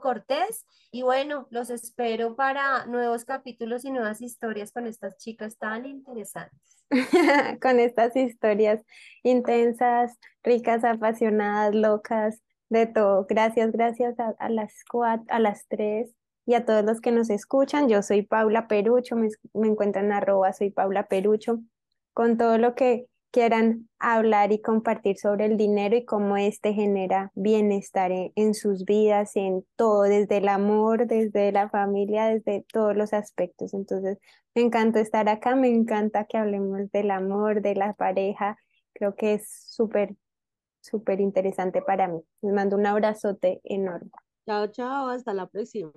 Cortés. 0.00 0.66
Y 0.92 1.02
bueno, 1.02 1.48
los 1.50 1.70
espero 1.70 2.36
para 2.36 2.86
nuevos 2.86 3.24
capítulos 3.24 3.84
y 3.84 3.90
nuevas 3.90 4.22
historias 4.22 4.72
con 4.72 4.86
estas 4.86 5.16
chicas 5.18 5.58
tan 5.58 5.86
interesantes. 5.86 6.84
con 7.60 7.80
estas 7.80 8.14
historias 8.14 8.80
intensas, 9.22 10.18
ricas, 10.42 10.84
apasionadas, 10.84 11.74
locas, 11.74 12.42
de 12.68 12.86
todo. 12.86 13.26
Gracias, 13.28 13.72
gracias 13.72 14.14
a, 14.18 14.48
las 14.48 14.74
a 15.28 15.38
las 15.38 15.66
tres 15.68 16.14
y 16.46 16.54
a 16.54 16.64
todos 16.64 16.84
los 16.84 17.00
que 17.00 17.12
nos 17.12 17.30
escuchan. 17.30 17.88
Yo 17.88 18.02
soy 18.02 18.22
Paula 18.22 18.68
Perucho, 18.68 19.16
me, 19.16 19.28
me 19.54 19.68
encuentran 19.68 20.12
arroba, 20.12 20.52
soy 20.52 20.70
Paula 20.70 21.06
Perucho, 21.06 21.60
con 22.12 22.36
todo 22.38 22.58
lo 22.58 22.74
que 22.74 23.08
quieran 23.34 23.88
hablar 23.98 24.52
y 24.52 24.60
compartir 24.60 25.18
sobre 25.18 25.46
el 25.46 25.56
dinero 25.56 25.96
y 25.96 26.04
cómo 26.04 26.36
este 26.36 26.72
genera 26.72 27.32
bienestar 27.34 28.12
en, 28.12 28.54
sus 28.54 28.84
vidas, 28.84 29.34
en 29.34 29.66
todo, 29.74 30.02
desde 30.02 30.36
el 30.36 30.46
amor, 30.46 31.08
desde 31.08 31.50
la 31.50 31.68
familia, 31.68 32.26
desde 32.26 32.64
todos 32.72 32.96
los 32.96 33.12
aspectos. 33.12 33.74
Entonces, 33.74 34.18
me 34.54 34.62
encanta 34.62 35.00
estar 35.00 35.28
acá, 35.28 35.56
me 35.56 35.66
encanta 35.68 36.26
que 36.26 36.38
hablemos 36.38 36.92
del 36.92 37.10
amor, 37.10 37.60
de 37.60 37.74
la 37.74 37.94
pareja. 37.94 38.56
Creo 38.92 39.16
que 39.16 39.34
es 39.34 39.48
súper, 39.68 40.14
súper 40.80 41.20
interesante 41.20 41.82
para 41.82 42.06
mí. 42.06 42.20
Les 42.40 42.52
mando 42.52 42.76
un 42.76 42.86
abrazote 42.86 43.60
enorme. 43.64 44.12
Chao, 44.46 44.66
chao, 44.68 45.08
hasta 45.08 45.32
la 45.32 45.46
próxima. 45.46 45.90